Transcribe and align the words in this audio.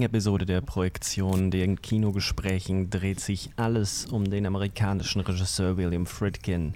Heutigen 0.00 0.14
Episode 0.14 0.46
der 0.46 0.62
Projektion, 0.62 1.50
den 1.50 1.82
Kinogesprächen, 1.82 2.88
dreht 2.88 3.20
sich 3.20 3.50
alles 3.56 4.06
um 4.06 4.30
den 4.30 4.46
amerikanischen 4.46 5.20
Regisseur 5.20 5.76
William 5.76 6.06
Friedkin. 6.06 6.72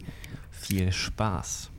Viel 0.50 0.92
Spaß! 0.92 1.73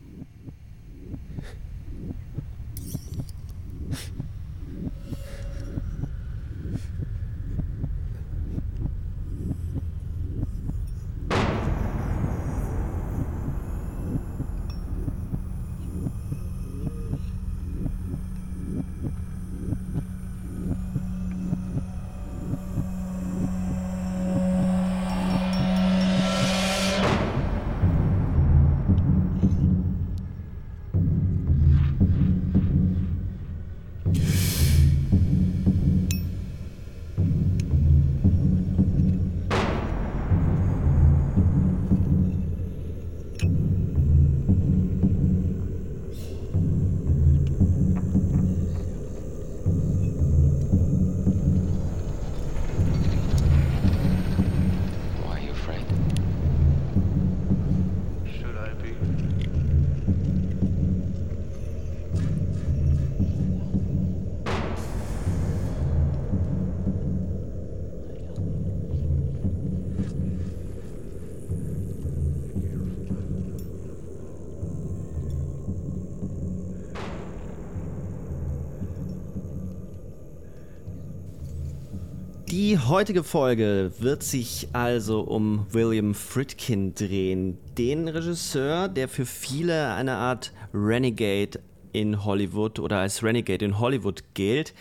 Heutige 83.06 83.24
Folge 83.24 83.92
wird 84.00 84.24
sich 84.24 84.70
also 84.74 85.20
um 85.22 85.68
William 85.70 86.16
Friedkin 86.16 86.96
drehen, 86.96 87.60
den 87.78 88.08
Regisseur, 88.08 88.88
der 88.88 89.08
für 89.08 89.28
viele 89.28 89.94
eine 89.94 90.14
Art 90.14 90.52
Renegade 90.74 91.60
in 91.94 92.26
Hollywood 92.26 92.80
oder 92.80 92.98
als 92.98 93.22
Renegade 93.22 93.64
in 93.64 93.78
Hollywood 93.78 94.24
gilt. 94.34 94.74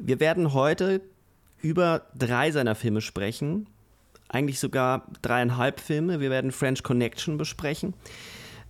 Wir 0.00 0.18
werden 0.18 0.54
heute 0.54 1.02
über 1.60 2.06
drei 2.16 2.50
seiner 2.52 2.74
Filme 2.74 3.02
sprechen, 3.02 3.66
eigentlich 4.30 4.58
sogar 4.58 5.06
dreieinhalb 5.20 5.78
Filme. 5.78 6.20
Wir 6.20 6.30
werden 6.30 6.52
French 6.52 6.82
Connection 6.82 7.36
besprechen. 7.36 7.92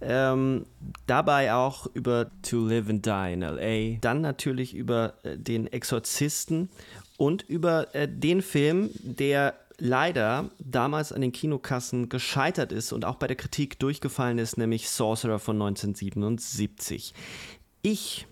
Ähm, 0.04 0.66
dabei 1.06 1.54
auch 1.54 1.86
über 1.94 2.32
To 2.42 2.66
Live 2.66 2.88
and 2.88 3.06
Die 3.06 3.32
in 3.32 3.42
LA, 3.42 3.98
dann 4.00 4.20
natürlich 4.20 4.74
über 4.74 5.14
äh, 5.22 5.38
den 5.38 5.68
Exorzisten 5.68 6.68
und 7.22 7.42
über 7.42 7.94
äh, 7.94 8.08
den 8.08 8.42
Film, 8.42 8.90
der 9.00 9.54
leider 9.78 10.50
damals 10.58 11.12
an 11.12 11.20
den 11.20 11.30
Kinokassen 11.30 12.08
gescheitert 12.08 12.72
ist 12.72 12.92
und 12.92 13.04
auch 13.04 13.14
bei 13.14 13.28
der 13.28 13.36
Kritik 13.36 13.78
durchgefallen 13.78 14.38
ist, 14.38 14.58
nämlich 14.58 14.90
Sorcerer 14.90 15.38
von 15.38 15.54
1977. 15.54 17.14
Ich 17.82 18.26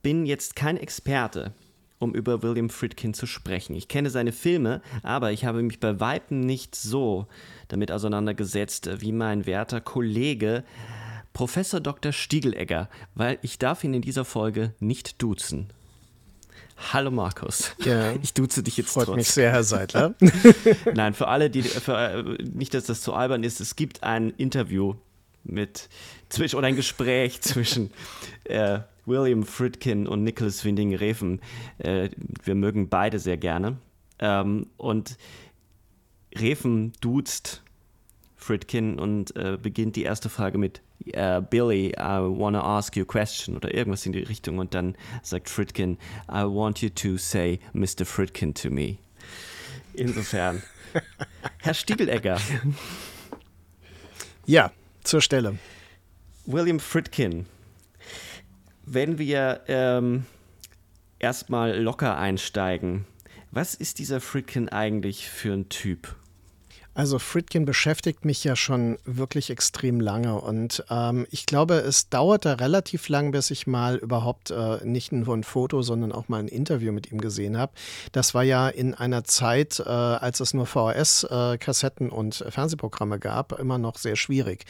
bin 0.00 0.24
jetzt 0.24 0.56
kein 0.56 0.78
Experte, 0.78 1.52
um 1.98 2.14
über 2.14 2.42
William 2.42 2.70
Friedkin 2.70 3.12
zu 3.12 3.26
sprechen. 3.26 3.76
Ich 3.76 3.88
kenne 3.88 4.08
seine 4.08 4.32
Filme, 4.32 4.80
aber 5.02 5.30
ich 5.30 5.44
habe 5.44 5.62
mich 5.62 5.80
bei 5.80 6.00
Weitem 6.00 6.40
nicht 6.40 6.74
so 6.74 7.26
damit 7.68 7.92
auseinandergesetzt 7.92 9.02
wie 9.02 9.12
mein 9.12 9.44
werter 9.44 9.82
Kollege 9.82 10.64
Professor 11.34 11.80
Dr. 11.80 12.12
Stiegelegger, 12.12 12.88
weil 13.14 13.38
ich 13.42 13.58
darf 13.58 13.84
ihn 13.84 13.92
in 13.92 14.00
dieser 14.00 14.24
Folge 14.24 14.72
nicht 14.80 15.20
duzen. 15.20 15.70
Hallo 16.92 17.10
Markus. 17.10 17.74
Ja. 17.84 18.12
Ich 18.22 18.34
duze 18.34 18.62
dich 18.62 18.76
jetzt 18.76 18.92
Freut 18.92 19.06
trotzdem. 19.06 19.16
mich 19.18 19.30
sehr, 19.30 19.52
Herr 19.52 19.64
Seidler. 19.64 20.14
Nein, 20.94 21.14
für 21.14 21.28
alle, 21.28 21.50
die 21.50 21.62
für, 21.62 21.96
äh, 21.96 22.42
nicht, 22.42 22.74
dass 22.74 22.84
das 22.84 23.02
zu 23.02 23.12
albern 23.14 23.44
ist, 23.44 23.60
es 23.60 23.76
gibt 23.76 24.02
ein 24.02 24.30
Interview 24.30 24.94
mit 25.44 25.88
zwischen 26.28 26.56
oder 26.56 26.66
ein 26.66 26.76
Gespräch 26.76 27.40
zwischen 27.42 27.90
äh, 28.44 28.80
William 29.06 29.44
Friedkin 29.44 30.06
und 30.06 30.24
Nicholas 30.24 30.64
Winding 30.64 30.94
Refn. 30.94 31.40
Äh, 31.78 32.10
wir 32.44 32.54
mögen 32.54 32.88
beide 32.88 33.18
sehr 33.18 33.36
gerne. 33.36 33.76
Ähm, 34.18 34.66
und 34.76 35.16
Refn 36.34 36.92
duzt 37.00 37.62
Friedkin 38.40 38.98
und 38.98 39.36
äh, 39.36 39.58
beginnt 39.60 39.96
die 39.96 40.02
erste 40.02 40.28
Frage 40.28 40.58
mit 40.58 40.80
äh, 41.12 41.40
Billy, 41.42 41.90
I 41.90 42.20
wanna 42.20 42.62
ask 42.62 42.96
you 42.96 43.02
a 43.02 43.06
question 43.06 43.56
oder 43.56 43.74
irgendwas 43.74 44.06
in 44.06 44.12
die 44.12 44.22
Richtung 44.22 44.58
und 44.58 44.74
dann 44.74 44.96
sagt 45.22 45.48
Friedkin, 45.48 45.98
I 46.28 46.44
want 46.44 46.80
you 46.80 46.88
to 46.88 47.16
say 47.18 47.60
Mr. 47.72 48.04
Friedkin 48.04 48.54
to 48.54 48.70
me. 48.70 48.96
Insofern. 49.94 50.62
Herr 51.58 51.74
Stiegelegger, 51.74 52.38
Ja, 54.46 54.72
zur 55.04 55.20
Stelle. 55.20 55.58
William 56.46 56.80
Friedkin. 56.80 57.46
Wenn 58.84 59.18
wir 59.18 59.60
ähm, 59.68 60.24
erstmal 61.18 61.78
locker 61.78 62.16
einsteigen, 62.16 63.04
was 63.52 63.74
ist 63.74 63.98
dieser 63.98 64.20
Friedkin 64.20 64.68
eigentlich 64.68 65.28
für 65.28 65.52
ein 65.52 65.68
Typ? 65.68 66.16
Also 67.00 67.18
Fritkin 67.18 67.64
beschäftigt 67.64 68.26
mich 68.26 68.44
ja 68.44 68.56
schon 68.56 68.98
wirklich 69.06 69.48
extrem 69.48 70.00
lange 70.02 70.38
und 70.38 70.84
ähm, 70.90 71.26
ich 71.30 71.46
glaube, 71.46 71.76
es 71.76 72.10
dauerte 72.10 72.60
relativ 72.60 73.08
lang, 73.08 73.30
bis 73.30 73.50
ich 73.50 73.66
mal 73.66 73.96
überhaupt 73.96 74.50
äh, 74.50 74.84
nicht 74.84 75.10
nur 75.10 75.34
ein 75.34 75.42
Foto, 75.42 75.80
sondern 75.80 76.12
auch 76.12 76.28
mal 76.28 76.40
ein 76.40 76.48
Interview 76.48 76.92
mit 76.92 77.10
ihm 77.10 77.18
gesehen 77.18 77.56
habe. 77.56 77.72
Das 78.12 78.34
war 78.34 78.42
ja 78.42 78.68
in 78.68 78.92
einer 78.92 79.24
Zeit, 79.24 79.80
äh, 79.80 79.88
als 79.88 80.40
es 80.40 80.52
nur 80.52 80.66
VHS-Kassetten 80.66 82.10
äh, 82.10 82.12
und 82.12 82.44
Fernsehprogramme 82.46 83.18
gab, 83.18 83.58
immer 83.58 83.78
noch 83.78 83.96
sehr 83.96 84.16
schwierig. 84.16 84.66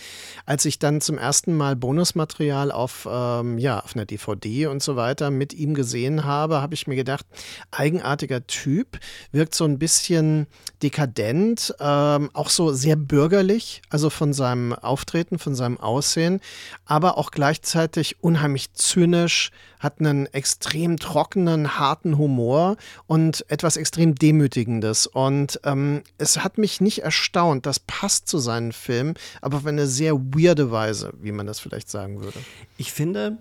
Als 0.47 0.65
ich 0.67 0.79
dann 0.79 1.01
zum 1.01 1.19
ersten 1.19 1.57
Mal 1.57 1.75
Bonusmaterial 1.75 2.71
auf, 2.71 3.09
ähm, 3.11 3.59
ja, 3.59 3.81
auf 3.81 3.97
einer 3.97 4.07
DVD 4.07 4.69
und 4.69 4.85
so 4.85 4.95
weiter 4.95 5.33
mit 5.33 5.53
ihm 5.53 5.75
gesehen 5.75 6.25
habe, 6.25 6.63
habe 6.63 6.75
ich 6.75 6.87
mir 6.87 6.95
gedacht, 6.95 7.27
eigenartiger 7.73 8.47
Typ, 8.47 9.01
wirkt 9.33 9.57
so 9.57 9.65
ein 9.65 9.81
bisschen 9.81 10.47
dekadent. 10.81 11.75
Äh, 11.81 12.20
ähm, 12.21 12.31
auch 12.33 12.51
so 12.51 12.73
sehr 12.73 12.97
bürgerlich, 12.97 13.83
also 13.89 14.11
von 14.11 14.33
seinem 14.33 14.73
Auftreten, 14.73 15.39
von 15.39 15.55
seinem 15.55 15.79
Aussehen, 15.79 16.41
aber 16.85 17.19
auch 17.19 17.31
gleichzeitig 17.31 18.23
unheimlich 18.23 18.73
zynisch, 18.75 19.51
hat 19.79 20.01
einen 20.01 20.27
extrem 20.27 20.99
trockenen, 20.99 21.79
harten 21.79 22.19
Humor 22.19 22.77
und 23.07 23.45
etwas 23.49 23.77
extrem 23.77 24.15
Demütigendes. 24.15 25.07
Und 25.07 25.61
ähm, 25.65 26.03
es 26.19 26.45
hat 26.45 26.59
mich 26.59 26.81
nicht 26.81 27.03
erstaunt, 27.03 27.65
das 27.65 27.79
passt 27.81 28.29
zu 28.29 28.39
seinen 28.39 28.73
Filmen, 28.73 29.15
aber 29.41 29.59
auf 29.59 29.67
eine 29.67 29.87
sehr 29.87 30.15
weirde 30.17 30.71
Weise, 30.71 31.13
wie 31.21 31.33
man 31.33 31.47
das 31.47 31.61
vielleicht 31.61 31.89
sagen 31.89 32.23
würde. 32.23 32.39
Ich 32.77 32.93
finde, 32.93 33.39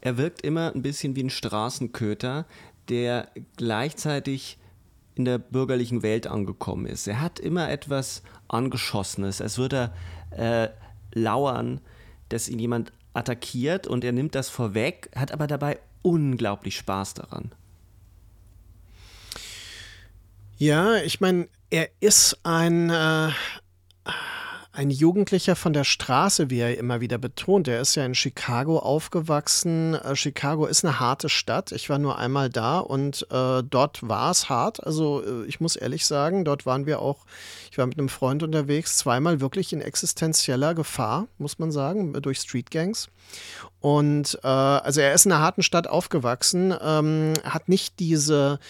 er 0.00 0.16
wirkt 0.16 0.42
immer 0.42 0.72
ein 0.74 0.82
bisschen 0.82 1.16
wie 1.16 1.24
ein 1.24 1.30
Straßenköter, 1.30 2.46
der 2.88 3.28
gleichzeitig 3.56 4.58
in 5.18 5.24
der 5.24 5.38
bürgerlichen 5.38 6.02
Welt 6.02 6.26
angekommen 6.26 6.86
ist. 6.86 7.06
Er 7.06 7.20
hat 7.20 7.40
immer 7.40 7.70
etwas 7.70 8.22
Angeschossenes, 8.46 9.40
als 9.40 9.58
würde 9.58 9.92
er 10.30 10.64
äh, 10.64 10.70
lauern, 11.12 11.80
dass 12.28 12.48
ihn 12.48 12.58
jemand 12.58 12.92
attackiert 13.14 13.86
und 13.86 14.04
er 14.04 14.12
nimmt 14.12 14.34
das 14.34 14.48
vorweg, 14.48 15.10
hat 15.14 15.32
aber 15.32 15.46
dabei 15.46 15.80
unglaublich 16.02 16.76
Spaß 16.76 17.14
daran. 17.14 17.52
Ja, 20.56 20.96
ich 20.96 21.20
meine, 21.20 21.48
er 21.70 21.88
ist 22.00 22.38
ein, 22.44 22.90
äh, 22.90 23.30
ein 24.78 24.90
Jugendlicher 24.90 25.56
von 25.56 25.72
der 25.72 25.82
Straße, 25.82 26.50
wie 26.50 26.60
er 26.60 26.78
immer 26.78 27.00
wieder 27.00 27.18
betont. 27.18 27.66
Er 27.66 27.80
ist 27.80 27.96
ja 27.96 28.06
in 28.06 28.14
Chicago 28.14 28.78
aufgewachsen. 28.78 29.94
Äh, 29.94 30.14
Chicago 30.14 30.66
ist 30.66 30.84
eine 30.84 31.00
harte 31.00 31.28
Stadt. 31.28 31.72
Ich 31.72 31.90
war 31.90 31.98
nur 31.98 32.16
einmal 32.16 32.48
da 32.48 32.78
und 32.78 33.26
äh, 33.32 33.64
dort 33.64 34.08
war 34.08 34.30
es 34.30 34.48
hart. 34.48 34.86
Also 34.86 35.20
äh, 35.24 35.46
ich 35.46 35.58
muss 35.58 35.74
ehrlich 35.74 36.06
sagen, 36.06 36.44
dort 36.44 36.64
waren 36.64 36.86
wir 36.86 37.00
auch, 37.02 37.26
ich 37.72 37.76
war 37.76 37.86
mit 37.86 37.98
einem 37.98 38.08
Freund 38.08 38.44
unterwegs, 38.44 38.98
zweimal 38.98 39.40
wirklich 39.40 39.72
in 39.72 39.80
existenzieller 39.80 40.74
Gefahr, 40.74 41.26
muss 41.38 41.58
man 41.58 41.72
sagen, 41.72 42.12
durch 42.12 42.38
Streetgangs. 42.38 43.08
Und 43.80 44.38
äh, 44.44 44.46
also 44.46 45.00
er 45.00 45.12
ist 45.12 45.26
in 45.26 45.32
einer 45.32 45.42
harten 45.42 45.64
Stadt 45.64 45.88
aufgewachsen, 45.88 46.72
ähm, 46.80 47.34
hat 47.42 47.68
nicht 47.68 47.98
diese 47.98 48.60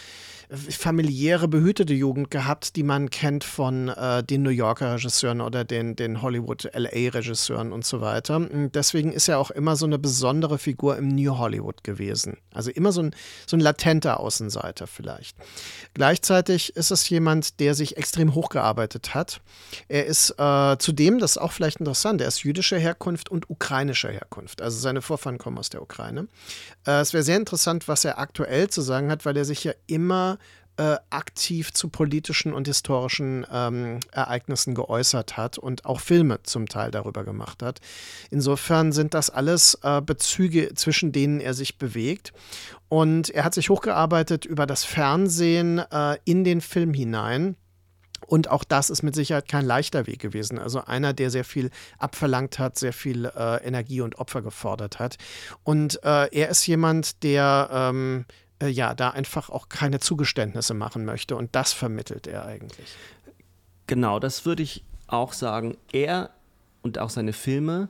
familiäre, 0.50 1.46
behütete 1.46 1.92
Jugend 1.92 2.30
gehabt, 2.30 2.76
die 2.76 2.82
man 2.82 3.10
kennt 3.10 3.44
von 3.44 3.88
äh, 3.88 4.24
den 4.24 4.42
New 4.42 4.50
Yorker 4.50 4.94
Regisseuren 4.94 5.42
oder 5.42 5.64
den, 5.64 5.94
den 5.94 6.22
Hollywood-LA-Regisseuren 6.22 7.70
und 7.70 7.84
so 7.84 8.00
weiter. 8.00 8.36
Und 8.36 8.74
deswegen 8.74 9.12
ist 9.12 9.28
er 9.28 9.38
auch 9.38 9.50
immer 9.50 9.76
so 9.76 9.84
eine 9.84 9.98
besondere 9.98 10.58
Figur 10.58 10.96
im 10.96 11.08
New 11.08 11.36
Hollywood 11.36 11.84
gewesen. 11.84 12.38
Also 12.54 12.70
immer 12.70 12.92
so 12.92 13.02
ein, 13.02 13.14
so 13.46 13.56
ein 13.56 13.60
latenter 13.60 14.20
Außenseiter 14.20 14.86
vielleicht. 14.86 15.36
Gleichzeitig 15.92 16.74
ist 16.76 16.90
es 16.90 17.08
jemand, 17.10 17.60
der 17.60 17.74
sich 17.74 17.98
extrem 17.98 18.34
hochgearbeitet 18.34 19.14
hat. 19.14 19.42
Er 19.88 20.06
ist 20.06 20.34
äh, 20.38 20.78
zudem, 20.78 21.18
das 21.18 21.32
ist 21.32 21.38
auch 21.38 21.52
vielleicht 21.52 21.80
interessant, 21.80 22.22
er 22.22 22.28
ist 22.28 22.42
jüdischer 22.42 22.78
Herkunft 22.78 23.28
und 23.28 23.50
ukrainischer 23.50 24.10
Herkunft. 24.10 24.62
Also 24.62 24.78
seine 24.78 25.02
Vorfahren 25.02 25.36
kommen 25.36 25.58
aus 25.58 25.68
der 25.68 25.82
Ukraine. 25.82 26.26
Äh, 26.86 27.00
es 27.00 27.12
wäre 27.12 27.22
sehr 27.22 27.36
interessant, 27.36 27.86
was 27.86 28.06
er 28.06 28.18
aktuell 28.18 28.70
zu 28.70 28.80
sagen 28.80 29.10
hat, 29.10 29.26
weil 29.26 29.36
er 29.36 29.44
sich 29.44 29.64
ja 29.64 29.72
immer 29.86 30.37
äh, 30.78 30.96
aktiv 31.10 31.72
zu 31.72 31.88
politischen 31.88 32.52
und 32.52 32.68
historischen 32.68 33.44
ähm, 33.52 34.00
Ereignissen 34.12 34.74
geäußert 34.74 35.36
hat 35.36 35.58
und 35.58 35.84
auch 35.84 36.00
Filme 36.00 36.42
zum 36.44 36.68
Teil 36.68 36.90
darüber 36.90 37.24
gemacht 37.24 37.62
hat. 37.62 37.80
Insofern 38.30 38.92
sind 38.92 39.12
das 39.12 39.28
alles 39.28 39.78
äh, 39.82 40.00
Bezüge, 40.00 40.72
zwischen 40.74 41.12
denen 41.12 41.40
er 41.40 41.54
sich 41.54 41.78
bewegt. 41.78 42.32
Und 42.88 43.30
er 43.30 43.44
hat 43.44 43.54
sich 43.54 43.70
hochgearbeitet 43.70 44.44
über 44.44 44.66
das 44.66 44.84
Fernsehen 44.84 45.78
äh, 45.78 46.16
in 46.24 46.44
den 46.44 46.60
Film 46.60 46.94
hinein. 46.94 47.56
Und 48.26 48.48
auch 48.50 48.64
das 48.64 48.90
ist 48.90 49.02
mit 49.02 49.14
Sicherheit 49.14 49.48
kein 49.48 49.64
leichter 49.64 50.06
Weg 50.06 50.20
gewesen. 50.20 50.58
Also 50.58 50.84
einer, 50.84 51.12
der 51.12 51.30
sehr 51.30 51.44
viel 51.44 51.70
abverlangt 51.98 52.58
hat, 52.58 52.78
sehr 52.78 52.92
viel 52.92 53.24
äh, 53.24 53.64
Energie 53.64 54.00
und 54.00 54.18
Opfer 54.18 54.42
gefordert 54.42 54.98
hat. 54.98 55.16
Und 55.64 56.02
äh, 56.04 56.28
er 56.30 56.50
ist 56.50 56.66
jemand, 56.66 57.22
der 57.22 57.68
ähm, 57.72 58.26
äh, 58.60 58.68
ja, 58.68 58.94
da 58.94 59.10
einfach 59.10 59.50
auch 59.50 59.68
keine 59.68 60.00
Zugeständnisse 60.00 60.74
machen 60.74 61.04
möchte. 61.04 61.36
Und 61.36 61.54
das 61.54 61.72
vermittelt 61.72 62.26
er 62.26 62.44
eigentlich. 62.44 62.96
Genau, 63.86 64.18
das 64.18 64.44
würde 64.44 64.62
ich 64.62 64.84
auch 65.06 65.32
sagen. 65.32 65.76
Er 65.92 66.30
und 66.82 66.98
auch 66.98 67.10
seine 67.10 67.32
Filme 67.32 67.88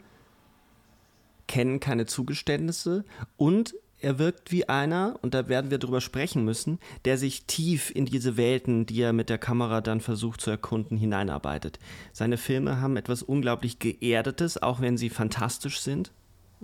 kennen 1.47 1.81
keine 1.81 2.07
Zugeständnisse 2.07 3.05
und 3.37 3.75
er 4.01 4.21
wirkt 4.21 4.53
wie 4.53 4.69
einer, 4.69 5.19
und 5.23 5.35
da 5.35 5.49
werden 5.49 5.73
wir 5.73 5.79
drüber 5.79 6.01
sprechen 6.01 6.45
müssen, 6.45 6.79
der 7.05 7.19
sich 7.19 7.47
tief 7.47 7.91
in 7.91 8.05
diese 8.05 8.37
Welten, 8.37 8.87
die 8.87 9.01
er 9.01 9.13
mit 9.13 9.29
der 9.29 9.39
Kamera 9.39 9.81
dann 9.81 10.01
versucht 10.01 10.41
zu 10.41 10.51
erkunden, 10.51 10.97
hineinarbeitet. 10.97 11.81
Seine 12.13 12.37
Filme 12.37 12.81
haben 12.81 12.97
etwas 12.97 13.25
unglaublich 13.25 13.81
Geerdetes, 13.81 14.63
auch 14.63 14.81
wenn 14.81 14.97
sie 14.97 15.11
fantastisch 15.11 15.81
sind 15.81 16.13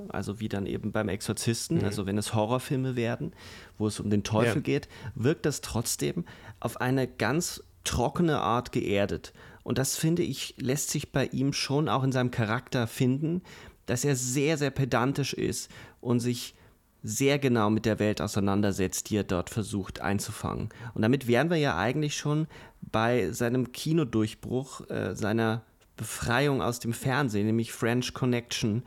also 0.08 0.41
wie 0.41 0.49
dann 0.49 0.67
eben 0.67 0.93
beim 0.93 1.08
Exorzisten, 1.08 1.79
mhm. 1.79 1.85
also 1.85 2.06
wenn 2.06 2.19
es 2.19 2.35
Horrorfilme 2.35 2.96
werden, 2.96 3.32
wo 3.79 3.87
es 3.87 4.00
um 4.00 4.11
den 4.11 4.25
Teufel 4.25 4.56
ja. 4.56 4.61
geht, 4.62 4.88
wirkt 5.14 5.46
das 5.46 5.61
trotzdem 5.61 6.25
auf 6.61 6.81
eine 6.81 7.06
ganz 7.06 7.62
trockene 7.85 8.41
Art 8.41 8.73
geerdet. 8.73 9.32
Und 9.62 9.79
das 9.79 9.96
finde 9.96 10.23
ich, 10.23 10.55
lässt 10.58 10.91
sich 10.91 11.12
bei 11.12 11.26
ihm 11.26 11.52
schon 11.52 11.88
auch 11.88 12.02
in 12.02 12.12
seinem 12.12 12.31
Charakter 12.31 12.87
finden, 12.87 13.43
dass 13.87 14.05
er 14.05 14.17
sehr, 14.17 14.56
sehr 14.58 14.70
pedantisch 14.70 15.35
ist 15.35 15.70
und 16.00 16.20
sich 16.20 16.55
sehr 17.02 17.38
genau 17.38 17.69
mit 17.69 17.85
der 17.85 17.99
Welt 17.99 18.23
auseinandersetzt, 18.23 19.11
die 19.11 19.19
er 19.19 19.25
dort 19.25 19.50
versucht 19.50 20.00
einzufangen. 20.00 20.70
Und 20.94 21.02
damit 21.02 21.26
wären 21.26 21.50
wir 21.50 21.58
ja 21.58 21.76
eigentlich 21.76 22.17
schon 22.17 22.46
bei 22.81 23.31
seinem 23.32 23.73
Kinodurchbruch, 23.73 24.88
äh, 24.88 25.14
seiner 25.14 25.62
Befreiung 25.96 26.62
aus 26.62 26.81
dem 26.81 26.93
Fernsehen, 26.93 27.46
nämlich 27.46 27.73
French 27.73 28.14
Connection, 28.14 28.82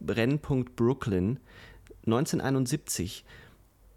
Brennpunkt 0.00 0.76
Brooklyn 0.76 1.38
1971. 2.06 3.24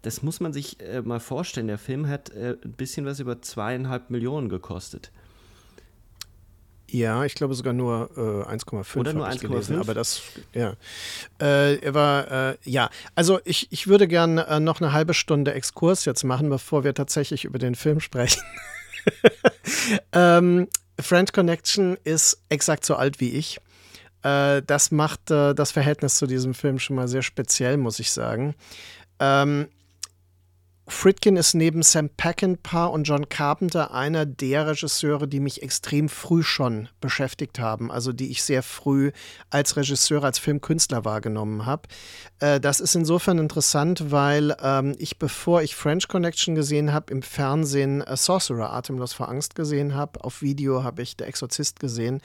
Das 0.02 0.22
muss 0.22 0.40
man 0.40 0.52
sich 0.52 0.80
äh, 0.80 1.00
mal 1.02 1.20
vorstellen. 1.20 1.66
Der 1.66 1.78
Film 1.78 2.08
hat 2.08 2.30
äh, 2.30 2.56
ein 2.62 2.72
bisschen 2.72 3.06
was 3.06 3.20
über 3.20 3.40
zweieinhalb 3.40 4.10
Millionen 4.10 4.48
gekostet. 4.48 5.10
Ja, 6.94 7.24
ich 7.24 7.34
glaube 7.34 7.54
sogar 7.54 7.72
nur 7.72 8.10
äh, 8.16 8.54
1,5. 8.54 8.98
Oder 8.98 9.14
nur 9.14 9.26
1,5. 9.26 9.80
Aber 9.80 9.94
das, 9.94 10.22
ja. 10.52 10.74
Äh, 11.40 11.76
er 11.78 11.94
war, 11.94 12.30
äh, 12.30 12.56
ja. 12.64 12.90
Also 13.14 13.40
ich, 13.44 13.66
ich 13.72 13.88
würde 13.88 14.06
gerne 14.06 14.46
äh, 14.46 14.60
noch 14.60 14.80
eine 14.80 14.92
halbe 14.92 15.14
Stunde 15.14 15.54
Exkurs 15.54 16.04
jetzt 16.04 16.22
machen, 16.22 16.50
bevor 16.50 16.84
wir 16.84 16.94
tatsächlich 16.94 17.46
über 17.46 17.58
den 17.58 17.74
Film 17.74 18.00
sprechen. 18.00 18.42
ähm, 20.12 20.68
French 21.00 21.32
Connection 21.32 21.96
ist 22.04 22.38
exakt 22.48 22.84
so 22.84 22.94
alt 22.94 23.18
wie 23.18 23.30
ich. 23.30 23.60
Äh, 24.24 24.62
das 24.66 24.90
macht 24.90 25.30
äh, 25.30 25.54
das 25.54 25.70
Verhältnis 25.70 26.16
zu 26.16 26.26
diesem 26.26 26.54
Film 26.54 26.78
schon 26.78 26.96
mal 26.96 27.06
sehr 27.06 27.22
speziell, 27.22 27.76
muss 27.76 28.00
ich 28.00 28.10
sagen. 28.10 28.54
Ähm, 29.20 29.68
Fritkin 30.86 31.36
ist 31.36 31.54
neben 31.54 31.82
Sam 31.82 32.10
Peckinpah 32.10 32.84
und 32.86 33.04
John 33.04 33.30
Carpenter 33.30 33.94
einer 33.94 34.26
der 34.26 34.66
Regisseure, 34.66 35.26
die 35.26 35.40
mich 35.40 35.62
extrem 35.62 36.10
früh 36.10 36.42
schon 36.42 36.88
beschäftigt 37.00 37.58
haben, 37.58 37.90
also 37.90 38.12
die 38.12 38.30
ich 38.30 38.42
sehr 38.42 38.62
früh 38.62 39.10
als 39.48 39.78
Regisseur, 39.78 40.22
als 40.22 40.38
Filmkünstler 40.38 41.06
wahrgenommen 41.06 41.64
habe. 41.64 41.88
Äh, 42.38 42.60
das 42.60 42.80
ist 42.80 42.94
insofern 42.94 43.38
interessant, 43.38 44.10
weil 44.10 44.54
ähm, 44.62 44.94
ich, 44.98 45.18
bevor 45.18 45.62
ich 45.62 45.74
French 45.74 46.06
Connection 46.06 46.54
gesehen 46.54 46.92
habe, 46.92 47.12
im 47.12 47.22
Fernsehen 47.22 48.02
äh, 48.02 48.14
Sorcerer, 48.18 48.74
Atemlos 48.74 49.14
vor 49.14 49.30
Angst 49.30 49.54
gesehen 49.54 49.94
habe. 49.94 50.22
Auf 50.22 50.42
Video 50.42 50.84
habe 50.84 51.00
ich 51.00 51.16
Der 51.16 51.28
Exorzist 51.28 51.80
gesehen 51.80 52.20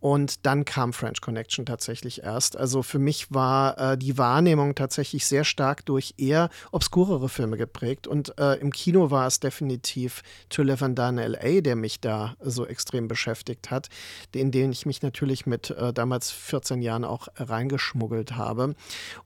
und 0.00 0.46
dann 0.46 0.64
kam 0.64 0.92
French 0.92 1.20
Connection 1.20 1.64
tatsächlich 1.64 2.24
erst. 2.24 2.56
Also 2.56 2.82
für 2.82 2.98
mich 2.98 3.32
war 3.32 3.92
äh, 3.92 3.98
die 3.98 4.18
Wahrnehmung 4.18 4.74
tatsächlich 4.74 5.26
sehr 5.26 5.44
stark 5.44 5.86
durch 5.86 6.14
eher 6.16 6.50
obskurere 6.72 7.28
Filme 7.28 7.56
geprägt 7.56 7.99
beschäftigt 8.00 8.06
und 8.06 8.38
äh, 8.38 8.54
im 8.60 8.72
Kino 8.72 9.10
war 9.10 9.26
es 9.26 9.40
definitiv 9.40 10.22
To 10.50 10.62
Live 10.62 10.82
and 10.82 10.98
Die 10.98 11.08
in 11.08 11.18
L.A., 11.18 11.60
der 11.60 11.76
mich 11.76 12.00
da 12.00 12.36
so 12.40 12.66
extrem 12.66 13.08
beschäftigt 13.08 13.70
hat, 13.70 13.88
in 14.34 14.50
den 14.50 14.72
ich 14.72 14.86
mich 14.86 15.02
natürlich 15.02 15.46
mit 15.46 15.70
äh, 15.70 15.92
damals 15.92 16.30
14 16.30 16.82
Jahren 16.82 17.04
auch 17.04 17.28
reingeschmuggelt 17.36 18.36
habe. 18.36 18.74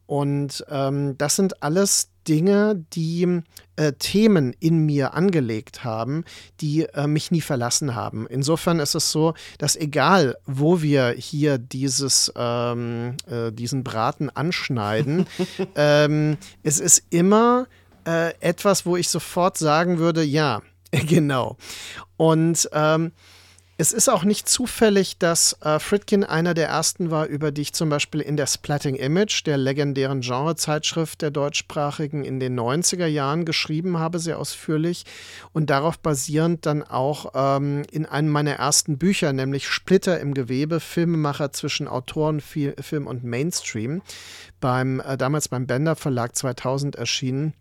Und 0.07 0.65
ähm, 0.69 1.17
das 1.19 1.37
sind 1.37 1.63
alles 1.63 2.11
Dinge, 2.27 2.85
die 2.95 3.43
äh, 3.77 3.93
Themen 3.93 4.55
in 4.59 4.87
mir 4.87 5.15
angelegt 5.15 5.85
haben, 5.85 6.25
die 6.61 6.85
äh, 6.85 7.07
mich 7.07 7.31
nie 7.31 7.43
verlassen 7.43 7.95
haben. 7.95 8.27
Insofern 8.27 8.81
ist 8.81 8.95
es 8.95 9.11
so, 9.13 9.35
dass 9.59 9.77
egal, 9.77 10.37
wo 10.47 10.81
wir 10.81 11.11
hier 11.11 11.59
dieses, 11.59 12.33
ähm, 12.35 13.17
äh, 13.27 13.53
diesen 13.53 13.85
Braten 13.85 14.31
anschneiden, 14.31 15.27
ähm, 15.75 16.39
es 16.63 16.81
ist 16.81 17.03
immer 17.11 17.67
äh, 18.07 18.35
etwas, 18.41 18.87
wo 18.87 18.97
ich 18.97 19.09
sofort 19.09 19.59
sagen 19.59 19.99
würde, 19.99 20.23
ja, 20.23 20.63
genau. 20.91 21.57
Und 22.17 22.69
ähm, 22.73 23.13
es 23.77 23.93
ist 23.93 24.09
auch 24.09 24.23
nicht 24.23 24.49
zufällig, 24.49 25.19
dass 25.19 25.57
äh, 25.61 25.81
Fritkin 25.81 26.23
einer 26.23 26.55
der 26.55 26.69
ersten 26.69 27.11
war, 27.11 27.27
über 27.27 27.51
die 27.51 27.63
ich 27.63 27.73
zum 27.73 27.89
Beispiel 27.89 28.21
in 28.21 28.37
der 28.37 28.47
Splatting 28.47 28.95
Image, 28.95 29.45
der 29.47 29.57
legendären 29.57 30.21
Genrezeitschrift 30.21 31.23
der 31.23 31.33
deutschsprachigen, 31.33 32.25
in 32.25 32.39
den 32.39 32.59
90er 32.59 33.07
Jahren 33.07 33.45
geschrieben 33.45 33.99
habe, 33.99 34.21
sehr 34.21 34.39
ausführlich 34.39 35.07
und 35.53 35.71
darauf 35.71 35.99
basierend 35.99 36.67
dann 36.67 36.85
auch 36.85 37.33
ähm, 37.35 37.83
in 37.91 38.07
einem 38.07 38.29
meiner 38.29 38.53
ersten 38.53 38.97
Bücher, 38.97 39.33
nämlich 39.33 39.67
Splitter 39.67 40.21
im 40.21 40.35
Gewebe, 40.35 40.79
Filmemacher 40.79 41.51
zwischen 41.51 41.89
Autoren, 41.89 42.41
Film 42.41 43.09
und 43.09 43.25
Mainstream, 43.25 44.03
beim, 44.61 45.01
äh, 45.01 45.17
damals 45.17 45.49
beim 45.49 45.67
Bender 45.67 45.97
Verlag 45.97 46.37
2000 46.37 46.95
erschienen 46.95 47.55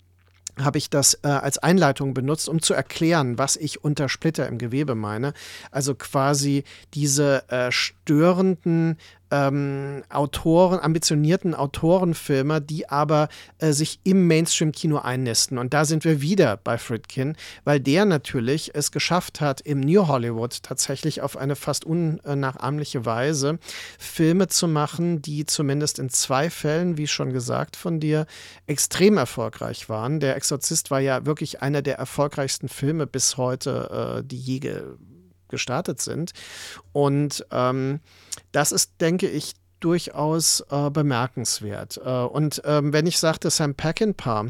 habe 0.60 0.78
ich 0.78 0.90
das 0.90 1.20
äh, 1.24 1.28
als 1.28 1.58
Einleitung 1.58 2.14
benutzt, 2.14 2.48
um 2.48 2.62
zu 2.62 2.74
erklären, 2.74 3.38
was 3.38 3.56
ich 3.56 3.84
unter 3.84 4.10
Splitter 4.10 4.48
im 4.48 4.58
Gewebe 4.58 4.96
meine. 4.96 5.34
Also 5.72 5.96
quasi 5.96 6.64
diese 6.94 7.50
äh, 7.50 7.72
störenden 7.72 8.98
ähm, 9.34 10.04
Autoren, 10.10 10.80
ambitionierten 10.80 11.56
Autorenfilmer, 11.56 12.60
die 12.60 12.88
aber 12.88 13.30
äh, 13.58 13.72
sich 13.72 14.00
im 14.04 14.28
Mainstream-Kino 14.28 15.00
einnisten. 15.00 15.58
Und 15.58 15.74
da 15.74 15.86
sind 15.86 16.06
wir 16.06 16.22
wieder 16.22 16.58
bei 16.58 16.78
Fritkin, 16.78 17.36
weil 17.64 17.80
der 17.80 18.06
natürlich 18.06 18.76
es 18.76 18.92
geschafft 18.92 19.42
hat, 19.42 19.60
im 19.62 19.80
New 19.80 20.08
Hollywood 20.08 20.62
tatsächlich 20.62 21.22
auf 21.22 21.36
eine 21.36 21.56
fast 21.56 21.84
unnachahmliche 21.84 23.06
Weise 23.06 23.58
Filme 23.98 24.48
zu 24.50 24.68
machen, 24.68 25.24
die 25.24 25.46
zumindest 25.46 25.98
in 25.98 26.10
zwei 26.10 26.52
Fällen, 26.52 26.98
wie 26.98 27.08
schon 27.08 27.34
gesagt 27.34 27.76
von 27.76 28.00
dir, 28.00 28.28
extrem 28.68 29.18
erfolgreich 29.18 29.90
waren. 29.90 30.20
Der 30.20 30.36
Exorzist 30.36 30.92
war 30.92 31.00
ja 31.00 31.26
wirklich 31.26 31.64
einer 31.64 31.82
der 31.82 31.98
erfolgreichsten 31.98 32.70
Filme 32.70 33.08
bis 33.08 33.38
heute, 33.38 34.20
äh, 34.20 34.24
die 34.24 34.38
je 34.38 34.60
gestartet 35.54 36.02
sind. 36.02 36.34
Und 36.92 37.46
ähm, 37.52 38.00
das 38.52 38.74
ist, 38.74 39.00
denke 39.00 39.30
ich, 39.30 39.54
durchaus 39.80 40.64
äh, 40.72 40.90
bemerkenswert. 40.90 42.00
Äh, 42.04 42.10
und 42.10 42.62
ähm, 42.66 42.92
wenn 42.92 43.06
ich 43.06 43.20
sagte 43.20 43.50
Sam 43.50 43.76
Peckinpah, 43.76 44.48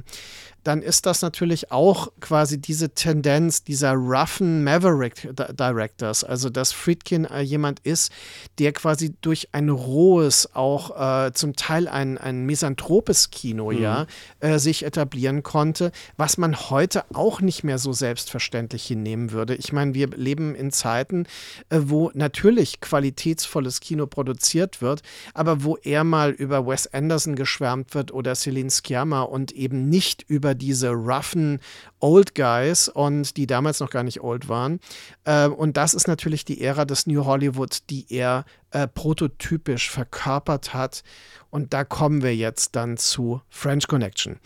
dann 0.64 0.82
ist 0.82 1.06
das 1.06 1.22
natürlich 1.22 1.72
auch 1.72 2.10
quasi 2.20 2.60
diese 2.60 2.90
Tendenz 2.90 3.64
dieser 3.64 3.94
roughen 3.94 4.64
Maverick 4.64 5.30
Directors, 5.54 6.24
also 6.24 6.50
dass 6.50 6.72
Friedkin 6.72 7.26
äh, 7.26 7.42
jemand 7.42 7.80
ist, 7.82 8.12
der 8.60 8.72
quasi 8.74 9.16
durch 9.22 9.50
ein 9.52 9.70
rohes, 9.70 10.56
auch 10.56 11.28
äh, 11.28 11.34
zum 11.34 11.56
Teil 11.56 11.88
ein, 11.88 12.18
ein 12.18 12.46
misanthropes 12.46 13.32
Kino, 13.32 13.72
mhm. 13.72 13.82
ja, 13.82 14.08
äh, 14.40 14.60
sich 14.60 14.84
etablieren 14.84 15.44
konnte, 15.44 15.92
was 16.18 16.38
man 16.38 16.70
heute 16.70 17.04
auch 17.14 17.42
nicht 17.42 17.64
mehr 17.64 17.78
so 17.78 17.94
selbstverständlich 17.94 18.86
hinnehmen 18.86 19.32
würde. 19.32 19.56
Ich 19.56 19.74
meine, 19.74 19.94
wir 19.94 20.08
leben 20.10 20.56
in 20.56 20.72
Zeiten, 20.72 21.26
äh, 21.70 21.80
wo 21.84 22.12
natürlich 22.14 22.80
qualitätsvolles 22.80 23.80
Kino 23.80 24.08
produziert 24.08 24.82
wird, 24.82 25.02
aber 25.34 25.64
wo 25.64 25.78
eher 25.78 26.04
mal 26.04 26.32
über 26.32 26.66
Wes 26.66 26.88
Anderson 26.94 27.36
geschwärmt 27.36 27.94
wird 27.94 28.14
oder 28.14 28.36
Celine 28.36 28.70
Sciamma 28.70 29.22
und 29.22 29.52
eben 29.52 29.90
nicht 29.90 30.24
über 30.28 30.53
diese 30.56 30.90
roughen 30.92 31.60
Old 32.00 32.36
Guys 32.36 32.90
und 32.90 33.38
die 33.38 33.48
damals 33.48 33.80
noch 33.80 33.90
gar 33.90 34.04
nicht 34.04 34.22
old 34.22 34.50
waren. 34.50 34.80
Äh, 35.24 35.48
und 35.48 35.78
das 35.78 35.94
ist 35.94 36.08
natürlich 36.08 36.46
die 36.46 36.62
Ära 36.62 36.86
des 36.86 37.08
New 37.08 37.26
Hollywood, 37.26 37.90
die 37.90 38.06
er 38.10 38.46
äh, 38.72 38.88
prototypisch 38.88 39.90
verkörpert 39.90 40.74
hat. 40.74 41.04
Und 41.50 41.74
da 41.74 41.84
kommen 41.84 42.24
wir 42.24 42.36
jetzt 42.36 42.76
dann 42.76 42.98
zu 42.98 43.42
French 43.50 43.88
Connection. 43.88 44.40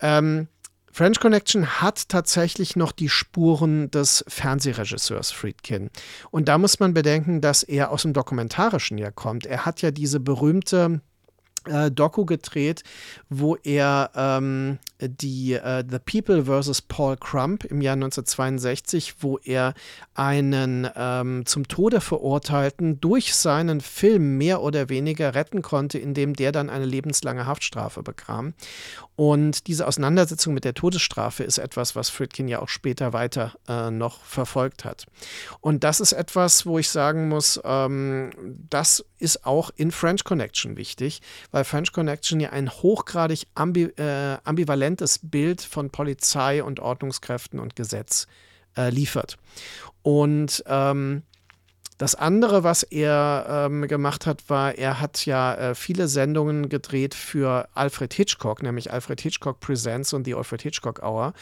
Ähm, 0.00 0.48
French 0.92 1.20
Connection 1.20 1.80
hat 1.80 2.08
tatsächlich 2.08 2.74
noch 2.74 2.92
die 2.92 3.08
Spuren 3.08 3.90
des 3.90 4.24
Fernsehregisseurs 4.26 5.30
Friedkin. 5.30 5.90
Und 6.30 6.48
da 6.48 6.58
muss 6.58 6.80
man 6.80 6.94
bedenken, 6.94 7.40
dass 7.40 7.62
er 7.62 7.90
aus 7.90 8.02
dem 8.02 8.12
Dokumentarischen 8.12 8.98
ja 8.98 9.10
kommt. 9.10 9.46
Er 9.46 9.64
hat 9.64 9.82
ja 9.82 9.92
diese 9.92 10.18
berühmte 10.18 11.00
äh, 11.66 11.90
Doku 11.90 12.24
gedreht, 12.24 12.82
wo 13.28 13.56
er 13.56 14.10
ähm, 14.14 14.78
die 15.08 15.54
äh, 15.54 15.84
The 15.88 15.98
People 15.98 16.44
vs. 16.44 16.82
Paul 16.82 17.16
Crump 17.16 17.64
im 17.64 17.80
Jahr 17.80 17.94
1962, 17.94 19.16
wo 19.20 19.38
er 19.38 19.74
einen 20.14 20.88
ähm, 20.94 21.46
zum 21.46 21.68
Tode 21.68 22.00
verurteilten 22.00 23.00
durch 23.00 23.34
seinen 23.34 23.80
Film 23.80 24.38
mehr 24.38 24.62
oder 24.62 24.88
weniger 24.88 25.34
retten 25.34 25.62
konnte, 25.62 25.98
indem 25.98 26.34
der 26.34 26.52
dann 26.52 26.70
eine 26.70 26.84
lebenslange 26.84 27.46
Haftstrafe 27.46 28.02
bekam. 28.02 28.54
Und 29.20 29.66
diese 29.66 29.86
Auseinandersetzung 29.86 30.54
mit 30.54 30.64
der 30.64 30.72
Todesstrafe 30.72 31.44
ist 31.44 31.58
etwas, 31.58 31.94
was 31.94 32.08
Friedkin 32.08 32.48
ja 32.48 32.60
auch 32.60 32.70
später 32.70 33.12
weiter 33.12 33.52
äh, 33.68 33.90
noch 33.90 34.22
verfolgt 34.22 34.86
hat. 34.86 35.04
Und 35.60 35.84
das 35.84 36.00
ist 36.00 36.12
etwas, 36.12 36.64
wo 36.64 36.78
ich 36.78 36.88
sagen 36.88 37.28
muss, 37.28 37.60
ähm, 37.62 38.30
das 38.70 39.04
ist 39.18 39.44
auch 39.44 39.70
in 39.76 39.90
French 39.90 40.24
Connection 40.24 40.78
wichtig, 40.78 41.20
weil 41.50 41.64
French 41.64 41.92
Connection 41.92 42.40
ja 42.40 42.48
ein 42.48 42.70
hochgradig 42.70 43.46
ambi 43.54 43.92
äh, 43.96 44.38
ambivalentes 44.90 45.18
Bild 45.22 45.60
von 45.62 45.90
Polizei 45.90 46.62
und 46.62 46.80
Ordnungskräften 46.80 47.60
und 47.60 47.76
Gesetz 47.76 48.26
äh, 48.76 48.90
liefert. 48.90 49.38
Und 50.02 50.62
ähm, 50.66 51.22
das 52.00 52.14
andere, 52.14 52.64
was 52.64 52.82
er 52.82 53.44
ähm, 53.46 53.86
gemacht 53.86 54.24
hat, 54.24 54.48
war, 54.48 54.74
er 54.74 55.02
hat 55.02 55.26
ja 55.26 55.54
äh, 55.54 55.74
viele 55.74 56.08
Sendungen 56.08 56.70
gedreht 56.70 57.14
für 57.14 57.68
Alfred 57.74 58.14
Hitchcock, 58.14 58.62
nämlich 58.62 58.90
Alfred 58.90 59.20
Hitchcock 59.20 59.60
Presents 59.60 60.14
und 60.14 60.26
die 60.26 60.34
Alfred 60.34 60.62
Hitchcock 60.62 61.02
Hour. 61.02 61.34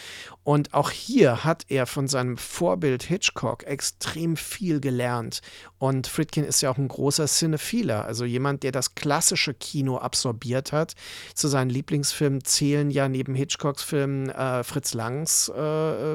Und 0.42 0.74
auch 0.74 0.90
hier 0.90 1.44
hat 1.44 1.66
er 1.68 1.86
von 1.86 2.08
seinem 2.08 2.36
Vorbild 2.36 3.04
Hitchcock 3.04 3.62
extrem 3.68 4.36
viel 4.36 4.80
gelernt. 4.80 5.42
Und 5.78 6.08
Friedkin 6.08 6.42
ist 6.42 6.60
ja 6.60 6.72
auch 6.72 6.78
ein 6.78 6.88
großer 6.88 7.26
Cinephiler, 7.26 8.04
also 8.04 8.24
jemand, 8.24 8.64
der 8.64 8.72
das 8.72 8.96
klassische 8.96 9.54
Kino 9.54 9.98
absorbiert 9.98 10.72
hat. 10.72 10.94
Zu 11.34 11.46
seinen 11.46 11.70
Lieblingsfilmen 11.70 12.42
zählen 12.42 12.90
ja 12.90 13.08
neben 13.08 13.36
Hitchcocks 13.36 13.84
Filmen 13.84 14.28
äh, 14.30 14.64
Fritz 14.64 14.92
Langs 14.92 15.50
äh, 15.50 15.54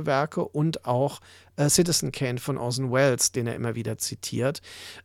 Werke 0.05 0.43
und 0.43 0.83
auch 0.83 1.21
äh, 1.55 1.69
Citizen 1.69 2.12
Kane 2.12 2.39
von 2.39 2.57
Orson 2.57 2.91
Welles, 2.91 3.31
den 3.31 3.48
er 3.48 3.55
immer 3.55 3.75
wieder 3.75 3.98
zitiert, 3.98 4.62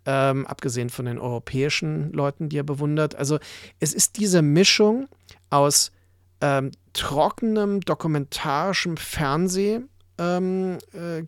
ähm, 0.06 0.46
abgesehen 0.46 0.90
von 0.90 1.04
den 1.04 1.18
europäischen 1.18 2.12
Leuten, 2.12 2.48
die 2.48 2.58
er 2.58 2.64
bewundert. 2.64 3.14
Also 3.14 3.38
es 3.80 3.94
ist 3.94 4.16
diese 4.16 4.42
Mischung 4.42 5.08
aus 5.50 5.92
ähm, 6.40 6.70
trockenem 6.92 7.80
dokumentarischem 7.80 8.96
Fernsehen, 8.96 9.88
ähm, 10.18 10.78
äh, 10.92 11.22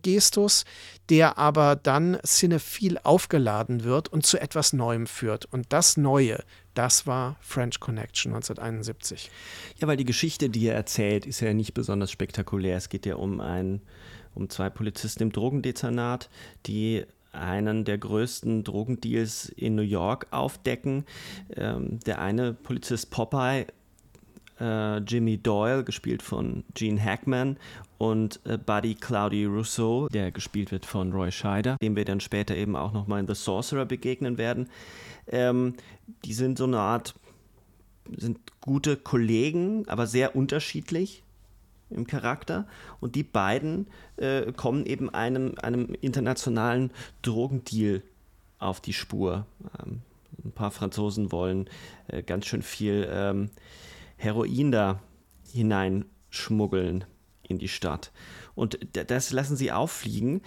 der 1.09 1.37
aber 1.37 1.75
dann 1.75 2.17
cinephil 2.25 2.97
aufgeladen 3.03 3.83
wird 3.83 4.09
und 4.09 4.25
zu 4.25 4.39
etwas 4.39 4.73
Neuem 4.73 5.07
führt. 5.07 5.45
Und 5.45 5.67
das 5.69 5.97
Neue, 5.97 6.43
das 6.73 7.07
war 7.07 7.37
French 7.41 7.79
Connection 7.79 8.33
1971. 8.33 9.29
Ja, 9.79 9.87
weil 9.87 9.97
die 9.97 10.05
Geschichte, 10.05 10.49
die 10.49 10.67
er 10.67 10.75
erzählt, 10.75 11.25
ist 11.25 11.39
ja 11.39 11.53
nicht 11.53 11.73
besonders 11.73 12.11
spektakulär. 12.11 12.77
Es 12.77 12.89
geht 12.89 13.05
ja 13.05 13.15
um 13.15 13.39
ein 13.39 13.81
um 14.35 14.49
zwei 14.49 14.69
Polizisten 14.69 15.23
im 15.23 15.31
Drogendezernat, 15.31 16.29
die 16.65 17.05
einen 17.33 17.85
der 17.85 17.97
größten 17.97 18.63
Drogendeals 18.63 19.49
in 19.49 19.75
New 19.75 19.81
York 19.81 20.27
aufdecken. 20.31 21.05
Ähm, 21.55 21.99
der 22.01 22.19
eine 22.19 22.53
Polizist 22.53 23.09
Popeye, 23.09 23.67
äh, 24.59 24.97
Jimmy 24.97 25.37
Doyle, 25.37 25.83
gespielt 25.83 26.21
von 26.21 26.63
Gene 26.73 27.01
Hackman, 27.03 27.57
und 27.97 28.39
äh, 28.45 28.57
Buddy 28.57 28.95
Cloudy 28.95 29.45
Rousseau, 29.45 30.07
der 30.09 30.31
gespielt 30.31 30.71
wird 30.71 30.87
von 30.87 31.11
Roy 31.13 31.31
Scheider, 31.31 31.77
dem 31.81 31.95
wir 31.95 32.03
dann 32.03 32.19
später 32.19 32.55
eben 32.55 32.75
auch 32.75 32.93
nochmal 32.93 33.19
in 33.19 33.27
The 33.27 33.35
Sorcerer 33.35 33.85
begegnen 33.85 34.39
werden. 34.39 34.69
Ähm, 35.27 35.75
die 36.25 36.33
sind 36.33 36.57
so 36.57 36.63
eine 36.63 36.79
Art, 36.79 37.13
sind 38.17 38.39
gute 38.59 38.97
Kollegen, 38.97 39.87
aber 39.87 40.07
sehr 40.07 40.35
unterschiedlich 40.35 41.21
im 41.91 42.07
Charakter. 42.07 42.67
Und 42.99 43.15
die 43.15 43.23
beiden 43.23 43.87
äh, 44.17 44.51
kommen 44.51 44.85
eben 44.85 45.09
einem, 45.09 45.55
einem 45.61 45.93
internationalen 46.01 46.91
Drogendeal 47.21 48.01
auf 48.59 48.81
die 48.81 48.93
Spur. 48.93 49.45
Ähm, 49.79 50.01
ein 50.43 50.51
paar 50.51 50.71
Franzosen 50.71 51.31
wollen 51.31 51.69
äh, 52.07 52.23
ganz 52.23 52.45
schön 52.45 52.61
viel 52.61 53.07
ähm, 53.11 53.49
Heroin 54.17 54.71
da 54.71 54.99
hineinschmuggeln 55.51 57.05
in 57.47 57.59
die 57.59 57.67
Stadt. 57.67 58.11
Und 58.55 58.79
das 58.93 59.31
lassen 59.31 59.55
sie 59.55 59.71
auffliegen. 59.71 60.41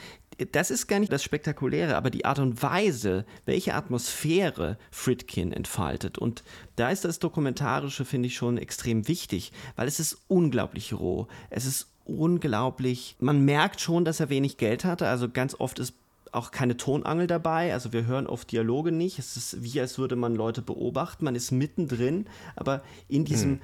Das 0.52 0.70
ist 0.70 0.86
gar 0.86 0.98
nicht 0.98 1.12
das 1.12 1.22
Spektakuläre, 1.22 1.96
aber 1.96 2.10
die 2.10 2.24
Art 2.24 2.38
und 2.38 2.62
Weise, 2.62 3.24
welche 3.44 3.74
Atmosphäre 3.74 4.78
Fritkin 4.90 5.52
entfaltet. 5.52 6.18
Und 6.18 6.42
da 6.76 6.90
ist 6.90 7.04
das 7.04 7.18
Dokumentarische, 7.18 8.04
finde 8.04 8.28
ich, 8.28 8.34
schon 8.34 8.58
extrem 8.58 9.06
wichtig, 9.06 9.52
weil 9.76 9.88
es 9.88 10.00
ist 10.00 10.18
unglaublich 10.28 10.92
roh. 10.92 11.28
Es 11.50 11.66
ist 11.66 11.88
unglaublich. 12.04 13.16
Man 13.18 13.44
merkt 13.44 13.80
schon, 13.80 14.04
dass 14.04 14.20
er 14.20 14.28
wenig 14.28 14.56
Geld 14.56 14.84
hatte. 14.84 15.08
Also 15.08 15.28
ganz 15.28 15.54
oft 15.58 15.78
ist 15.78 15.94
auch 16.32 16.50
keine 16.50 16.76
Tonangel 16.76 17.26
dabei. 17.26 17.72
Also 17.72 17.92
wir 17.92 18.06
hören 18.06 18.26
oft 18.26 18.50
Dialoge 18.50 18.92
nicht. 18.92 19.18
Es 19.18 19.36
ist 19.36 19.62
wie, 19.62 19.80
als 19.80 19.98
würde 19.98 20.16
man 20.16 20.34
Leute 20.34 20.62
beobachten. 20.62 21.24
Man 21.24 21.36
ist 21.36 21.52
mittendrin, 21.52 22.26
aber 22.56 22.82
in 23.08 23.24
diesem 23.24 23.52
hm. 23.52 23.60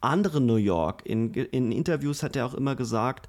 anderen 0.00 0.46
New 0.46 0.56
York. 0.56 1.02
In, 1.04 1.34
in 1.34 1.72
Interviews 1.72 2.22
hat 2.22 2.36
er 2.36 2.46
auch 2.46 2.54
immer 2.54 2.76
gesagt, 2.76 3.28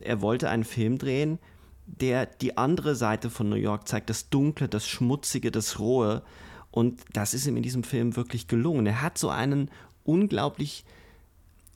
er 0.00 0.20
wollte 0.20 0.48
einen 0.48 0.64
Film 0.64 0.98
drehen, 0.98 1.38
der 1.88 2.26
die 2.26 2.56
andere 2.56 2.94
Seite 2.94 3.30
von 3.30 3.48
New 3.48 3.56
York 3.56 3.88
zeigt, 3.88 4.10
das 4.10 4.28
Dunkle, 4.28 4.68
das 4.68 4.86
Schmutzige, 4.86 5.50
das 5.50 5.78
Rohe. 5.78 6.22
Und 6.70 7.00
das 7.12 7.34
ist 7.34 7.46
ihm 7.46 7.56
in 7.56 7.62
diesem 7.62 7.82
Film 7.82 8.14
wirklich 8.14 8.46
gelungen. 8.46 8.86
Er 8.86 9.02
hat 9.02 9.18
so 9.18 9.30
einen 9.30 9.70
unglaublich 10.04 10.84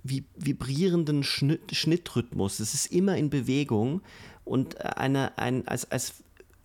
vibrierenden 0.04 1.23
Schnitt, 1.23 1.75
Schnittrhythmus. 1.75 2.61
Es 2.61 2.75
ist 2.75 2.87
immer 2.87 3.16
in 3.16 3.31
Bewegung 3.31 4.02
und 4.45 4.81
eine, 4.81 5.38
ein, 5.38 5.66
als, 5.69 5.90
als 5.90 6.14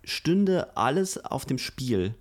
stünde 0.04 0.75
alles 0.75 1.24
auf 1.24 1.46
dem 1.46 1.58
Spiel 1.58 2.16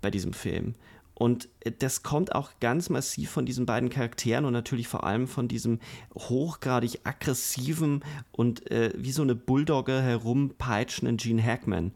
bei 0.00 0.10
diesem 0.10 0.32
Film. 0.32 0.74
Und 1.20 1.50
das 1.80 2.02
kommt 2.02 2.34
auch 2.34 2.52
ganz 2.60 2.88
massiv 2.88 3.28
von 3.28 3.44
diesen 3.44 3.66
beiden 3.66 3.90
Charakteren 3.90 4.46
und 4.46 4.54
natürlich 4.54 4.88
vor 4.88 5.04
allem 5.04 5.28
von 5.28 5.48
diesem 5.48 5.78
hochgradig 6.14 7.00
aggressiven 7.04 8.02
und 8.32 8.70
äh, 8.70 8.90
wie 8.96 9.12
so 9.12 9.20
eine 9.20 9.34
Bulldogge 9.34 10.00
herumpeitschenden 10.00 11.18
Gene 11.18 11.42
Hackman. 11.42 11.92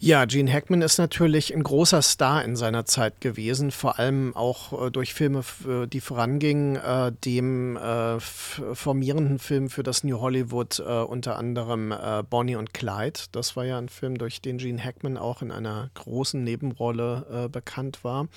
Ja, 0.00 0.26
Gene 0.26 0.52
Hackman 0.52 0.80
ist 0.80 0.98
natürlich 0.98 1.52
ein 1.52 1.64
großer 1.64 2.02
Star 2.02 2.44
in 2.44 2.54
seiner 2.54 2.84
Zeit 2.84 3.20
gewesen, 3.20 3.72
vor 3.72 3.98
allem 3.98 4.36
auch 4.36 4.86
äh, 4.86 4.90
durch 4.92 5.12
Filme, 5.12 5.42
äh, 5.68 5.88
die 5.88 6.00
vorangingen, 6.00 6.76
äh, 6.76 7.10
dem 7.24 7.76
äh, 7.76 8.20
formierenden 8.20 9.40
Film 9.40 9.68
für 9.68 9.82
das 9.82 10.04
New 10.04 10.20
Hollywood, 10.20 10.78
äh, 10.78 10.82
unter 10.84 11.36
anderem 11.36 11.90
äh, 11.90 12.22
Bonnie 12.22 12.54
und 12.54 12.72
Clyde. 12.72 13.18
Das 13.32 13.56
war 13.56 13.64
ja 13.64 13.76
ein 13.76 13.88
Film, 13.88 14.18
durch 14.18 14.40
den 14.40 14.58
Gene 14.58 14.82
Hackman 14.82 15.16
auch 15.16 15.42
in 15.42 15.50
einer 15.50 15.90
großen 15.94 16.44
Nebenrolle 16.44 17.48
bekannt 17.50 18.04
war. 18.04 18.28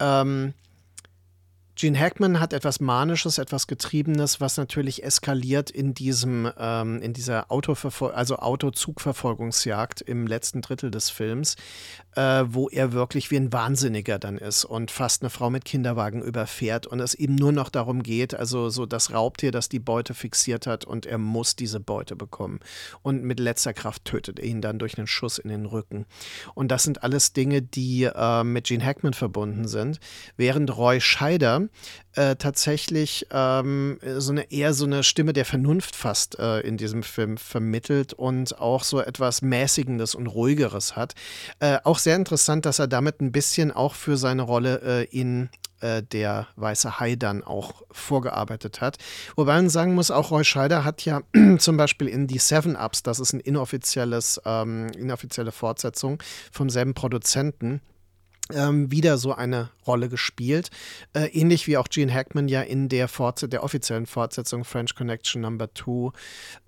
Ähm, 0.00 0.54
Gene 1.78 1.96
Hackman 1.96 2.40
hat 2.40 2.52
etwas 2.52 2.80
Manisches, 2.80 3.38
etwas 3.38 3.68
Getriebenes, 3.68 4.40
was 4.40 4.56
natürlich 4.56 5.04
eskaliert 5.04 5.70
in 5.70 5.94
diesem, 5.94 6.50
ähm, 6.58 7.00
in 7.00 7.12
dieser 7.12 7.52
Autoverfol 7.52 8.10
also 8.10 8.34
Autozugverfolgungsjagd 8.38 10.00
im 10.00 10.26
letzten 10.26 10.60
Drittel 10.60 10.90
des 10.90 11.08
Films, 11.08 11.54
äh, 12.18 12.52
wo 12.52 12.68
er 12.68 12.92
wirklich 12.92 13.30
wie 13.30 13.36
ein 13.36 13.52
Wahnsinniger 13.52 14.18
dann 14.18 14.38
ist 14.38 14.64
und 14.64 14.90
fast 14.90 15.22
eine 15.22 15.30
Frau 15.30 15.50
mit 15.50 15.64
Kinderwagen 15.64 16.20
überfährt 16.20 16.88
und 16.88 16.98
es 16.98 17.14
ihm 17.14 17.36
nur 17.36 17.52
noch 17.52 17.68
darum 17.68 18.02
geht, 18.02 18.34
also 18.34 18.70
so 18.70 18.86
das 18.86 19.12
Raubtier, 19.12 19.52
das 19.52 19.68
die 19.68 19.78
Beute 19.78 20.14
fixiert 20.14 20.66
hat 20.66 20.84
und 20.84 21.06
er 21.06 21.18
muss 21.18 21.54
diese 21.54 21.78
Beute 21.78 22.16
bekommen. 22.16 22.58
Und 23.02 23.22
mit 23.22 23.38
letzter 23.38 23.72
Kraft 23.72 24.04
tötet 24.04 24.40
er 24.40 24.46
ihn 24.46 24.60
dann 24.60 24.80
durch 24.80 24.98
einen 24.98 25.06
Schuss 25.06 25.38
in 25.38 25.48
den 25.48 25.64
Rücken. 25.64 26.06
Und 26.56 26.72
das 26.72 26.82
sind 26.82 27.04
alles 27.04 27.34
Dinge, 27.34 27.62
die 27.62 28.02
äh, 28.12 28.42
mit 28.42 28.66
Gene 28.66 28.84
Hackman 28.84 29.14
verbunden 29.14 29.68
sind, 29.68 30.00
während 30.36 30.76
Roy 30.76 31.00
Scheider 31.00 31.68
äh, 32.18 32.34
tatsächlich 32.34 33.26
ähm, 33.30 34.00
so 34.16 34.32
eine 34.32 34.50
eher 34.50 34.74
so 34.74 34.86
eine 34.86 35.04
Stimme 35.04 35.32
der 35.32 35.44
Vernunft 35.44 35.94
fast 35.94 36.36
äh, 36.40 36.60
in 36.60 36.76
diesem 36.76 37.04
Film 37.04 37.36
vermittelt 37.36 38.12
und 38.12 38.58
auch 38.58 38.82
so 38.82 39.00
etwas 39.00 39.40
Mäßigendes 39.40 40.16
und 40.16 40.26
Ruhigeres 40.26 40.96
hat. 40.96 41.14
Äh, 41.60 41.78
auch 41.84 41.98
sehr 41.98 42.16
interessant, 42.16 42.66
dass 42.66 42.80
er 42.80 42.88
damit 42.88 43.20
ein 43.20 43.30
bisschen 43.30 43.70
auch 43.70 43.94
für 43.94 44.16
seine 44.16 44.42
Rolle 44.42 44.80
äh, 44.82 45.04
in 45.16 45.48
äh, 45.80 46.02
der 46.02 46.48
Weiße 46.56 46.98
Hai 46.98 47.14
dann 47.14 47.44
auch 47.44 47.82
vorgearbeitet 47.92 48.80
hat. 48.80 48.98
Wobei 49.36 49.54
man 49.54 49.68
sagen 49.68 49.94
muss, 49.94 50.10
auch 50.10 50.32
Roy 50.32 50.42
Scheider 50.42 50.84
hat 50.84 51.04
ja 51.04 51.20
zum 51.58 51.76
Beispiel 51.76 52.08
in 52.08 52.26
die 52.26 52.38
Seven 52.38 52.74
Ups, 52.74 53.04
das 53.04 53.20
ist 53.20 53.32
ein 53.32 53.38
inoffizielles, 53.38 54.40
ähm, 54.44 54.88
inoffizielle 54.98 55.52
Fortsetzung 55.52 56.20
vom 56.50 56.68
selben 56.68 56.94
Produzenten, 56.94 57.80
ähm, 58.52 58.90
wieder 58.90 59.18
so 59.18 59.34
eine 59.34 59.70
Rolle 59.86 60.08
gespielt. 60.08 60.70
Äh, 61.12 61.26
ähnlich 61.26 61.66
wie 61.66 61.76
auch 61.76 61.88
Gene 61.88 62.12
Hackman 62.12 62.48
ja 62.48 62.62
in 62.62 62.88
der, 62.88 63.08
Fortse 63.08 63.48
der 63.48 63.62
offiziellen 63.62 64.06
Fortsetzung 64.06 64.64
French 64.64 64.94
Connection 64.94 65.42
Number 65.42 65.68
2 65.74 66.10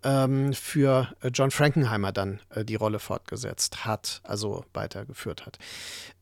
ähm, 0.03 0.53
für 0.53 1.09
äh, 1.23 1.29
John 1.29 1.51
Frankenheimer 1.51 2.13
dann 2.13 2.41
äh, 2.51 2.65
die 2.65 2.75
Rolle 2.75 2.99
fortgesetzt 2.99 3.85
hat, 3.85 4.21
also 4.25 4.65
weitergeführt 4.73 5.47
hat. 5.47 5.59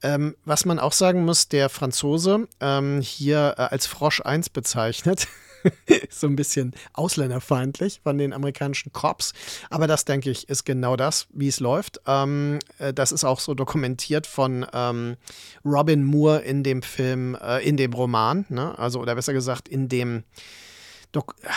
Ähm, 0.03 0.37
was 0.45 0.65
man 0.65 0.79
auch 0.79 0.93
sagen 0.93 1.25
muss, 1.25 1.49
der 1.49 1.69
Franzose 1.69 2.49
ähm, 2.61 3.01
hier 3.01 3.55
äh, 3.57 3.63
als 3.63 3.87
Frosch 3.87 4.21
1 4.21 4.51
bezeichnet, 4.51 5.27
so 6.11 6.27
ein 6.27 6.37
bisschen 6.37 6.75
ausländerfeindlich 6.93 8.01
von 8.03 8.19
den 8.19 8.33
amerikanischen 8.33 8.93
Cops. 8.93 9.33
Aber 9.71 9.87
das, 9.87 10.05
denke 10.05 10.31
ich, 10.31 10.49
ist 10.49 10.65
genau 10.65 10.97
das, 10.97 11.27
wie 11.33 11.49
es 11.49 11.61
läuft. 11.61 12.01
Ähm, 12.07 12.59
äh, 12.79 12.93
das 12.93 13.13
ist 13.13 13.25
auch 13.25 13.41
so 13.41 13.55
dokumentiert 13.55 14.27
von 14.27 14.67
ähm, 14.73 15.17
Robin 15.65 16.05
Moore 16.05 16.41
in 16.41 16.63
dem 16.63 16.83
Film, 16.83 17.37
äh, 17.41 17.67
in 17.67 17.77
dem 17.77 17.93
Roman, 17.93 18.47
ne? 18.49 18.79
also 18.79 19.01
oder 19.01 19.15
besser 19.15 19.33
gesagt 19.33 19.69
in 19.69 19.89
dem 19.89 20.25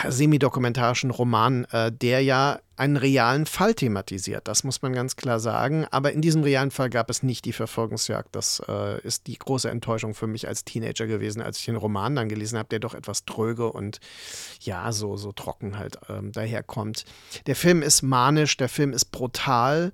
semi-dokumentarischen 0.08 1.12
Roman, 1.12 1.66
äh, 1.72 1.92
der 1.92 2.22
ja 2.22 2.60
einen 2.78 2.98
realen 2.98 3.46
Fall 3.46 3.76
thematisiert. 3.76 4.48
Das 4.48 4.64
muss 4.64 4.82
man 4.82 4.94
ganz 4.94 5.16
klar 5.16 5.40
sagen. 5.40 5.86
Aber 5.92 6.14
in 6.14 6.22
diesem 6.22 6.42
realen 6.42 6.72
Fall 6.72 6.90
gab 6.90 7.12
es 7.12 7.22
nicht 7.22 7.46
die 7.46 7.54
Verfolgungsjagd. 7.54 8.36
Das 8.36 8.62
äh, 8.68 9.00
ist 9.02 9.28
die 9.28 9.38
große 9.38 9.70
Enttäuschung 9.70 10.16
für 10.16 10.26
mich 10.26 10.48
als 10.48 10.66
Teenager 10.66 11.06
gewesen, 11.06 11.44
als 11.44 11.60
ich 11.60 11.66
den 11.66 11.76
Roman 11.76 12.16
dann 12.16 12.28
gelesen 12.28 12.58
habe, 12.58 12.70
der 12.70 12.80
doch 12.80 12.96
etwas 12.96 13.26
dröge 13.26 13.72
und 13.72 14.00
ja, 14.62 14.92
so, 14.92 15.16
so 15.16 15.32
trocken 15.32 15.78
halt 15.78 16.00
ähm, 16.10 16.32
daherkommt. 16.32 17.06
Der 17.46 17.56
Film 17.56 17.84
ist 17.84 18.02
manisch, 18.02 18.58
der 18.58 18.70
Film 18.70 18.94
ist 18.94 19.06
brutal. 19.06 19.92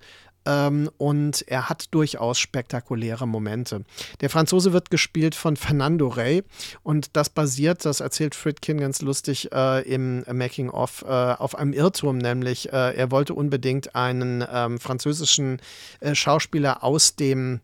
Ähm, 0.48 0.90
und 0.98 1.44
er 1.48 1.68
hat 1.68 1.94
durchaus 1.94 2.40
spektakuläre 2.40 3.28
Momente. 3.28 3.84
Der 4.22 4.30
Franzose 4.30 4.72
wird 4.72 4.90
gespielt 4.90 5.36
von 5.36 5.58
Fernando 5.58 6.08
Rey 6.08 6.44
und 6.84 7.16
das 7.18 7.30
basiert, 7.30 7.84
das 7.84 8.00
erzählt 8.00 8.34
Fritkin 8.34 8.80
ganz 8.80 9.02
lustig 9.02 9.52
äh, 9.52 9.82
im 9.82 10.24
Making 10.32 10.70
of, 10.70 11.04
äh, 11.06 11.12
auf 11.12 11.56
einem 11.56 11.74
Irrtum, 11.74 12.18
nämlich 12.18 12.72
äh, 12.72 12.96
er 12.96 13.12
wollte 13.12 13.34
unbedingt 13.34 13.94
einen 13.96 14.44
ähm, 14.50 14.80
französischen 14.80 15.60
äh, 16.00 16.16
Schauspieler 16.16 16.84
aus 16.84 17.16
dem 17.16 17.60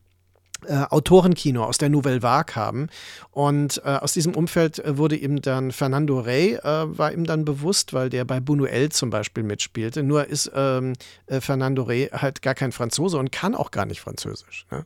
äh, 0.67 0.85
Autorenkino 0.89 1.63
aus 1.63 1.77
der 1.77 1.89
Nouvelle 1.89 2.21
Vague 2.21 2.55
haben. 2.55 2.87
Und 3.31 3.81
äh, 3.83 3.89
aus 3.89 4.13
diesem 4.13 4.35
Umfeld 4.35 4.79
äh, 4.79 4.97
wurde 4.97 5.15
ihm 5.15 5.41
dann 5.41 5.71
Fernando 5.71 6.19
Rey, 6.19 6.55
äh, 6.55 6.63
war 6.63 7.11
ihm 7.11 7.25
dann 7.25 7.45
bewusst, 7.45 7.93
weil 7.93 8.09
der 8.09 8.25
bei 8.25 8.37
Buñuel 8.37 8.91
zum 8.91 9.09
Beispiel 9.09 9.43
mitspielte. 9.43 10.03
Nur 10.03 10.27
ist 10.27 10.51
ähm, 10.53 10.93
äh, 11.27 11.41
Fernando 11.41 11.83
Rey 11.83 12.09
halt 12.11 12.41
gar 12.41 12.53
kein 12.53 12.71
Franzose 12.71 13.17
und 13.17 13.31
kann 13.31 13.55
auch 13.55 13.71
gar 13.71 13.85
nicht 13.85 14.01
Französisch. 14.01 14.65
Ne? 14.71 14.85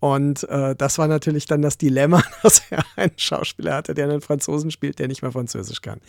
Und 0.00 0.46
das 0.76 0.98
war 0.98 1.08
natürlich 1.08 1.46
dann 1.46 1.62
das 1.62 1.78
Dilemma, 1.78 2.22
dass 2.42 2.62
er 2.68 2.84
einen 2.96 3.16
Schauspieler 3.16 3.76
hatte, 3.76 3.94
der 3.94 4.04
einen 4.04 4.20
Franzosen 4.20 4.70
spielt, 4.70 4.98
der 4.98 5.08
nicht 5.08 5.22
mehr 5.22 5.32
Französisch 5.32 5.80
kann. 5.80 6.00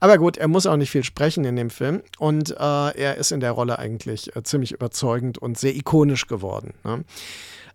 Aber 0.00 0.18
gut, 0.18 0.36
er 0.36 0.48
muss 0.48 0.66
auch 0.66 0.76
nicht 0.76 0.90
viel 0.90 1.02
sprechen 1.02 1.46
in 1.46 1.56
dem 1.56 1.70
Film. 1.70 2.02
Und 2.18 2.50
er 2.50 3.16
ist 3.16 3.32
in 3.32 3.40
der 3.40 3.52
Rolle 3.52 3.78
eigentlich 3.78 4.30
ziemlich 4.42 4.72
überzeugend 4.72 5.38
und 5.38 5.58
sehr 5.58 5.74
ikonisch 5.74 6.26
geworden. 6.26 6.74
Ne? 6.84 7.04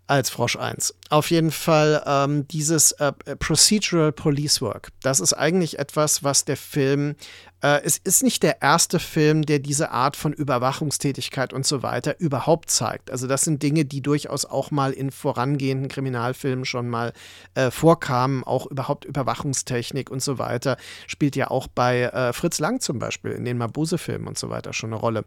Als 0.06 0.30
Frosch 0.30 0.56
1. 0.56 0.94
Auf 1.08 1.30
jeden 1.30 1.50
Fall 1.50 2.02
ähm, 2.06 2.46
dieses 2.48 2.92
äh, 2.92 3.12
Procedural 3.38 4.12
Police 4.12 4.60
Work. 4.60 4.90
Das 5.02 5.20
ist 5.20 5.32
eigentlich 5.32 5.78
etwas, 5.78 6.22
was 6.22 6.44
der 6.44 6.56
Film, 6.56 7.16
äh, 7.62 7.80
es 7.82 7.96
ist 7.96 8.22
nicht 8.22 8.42
der 8.42 8.60
erste 8.60 8.98
Film, 8.98 9.46
der 9.46 9.58
diese 9.58 9.90
Art 9.90 10.16
von 10.16 10.34
Überwachungstätigkeit 10.34 11.54
und 11.54 11.66
so 11.66 11.82
weiter 11.82 12.20
überhaupt 12.20 12.70
zeigt. 12.70 13.10
Also 13.10 13.26
das 13.26 13.42
sind 13.42 13.62
Dinge, 13.62 13.86
die 13.86 14.02
durchaus 14.02 14.44
auch 14.44 14.70
mal 14.70 14.92
in 14.92 15.10
vorangehenden 15.10 15.88
Kriminalfilmen 15.88 16.66
schon 16.66 16.90
mal 16.90 17.14
äh, 17.54 17.70
vorkamen. 17.70 18.44
Auch 18.44 18.66
überhaupt 18.66 19.06
Überwachungstechnik 19.06 20.10
und 20.10 20.22
so 20.22 20.38
weiter 20.38 20.76
spielt 21.06 21.36
ja 21.36 21.50
auch 21.50 21.66
bei 21.66 22.02
äh, 22.02 22.34
Fritz 22.34 22.58
Lang 22.58 22.80
zum 22.80 22.98
Beispiel 22.98 23.30
in 23.30 23.46
den 23.46 23.56
Mabuse-Filmen 23.56 24.28
und 24.28 24.36
so 24.36 24.50
weiter 24.50 24.74
schon 24.74 24.92
eine 24.92 25.00
Rolle. 25.00 25.24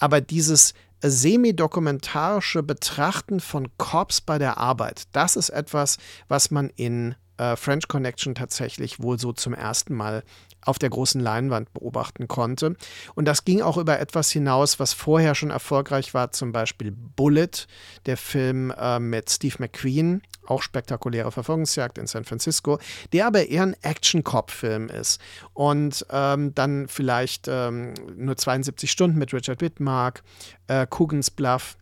Aber 0.00 0.20
dieses 0.20 0.74
semi-dokumentarische 1.02 2.62
Betrachten 2.62 3.40
von 3.40 3.68
Cops 3.78 4.20
bei 4.20 4.38
der 4.38 4.58
Arbeit, 4.58 5.04
das 5.12 5.36
ist 5.36 5.50
etwas, 5.50 5.98
was 6.28 6.50
man 6.50 6.70
in 6.76 7.14
äh, 7.38 7.56
French 7.56 7.88
Connection 7.88 8.34
tatsächlich 8.34 9.00
wohl 9.00 9.18
so 9.18 9.32
zum 9.32 9.54
ersten 9.54 9.94
Mal 9.94 10.22
auf 10.66 10.78
der 10.78 10.90
großen 10.90 11.20
Leinwand 11.20 11.72
beobachten 11.72 12.28
konnte. 12.28 12.76
Und 13.14 13.26
das 13.26 13.44
ging 13.44 13.62
auch 13.62 13.76
über 13.76 13.98
etwas 13.98 14.30
hinaus, 14.30 14.78
was 14.78 14.92
vorher 14.92 15.34
schon 15.34 15.50
erfolgreich 15.50 16.12
war, 16.12 16.32
zum 16.32 16.52
Beispiel 16.52 16.92
Bullet, 16.92 17.66
der 18.06 18.16
Film 18.16 18.72
äh, 18.76 18.98
mit 18.98 19.30
Steve 19.30 19.56
McQueen, 19.58 20.22
auch 20.46 20.62
spektakuläre 20.62 21.32
Verfolgungsjagd 21.32 21.98
in 21.98 22.06
San 22.06 22.24
Francisco, 22.24 22.78
der 23.12 23.26
aber 23.26 23.48
eher 23.48 23.62
ein 23.62 23.76
Action-Cop-Film 23.82 24.88
ist. 24.88 25.20
Und 25.54 26.06
ähm, 26.10 26.54
dann 26.54 26.88
vielleicht 26.88 27.48
ähm, 27.48 27.94
nur 28.16 28.36
72 28.36 28.90
Stunden 28.90 29.18
mit 29.18 29.32
Richard 29.32 29.60
Widmark, 29.60 30.22
äh, 30.66 30.86
Coogan's 30.88 31.30
Bluff 31.30 31.76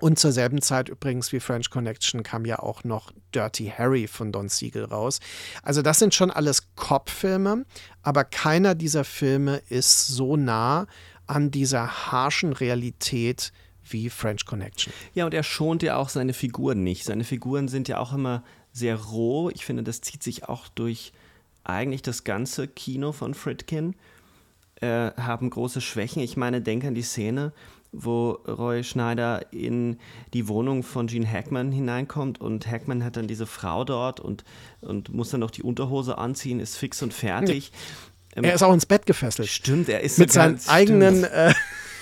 und 0.00 0.18
zur 0.18 0.32
selben 0.32 0.62
Zeit 0.62 0.88
übrigens 0.88 1.32
wie 1.32 1.40
French 1.40 1.70
Connection 1.70 2.22
kam 2.22 2.44
ja 2.44 2.58
auch 2.58 2.84
noch 2.84 3.12
Dirty 3.34 3.72
Harry 3.76 4.06
von 4.06 4.32
Don 4.32 4.48
Siegel 4.48 4.84
raus. 4.84 5.20
Also 5.62 5.82
das 5.82 5.98
sind 5.98 6.14
schon 6.14 6.30
alles 6.30 6.74
Cop-Filme, 6.74 7.64
aber 8.02 8.24
keiner 8.24 8.74
dieser 8.74 9.04
Filme 9.04 9.62
ist 9.68 10.08
so 10.08 10.36
nah 10.36 10.86
an 11.26 11.50
dieser 11.50 12.10
harschen 12.10 12.52
Realität 12.52 13.52
wie 13.84 14.10
French 14.10 14.46
Connection. 14.46 14.92
Ja, 15.14 15.24
und 15.24 15.34
er 15.34 15.42
schont 15.42 15.82
ja 15.82 15.96
auch 15.96 16.08
seine 16.08 16.32
Figuren 16.32 16.82
nicht. 16.82 17.04
Seine 17.04 17.24
Figuren 17.24 17.68
sind 17.68 17.88
ja 17.88 17.98
auch 17.98 18.12
immer 18.12 18.42
sehr 18.72 18.96
roh. 18.96 19.50
Ich 19.50 19.64
finde, 19.64 19.82
das 19.82 20.00
zieht 20.00 20.22
sich 20.22 20.48
auch 20.48 20.68
durch 20.68 21.12
eigentlich 21.64 22.02
das 22.02 22.24
ganze 22.24 22.68
Kino 22.68 23.12
von 23.12 23.34
Fritkin. 23.34 23.94
Äh, 24.76 25.10
haben 25.16 25.50
große 25.50 25.80
Schwächen. 25.80 26.22
Ich 26.22 26.36
meine, 26.36 26.62
denke 26.62 26.88
an 26.88 26.94
die 26.94 27.02
Szene, 27.02 27.52
wo 27.92 28.32
Roy 28.46 28.84
Schneider 28.84 29.52
in 29.52 29.98
die 30.32 30.48
Wohnung 30.48 30.82
von 30.82 31.06
Gene 31.06 31.30
Hackman 31.30 31.72
hineinkommt 31.72 32.40
und 32.40 32.66
Hackman 32.66 33.04
hat 33.04 33.16
dann 33.16 33.26
diese 33.26 33.46
Frau 33.46 33.84
dort 33.84 34.20
und, 34.20 34.44
und 34.80 35.12
muss 35.12 35.30
dann 35.30 35.40
noch 35.40 35.50
die 35.50 35.62
Unterhose 35.62 36.18
anziehen, 36.18 36.60
ist 36.60 36.76
fix 36.76 37.02
und 37.02 37.12
fertig. 37.12 37.72
Ähm, 38.36 38.44
er 38.44 38.54
ist 38.54 38.62
auch 38.62 38.72
ins 38.72 38.86
Bett 38.86 39.06
gefesselt. 39.06 39.48
Stimmt, 39.48 39.88
er 39.88 40.00
ist 40.00 40.18
mit 40.18 40.32
seinen 40.32 40.60
eigenen. 40.68 41.24
Äh, 41.24 41.52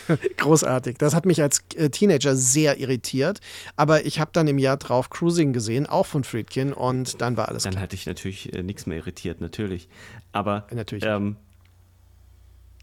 großartig. 0.36 0.98
Das 0.98 1.14
hat 1.14 1.26
mich 1.26 1.42
als 1.42 1.62
äh, 1.74 1.90
Teenager 1.90 2.36
sehr 2.36 2.78
irritiert. 2.78 3.40
Aber 3.76 4.06
ich 4.06 4.20
habe 4.20 4.30
dann 4.32 4.48
im 4.48 4.58
Jahr 4.58 4.76
drauf 4.76 5.10
Cruising 5.10 5.52
gesehen, 5.52 5.86
auch 5.86 6.06
von 6.06 6.24
Friedkin, 6.24 6.72
und 6.72 7.20
dann 7.20 7.36
war 7.36 7.48
alles. 7.48 7.64
Dann 7.64 7.72
klar. 7.72 7.82
hatte 7.82 7.94
ich 7.94 8.06
natürlich 8.06 8.52
äh, 8.52 8.62
nichts 8.62 8.86
mehr 8.86 8.98
irritiert, 8.98 9.40
natürlich. 9.40 9.88
Aber 10.32 10.66
natürlich. 10.70 11.04
Ähm, 11.04 11.36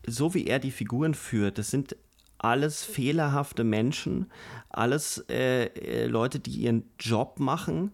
so 0.07 0.35
wie 0.35 0.45
er 0.45 0.59
die 0.59 0.71
Figuren 0.71 1.15
führt, 1.15 1.57
das 1.57 1.71
sind 1.71 1.95
alles 2.45 2.83
fehlerhafte 2.83 3.63
Menschen, 3.63 4.27
alles 4.69 5.25
äh, 5.29 5.65
äh, 5.65 6.05
Leute, 6.05 6.39
die 6.39 6.51
ihren 6.51 6.83
Job 6.99 7.39
machen. 7.39 7.91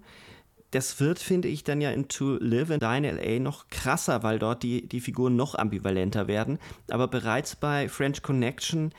Das 0.72 1.00
wird, 1.00 1.20
finde 1.20 1.48
ich, 1.48 1.64
dann 1.64 1.80
ja 1.80 1.92
in 1.92 2.10
To 2.10 2.36
Live 2.36 2.70
and 2.70 2.84
Die 2.84 3.08
in 3.08 3.16
LA 3.16 3.40
noch 3.40 3.70
krasser, 3.70 4.24
weil 4.24 4.40
dort 4.40 4.64
die, 4.64 4.88
die 4.88 5.00
Figuren 5.00 5.38
noch 5.38 5.56
ambivalenter 5.56 6.28
werden. 6.28 6.60
Aber 6.90 7.08
bereits 7.08 7.56
bei 7.56 7.88
French 7.88 8.22
Connection 8.24 8.94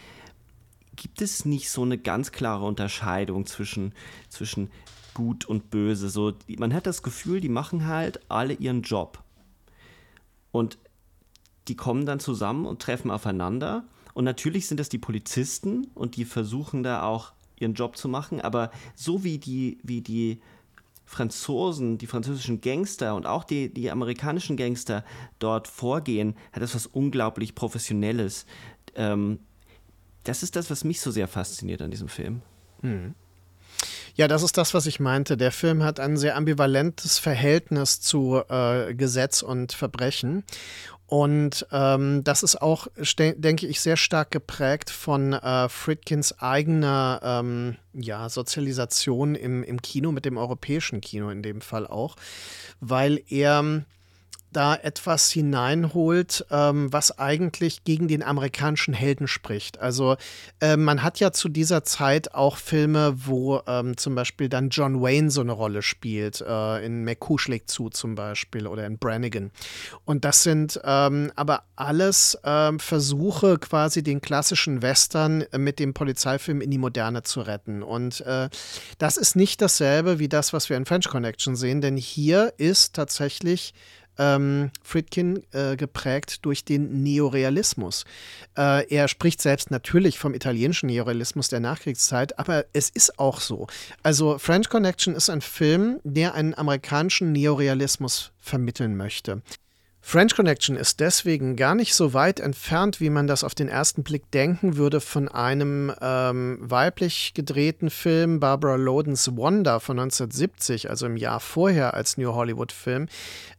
gibt 0.96 1.20
es 1.20 1.44
nicht 1.44 1.68
so 1.68 1.82
eine 1.82 1.98
ganz 1.98 2.32
klare 2.32 2.64
Unterscheidung 2.64 3.44
zwischen, 3.44 3.92
zwischen 4.30 4.70
gut 5.12 5.44
und 5.44 5.68
böse. 5.68 6.08
So, 6.08 6.32
man 6.58 6.72
hat 6.72 6.86
das 6.86 7.02
Gefühl, 7.02 7.42
die 7.42 7.50
machen 7.50 7.86
halt 7.86 8.20
alle 8.30 8.54
ihren 8.54 8.80
Job. 8.80 9.22
Und 10.50 10.78
die 11.68 11.76
kommen 11.76 12.06
dann 12.06 12.20
zusammen 12.20 12.64
und 12.64 12.80
treffen 12.80 13.10
aufeinander 13.10 13.84
und 14.14 14.24
natürlich 14.24 14.66
sind 14.66 14.80
das 14.80 14.88
die 14.88 14.98
Polizisten 14.98 15.86
und 15.94 16.16
die 16.16 16.24
versuchen 16.24 16.82
da 16.82 17.02
auch 17.02 17.32
ihren 17.58 17.74
Job 17.74 17.96
zu 17.96 18.08
machen, 18.08 18.40
aber 18.40 18.70
so 18.94 19.24
wie 19.24 19.38
die, 19.38 19.78
wie 19.82 20.00
die 20.00 20.40
Franzosen, 21.04 21.98
die 21.98 22.06
französischen 22.06 22.60
Gangster 22.60 23.14
und 23.14 23.26
auch 23.26 23.44
die, 23.44 23.72
die 23.72 23.90
amerikanischen 23.90 24.56
Gangster 24.56 25.04
dort 25.38 25.68
vorgehen, 25.68 26.34
hat 26.52 26.62
das 26.62 26.74
was 26.74 26.86
unglaublich 26.86 27.54
Professionelles. 27.54 28.46
Ähm, 28.94 29.38
das 30.24 30.42
ist 30.42 30.56
das, 30.56 30.70
was 30.70 30.84
mich 30.84 31.00
so 31.00 31.10
sehr 31.10 31.28
fasziniert 31.28 31.82
an 31.82 31.90
diesem 31.90 32.08
Film. 32.08 32.42
Hm. 32.80 33.14
Ja, 34.14 34.28
das 34.28 34.42
ist 34.42 34.58
das, 34.58 34.74
was 34.74 34.86
ich 34.86 35.00
meinte. 35.00 35.36
Der 35.36 35.52
Film 35.52 35.82
hat 35.82 35.98
ein 35.98 36.16
sehr 36.16 36.36
ambivalentes 36.36 37.18
Verhältnis 37.18 38.00
zu 38.00 38.42
äh, 38.48 38.94
Gesetz 38.94 39.42
und 39.42 39.72
Verbrechen. 39.72 40.44
Und 41.06 41.66
ähm, 41.72 42.24
das 42.24 42.42
ist 42.42 42.62
auch, 42.62 42.86
denke 42.96 43.66
ich, 43.66 43.82
sehr 43.82 43.98
stark 43.98 44.30
geprägt 44.30 44.88
von 44.88 45.34
äh, 45.34 45.68
Fritkins 45.68 46.38
eigener 46.38 47.20
ähm, 47.22 47.76
ja, 47.92 48.30
Sozialisation 48.30 49.34
im, 49.34 49.62
im 49.62 49.82
Kino, 49.82 50.10
mit 50.10 50.24
dem 50.24 50.38
europäischen 50.38 51.02
Kino 51.02 51.28
in 51.28 51.42
dem 51.42 51.60
Fall 51.60 51.86
auch, 51.86 52.16
weil 52.80 53.22
er 53.28 53.84
da 54.52 54.74
etwas 54.74 55.30
hineinholt, 55.30 56.46
ähm, 56.50 56.92
was 56.92 57.18
eigentlich 57.18 57.84
gegen 57.84 58.08
den 58.08 58.22
amerikanischen 58.22 58.94
Helden 58.94 59.28
spricht. 59.28 59.80
Also 59.80 60.16
äh, 60.60 60.76
man 60.76 61.02
hat 61.02 61.20
ja 61.20 61.32
zu 61.32 61.48
dieser 61.48 61.84
Zeit 61.84 62.34
auch 62.34 62.56
Filme, 62.56 63.14
wo 63.26 63.60
ähm, 63.66 63.96
zum 63.96 64.14
Beispiel 64.14 64.48
dann 64.48 64.68
John 64.68 65.00
Wayne 65.00 65.30
so 65.30 65.40
eine 65.40 65.52
Rolle 65.52 65.82
spielt, 65.82 66.40
äh, 66.40 66.84
in 66.84 67.04
McCoo 67.04 67.38
schlägt 67.38 67.70
zu 67.70 67.88
zum 67.88 68.14
Beispiel 68.14 68.66
oder 68.66 68.86
in 68.86 68.98
Brannigan. 68.98 69.50
Und 70.04 70.24
das 70.24 70.42
sind 70.42 70.80
ähm, 70.84 71.32
aber 71.36 71.64
alles 71.76 72.38
ähm, 72.44 72.78
Versuche, 72.78 73.58
quasi 73.58 74.02
den 74.02 74.20
klassischen 74.20 74.82
Western 74.82 75.44
mit 75.56 75.78
dem 75.78 75.94
Polizeifilm 75.94 76.60
in 76.60 76.70
die 76.70 76.78
Moderne 76.78 77.22
zu 77.22 77.40
retten. 77.40 77.82
Und 77.82 78.20
äh, 78.22 78.48
das 78.98 79.16
ist 79.16 79.36
nicht 79.36 79.60
dasselbe 79.62 80.18
wie 80.18 80.28
das, 80.28 80.52
was 80.52 80.68
wir 80.68 80.76
in 80.76 80.86
French 80.86 81.08
Connection 81.08 81.56
sehen, 81.56 81.80
denn 81.80 81.96
hier 81.96 82.52
ist 82.58 82.94
tatsächlich 82.94 83.74
ähm, 84.22 84.70
Friedkin 84.82 85.42
äh, 85.52 85.76
geprägt 85.76 86.44
durch 86.44 86.64
den 86.64 87.02
Neorealismus. 87.02 88.04
Äh, 88.56 88.86
er 88.88 89.08
spricht 89.08 89.40
selbst 89.40 89.70
natürlich 89.70 90.18
vom 90.18 90.34
italienischen 90.34 90.86
Neorealismus 90.86 91.48
der 91.48 91.60
Nachkriegszeit, 91.60 92.38
aber 92.38 92.64
es 92.72 92.88
ist 92.90 93.18
auch 93.18 93.40
so. 93.40 93.66
Also 94.02 94.38
French 94.38 94.68
Connection 94.68 95.14
ist 95.14 95.30
ein 95.30 95.40
Film, 95.40 96.00
der 96.04 96.34
einen 96.34 96.54
amerikanischen 96.54 97.32
Neorealismus 97.32 98.32
vermitteln 98.40 98.96
möchte. 98.96 99.42
French 100.04 100.34
Connection 100.34 100.76
ist 100.76 100.98
deswegen 100.98 101.54
gar 101.54 101.76
nicht 101.76 101.94
so 101.94 102.12
weit 102.12 102.40
entfernt, 102.40 103.00
wie 103.00 103.08
man 103.08 103.28
das 103.28 103.44
auf 103.44 103.54
den 103.54 103.68
ersten 103.68 104.02
Blick 104.02 104.28
denken 104.32 104.76
würde, 104.76 105.00
von 105.00 105.28
einem 105.28 105.94
ähm, 106.02 106.58
weiblich 106.60 107.34
gedrehten 107.34 107.88
Film 107.88 108.40
Barbara 108.40 108.74
Lodens 108.74 109.36
Wanda 109.36 109.78
von 109.78 110.00
1970, 110.00 110.90
also 110.90 111.06
im 111.06 111.16
Jahr 111.16 111.38
vorher 111.38 111.94
als 111.94 112.18
New 112.18 112.34
Hollywood-Film, 112.34 113.06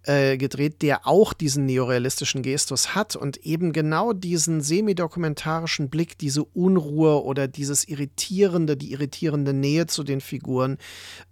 äh, 0.06 0.38
gedreht, 0.38 0.82
der 0.82 1.08
auch 1.08 1.34
diesen 1.34 1.66
neorealistischen 1.66 2.42
Gestus 2.42 2.96
hat 2.96 3.16
und 3.16 3.38
eben 3.38 3.74
genau 3.74 4.13
diesen 4.13 4.62
semidokumentarischen 4.62 5.89
Blick, 5.89 6.18
diese 6.18 6.44
Unruhe 6.44 7.24
oder 7.24 7.48
dieses 7.48 7.88
irritierende, 7.88 8.76
die 8.76 8.92
irritierende 8.92 9.54
Nähe 9.54 9.88
zu 9.88 10.04
den 10.04 10.22
Figuren 10.22 10.78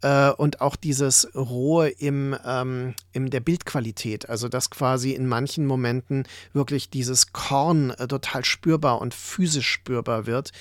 äh, 0.01 0.31
und 0.31 0.61
auch 0.61 0.75
dieses 0.75 1.27
Rohe 1.35 1.89
im, 1.89 2.35
ähm, 2.45 2.93
in 3.13 3.29
der 3.29 3.39
Bildqualität, 3.39 4.29
also 4.29 4.47
das 4.47 4.69
quasi 4.69 4.91
quasi 4.91 5.11
in 5.11 5.25
manchen 5.25 5.65
Momenten 5.65 6.27
wirklich 6.53 6.89
dieses 6.89 7.31
Korn 7.33 7.91
äh, 7.91 8.07
total 8.07 8.43
spürbar 8.43 8.99
und 8.99 9.13
physisch 9.13 9.69
spürbar 9.69 10.25
wird. 10.25 10.51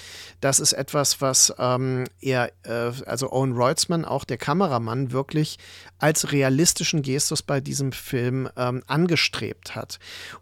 Das 0.40 0.60
ist 0.60 0.72
etwas, 0.72 1.20
was 1.20 1.52
ähm, 1.58 2.04
er, 2.20 2.52
äh, 2.62 2.92
also 3.06 3.32
Owen 3.32 3.52
Reutzmann, 3.52 4.04
auch 4.04 4.24
der 4.24 4.38
Kameramann, 4.38 5.10
wirklich 5.10 5.58
als 5.98 6.32
realistischen 6.32 7.02
Gestus 7.02 7.42
bei 7.42 7.60
diesem 7.60 7.92
Film 8.00 8.48
ähm, 8.56 8.82
angestrebt 8.86 9.74
hat. 9.74 9.98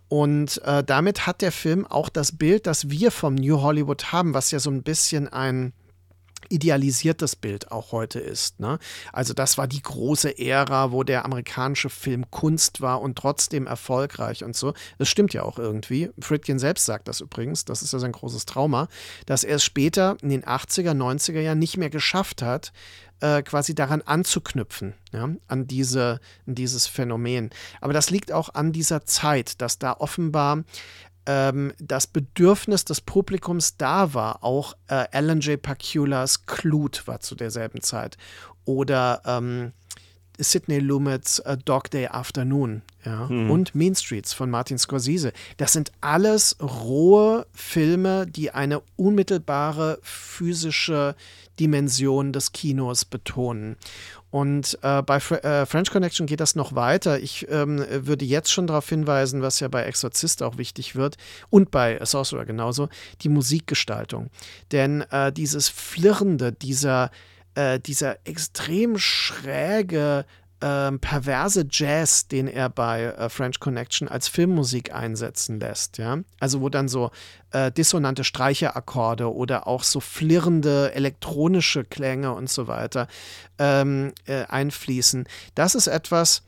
Und 0.08 0.62
äh, 0.64 0.82
damit 0.82 1.26
hat 1.26 1.42
der 1.42 1.52
Film 1.52 1.86
auch 1.86 2.08
das 2.08 2.36
Bild, 2.36 2.66
das 2.66 2.90
wir 2.90 3.10
vom 3.10 3.34
New 3.34 3.60
Hollywood 3.60 4.12
haben, 4.12 4.34
was 4.34 4.50
ja 4.50 4.58
so 4.58 4.70
ein 4.70 4.82
bisschen 4.82 5.28
ein 5.28 5.72
idealisiertes 6.48 7.36
Bild 7.36 7.70
auch 7.70 7.92
heute 7.92 8.20
ist. 8.20 8.60
Ne? 8.60 8.78
Also 9.12 9.34
das 9.34 9.58
war 9.58 9.66
die 9.66 9.82
große 9.82 10.38
Ära, 10.38 10.92
wo 10.92 11.02
der 11.02 11.24
amerikanische 11.24 11.90
Film 11.90 12.30
Kunst 12.30 12.80
war 12.80 13.00
und 13.00 13.16
trotzdem 13.16 13.66
erfolgreich 13.66 14.44
und 14.44 14.56
so. 14.56 14.72
Das 14.98 15.08
stimmt 15.08 15.34
ja 15.34 15.42
auch 15.42 15.58
irgendwie. 15.58 16.10
Fritkin 16.18 16.58
selbst 16.58 16.86
sagt 16.86 17.08
das 17.08 17.20
übrigens, 17.20 17.64
das 17.64 17.82
ist 17.82 17.92
ja 17.92 17.98
sein 17.98 18.12
großes 18.12 18.46
Trauma, 18.46 18.88
dass 19.26 19.44
er 19.44 19.56
es 19.56 19.64
später 19.64 20.16
in 20.22 20.30
den 20.30 20.44
80er, 20.44 20.92
90er 20.92 21.40
Jahren 21.40 21.58
nicht 21.58 21.76
mehr 21.76 21.90
geschafft 21.90 22.42
hat, 22.42 22.72
äh, 23.20 23.42
quasi 23.42 23.74
daran 23.74 24.02
anzuknüpfen, 24.02 24.94
ja, 25.12 25.28
an, 25.46 25.66
diese, 25.66 26.20
an 26.46 26.54
dieses 26.54 26.86
Phänomen. 26.86 27.50
Aber 27.80 27.92
das 27.92 28.10
liegt 28.10 28.32
auch 28.32 28.54
an 28.54 28.72
dieser 28.72 29.04
Zeit, 29.04 29.60
dass 29.60 29.78
da 29.78 29.92
offenbar 29.94 30.64
ähm, 31.26 31.72
das 31.78 32.06
Bedürfnis 32.06 32.84
des 32.84 33.00
Publikums 33.00 33.76
da 33.76 34.14
war. 34.14 34.42
Auch 34.42 34.74
äh, 34.88 35.06
Alan 35.12 35.40
J. 35.40 35.60
Paculas 35.60 36.46
Clute 36.46 37.06
war 37.06 37.20
zu 37.20 37.34
derselben 37.34 37.82
Zeit. 37.82 38.16
Oder 38.64 39.22
ähm, 39.24 39.72
Sidney 40.38 40.78
Lumets 40.78 41.40
äh, 41.40 41.56
Dog 41.56 41.90
Day 41.90 42.06
Afternoon 42.06 42.82
ja, 43.04 43.24
und 43.24 43.74
Mean 43.74 43.94
Streets 43.94 44.32
von 44.32 44.50
Martin 44.50 44.78
Scorsese. 44.78 45.32
Das 45.56 45.72
sind 45.72 45.92
alles 46.00 46.56
rohe 46.60 47.46
Filme, 47.52 48.26
die 48.26 48.50
eine 48.50 48.82
unmittelbare 48.96 49.98
physische 50.02 51.14
Dimension 51.58 52.32
des 52.32 52.52
Kinos 52.52 53.04
betonen. 53.04 53.76
Und 54.30 54.78
äh, 54.82 55.02
bei 55.02 55.20
Fr 55.20 55.42
äh, 55.42 55.66
French 55.66 55.90
Connection 55.90 56.26
geht 56.26 56.40
das 56.40 56.54
noch 56.54 56.74
weiter. 56.74 57.18
Ich 57.18 57.46
ähm, 57.50 57.84
würde 57.88 58.24
jetzt 58.24 58.52
schon 58.52 58.66
darauf 58.66 58.88
hinweisen, 58.88 59.40
was 59.40 59.60
ja 59.60 59.68
bei 59.68 59.84
Exorzist 59.84 60.42
auch 60.42 60.58
wichtig 60.58 60.96
wird 60.96 61.16
und 61.48 61.70
bei 61.70 61.98
Sorcerer 62.04 62.44
genauso, 62.44 62.88
die 63.22 63.30
Musikgestaltung. 63.30 64.28
Denn 64.70 65.00
äh, 65.10 65.32
dieses 65.32 65.70
Flirrende, 65.70 66.52
dieser, 66.52 67.10
äh, 67.58 67.80
dieser 67.80 68.18
extrem 68.24 68.98
schräge 68.98 70.24
ähm, 70.60 71.00
perverse 71.00 71.66
Jazz, 71.70 72.28
den 72.28 72.46
er 72.46 72.68
bei 72.68 73.04
äh, 73.04 73.28
French 73.28 73.58
Connection 73.58 74.08
als 74.08 74.28
Filmmusik 74.28 74.94
einsetzen 74.94 75.58
lässt, 75.58 75.98
ja. 75.98 76.18
Also 76.40 76.60
wo 76.60 76.68
dann 76.68 76.88
so 76.88 77.10
äh, 77.50 77.72
dissonante 77.72 78.22
Streicherakkorde 78.22 79.32
oder 79.32 79.66
auch 79.66 79.82
so 79.82 80.00
flirrende 80.00 80.92
elektronische 80.94 81.84
Klänge 81.84 82.32
und 82.32 82.48
so 82.48 82.68
weiter 82.68 83.08
ähm, 83.58 84.12
äh, 84.26 84.44
einfließen. 84.44 85.28
Das 85.54 85.74
ist 85.74 85.88
etwas, 85.88 86.42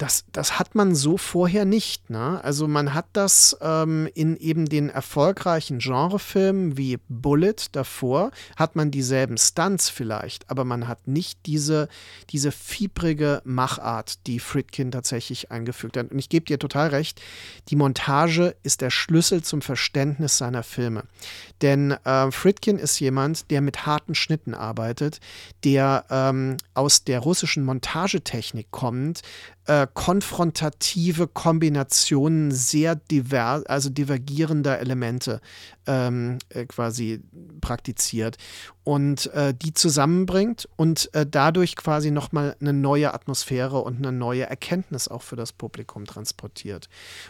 das, 0.00 0.24
das 0.32 0.58
hat 0.58 0.74
man 0.74 0.94
so 0.94 1.18
vorher 1.18 1.66
nicht. 1.66 2.08
Ne? 2.08 2.42
Also 2.42 2.66
man 2.66 2.94
hat 2.94 3.04
das 3.12 3.54
ähm, 3.60 4.08
in 4.14 4.34
eben 4.38 4.64
den 4.66 4.88
erfolgreichen 4.88 5.78
Genrefilmen 5.78 6.78
wie 6.78 6.98
Bullet 7.10 7.56
davor, 7.72 8.30
hat 8.56 8.76
man 8.76 8.90
dieselben 8.90 9.36
Stunts 9.36 9.90
vielleicht, 9.90 10.48
aber 10.48 10.64
man 10.64 10.88
hat 10.88 11.06
nicht 11.06 11.40
diese, 11.44 11.88
diese 12.30 12.50
fiebrige 12.50 13.42
Machart, 13.44 14.26
die 14.26 14.40
Fritkin 14.40 14.90
tatsächlich 14.90 15.50
eingefügt 15.50 15.98
hat. 15.98 16.10
Und 16.10 16.18
ich 16.18 16.30
gebe 16.30 16.46
dir 16.46 16.58
total 16.58 16.88
recht, 16.88 17.20
die 17.68 17.76
Montage 17.76 18.56
ist 18.62 18.80
der 18.80 18.90
Schlüssel 18.90 19.42
zum 19.42 19.60
Verständnis 19.60 20.38
seiner 20.38 20.62
Filme. 20.62 21.04
Denn 21.60 21.90
äh, 21.90 22.30
Fritkin 22.30 22.78
ist 22.78 22.98
jemand, 23.00 23.50
der 23.50 23.60
mit 23.60 23.84
harten 23.84 24.14
Schnitten 24.14 24.54
arbeitet, 24.54 25.20
der 25.62 26.06
ähm, 26.08 26.56
aus 26.72 27.04
der 27.04 27.20
russischen 27.20 27.64
Montagetechnik 27.64 28.70
kommt, 28.70 29.20
äh, 29.70 29.86
konfrontative 29.94 31.28
Kombinationen 31.28 32.50
sehr 32.50 32.96
divers, 32.96 33.64
also 33.66 33.88
divergierender 33.88 34.80
Elemente 34.80 35.40
ähm, 35.86 36.38
äh, 36.48 36.66
quasi 36.66 37.22
praktiziert 37.60 38.36
und 38.82 39.32
äh, 39.32 39.54
die 39.54 39.72
zusammenbringt 39.72 40.68
und 40.74 41.14
äh, 41.14 41.24
dadurch 41.24 41.76
quasi 41.76 42.10
nochmal 42.10 42.56
eine 42.60 42.72
neue 42.72 43.14
Atmosphäre 43.14 43.78
und 43.78 43.98
eine 43.98 44.10
neue 44.10 44.42
Erkenntnis 44.42 45.06
auch 45.06 45.22
für 45.22 45.36
das 45.36 45.52
Publikum 45.52 46.04
transportiert. 46.04 46.88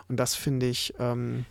Und 0.09 0.16
das 0.16 0.35
finde 0.35 0.66
ich. 0.66 0.94
Ähm, 0.98 1.44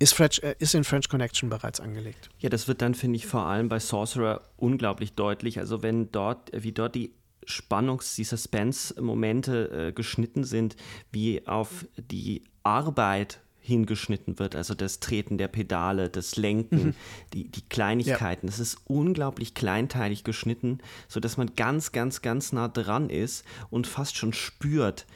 ist, 0.00 0.12
French, 0.12 0.40
äh, 0.42 0.56
ist 0.58 0.74
in 0.74 0.82
French 0.82 1.08
Connection 1.08 1.48
bereits 1.48 1.78
angelegt. 1.78 2.28
Ja, 2.40 2.48
das 2.48 2.66
wird 2.66 2.82
dann, 2.82 2.96
finde 2.96 3.16
ich, 3.16 3.26
vor 3.26 3.46
allem 3.46 3.68
bei 3.68 3.78
Sorcerer 3.78 4.40
unglaublich 4.56 5.14
deutlich. 5.14 5.60
Also 5.60 5.84
wenn 5.84 6.10
dort, 6.10 6.50
wie 6.52 6.72
dort 6.72 6.96
die 6.96 7.12
Spannungs-, 7.46 8.16
die 8.16 8.24
Suspense-Momente 8.24 9.88
äh, 9.88 9.92
geschnitten 9.92 10.44
sind, 10.44 10.76
wie 11.10 11.46
auf 11.46 11.86
die 11.96 12.44
Arbeit 12.62 13.40
hingeschnitten 13.64 14.38
wird, 14.38 14.56
also 14.56 14.74
das 14.74 15.00
Treten 15.00 15.38
der 15.38 15.48
Pedale, 15.48 16.10
das 16.10 16.36
Lenken, 16.36 16.88
mhm. 16.88 16.94
die, 17.32 17.48
die 17.48 17.62
Kleinigkeiten. 17.62 18.46
Es 18.46 18.58
ja. 18.58 18.62
ist 18.62 18.78
unglaublich 18.84 19.54
kleinteilig 19.54 20.22
geschnitten, 20.22 20.80
sodass 21.08 21.38
man 21.38 21.54
ganz, 21.56 21.90
ganz, 21.90 22.20
ganz 22.20 22.52
nah 22.52 22.68
dran 22.68 23.08
ist 23.08 23.42
und 23.70 23.86
fast 23.86 24.18
schon 24.18 24.34
spürt, 24.34 25.06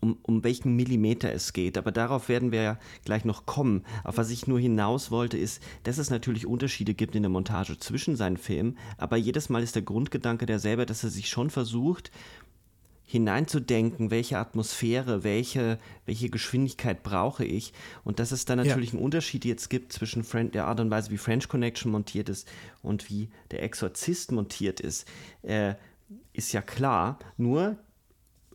um, 0.00 0.18
um 0.22 0.44
welchen 0.44 0.76
Millimeter 0.76 1.32
es 1.32 1.52
geht. 1.52 1.78
Aber 1.78 1.92
darauf 1.92 2.28
werden 2.28 2.52
wir 2.52 2.62
ja 2.62 2.78
gleich 3.04 3.24
noch 3.24 3.46
kommen. 3.46 3.84
Auf 4.04 4.16
was 4.16 4.30
ich 4.30 4.46
nur 4.46 4.60
hinaus 4.60 5.10
wollte, 5.10 5.38
ist, 5.38 5.62
dass 5.84 5.98
es 5.98 6.10
natürlich 6.10 6.46
Unterschiede 6.46 6.94
gibt 6.94 7.14
in 7.14 7.22
der 7.22 7.30
Montage 7.30 7.78
zwischen 7.78 8.16
seinen 8.16 8.36
Filmen, 8.36 8.78
aber 8.96 9.16
jedes 9.16 9.48
Mal 9.48 9.62
ist 9.62 9.74
der 9.74 9.82
Grundgedanke 9.82 10.46
derselbe, 10.46 10.86
dass 10.86 11.04
er 11.04 11.10
sich 11.10 11.28
schon 11.28 11.50
versucht, 11.50 12.10
hineinzudenken, 13.08 14.10
welche 14.10 14.36
Atmosphäre, 14.36 15.24
welche, 15.24 15.78
welche 16.04 16.28
Geschwindigkeit 16.28 17.02
brauche 17.02 17.42
ich. 17.42 17.72
Und 18.04 18.18
dass 18.18 18.32
es 18.32 18.44
da 18.44 18.54
natürlich 18.54 18.90
ja. 18.90 18.96
einen 18.96 19.04
Unterschied 19.04 19.46
jetzt 19.46 19.70
gibt 19.70 19.94
zwischen 19.94 20.24
Fren 20.24 20.50
der 20.50 20.66
Art 20.66 20.78
und 20.78 20.90
Weise, 20.90 21.10
wie 21.10 21.16
French 21.16 21.48
Connection 21.48 21.90
montiert 21.90 22.28
ist 22.28 22.46
und 22.82 23.08
wie 23.08 23.30
der 23.50 23.62
Exorzist 23.62 24.30
montiert 24.30 24.80
ist, 24.80 25.08
äh, 25.40 25.74
ist 26.34 26.52
ja 26.52 26.60
klar. 26.60 27.18
Nur 27.38 27.78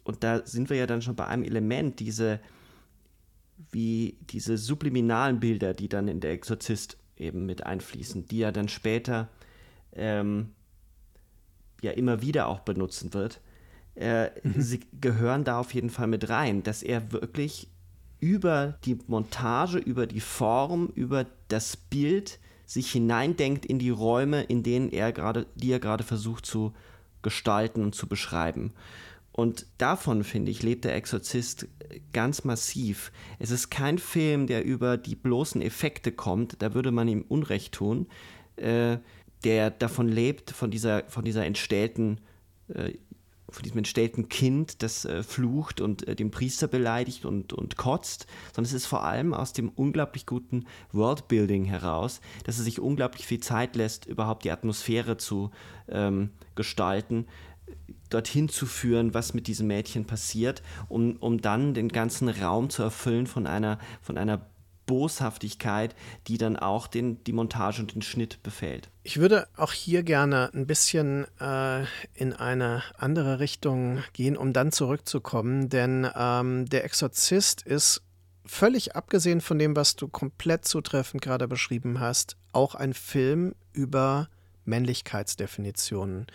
und 0.04 0.24
da 0.24 0.46
sind 0.46 0.70
wir 0.70 0.78
ja 0.78 0.88
dann 0.88 1.02
schon 1.02 1.16
bei 1.16 1.28
einem 1.28 1.44
Element, 1.44 2.00
diese, 2.00 2.40
wie 3.72 4.18
diese 4.22 4.58
subliminalen 4.58 5.40
Bilder, 5.40 5.74
die 5.74 5.90
dann 5.90 6.08
in 6.08 6.20
der 6.20 6.32
Exorzist 6.32 6.98
eben 7.18 7.46
mit 7.46 7.66
einfließen, 7.66 8.28
die 8.28 8.42
er 8.42 8.52
dann 8.52 8.68
später 8.68 9.30
ähm, 9.94 10.52
ja 11.82 11.92
immer 11.92 12.22
wieder 12.22 12.48
auch 12.48 12.60
benutzen 12.60 13.14
wird, 13.14 13.40
äh, 13.96 14.30
mhm. 14.42 14.62
sie 14.62 14.82
gehören 15.00 15.44
da 15.44 15.60
auf 15.60 15.74
jeden 15.74 15.90
Fall 15.90 16.08
mit 16.08 16.30
rein, 16.30 16.64
dass 16.64 16.84
er 16.84 17.12
wirklich 17.12 17.70
über 18.20 18.80
die 18.86 18.98
Montage, 19.08 19.78
über 19.78 20.08
die 20.08 20.22
Form, 20.22 20.92
über 20.96 21.26
das 21.50 21.78
Bild 21.78 22.40
sich 22.66 22.92
hineindenkt 22.92 23.66
in 23.66 23.80
die 23.80 23.90
Räume, 23.90 24.44
in 24.44 24.64
denen 24.64 24.90
er 24.90 25.12
gerade, 25.12 25.46
die 25.56 25.72
er 25.72 25.80
gerade 25.80 26.04
versucht 26.04 26.46
zu 26.46 26.74
gestalten 27.22 27.84
und 27.84 27.96
zu 27.96 28.08
beschreiben. 28.08 28.74
Und 29.34 29.66
davon, 29.80 30.24
finde 30.24 30.52
ich, 30.52 30.62
lebt 30.62 30.86
der 30.86 30.96
Exorzist 30.96 31.68
ganz 32.14 32.44
massiv. 32.44 33.12
Es 33.40 33.50
ist 33.50 33.70
kein 33.70 33.98
Film, 33.98 34.46
der 34.46 34.64
über 34.64 34.96
die 34.96 35.16
bloßen 35.16 35.62
Effekte 35.62 36.12
kommt, 36.12 36.62
da 36.62 36.76
würde 36.76 36.92
man 36.92 37.08
ihm 37.08 37.26
Unrecht 37.28 37.74
tun, 37.74 38.08
äh, 38.58 38.98
der 39.44 39.72
davon 39.72 40.08
lebt, 40.08 40.52
von 40.52 40.70
dieser, 40.70 41.04
von 41.08 41.26
dieser 41.26 41.46
entstellten, 41.46 42.22
äh, 42.68 42.94
von 43.50 43.64
diesem 43.64 43.80
entstellten 43.80 44.30
Kind, 44.30 44.82
das 44.84 45.06
äh, 45.06 45.24
flucht 45.24 45.82
und 45.82 46.08
äh, 46.08 46.16
den 46.16 46.32
Priester 46.32 46.68
beleidigt 46.68 47.26
und, 47.26 47.54
und 47.54 47.76
kotzt, 47.76 48.28
sondern 48.54 48.70
es 48.70 48.74
ist 48.74 48.86
vor 48.86 49.04
allem 49.04 49.34
aus 49.34 49.54
dem 49.54 49.70
unglaublich 49.70 50.28
guten 50.28 50.66
Worldbuilding 50.92 51.66
heraus, 51.66 52.22
dass 52.46 52.60
er 52.60 52.64
sich 52.64 52.80
unglaublich 52.80 53.26
viel 53.26 53.42
Zeit 53.42 53.76
lässt, 53.76 54.06
überhaupt 54.06 54.44
die 54.44 54.52
Atmosphäre 54.52 55.18
zu 55.18 55.50
ähm, 55.90 56.30
gestalten 56.56 57.26
dorthin 58.14 58.50
zu 58.50 58.66
führen, 58.66 59.14
was 59.14 59.34
mit 59.34 59.48
diesem 59.48 59.68
Mädchen 59.68 60.06
passiert, 60.06 60.62
um, 60.90 61.18
um 61.18 61.42
dann 61.42 61.74
den 61.74 61.90
ganzen 61.90 62.30
Raum 62.30 62.70
zu 62.70 62.84
erfüllen 62.84 63.28
von 63.28 63.48
einer, 63.48 63.80
von 64.02 64.18
einer 64.18 64.46
Boshaftigkeit, 64.86 65.96
die 66.28 66.38
dann 66.38 66.58
auch 66.58 66.88
den, 66.88 67.24
die 67.24 67.34
Montage 67.34 67.82
und 67.82 67.96
den 67.96 68.02
Schnitt 68.02 68.44
befällt. 68.44 68.90
Ich 69.04 69.18
würde 69.18 69.48
auch 69.56 69.72
hier 69.72 70.04
gerne 70.04 70.52
ein 70.54 70.68
bisschen 70.68 71.26
äh, 71.40 71.84
in 72.14 72.34
eine 72.34 72.84
andere 72.98 73.40
Richtung 73.40 74.04
gehen, 74.14 74.38
um 74.38 74.54
dann 74.54 74.72
zurückzukommen, 74.72 75.70
denn 75.70 76.08
ähm, 76.16 76.66
der 76.68 76.84
Exorzist 76.84 77.62
ist 77.62 78.02
völlig 78.46 78.96
abgesehen 78.96 79.42
von 79.42 79.58
dem, 79.58 79.76
was 79.76 79.96
du 79.96 80.08
komplett 80.08 80.66
zutreffend 80.66 81.22
gerade 81.22 81.48
beschrieben 81.48 82.00
hast, 82.00 82.36
auch 82.52 82.76
ein 82.76 82.94
Film 82.94 83.56
über 83.72 84.28
Männlichkeitsdefinitionen. 84.66 86.28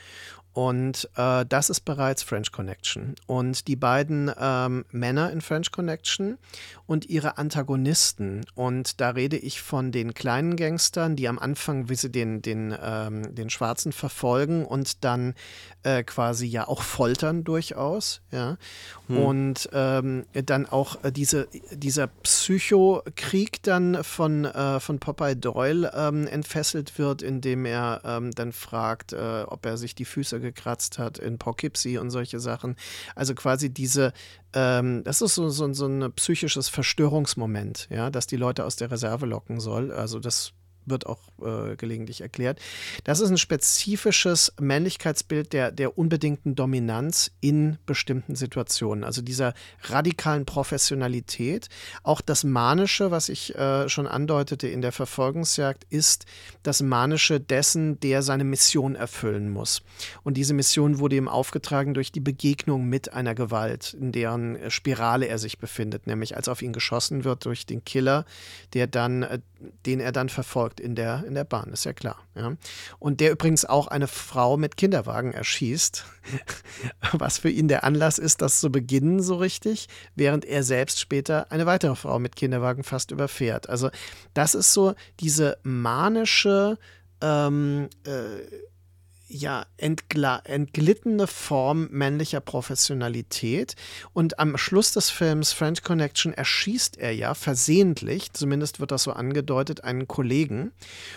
Und 0.52 1.08
äh, 1.16 1.44
das 1.46 1.70
ist 1.70 1.80
bereits 1.82 2.22
French 2.22 2.50
Connection. 2.50 3.14
Und 3.26 3.68
die 3.68 3.76
beiden 3.76 4.30
ähm, 4.40 4.84
Männer 4.90 5.30
in 5.30 5.40
French 5.40 5.70
Connection 5.70 6.38
und 6.86 7.08
ihre 7.08 7.38
Antagonisten. 7.38 8.44
Und 8.54 9.00
da 9.00 9.10
rede 9.10 9.36
ich 9.36 9.60
von 9.60 9.92
den 9.92 10.14
kleinen 10.14 10.56
Gangstern, 10.56 11.16
die 11.16 11.28
am 11.28 11.38
Anfang, 11.38 11.88
wie 11.88 11.94
sie 11.94 12.10
den, 12.10 12.42
den, 12.42 12.74
ähm, 12.82 13.34
den 13.34 13.50
Schwarzen 13.50 13.92
verfolgen 13.92 14.64
und 14.64 15.04
dann 15.04 15.34
äh, 15.84 16.02
quasi 16.02 16.46
ja 16.46 16.66
auch 16.66 16.82
foltern 16.82 17.44
durchaus. 17.44 18.22
Ja. 18.32 18.56
Hm. 19.06 19.18
Und 19.18 19.68
ähm, 19.72 20.24
dann 20.32 20.66
auch 20.66 21.04
äh, 21.04 21.12
diese, 21.12 21.48
dieser 21.70 22.08
Psychokrieg 22.08 23.62
dann 23.62 24.02
von, 24.02 24.44
äh, 24.44 24.80
von 24.80 24.98
Popeye 24.98 25.36
Doyle 25.36 25.92
ähm, 25.94 26.26
entfesselt 26.26 26.98
wird, 26.98 27.22
indem 27.22 27.64
er 27.64 28.00
ähm, 28.04 28.32
dann 28.32 28.52
fragt, 28.52 29.12
äh, 29.12 29.44
ob 29.46 29.66
er 29.66 29.76
sich 29.76 29.94
die 29.94 30.04
Füße 30.04 30.40
gekratzt 30.52 30.98
hat 30.98 31.18
in 31.18 31.38
Poughkeepsie 31.38 31.98
und 31.98 32.10
solche 32.10 32.40
Sachen. 32.40 32.76
Also 33.14 33.34
quasi 33.34 33.70
diese, 33.70 34.12
ähm, 34.52 35.02
das 35.04 35.22
ist 35.22 35.34
so, 35.34 35.48
so, 35.48 35.72
so 35.72 35.86
ein 35.86 36.12
psychisches 36.12 36.68
Verstörungsmoment, 36.68 37.88
ja, 37.90 38.10
dass 38.10 38.26
die 38.26 38.36
Leute 38.36 38.64
aus 38.64 38.76
der 38.76 38.90
Reserve 38.90 39.26
locken 39.26 39.60
soll. 39.60 39.92
Also 39.92 40.18
das 40.18 40.52
wird 40.90 41.06
auch 41.06 41.20
äh, 41.42 41.76
gelegentlich 41.76 42.20
erklärt. 42.20 42.60
Das 43.04 43.20
ist 43.20 43.30
ein 43.30 43.38
spezifisches 43.38 44.52
Männlichkeitsbild 44.60 45.52
der, 45.52 45.70
der 45.70 45.98
unbedingten 45.98 46.54
Dominanz 46.54 47.30
in 47.40 47.78
bestimmten 47.86 48.36
Situationen. 48.36 49.04
Also 49.04 49.22
dieser 49.22 49.54
radikalen 49.84 50.46
Professionalität. 50.46 51.68
Auch 52.02 52.20
das 52.20 52.44
Manische, 52.44 53.10
was 53.10 53.28
ich 53.28 53.54
äh, 53.54 53.88
schon 53.88 54.06
andeutete 54.06 54.68
in 54.68 54.82
der 54.82 54.92
Verfolgungsjagd, 54.92 55.84
ist 55.90 56.26
das 56.62 56.82
Manische 56.82 57.40
dessen, 57.40 58.00
der 58.00 58.22
seine 58.22 58.44
Mission 58.44 58.94
erfüllen 58.94 59.50
muss. 59.50 59.82
Und 60.22 60.36
diese 60.36 60.54
Mission 60.54 60.98
wurde 60.98 61.16
ihm 61.16 61.28
aufgetragen 61.28 61.94
durch 61.94 62.12
die 62.12 62.20
Begegnung 62.20 62.88
mit 62.88 63.12
einer 63.12 63.34
Gewalt, 63.34 63.94
in 63.94 64.12
deren 64.12 64.70
Spirale 64.70 65.26
er 65.28 65.38
sich 65.38 65.58
befindet, 65.58 66.06
nämlich 66.06 66.36
als 66.36 66.48
auf 66.48 66.62
ihn 66.62 66.72
geschossen 66.72 67.24
wird 67.24 67.44
durch 67.44 67.66
den 67.66 67.84
Killer, 67.84 68.24
der 68.74 68.86
dann, 68.86 69.22
äh, 69.22 69.38
den 69.86 70.00
er 70.00 70.12
dann 70.12 70.28
verfolgt 70.28 70.77
in 70.80 70.94
der, 70.94 71.24
in 71.26 71.34
der 71.34 71.44
Bahn, 71.44 71.72
ist 71.72 71.84
ja 71.84 71.92
klar. 71.92 72.16
Ja. 72.34 72.56
Und 72.98 73.20
der 73.20 73.32
übrigens 73.32 73.64
auch 73.64 73.88
eine 73.88 74.08
Frau 74.08 74.56
mit 74.56 74.76
Kinderwagen 74.76 75.32
erschießt, 75.32 76.04
was 77.12 77.38
für 77.38 77.50
ihn 77.50 77.68
der 77.68 77.84
Anlass 77.84 78.18
ist, 78.18 78.42
das 78.42 78.60
zu 78.60 78.70
beginnen 78.70 79.20
so 79.22 79.36
richtig, 79.36 79.88
während 80.14 80.44
er 80.44 80.62
selbst 80.62 81.00
später 81.00 81.50
eine 81.50 81.66
weitere 81.66 81.96
Frau 81.96 82.18
mit 82.18 82.36
Kinderwagen 82.36 82.84
fast 82.84 83.10
überfährt. 83.10 83.68
Also 83.68 83.90
das 84.34 84.54
ist 84.54 84.72
so 84.72 84.94
diese 85.20 85.58
manische 85.62 86.78
ähm, 87.20 87.88
äh, 88.04 88.67
ja, 89.28 89.66
entglittene 89.76 91.26
Form 91.26 91.88
männlicher 91.90 92.40
Professionalität. 92.40 93.76
Und 94.12 94.38
am 94.38 94.56
Schluss 94.56 94.92
des 94.92 95.10
Films 95.10 95.52
French 95.52 95.82
Connection 95.82 96.32
erschießt 96.32 96.98
er 96.98 97.14
ja 97.14 97.34
versehentlich, 97.34 98.32
zumindest 98.32 98.80
wird 98.80 98.90
das 98.90 99.02
so 99.02 99.12
angedeutet, 99.12 99.84
einen 99.84 100.08
Kollegen 100.08 100.72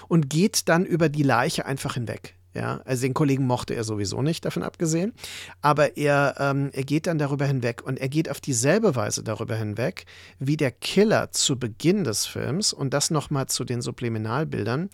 und 0.08 0.30
geht 0.30 0.68
dann 0.68 0.86
über 0.86 1.10
die 1.10 1.24
Leiche 1.24 1.66
einfach 1.66 1.94
hinweg. 1.96 2.36
Ja, 2.54 2.82
also 2.84 3.04
den 3.04 3.14
Kollegen 3.14 3.48
mochte 3.48 3.76
er 3.76 3.86
sowieso 3.86 4.22
nicht, 4.22 4.44
davon 4.44 4.64
abgesehen. 4.64 5.14
Aber 5.62 5.96
er, 5.96 6.36
ähm, 6.38 6.70
er 6.74 6.84
geht 6.84 7.08
dann 7.08 7.18
darüber 7.18 7.46
hinweg 7.46 7.82
und 7.82 7.98
er 7.98 8.10
geht 8.10 8.30
auf 8.30 8.42
dieselbe 8.42 8.96
Weise 8.96 9.24
darüber 9.24 9.56
hinweg, 9.56 10.06
wie 10.38 10.58
der 10.58 10.72
Killer 10.72 11.32
zu 11.32 11.58
Beginn 11.58 12.04
des 12.04 12.26
Films 12.26 12.74
und 12.74 12.94
das 12.94 13.10
nochmal 13.10 13.48
zu 13.48 13.64
den 13.64 13.82
Subliminalbildern, 13.82 14.90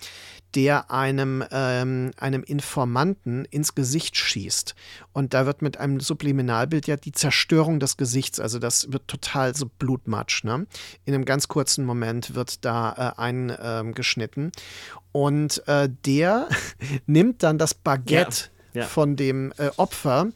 der 0.56 0.92
einem, 0.92 1.44
ähm, 1.52 2.12
einem 2.18 2.44
Informanten 2.44 3.46
ins 3.46 3.76
Gesicht 3.76 4.16
schießt. 4.16 4.76
Und 5.14 5.34
da 5.34 5.46
wird 5.46 5.62
mit 5.62 5.78
einem 5.78 6.00
Subliminalbild 6.00 6.88
ja 6.88 6.96
die 6.96 7.12
Zerstörung 7.12 7.80
des 7.80 7.98
Gesichts, 7.98 8.40
also 8.40 8.60
das 8.60 8.92
wird 8.92 9.08
total 9.08 9.56
so 9.56 9.68
Blutmatsch. 9.80 10.44
Ne? 10.44 10.66
In 11.06 11.14
einem 11.14 11.26
ganz 11.26 11.48
kurzen 11.48 11.86
Moment 11.86 12.36
wird 12.36 12.66
da 12.66 13.16
äh, 13.18 13.22
eingeschnitten. 13.22 14.46
Ähm, 14.46 14.52
und 15.12 15.68
äh, 15.68 15.90
der 16.06 16.48
nimmt 17.06 17.44
dann 17.44 17.58
das 17.58 17.74
Baguette 17.74 18.46
ja, 18.74 18.82
ja. 18.82 18.88
von 18.88 19.16
dem 19.16 19.52
äh, 19.58 19.70
Opfer, 19.78 20.30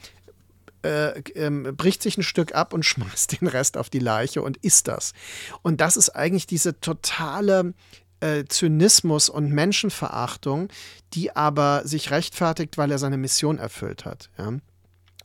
äh, 0.83 1.19
ähm, 1.35 1.75
bricht 1.77 2.01
sich 2.01 2.17
ein 2.17 2.23
Stück 2.23 2.55
ab 2.55 2.73
und 2.73 2.83
schmeißt 2.85 3.39
den 3.39 3.47
Rest 3.47 3.77
auf 3.77 3.89
die 3.89 3.99
Leiche 3.99 4.41
und 4.41 4.57
isst 4.57 4.87
das. 4.87 5.13
Und 5.61 5.81
das 5.81 5.97
ist 5.97 6.09
eigentlich 6.09 6.47
diese 6.47 6.79
totale 6.79 7.73
äh, 8.21 8.45
Zynismus 8.45 9.29
und 9.29 9.51
Menschenverachtung, 9.51 10.69
die 11.13 11.35
aber 11.35 11.81
sich 11.85 12.11
rechtfertigt, 12.11 12.77
weil 12.77 12.91
er 12.91 12.97
seine 12.97 13.17
Mission 13.17 13.57
erfüllt 13.57 14.05
hat. 14.05 14.29
Ja? 14.37 14.53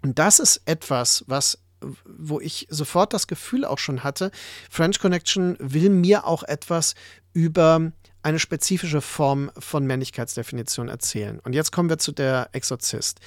Und 0.02 0.18
das 0.18 0.38
ist 0.38 0.62
etwas, 0.66 1.24
was 1.26 1.58
wo 2.04 2.40
ich 2.40 2.66
sofort 2.70 3.12
das 3.12 3.26
Gefühl 3.26 3.64
auch 3.64 3.78
schon 3.78 4.02
hatte, 4.02 4.30
French 4.70 4.98
Connection 4.98 5.56
will 5.60 5.90
mir 5.90 6.26
auch 6.26 6.42
etwas 6.42 6.94
über 7.34 7.92
eine 8.22 8.38
spezifische 8.38 9.00
Form 9.00 9.50
von 9.58 9.86
Männlichkeitsdefinition 9.86 10.88
erzählen. 10.88 11.38
Und 11.40 11.52
jetzt 11.52 11.70
kommen 11.70 11.88
wir 11.88 11.98
zu 11.98 12.12
der 12.12 12.48
Exorzist. 12.52 13.20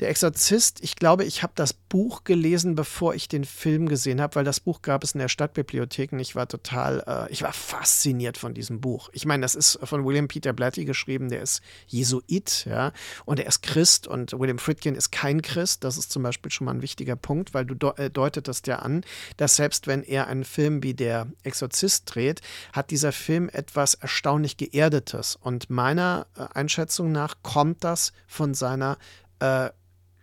Der 0.00 0.10
Exorzist, 0.10 0.82
ich 0.82 0.96
glaube, 0.96 1.24
ich 1.24 1.42
habe 1.42 1.52
das 1.54 1.72
Buch 1.72 2.24
gelesen, 2.24 2.74
bevor 2.74 3.14
ich 3.14 3.28
den 3.28 3.44
Film 3.44 3.88
gesehen 3.88 4.20
habe, 4.20 4.34
weil 4.34 4.44
das 4.44 4.60
Buch 4.60 4.82
gab 4.82 5.02
es 5.02 5.12
in 5.12 5.20
der 5.20 5.28
Stadtbibliothek 5.28 6.12
und 6.12 6.18
ich 6.18 6.34
war 6.34 6.48
total, 6.48 7.02
äh, 7.06 7.32
ich 7.32 7.42
war 7.42 7.52
fasziniert 7.52 8.36
von 8.36 8.52
diesem 8.52 8.80
Buch. 8.80 9.08
Ich 9.12 9.24
meine, 9.24 9.42
das 9.42 9.54
ist 9.54 9.78
von 9.82 10.04
William 10.04 10.28
Peter 10.28 10.52
Blatty 10.52 10.84
geschrieben, 10.84 11.30
der 11.30 11.40
ist 11.40 11.62
Jesuit, 11.86 12.66
ja, 12.66 12.92
und 13.24 13.40
er 13.40 13.46
ist 13.46 13.62
Christ 13.62 14.06
und 14.06 14.38
William 14.38 14.58
Friedkin 14.58 14.94
ist 14.94 15.12
kein 15.12 15.40
Christ. 15.40 15.84
Das 15.84 15.96
ist 15.96 16.12
zum 16.12 16.22
Beispiel 16.22 16.50
schon 16.50 16.66
mal 16.66 16.74
ein 16.74 16.82
wichtiger 16.82 17.16
Punkt, 17.16 17.54
weil 17.54 17.64
du 17.64 17.74
äh, 17.96 18.10
deutetest 18.10 18.66
ja 18.66 18.80
an, 18.80 19.02
dass 19.38 19.56
selbst 19.56 19.86
wenn 19.86 20.02
er 20.02 20.26
einen 20.26 20.44
Film 20.44 20.82
wie 20.82 20.94
der 20.94 21.28
Exorzist 21.42 22.14
dreht, 22.14 22.42
hat 22.72 22.90
dieser 22.90 23.12
Film 23.12 23.48
etwas 23.50 23.94
erstaunlich 23.94 24.58
Geerdetes. 24.58 25.36
Und 25.36 25.70
meiner 25.70 26.26
äh, 26.36 26.46
Einschätzung 26.52 27.12
nach 27.12 27.36
kommt 27.42 27.82
das 27.82 28.12
von 28.26 28.52
seiner 28.52 28.98
äh, 29.40 29.70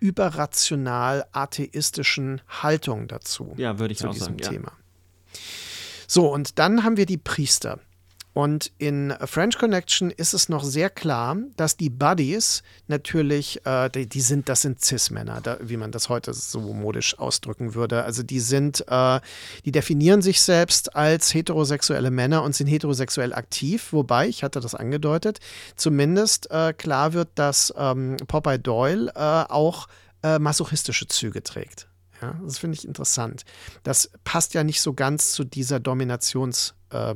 überrational 0.03 1.25
atheistischen 1.31 2.41
Haltung 2.61 3.07
dazu. 3.07 3.53
Ja, 3.55 3.79
würde 3.79 3.93
ich 3.93 3.99
zu 3.99 4.09
auch 4.09 4.13
diesem 4.13 4.37
sagen, 4.37 4.55
Thema. 4.55 4.73
Ja. 4.73 5.39
So, 6.07 6.31
und 6.31 6.59
dann 6.59 6.83
haben 6.83 6.97
wir 6.97 7.05
die 7.05 7.17
Priester. 7.17 7.79
Und 8.33 8.71
in 8.79 9.13
French 9.25 9.59
Connection 9.59 10.09
ist 10.09 10.33
es 10.33 10.49
noch 10.49 10.63
sehr 10.63 10.89
klar, 10.89 11.37
dass 11.55 11.77
die 11.77 11.91
Buddies 11.91 12.63
natürlich, 12.87 13.63
äh, 13.65 13.89
die, 13.89 14.07
die, 14.07 14.21
sind, 14.21 14.49
das 14.49 14.61
sind 14.61 14.83
Cis-Männer, 14.83 15.41
wie 15.61 15.77
man 15.77 15.91
das 15.91 16.09
heute 16.09 16.33
so 16.33 16.59
modisch 16.59 17.17
ausdrücken 17.19 17.75
würde. 17.75 18.03
Also 18.03 18.23
die 18.23 18.39
sind, 18.39 18.85
äh, 18.87 19.19
die 19.65 19.71
definieren 19.71 20.23
sich 20.23 20.41
selbst 20.41 20.95
als 20.95 21.33
heterosexuelle 21.33 22.09
Männer 22.09 22.41
und 22.41 22.55
sind 22.55 22.67
heterosexuell 22.67 23.33
aktiv, 23.33 23.93
wobei, 23.93 24.27
ich 24.27 24.43
hatte 24.43 24.59
das 24.59 24.73
angedeutet, 24.73 25.39
zumindest 25.75 26.49
äh, 26.49 26.73
klar 26.73 27.13
wird, 27.13 27.29
dass 27.35 27.71
ähm, 27.77 28.17
Popeye 28.27 28.57
Doyle 28.57 29.11
äh, 29.15 29.51
auch 29.51 29.87
äh, 30.23 30.39
masochistische 30.39 31.07
Züge 31.07 31.43
trägt. 31.43 31.87
Ja, 32.21 32.39
das 32.45 32.57
finde 32.57 32.77
ich 32.77 32.87
interessant. 32.87 33.43
Das 33.83 34.09
passt 34.23 34.53
ja 34.53 34.63
nicht 34.63 34.81
so 34.81 34.93
ganz 34.93 35.33
zu 35.33 35.43
dieser 35.43 35.81
Dominationsmaskulinität. 35.81 36.82
Äh, 36.93 37.13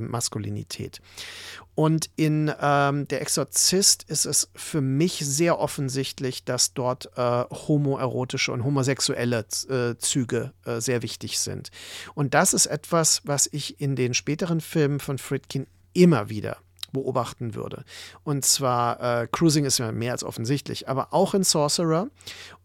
und 1.76 2.10
in 2.16 2.52
ähm, 2.60 3.08
Der 3.08 3.22
Exorzist 3.22 4.04
ist 4.04 4.26
es 4.26 4.50
für 4.56 4.82
mich 4.82 5.20
sehr 5.24 5.60
offensichtlich, 5.60 6.44
dass 6.44 6.74
dort 6.74 7.12
äh, 7.16 7.44
homoerotische 7.52 8.52
und 8.52 8.64
homosexuelle 8.64 9.46
äh, 9.70 9.96
Züge 10.00 10.54
äh, 10.66 10.82
sehr 10.82 11.04
wichtig 11.04 11.38
sind. 11.38 11.70
Und 12.16 12.34
das 12.34 12.54
ist 12.54 12.66
etwas, 12.66 13.22
was 13.26 13.48
ich 13.52 13.80
in 13.80 13.96
den 13.96 14.16
späteren 14.16 14.60
Filmen 14.60 15.00
von 15.00 15.20
Friedkin 15.20 15.68
immer 15.94 16.30
wieder 16.30 16.58
beobachten 16.92 17.54
würde. 17.54 17.84
Und 18.24 18.46
zwar, 18.46 19.22
äh, 19.22 19.28
Cruising 19.28 19.66
ist 19.66 19.78
ja 19.78 19.92
mehr 19.92 20.14
als 20.14 20.24
offensichtlich, 20.24 20.90
aber 20.90 21.14
auch 21.14 21.34
in 21.34 21.44
Sorcerer 21.44 22.08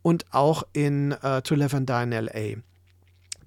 und 0.00 0.24
auch 0.32 0.64
in 0.72 1.12
äh, 1.12 1.42
To 1.42 1.54
Live 1.54 1.74
and 1.74 1.88
Die 1.88 2.02
in 2.02 2.12
L.A. 2.12 2.60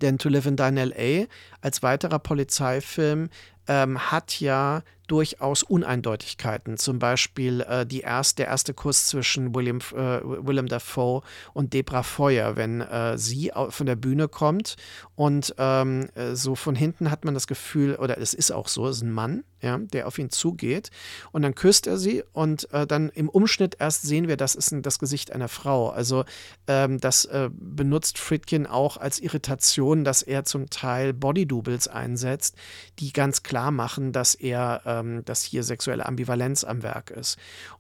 Denn 0.01 0.17
To 0.17 0.29
Live 0.29 0.47
and 0.47 0.59
Die 0.59 0.63
in 0.63 0.77
L.A. 0.77 1.27
als 1.61 1.81
weiterer 1.81 2.19
Polizeifilm 2.19 3.29
ähm, 3.67 4.11
hat 4.11 4.39
ja 4.39 4.83
durchaus 5.07 5.63
Uneindeutigkeiten. 5.63 6.77
Zum 6.77 6.99
Beispiel 6.99 7.61
äh, 7.61 7.85
die 7.85 8.01
erst, 8.01 8.39
der 8.39 8.47
erste 8.47 8.73
Kuss 8.73 9.07
zwischen 9.07 9.53
William, 9.53 9.79
äh, 9.93 10.21
Willem 10.23 10.67
Dafoe 10.67 11.21
und 11.53 11.73
Debra 11.73 12.03
Feuer, 12.03 12.55
wenn 12.55 12.81
äh, 12.81 13.17
sie 13.17 13.51
von 13.69 13.85
der 13.85 13.95
Bühne 13.95 14.27
kommt 14.27 14.75
und 15.15 15.53
ähm, 15.57 16.09
äh, 16.15 16.35
so 16.35 16.55
von 16.55 16.75
hinten 16.75 17.11
hat 17.11 17.25
man 17.25 17.33
das 17.33 17.47
Gefühl, 17.47 17.95
oder 17.95 18.17
es 18.17 18.33
ist 18.33 18.51
auch 18.51 18.67
so, 18.67 18.87
es 18.87 18.97
ist 18.97 19.03
ein 19.03 19.11
Mann, 19.11 19.43
ja, 19.61 19.77
der 19.77 20.07
auf 20.07 20.19
ihn 20.19 20.29
zugeht 20.29 20.89
und 21.31 21.41
dann 21.41 21.55
küsst 21.55 21.87
er 21.87 21.97
sie 21.97 22.23
und 22.33 22.71
äh, 22.73 22.85
dann 22.85 23.09
im 23.09 23.29
Umschnitt 23.29 23.77
erst 23.79 24.03
sehen 24.03 24.27
wir, 24.27 24.37
das 24.37 24.55
ist 24.55 24.71
ein, 24.71 24.81
das 24.81 24.99
Gesicht 24.99 25.31
einer 25.31 25.47
Frau. 25.47 25.89
Also 25.89 26.25
ähm, 26.67 26.99
das 26.99 27.25
äh, 27.25 27.49
benutzt 27.51 28.17
Friedkin 28.17 28.67
auch 28.67 28.97
als 28.97 29.19
Irritation, 29.19 30.03
dass 30.03 30.21
er 30.21 30.45
zum 30.45 30.69
Teil 30.69 31.13
Bodydoubles 31.13 31.87
einsetzt, 31.87 32.55
die 32.99 33.13
ganz 33.13 33.43
klar 33.43 33.54
machen, 33.71 34.11
dass 34.11 34.35
er 34.35 34.81
ähm, 34.85 35.23
dass 35.25 35.43
hier 35.43 35.63
sexuelle 35.63 36.05
Ambivalenz 36.05 36.63
am 36.63 36.83
Werk 36.83 37.11
ist. 37.11 37.37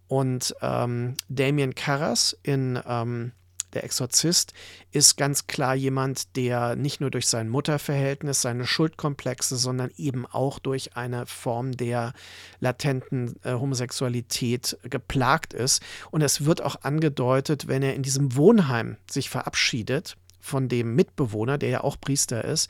Und 0.07 0.55
ähm, 0.61 1.15
Damien 1.29 1.75
Carras 1.75 2.37
in 2.43 2.79
ähm, 2.87 3.31
der 3.75 3.83
Exorzist 3.83 4.53
ist 4.91 5.17
ganz 5.17 5.47
klar 5.47 5.75
jemand, 5.75 6.35
der 6.37 6.75
nicht 6.75 7.01
nur 7.01 7.11
durch 7.11 7.27
sein 7.27 7.49
Mutterverhältnis, 7.49 8.41
seine 8.41 8.65
Schuldkomplexe, 8.65 9.57
sondern 9.57 9.91
eben 9.97 10.25
auch 10.25 10.59
durch 10.59 10.95
eine 10.95 11.25
Form 11.25 11.73
der 11.73 12.13
latenten 12.59 13.35
äh, 13.43 13.53
Homosexualität 13.53 14.77
geplagt 14.83 15.53
ist. 15.53 15.83
Und 16.09 16.21
es 16.21 16.45
wird 16.45 16.61
auch 16.61 16.81
angedeutet, 16.81 17.67
wenn 17.67 17.83
er 17.83 17.95
in 17.95 18.03
diesem 18.03 18.35
Wohnheim 18.35 18.97
sich 19.09 19.29
verabschiedet, 19.29 20.15
von 20.45 20.69
dem 20.69 20.95
Mitbewohner, 20.95 21.57
der 21.57 21.69
ja 21.69 21.83
auch 21.83 21.99
Priester 21.99 22.45
ist. 22.45 22.69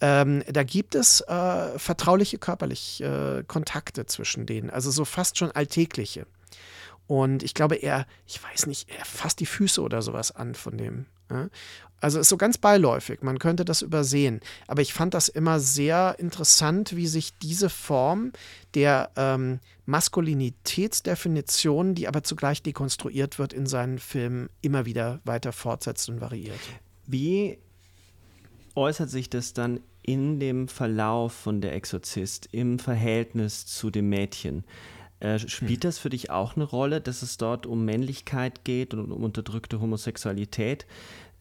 Ähm, 0.00 0.44
da 0.46 0.62
gibt 0.62 0.94
es 0.94 1.20
äh, 1.22 1.78
vertrauliche 1.78 2.38
körperliche 2.38 3.40
äh, 3.40 3.44
Kontakte 3.44 4.06
zwischen 4.06 4.46
denen, 4.46 4.70
also 4.70 4.90
so 4.90 5.04
fast 5.04 5.38
schon 5.38 5.50
alltägliche. 5.50 6.26
Und 7.06 7.42
ich 7.42 7.54
glaube, 7.54 7.76
er, 7.76 8.06
ich 8.26 8.42
weiß 8.42 8.66
nicht, 8.66 8.88
er 8.90 9.04
fasst 9.04 9.40
die 9.40 9.46
Füße 9.46 9.82
oder 9.82 10.00
sowas 10.00 10.34
an 10.34 10.54
von 10.54 10.78
dem 10.78 11.06
Ja? 11.30 11.48
Also 12.00 12.20
ist 12.20 12.28
so 12.28 12.36
ganz 12.36 12.58
beiläufig, 12.58 13.22
man 13.22 13.38
könnte 13.38 13.64
das 13.64 13.80
übersehen. 13.80 14.40
Aber 14.66 14.82
ich 14.82 14.92
fand 14.92 15.14
das 15.14 15.28
immer 15.28 15.58
sehr 15.58 16.16
interessant, 16.18 16.94
wie 16.94 17.06
sich 17.06 17.38
diese 17.38 17.70
Form 17.70 18.32
der 18.74 19.10
ähm, 19.16 19.60
Maskulinitätsdefinition, 19.86 21.94
die 21.94 22.06
aber 22.06 22.22
zugleich 22.22 22.62
dekonstruiert 22.62 23.38
wird 23.38 23.54
in 23.54 23.64
seinen 23.64 23.98
Filmen, 23.98 24.50
immer 24.60 24.84
wieder 24.84 25.20
weiter 25.24 25.52
fortsetzt 25.52 26.10
und 26.10 26.20
variiert. 26.20 26.60
Wie 27.06 27.58
äußert 28.74 29.10
sich 29.10 29.30
das 29.30 29.52
dann 29.52 29.80
in 30.02 30.40
dem 30.40 30.68
Verlauf 30.68 31.32
von 31.32 31.60
der 31.60 31.74
Exorzist 31.74 32.48
im 32.52 32.78
Verhältnis 32.78 33.66
zu 33.66 33.90
dem 33.90 34.08
Mädchen? 34.08 34.64
Äh, 35.20 35.38
spielt 35.38 35.84
hm. 35.84 35.88
das 35.88 35.98
für 35.98 36.10
dich 36.10 36.30
auch 36.30 36.56
eine 36.56 36.64
Rolle, 36.64 37.00
dass 37.00 37.22
es 37.22 37.36
dort 37.36 37.66
um 37.66 37.84
Männlichkeit 37.84 38.64
geht 38.64 38.94
und 38.94 39.10
um 39.10 39.22
unterdrückte 39.22 39.80
Homosexualität? 39.80 40.86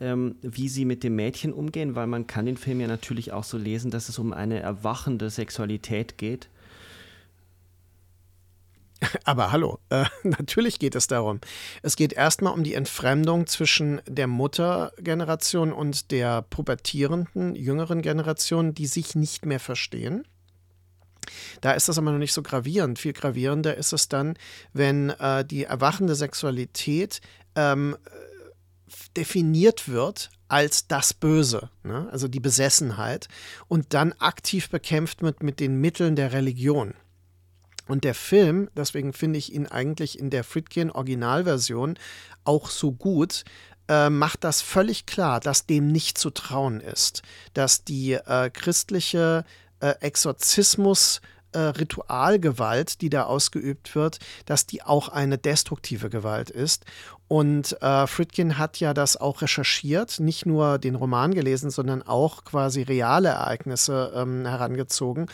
ähm, 0.03 0.35
wie 0.41 0.67
sie 0.67 0.83
mit 0.83 1.03
dem 1.03 1.15
Mädchen 1.15 1.53
umgehen, 1.53 1.95
weil 1.95 2.07
man 2.07 2.27
kann 2.27 2.45
den 2.45 2.57
Film 2.57 2.81
ja 2.81 2.87
natürlich 2.87 3.31
auch 3.31 3.45
so 3.45 3.57
lesen, 3.57 3.89
dass 3.89 4.09
es 4.09 4.19
um 4.19 4.33
eine 4.33 4.59
erwachende 4.59 5.29
Sexualität 5.29 6.17
geht. 6.17 6.49
Aber 9.23 9.51
hallo, 9.51 9.79
äh, 9.89 10.05
natürlich 10.23 10.79
geht 10.79 10.95
es 10.95 11.07
darum. 11.07 11.39
Es 11.81 11.95
geht 11.95 12.13
erstmal 12.13 12.53
um 12.53 12.63
die 12.63 12.73
Entfremdung 12.73 13.47
zwischen 13.47 14.01
der 14.07 14.27
Muttergeneration 14.27 15.73
und 15.73 16.11
der 16.11 16.41
pubertierenden 16.43 17.55
jüngeren 17.55 18.01
Generation, 18.01 18.73
die 18.73 18.87
sich 18.87 19.15
nicht 19.15 19.45
mehr 19.45 19.59
verstehen. 19.59 20.27
Da 21.61 21.71
ist 21.71 21.87
das 21.87 21.97
aber 21.97 22.11
noch 22.11 22.19
nicht 22.19 22.33
so 22.33 22.43
gravierend. 22.43 22.99
Viel 22.99 23.13
gravierender 23.13 23.77
ist 23.77 23.93
es 23.93 24.09
dann, 24.09 24.35
wenn 24.73 25.09
äh, 25.11 25.45
die 25.45 25.63
erwachende 25.63 26.15
Sexualität 26.15 27.21
ähm, 27.55 27.95
definiert 29.15 29.87
wird 29.87 30.29
als 30.49 30.87
das 30.87 31.13
Böse, 31.13 31.69
ne? 31.83 32.07
also 32.11 32.27
die 32.27 32.39
Besessenheit, 32.39 33.27
und 33.67 33.93
dann 33.93 34.13
aktiv 34.13 34.69
bekämpft 34.69 35.21
wird 35.21 35.41
mit 35.41 35.59
den 35.59 35.79
Mitteln 35.79 36.15
der 36.15 36.33
Religion. 36.33 36.93
Und 37.87 38.03
der 38.03 38.15
Film, 38.15 38.69
deswegen 38.75 39.13
finde 39.13 39.39
ich 39.39 39.53
ihn 39.53 39.67
eigentlich 39.67 40.17
in 40.17 40.29
der 40.29 40.43
Friedkin-Originalversion 40.43 41.97
auch 42.45 42.69
so 42.69 42.91
gut, 42.91 43.43
äh, 43.89 44.09
macht 44.09 44.43
das 44.43 44.61
völlig 44.61 45.05
klar, 45.05 45.39
dass 45.39 45.65
dem 45.65 45.91
nicht 45.91 46.17
zu 46.17 46.29
trauen 46.29 46.79
ist, 46.79 47.21
dass 47.53 47.83
die 47.83 48.13
äh, 48.13 48.49
christliche 48.49 49.43
äh, 49.81 49.95
Exorzismus 49.99 51.21
äh, 51.53 51.59
Ritualgewalt, 51.59 53.01
die 53.01 53.09
da 53.09 53.23
ausgeübt 53.23 53.95
wird, 53.95 54.19
dass 54.45 54.65
die 54.65 54.83
auch 54.83 55.09
eine 55.09 55.37
destruktive 55.37 56.09
Gewalt 56.09 56.49
ist. 56.49 56.85
Und 57.27 57.81
äh, 57.81 58.05
Fritkin 58.05 58.59
hat 58.59 58.79
ja 58.79 58.93
das 58.93 59.17
auch 59.17 59.41
recherchiert, 59.41 60.19
nicht 60.19 60.45
nur 60.45 60.77
den 60.77 60.93
Roman 60.93 61.33
gelesen, 61.33 61.71
sondern 61.71 62.03
auch 62.03 62.43
quasi 62.43 62.83
reale 62.83 63.29
Ereignisse 63.29 64.13
ähm, 64.15 64.45
herangezogen. 64.45 65.25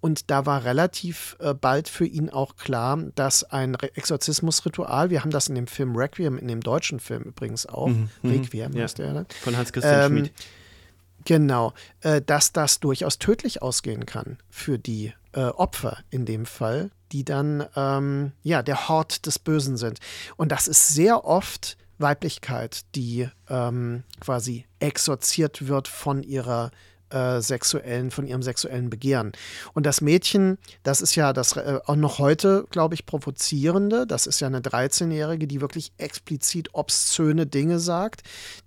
Und 0.00 0.30
da 0.30 0.46
war 0.46 0.64
relativ 0.64 1.36
äh, 1.40 1.54
bald 1.54 1.88
für 1.88 2.06
ihn 2.06 2.30
auch 2.30 2.54
klar, 2.54 2.98
dass 3.16 3.42
ein 3.42 3.74
Exorzismusritual, 3.74 5.10
wir 5.10 5.22
haben 5.22 5.32
das 5.32 5.48
in 5.48 5.56
dem 5.56 5.66
Film 5.66 5.96
Requiem, 5.96 6.38
in 6.38 6.46
dem 6.46 6.60
deutschen 6.60 7.00
Film 7.00 7.22
übrigens 7.22 7.66
auch, 7.66 7.88
mhm, 7.88 8.08
mhm. 8.22 8.30
Requiem 8.30 8.72
ja. 8.74 8.84
heißt 8.84 8.98
der 8.98 9.14
dann. 9.14 9.26
Von 9.42 9.56
Hans-Christian 9.56 10.12
ähm, 10.12 10.18
Schmid. 10.18 10.32
Genau, 11.28 11.74
äh, 12.00 12.22
dass 12.22 12.52
das 12.52 12.80
durchaus 12.80 13.18
tödlich 13.18 13.60
ausgehen 13.60 14.06
kann 14.06 14.38
für 14.48 14.78
die 14.78 15.12
äh, 15.32 15.42
Opfer 15.42 15.98
in 16.08 16.24
dem 16.24 16.46
Fall, 16.46 16.90
die 17.12 17.22
dann 17.22 17.66
ähm, 17.76 18.32
ja 18.42 18.62
der 18.62 18.88
Hort 18.88 19.26
des 19.26 19.38
Bösen 19.38 19.76
sind. 19.76 19.98
Und 20.38 20.52
das 20.52 20.66
ist 20.68 20.88
sehr 20.88 21.26
oft 21.26 21.76
Weiblichkeit, 21.98 22.86
die 22.94 23.28
ähm, 23.50 24.04
quasi 24.20 24.64
exorziert 24.78 25.68
wird 25.68 25.86
von 25.86 26.22
ihrer 26.22 26.70
äh, 27.10 27.40
sexuellen, 27.40 28.10
von 28.10 28.26
ihrem 28.26 28.42
sexuellen 28.42 28.90
Begehren. 28.90 29.32
Und 29.74 29.86
das 29.86 30.00
Mädchen, 30.00 30.58
das 30.82 31.00
ist 31.00 31.14
ja 31.14 31.32
das 31.32 31.56
äh, 31.56 31.80
auch 31.86 31.96
noch 31.96 32.18
heute, 32.18 32.66
glaube 32.70 32.94
ich, 32.94 33.06
provozierende. 33.06 34.06
Das 34.06 34.26
ist 34.26 34.40
ja 34.40 34.46
eine 34.46 34.60
13-Jährige, 34.60 35.46
die 35.46 35.60
wirklich 35.60 35.92
explizit 35.98 36.70
obszöne 36.72 37.46
Dinge 37.46 37.78
sagt, 37.78 38.22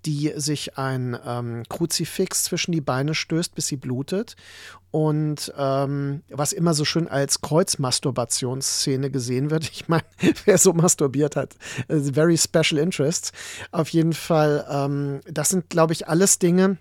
die 0.06 0.34
sich 0.36 0.78
ein 0.78 1.18
ähm, 1.26 1.64
Kruzifix 1.70 2.44
zwischen 2.44 2.72
die 2.72 2.82
Beine 2.82 3.14
stößt, 3.14 3.56
bis 3.56 3.68
sie 3.68 3.78
blutet. 3.78 4.36
Und 4.92 5.54
ähm, 5.58 6.22
was 6.30 6.52
immer 6.52 6.74
so 6.74 6.84
schön 6.84 7.08
als 7.08 7.40
Kreuzmasturbationsszene 7.42 9.10
gesehen 9.10 9.50
wird. 9.50 9.72
Ich 9.82 9.88
meine, 9.88 10.04
wer 10.46 10.58
so 10.58 10.74
masturbiert 10.74 11.36
hat, 11.36 11.56
very 11.88 12.38
special 12.38 12.78
interests. 12.78 13.32
Auf 13.72 13.90
jeden 13.90 14.14
Fall, 14.14 14.66
ähm, 14.70 15.22
das 15.26 15.50
sind, 15.50 15.70
glaube 15.70 15.94
ich, 15.94 16.08
alles 16.08 16.40
Dinge, 16.40 16.78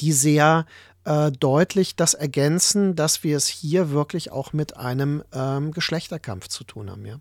die 0.00 0.12
sehr 0.12 0.66
äh, 1.04 1.32
deutlich 1.32 1.96
das 1.96 2.14
ergänzen, 2.14 2.94
dass 2.94 3.24
wir 3.24 3.36
es 3.36 3.46
hier 3.46 3.90
wirklich 3.90 4.30
auch 4.30 4.52
mit 4.52 4.76
einem 4.76 5.22
ähm, 5.32 5.72
Geschlechterkampf 5.72 6.48
zu 6.48 6.64
tun 6.64 6.90
haben. 6.90 7.06
Ja. 7.06 7.18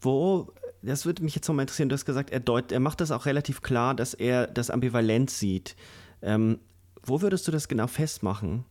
Wo, 0.00 0.52
das 0.82 1.06
würde 1.06 1.22
mich 1.22 1.34
jetzt 1.34 1.48
nochmal 1.48 1.62
interessieren, 1.62 1.88
du 1.88 1.94
hast 1.94 2.04
gesagt, 2.04 2.30
er, 2.30 2.40
deut, 2.40 2.72
er 2.72 2.80
macht 2.80 3.00
das 3.00 3.10
auch 3.10 3.26
relativ 3.26 3.62
klar, 3.62 3.94
dass 3.94 4.12
er 4.12 4.46
das 4.46 4.70
ambivalent 4.70 5.30
sieht. 5.30 5.76
Ähm, 6.20 6.58
wo 7.02 7.22
würdest 7.22 7.48
du 7.48 7.52
das 7.52 7.68
genau 7.68 7.86
festmachen? 7.86 8.64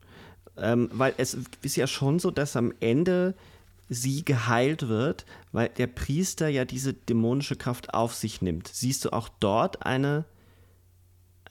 Ähm, 0.57 0.89
weil 0.93 1.13
es 1.17 1.37
ist 1.61 1.75
ja 1.75 1.87
schon 1.87 2.19
so, 2.19 2.29
dass 2.29 2.55
am 2.55 2.73
Ende 2.79 3.33
sie 3.89 4.23
geheilt 4.23 4.87
wird, 4.87 5.25
weil 5.51 5.69
der 5.69 5.87
Priester 5.87 6.47
ja 6.47 6.65
diese 6.65 6.93
dämonische 6.93 7.55
Kraft 7.55 7.93
auf 7.93 8.13
sich 8.13 8.41
nimmt. 8.41 8.67
Siehst 8.67 9.05
du 9.05 9.11
auch 9.11 9.29
dort 9.39 9.85
eine 9.85 10.25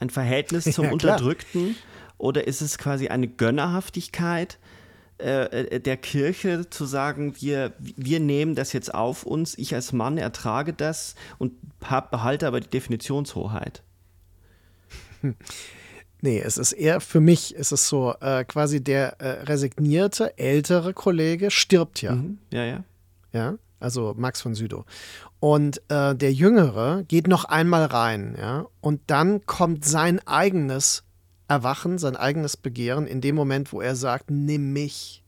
ein 0.02 0.10
Verhältnis 0.10 0.64
zum 0.72 0.86
ja, 0.86 0.92
Unterdrückten? 0.92 1.76
Oder 2.18 2.46
ist 2.46 2.60
es 2.60 2.78
quasi 2.78 3.08
eine 3.08 3.28
Gönnerhaftigkeit 3.28 4.58
äh, 5.18 5.44
äh, 5.44 5.80
der 5.80 5.96
Kirche 5.96 6.68
zu 6.68 6.84
sagen, 6.84 7.34
wir, 7.40 7.72
wir 7.78 8.20
nehmen 8.20 8.54
das 8.54 8.72
jetzt 8.72 8.94
auf 8.94 9.24
uns, 9.24 9.56
ich 9.56 9.74
als 9.74 9.92
Mann 9.92 10.18
ertrage 10.18 10.72
das 10.72 11.14
und 11.38 11.52
behalte 11.80 12.46
aber 12.46 12.60
die 12.60 12.70
Definitionshoheit? 12.70 13.82
Nee, 16.24 16.38
es 16.38 16.56
ist 16.56 16.70
eher, 16.70 17.00
für 17.00 17.18
mich 17.18 17.52
ist 17.52 17.72
es 17.72 17.88
so, 17.88 18.14
äh, 18.20 18.44
quasi 18.44 18.82
der 18.82 19.20
äh, 19.20 19.42
resignierte, 19.42 20.38
ältere 20.38 20.94
Kollege 20.94 21.50
stirbt 21.50 22.00
ja. 22.00 22.14
Mhm. 22.14 22.38
Ja, 22.52 22.64
ja. 22.64 22.84
Ja, 23.32 23.58
also 23.82 24.14
Max 24.16 24.40
von 24.40 24.54
Südow. 24.54 24.84
Und 25.40 25.82
äh, 25.88 26.14
der 26.14 26.32
Jüngere 26.32 27.04
geht 27.08 27.26
noch 27.26 27.44
einmal 27.44 27.84
rein, 27.86 28.36
ja, 28.38 28.66
und 28.80 29.00
dann 29.08 29.44
kommt 29.46 29.84
sein 29.84 30.20
eigenes 30.26 31.04
Erwachen, 31.48 31.98
sein 31.98 32.16
eigenes 32.16 32.56
Begehren 32.56 33.06
in 33.06 33.20
dem 33.20 33.34
Moment, 33.34 33.72
wo 33.72 33.80
er 33.80 33.96
sagt, 33.96 34.30
nimm 34.30 34.72
mich. 34.72 35.22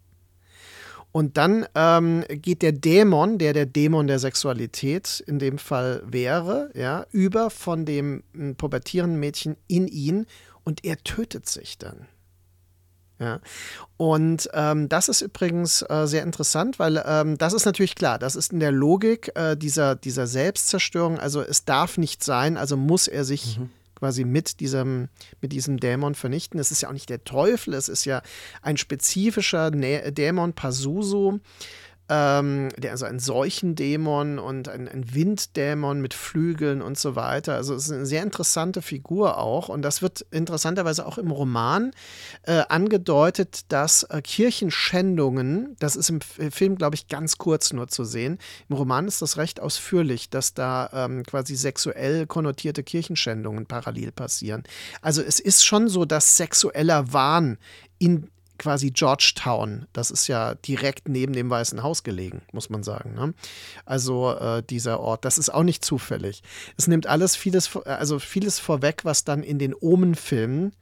Und 1.13 1.37
dann 1.37 1.67
ähm, 1.77 2.25
geht 2.29 2.63
der 2.63 2.73
Dämon, 2.73 3.39
der 3.39 3.53
der 3.53 3.67
Dämon 3.67 4.09
der 4.09 4.19
Sexualität 4.19 5.23
in 5.27 5.39
dem 5.39 5.59
Fall 5.59 6.03
wäre, 6.05 6.71
ja, 6.75 7.07
über 7.13 7.51
von 7.51 7.85
dem 7.85 8.25
hm, 8.33 8.57
pubertierenden 8.57 9.21
Mädchen 9.21 9.57
in 9.69 9.87
ihn 9.87 10.27
und 10.65 10.85
er 10.85 10.97
tötet 11.05 11.49
sich 11.49 11.79
dann. 11.79 12.09
Ja. 13.25 13.41
Und 13.97 14.51
ähm, 14.53 14.89
das 14.89 15.09
ist 15.09 15.23
übrigens 15.23 15.83
äh, 15.89 16.07
sehr 16.07 16.23
interessant, 16.23 16.79
weil 16.79 17.03
ähm, 17.07 17.39
das 17.39 17.53
ist 17.55 17.65
natürlich 17.65 17.95
klar, 17.95 18.19
das 18.19 18.37
ist 18.37 18.53
in 18.53 18.61
der 18.61 18.73
Logik 18.73 19.31
äh, 19.35 19.57
dieser, 19.57 19.97
dieser 19.97 20.27
Selbstzerstörung, 20.27 21.19
also 21.19 21.41
es 21.41 21.65
darf 21.65 21.97
nicht 21.97 22.23
sein, 22.23 22.59
also 22.59 22.77
muss 22.77 23.09
er 23.09 23.25
sich 23.25 23.59
mhm. 23.59 23.71
quasi 23.95 24.25
mit 24.25 24.61
diesem, 24.61 25.09
mit 25.41 25.53
diesem 25.53 25.79
Dämon 25.79 26.15
vernichten. 26.15 26.61
Es 26.61 26.71
ist 26.71 26.83
ja 26.83 26.89
auch 26.89 26.93
nicht 26.93 27.09
der 27.09 27.25
Teufel, 27.25 27.73
es 27.73 27.89
ist 27.89 28.05
ja 28.05 28.21
ein 28.63 28.77
spezifischer 28.77 29.71
Dämon 29.71 30.53
Pazuzu 30.53 31.41
ähm, 32.09 32.69
der 32.77 32.91
also 32.91 33.07
ein 33.07 33.19
Seuchendämon 33.19 34.39
und 34.39 34.69
ein, 34.69 34.89
ein, 34.89 35.15
Winddämon 35.15 36.03
mit 36.03 36.13
Flügeln 36.13 36.83
und 36.83 36.99
so 36.99 37.17
weiter. 37.17 37.55
Also 37.55 37.75
es 37.75 37.87
ist 37.87 37.93
eine 37.93 38.05
sehr 38.05 38.23
interessante 38.23 38.83
Figur 38.83 39.39
auch 39.39 39.71
und 39.71 39.81
das 39.83 40.03
wird 40.03 40.27
interessanterweise 40.31 41.07
auch 41.07 41.17
im 41.17 41.31
Roman 41.31 41.93
äh, 42.43 42.63
angedeutet, 42.69 43.73
dass 43.73 44.03
äh, 44.05 44.21
Kirchenschändungen, 44.21 45.77
das 45.79 45.97
ist 45.97 46.11
im 46.11 46.21
Film, 46.21 46.77
glaube 46.77 46.95
ich, 46.95 47.09
ganz 47.09 47.39
kurz 47.39 47.73
nur 47.73 47.89
zu 47.89 48.05
sehen. 48.05 48.39
Im 48.69 48.77
Roman 48.77 49.09
ist 49.09 49.23
das 49.23 49.39
recht 49.39 49.61
ausführlich, 49.61 50.29
dass 50.29 50.53
da 50.53 50.91
ähm, 50.93 51.23
quasi 51.23 51.57
sexuell 51.57 52.27
konnotierte 52.27 52.83
Kirchenschändungen 52.83 53.65
parallel 53.65 54.13
passieren. 54.13 54.63
Also 55.01 55.23
es 55.23 55.41
ist 55.41 55.65
schon 55.65 55.89
so, 55.89 56.05
dass 56.05 56.37
sexueller 56.37 57.15
Wahn 57.15 57.57
in 57.99 58.29
quasi 58.59 58.91
Georgetown. 58.91 59.87
Das 59.93 60.11
ist 60.11 60.27
ja 60.29 60.55
direkt 60.55 61.09
neben 61.09 61.33
dem 61.33 61.51
Weißen 61.51 61.83
Haus 61.83 62.03
gelegen, 62.03 62.43
muss 62.53 62.71
man 62.71 62.83
sagen. 62.83 63.15
Ne? 63.15 63.35
Also 63.85 64.33
äh, 64.33 64.63
dieser 64.63 65.01
Ort, 65.01 65.25
das 65.25 65.39
ist 65.39 65.51
auch 65.51 65.63
nicht 65.63 65.85
zufällig. 65.85 66.43
Es 66.77 66.87
nimmt 66.87 67.07
alles 67.07 67.37
vieles, 67.37 67.77
also 67.77 68.19
vieles 68.19 68.59
vorweg, 68.59 69.05
was 69.05 69.25
dann 69.25 69.43
in 69.43 69.59
den 69.59 69.75
Omen-Filmen, 69.75 70.73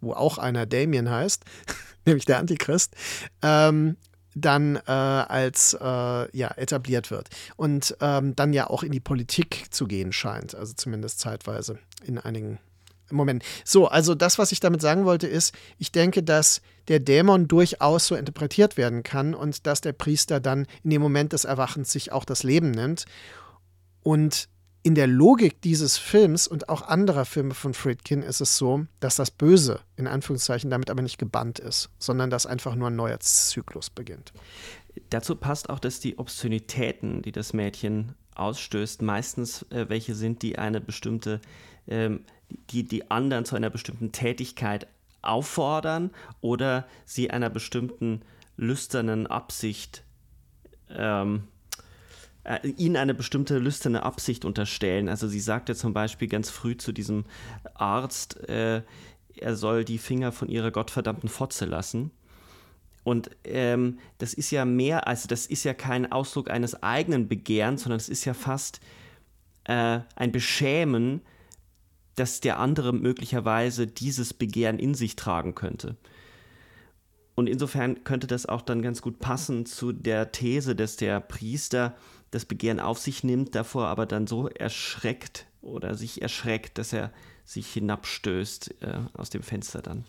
wo 0.00 0.12
auch 0.12 0.38
einer 0.38 0.66
Damien 0.66 1.10
heißt, 1.10 1.44
nämlich 2.04 2.24
der 2.24 2.38
Antichrist, 2.38 2.94
ähm, 3.42 3.96
dann 4.34 4.76
äh, 4.76 4.90
als 4.90 5.74
äh, 5.74 6.36
ja, 6.36 6.50
etabliert 6.56 7.10
wird 7.10 7.28
und 7.56 7.96
ähm, 8.00 8.34
dann 8.34 8.52
ja 8.52 8.68
auch 8.68 8.82
in 8.82 8.92
die 8.92 9.00
Politik 9.00 9.66
zu 9.70 9.86
gehen 9.86 10.12
scheint, 10.12 10.54
also 10.54 10.72
zumindest 10.72 11.20
zeitweise 11.20 11.78
in 12.04 12.18
einigen 12.18 12.58
Moment. 13.16 13.44
So, 13.64 13.88
also 13.88 14.14
das, 14.14 14.38
was 14.38 14.52
ich 14.52 14.60
damit 14.60 14.80
sagen 14.80 15.04
wollte, 15.04 15.26
ist, 15.26 15.54
ich 15.78 15.92
denke, 15.92 16.22
dass 16.22 16.62
der 16.88 17.00
Dämon 17.00 17.48
durchaus 17.48 18.06
so 18.06 18.14
interpretiert 18.14 18.76
werden 18.76 19.02
kann 19.02 19.34
und 19.34 19.66
dass 19.66 19.80
der 19.80 19.92
Priester 19.92 20.40
dann 20.40 20.66
in 20.82 20.90
dem 20.90 21.02
Moment 21.02 21.32
des 21.32 21.44
Erwachens 21.44 21.92
sich 21.92 22.12
auch 22.12 22.24
das 22.24 22.42
Leben 22.42 22.70
nimmt. 22.70 23.04
Und 24.02 24.48
in 24.82 24.94
der 24.96 25.06
Logik 25.06 25.60
dieses 25.62 25.96
Films 25.96 26.48
und 26.48 26.68
auch 26.68 26.82
anderer 26.82 27.24
Filme 27.24 27.54
von 27.54 27.72
Friedkin 27.72 28.22
ist 28.22 28.40
es 28.40 28.56
so, 28.58 28.86
dass 28.98 29.14
das 29.14 29.30
Böse 29.30 29.80
in 29.96 30.08
Anführungszeichen 30.08 30.70
damit 30.70 30.90
aber 30.90 31.02
nicht 31.02 31.18
gebannt 31.18 31.60
ist, 31.60 31.90
sondern 31.98 32.30
dass 32.30 32.46
einfach 32.46 32.74
nur 32.74 32.88
ein 32.88 32.96
neuer 32.96 33.20
Zyklus 33.20 33.90
beginnt. 33.90 34.32
Dazu 35.10 35.36
passt 35.36 35.70
auch, 35.70 35.78
dass 35.78 36.00
die 36.00 36.18
Obszönitäten, 36.18 37.22
die 37.22 37.32
das 37.32 37.52
Mädchen 37.52 38.14
ausstößt, 38.34 39.02
meistens 39.02 39.62
äh, 39.70 39.88
welche 39.88 40.14
sind, 40.14 40.42
die 40.42 40.58
eine 40.58 40.80
bestimmte, 40.80 41.40
ähm, 41.86 42.24
die 42.70 42.84
die 42.84 43.10
anderen 43.10 43.44
zu 43.44 43.56
einer 43.56 43.70
bestimmten 43.70 44.12
Tätigkeit 44.12 44.86
auffordern 45.22 46.10
oder 46.40 46.86
sie 47.04 47.30
einer 47.30 47.50
bestimmten 47.50 48.22
lüsternen 48.56 49.26
Absicht 49.26 50.02
ähm, 50.90 51.44
äh, 52.44 52.66
ihnen 52.68 52.96
eine 52.96 53.14
bestimmte 53.14 53.58
lüsterne 53.58 54.02
Absicht 54.02 54.44
unterstellen. 54.44 55.08
Also 55.08 55.28
sie 55.28 55.40
sagte 55.40 55.74
zum 55.74 55.92
Beispiel 55.92 56.28
ganz 56.28 56.50
früh 56.50 56.76
zu 56.76 56.92
diesem 56.92 57.24
Arzt, 57.74 58.48
äh, 58.48 58.82
er 59.36 59.56
soll 59.56 59.84
die 59.84 59.98
Finger 59.98 60.32
von 60.32 60.48
ihrer 60.48 60.70
gottverdammten 60.70 61.28
Fotze 61.28 61.64
lassen. 61.64 62.10
Und 63.04 63.30
ähm, 63.44 63.98
das 64.18 64.34
ist 64.34 64.50
ja 64.50 64.64
mehr, 64.64 65.08
also 65.08 65.26
das 65.26 65.46
ist 65.46 65.64
ja 65.64 65.74
kein 65.74 66.10
Ausdruck 66.12 66.50
eines 66.50 66.82
eigenen 66.82 67.28
Begehrens, 67.28 67.82
sondern 67.82 67.98
es 67.98 68.08
ist 68.08 68.24
ja 68.24 68.34
fast 68.34 68.80
äh, 69.64 70.00
ein 70.14 70.32
Beschämen, 70.32 71.20
dass 72.16 72.40
der 72.40 72.58
andere 72.58 72.92
möglicherweise 72.92 73.86
dieses 73.86 74.34
Begehren 74.34 74.78
in 74.78 74.94
sich 74.94 75.16
tragen 75.16 75.54
könnte. 75.54 75.96
Und 77.34 77.48
insofern 77.48 78.04
könnte 78.04 78.26
das 78.26 78.46
auch 78.46 78.60
dann 78.60 78.82
ganz 78.82 79.00
gut 79.00 79.18
passen 79.18 79.64
zu 79.64 79.92
der 79.92 80.32
These, 80.32 80.76
dass 80.76 80.96
der 80.96 81.20
Priester 81.20 81.96
das 82.30 82.44
Begehren 82.44 82.80
auf 82.80 82.98
sich 82.98 83.24
nimmt, 83.24 83.54
davor 83.54 83.86
aber 83.86 84.06
dann 84.06 84.26
so 84.26 84.48
erschreckt 84.48 85.46
oder 85.62 85.94
sich 85.94 86.20
erschreckt, 86.20 86.78
dass 86.78 86.92
er 86.92 87.12
sich 87.44 87.72
hinabstößt 87.72 88.82
äh, 88.82 89.00
aus 89.14 89.30
dem 89.30 89.42
Fenster 89.42 89.80
dann. 89.82 90.04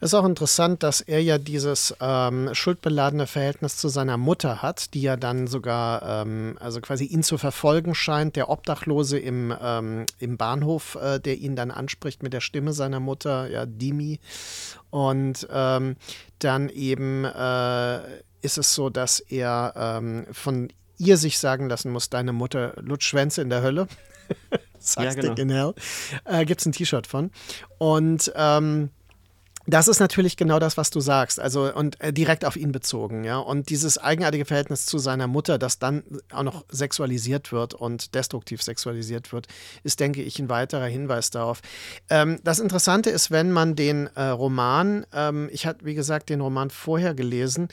Es 0.00 0.10
ist 0.10 0.14
auch 0.14 0.24
interessant, 0.24 0.84
dass 0.84 1.00
er 1.00 1.20
ja 1.22 1.38
dieses 1.38 1.94
ähm, 2.00 2.50
schuldbeladene 2.52 3.26
Verhältnis 3.26 3.76
zu 3.76 3.88
seiner 3.88 4.16
Mutter 4.16 4.62
hat, 4.62 4.94
die 4.94 5.02
ja 5.02 5.16
dann 5.16 5.48
sogar, 5.48 6.22
ähm, 6.22 6.56
also 6.60 6.80
quasi 6.80 7.04
ihn 7.04 7.24
zu 7.24 7.36
verfolgen 7.36 7.96
scheint, 7.96 8.36
der 8.36 8.48
Obdachlose 8.48 9.18
im, 9.18 9.52
ähm, 9.60 10.06
im 10.20 10.36
Bahnhof, 10.36 10.96
äh, 10.96 11.18
der 11.18 11.36
ihn 11.38 11.56
dann 11.56 11.72
anspricht 11.72 12.22
mit 12.22 12.32
der 12.32 12.40
Stimme 12.40 12.72
seiner 12.72 13.00
Mutter, 13.00 13.48
ja, 13.50 13.66
Dimi. 13.66 14.20
Und 14.90 15.48
ähm, 15.50 15.96
dann 16.38 16.68
eben 16.68 17.24
äh, 17.24 17.98
ist 18.40 18.56
es 18.56 18.74
so, 18.74 18.90
dass 18.90 19.18
er 19.18 19.72
ähm, 19.76 20.26
von 20.30 20.68
ihr 20.98 21.16
sich 21.16 21.38
sagen 21.38 21.68
lassen 21.68 21.90
muss, 21.90 22.08
deine 22.08 22.32
Mutter 22.32 22.74
lutscht 22.76 23.08
Schwänze 23.08 23.42
in 23.42 23.50
der 23.50 23.62
Hölle. 23.62 23.88
Sagst 24.78 25.16
ja, 25.16 25.22
genau. 25.22 25.34
in 25.34 25.50
hell. 25.50 25.74
Äh, 26.24 26.44
Gibt 26.44 26.60
es 26.60 26.66
ein 26.66 26.72
T-Shirt 26.72 27.08
von. 27.08 27.32
Und 27.78 28.32
ähm, 28.36 28.90
das 29.68 29.86
ist 29.86 30.00
natürlich 30.00 30.38
genau 30.38 30.58
das, 30.58 30.78
was 30.78 30.88
du 30.88 31.00
sagst, 31.00 31.38
also 31.38 31.72
und 31.72 32.00
äh, 32.00 32.10
direkt 32.10 32.46
auf 32.46 32.56
ihn 32.56 32.72
bezogen, 32.72 33.24
ja. 33.24 33.36
Und 33.36 33.68
dieses 33.68 33.98
eigenartige 33.98 34.46
Verhältnis 34.46 34.86
zu 34.86 34.98
seiner 34.98 35.26
Mutter, 35.26 35.58
das 35.58 35.78
dann 35.78 36.04
auch 36.32 36.42
noch 36.42 36.64
sexualisiert 36.70 37.52
wird 37.52 37.74
und 37.74 38.14
destruktiv 38.14 38.62
sexualisiert 38.62 39.30
wird, 39.30 39.46
ist, 39.82 40.00
denke 40.00 40.22
ich, 40.22 40.38
ein 40.38 40.48
weiterer 40.48 40.86
Hinweis 40.86 41.30
darauf. 41.30 41.60
Ähm, 42.08 42.38
das 42.44 42.60
Interessante 42.60 43.10
ist, 43.10 43.30
wenn 43.30 43.52
man 43.52 43.76
den 43.76 44.06
äh, 44.14 44.28
Roman, 44.28 45.04
ähm, 45.12 45.50
ich 45.52 45.66
hatte, 45.66 45.84
wie 45.84 45.94
gesagt, 45.94 46.30
den 46.30 46.40
Roman 46.40 46.70
vorher 46.70 47.12
gelesen, 47.12 47.68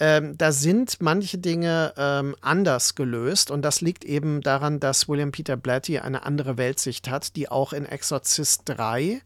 ähm, 0.00 0.36
da 0.36 0.50
sind 0.50 0.96
manche 1.00 1.38
Dinge 1.38 1.94
ähm, 1.96 2.34
anders 2.40 2.96
gelöst 2.96 3.52
und 3.52 3.62
das 3.62 3.80
liegt 3.80 4.04
eben 4.04 4.40
daran, 4.40 4.80
dass 4.80 5.08
William 5.08 5.30
Peter 5.30 5.56
Blatty 5.56 6.00
eine 6.00 6.24
andere 6.24 6.58
Weltsicht 6.58 7.08
hat, 7.08 7.36
die 7.36 7.48
auch 7.48 7.72
in 7.72 7.86
Exorcist 7.86 8.62
3 8.64 9.22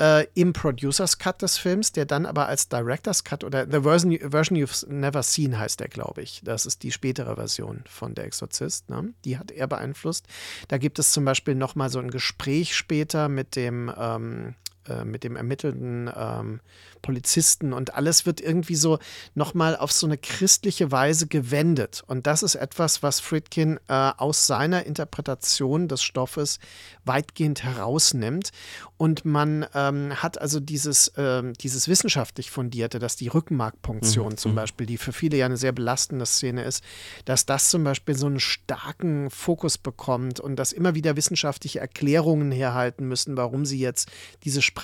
äh, 0.00 0.26
im 0.34 0.52
Producers 0.52 1.18
Cut 1.18 1.42
des 1.42 1.58
Films, 1.58 1.92
der 1.92 2.06
dann 2.06 2.26
aber 2.26 2.46
als 2.46 2.68
Director's 2.68 3.22
Cut 3.22 3.44
oder 3.44 3.66
The 3.70 3.82
Version, 3.82 4.18
version 4.30 4.58
You've 4.58 4.88
Never 4.88 5.22
Seen 5.22 5.58
heißt 5.58 5.80
der, 5.80 5.88
glaube 5.88 6.22
ich. 6.22 6.40
Das 6.42 6.66
ist 6.66 6.82
die 6.82 6.90
spätere 6.90 7.36
Version 7.36 7.84
von 7.86 8.14
Der 8.14 8.24
Exorzist. 8.24 8.88
Ne? 8.88 9.12
Die 9.24 9.38
hat 9.38 9.50
er 9.50 9.66
beeinflusst. 9.66 10.26
Da 10.68 10.78
gibt 10.78 10.98
es 10.98 11.12
zum 11.12 11.24
Beispiel 11.24 11.54
noch 11.54 11.74
mal 11.74 11.90
so 11.90 11.98
ein 11.98 12.10
Gespräch 12.10 12.74
später 12.74 13.28
mit 13.28 13.56
dem 13.56 13.92
ähm, 13.96 14.54
äh, 14.90 15.04
mit 15.04 15.24
dem 15.24 15.36
ermittelnden 15.36 16.10
ähm, 16.14 16.60
Polizisten 17.02 17.72
und 17.72 17.94
alles 17.94 18.26
wird 18.26 18.40
irgendwie 18.40 18.74
so 18.74 18.98
nochmal 19.34 19.76
auf 19.76 19.92
so 19.92 20.06
eine 20.06 20.18
christliche 20.18 20.92
Weise 20.92 21.26
gewendet. 21.26 22.02
Und 22.06 22.26
das 22.26 22.42
ist 22.42 22.56
etwas, 22.56 23.02
was 23.02 23.20
Friedkin 23.20 23.78
äh, 23.88 24.12
aus 24.16 24.46
seiner 24.46 24.84
Interpretation 24.84 25.88
des 25.88 26.02
Stoffes 26.02 26.58
weitgehend 27.04 27.62
herausnimmt. 27.62 28.50
Und 28.96 29.24
man 29.24 29.66
ähm, 29.74 30.12
hat 30.14 30.40
also 30.40 30.60
dieses, 30.60 31.12
ähm, 31.16 31.54
dieses 31.54 31.88
wissenschaftlich 31.88 32.50
fundierte, 32.50 32.98
dass 32.98 33.16
die 33.16 33.28
Rückenmarkpunktion 33.28 34.32
mhm. 34.32 34.36
zum 34.36 34.52
mhm. 34.52 34.56
Beispiel, 34.56 34.86
die 34.86 34.98
für 34.98 35.12
viele 35.12 35.38
ja 35.38 35.46
eine 35.46 35.56
sehr 35.56 35.72
belastende 35.72 36.26
Szene 36.26 36.64
ist, 36.64 36.84
dass 37.24 37.46
das 37.46 37.70
zum 37.70 37.84
Beispiel 37.84 38.16
so 38.16 38.26
einen 38.26 38.40
starken 38.40 39.30
Fokus 39.30 39.78
bekommt 39.78 40.40
und 40.40 40.56
dass 40.56 40.72
immer 40.72 40.94
wieder 40.94 41.16
wissenschaftliche 41.16 41.80
Erklärungen 41.80 42.52
herhalten 42.52 43.08
müssen, 43.08 43.36
warum 43.36 43.64
sie 43.64 43.78
jetzt 43.78 44.10
diese 44.44 44.60
Sprache 44.60 44.79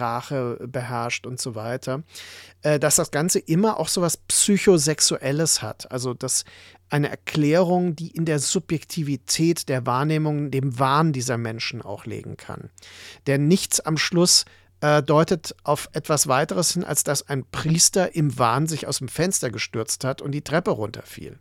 beherrscht 0.60 1.26
und 1.26 1.40
so 1.40 1.54
weiter. 1.54 2.02
Äh, 2.62 2.78
dass 2.78 2.96
das 2.96 3.10
Ganze 3.10 3.38
immer 3.38 3.78
auch 3.78 3.88
so 3.88 4.02
was 4.02 4.16
Psychosexuelles 4.16 5.62
hat. 5.62 5.90
Also 5.90 6.14
dass 6.14 6.44
eine 6.90 7.08
Erklärung, 7.08 7.96
die 7.96 8.08
in 8.08 8.24
der 8.24 8.38
Subjektivität 8.38 9.68
der 9.68 9.86
Wahrnehmung, 9.86 10.50
dem 10.50 10.78
Wahn 10.78 11.12
dieser 11.12 11.36
Menschen 11.36 11.82
auch 11.82 12.06
legen 12.06 12.36
kann. 12.36 12.70
Der 13.26 13.38
nichts 13.38 13.80
am 13.80 13.98
Schluss 13.98 14.44
äh, 14.80 15.02
deutet 15.02 15.54
auf 15.64 15.88
etwas 15.92 16.28
weiteres 16.28 16.72
hin, 16.72 16.84
als 16.84 17.02
dass 17.02 17.28
ein 17.28 17.44
Priester 17.44 18.14
im 18.14 18.38
Wahn 18.38 18.66
sich 18.66 18.86
aus 18.86 18.98
dem 18.98 19.08
Fenster 19.08 19.50
gestürzt 19.50 20.04
hat 20.04 20.22
und 20.22 20.32
die 20.32 20.42
Treppe 20.42 20.70
runterfiel. 20.70 21.38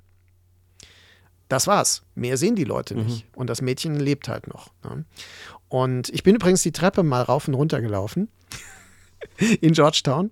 Das 1.48 1.68
war's. 1.68 2.04
Mehr 2.16 2.38
sehen 2.38 2.56
die 2.56 2.64
Leute 2.64 2.96
nicht. 2.96 3.26
Mhm. 3.26 3.40
Und 3.40 3.50
das 3.50 3.62
Mädchen 3.62 4.00
lebt 4.00 4.30
halt 4.30 4.48
noch. 4.48 4.72
Ne? 4.84 5.06
Und 5.70 6.10
ich 6.10 6.24
bin 6.24 6.36
übrigens 6.36 6.64
die 6.64 6.72
Treppe 6.72 7.04
mal 7.04 7.22
rauf 7.22 7.48
und 7.48 7.54
runter 7.54 7.82
gelaufen 7.82 8.30
in 9.62 9.74
Georgetown. 9.74 10.32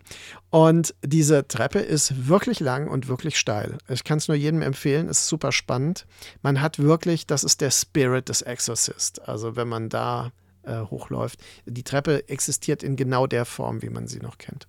Und 0.50 0.94
diese 1.04 1.48
Treppe 1.48 1.80
ist 1.80 2.28
wirklich 2.28 2.60
lang 2.60 2.88
und 2.88 3.08
wirklich 3.08 3.38
steil. 3.38 3.78
Ich 3.90 4.04
kann 4.04 4.20
es 4.20 4.28
nur 4.28 4.38
jedem 4.38 4.62
empfehlen, 4.62 5.08
ist 5.08 5.28
super 5.28 5.52
spannend. 5.52 6.06
Man 6.42 6.62
hat 6.62 6.80
wirklich, 6.80 7.26
das 7.26 7.44
ist 7.44 7.62
der 7.62 7.72
Spirit 7.72 8.30
des 8.30 8.42
Exorcist. 8.42 9.28
Also 9.28 9.56
wenn 9.56 9.68
man 9.68 9.90
da 9.90 10.32
äh, 10.64 10.82
hochläuft. 10.82 11.40
Die 11.66 11.84
Treppe 11.84 12.30
existiert 12.30 12.84
in 12.84 12.96
genau 12.96 13.28
der 13.28 13.46
Form, 13.46 13.82
wie 13.82 13.90
man 13.90 14.08
sie 14.08 14.20
noch 14.20 14.38
kennt. 14.38 14.68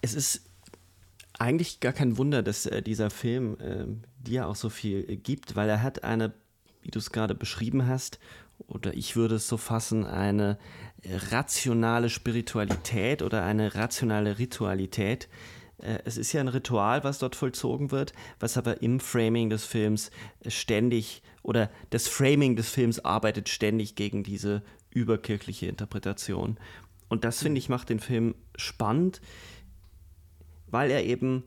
Es 0.00 0.14
ist 0.14 0.42
eigentlich 1.38 1.80
gar 1.80 1.92
kein 1.92 2.18
Wunder, 2.18 2.42
dass 2.42 2.66
äh, 2.66 2.82
dieser 2.82 3.10
Film 3.10 3.56
äh, 3.60 3.86
dir 4.18 4.48
auch 4.48 4.56
so 4.56 4.68
viel 4.68 5.08
äh, 5.08 5.16
gibt, 5.16 5.56
weil 5.56 5.68
er 5.68 5.82
hat 5.82 6.04
eine, 6.04 6.34
wie 6.82 6.90
du 6.90 6.98
es 6.98 7.10
gerade 7.10 7.34
beschrieben 7.34 7.86
hast, 7.86 8.18
oder 8.66 8.92
ich 8.92 9.14
würde 9.14 9.36
es 9.36 9.48
so 9.48 9.56
fassen, 9.56 10.04
eine 10.04 10.58
rationale 11.04 12.10
Spiritualität 12.10 13.22
oder 13.22 13.44
eine 13.44 13.74
rationale 13.74 14.38
Ritualität. 14.38 15.28
Äh, 15.78 15.98
es 16.04 16.16
ist 16.16 16.32
ja 16.32 16.40
ein 16.40 16.48
Ritual, 16.48 17.04
was 17.04 17.18
dort 17.18 17.36
vollzogen 17.36 17.90
wird, 17.90 18.12
was 18.40 18.56
aber 18.56 18.82
im 18.82 19.00
Framing 19.00 19.50
des 19.50 19.64
Films 19.64 20.10
ständig 20.46 21.22
oder 21.42 21.70
das 21.90 22.08
Framing 22.08 22.56
des 22.56 22.70
Films 22.70 23.04
arbeitet 23.04 23.48
ständig 23.48 23.94
gegen 23.94 24.22
diese 24.22 24.62
überkirchliche 24.90 25.66
Interpretation. 25.66 26.58
Und 27.08 27.24
das, 27.24 27.42
finde 27.42 27.58
ich, 27.58 27.68
macht 27.68 27.88
den 27.88 28.00
Film 28.00 28.34
spannend, 28.56 29.20
weil 30.66 30.90
er 30.90 31.04
eben 31.04 31.44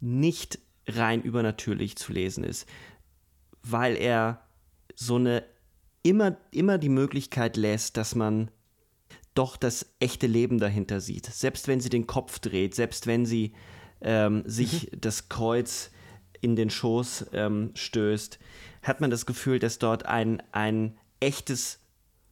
nicht 0.00 0.58
rein 0.86 1.22
übernatürlich 1.22 1.96
zu 1.96 2.12
lesen 2.12 2.44
ist, 2.44 2.66
weil 3.62 3.96
er 3.96 4.42
so 4.94 5.16
eine 5.16 5.44
immer, 6.02 6.36
immer 6.50 6.78
die 6.78 6.88
Möglichkeit 6.88 7.56
lässt, 7.56 7.96
dass 7.96 8.14
man 8.14 8.50
doch 9.34 9.56
das 9.56 9.94
echte 10.00 10.26
Leben 10.26 10.58
dahinter 10.58 11.00
sieht. 11.00 11.26
Selbst 11.26 11.68
wenn 11.68 11.80
sie 11.80 11.88
den 11.88 12.06
Kopf 12.06 12.38
dreht, 12.38 12.74
selbst 12.74 13.06
wenn 13.06 13.26
sie 13.26 13.52
ähm, 14.00 14.42
sich 14.46 14.90
mhm. 14.90 15.00
das 15.00 15.28
Kreuz 15.28 15.90
in 16.40 16.56
den 16.56 16.70
Schoß 16.70 17.26
ähm, 17.32 17.70
stößt, 17.74 18.38
hat 18.82 19.00
man 19.00 19.10
das 19.10 19.26
Gefühl, 19.26 19.58
dass 19.58 19.78
dort 19.78 20.06
ein, 20.06 20.42
ein 20.52 20.98
echtes 21.20 21.80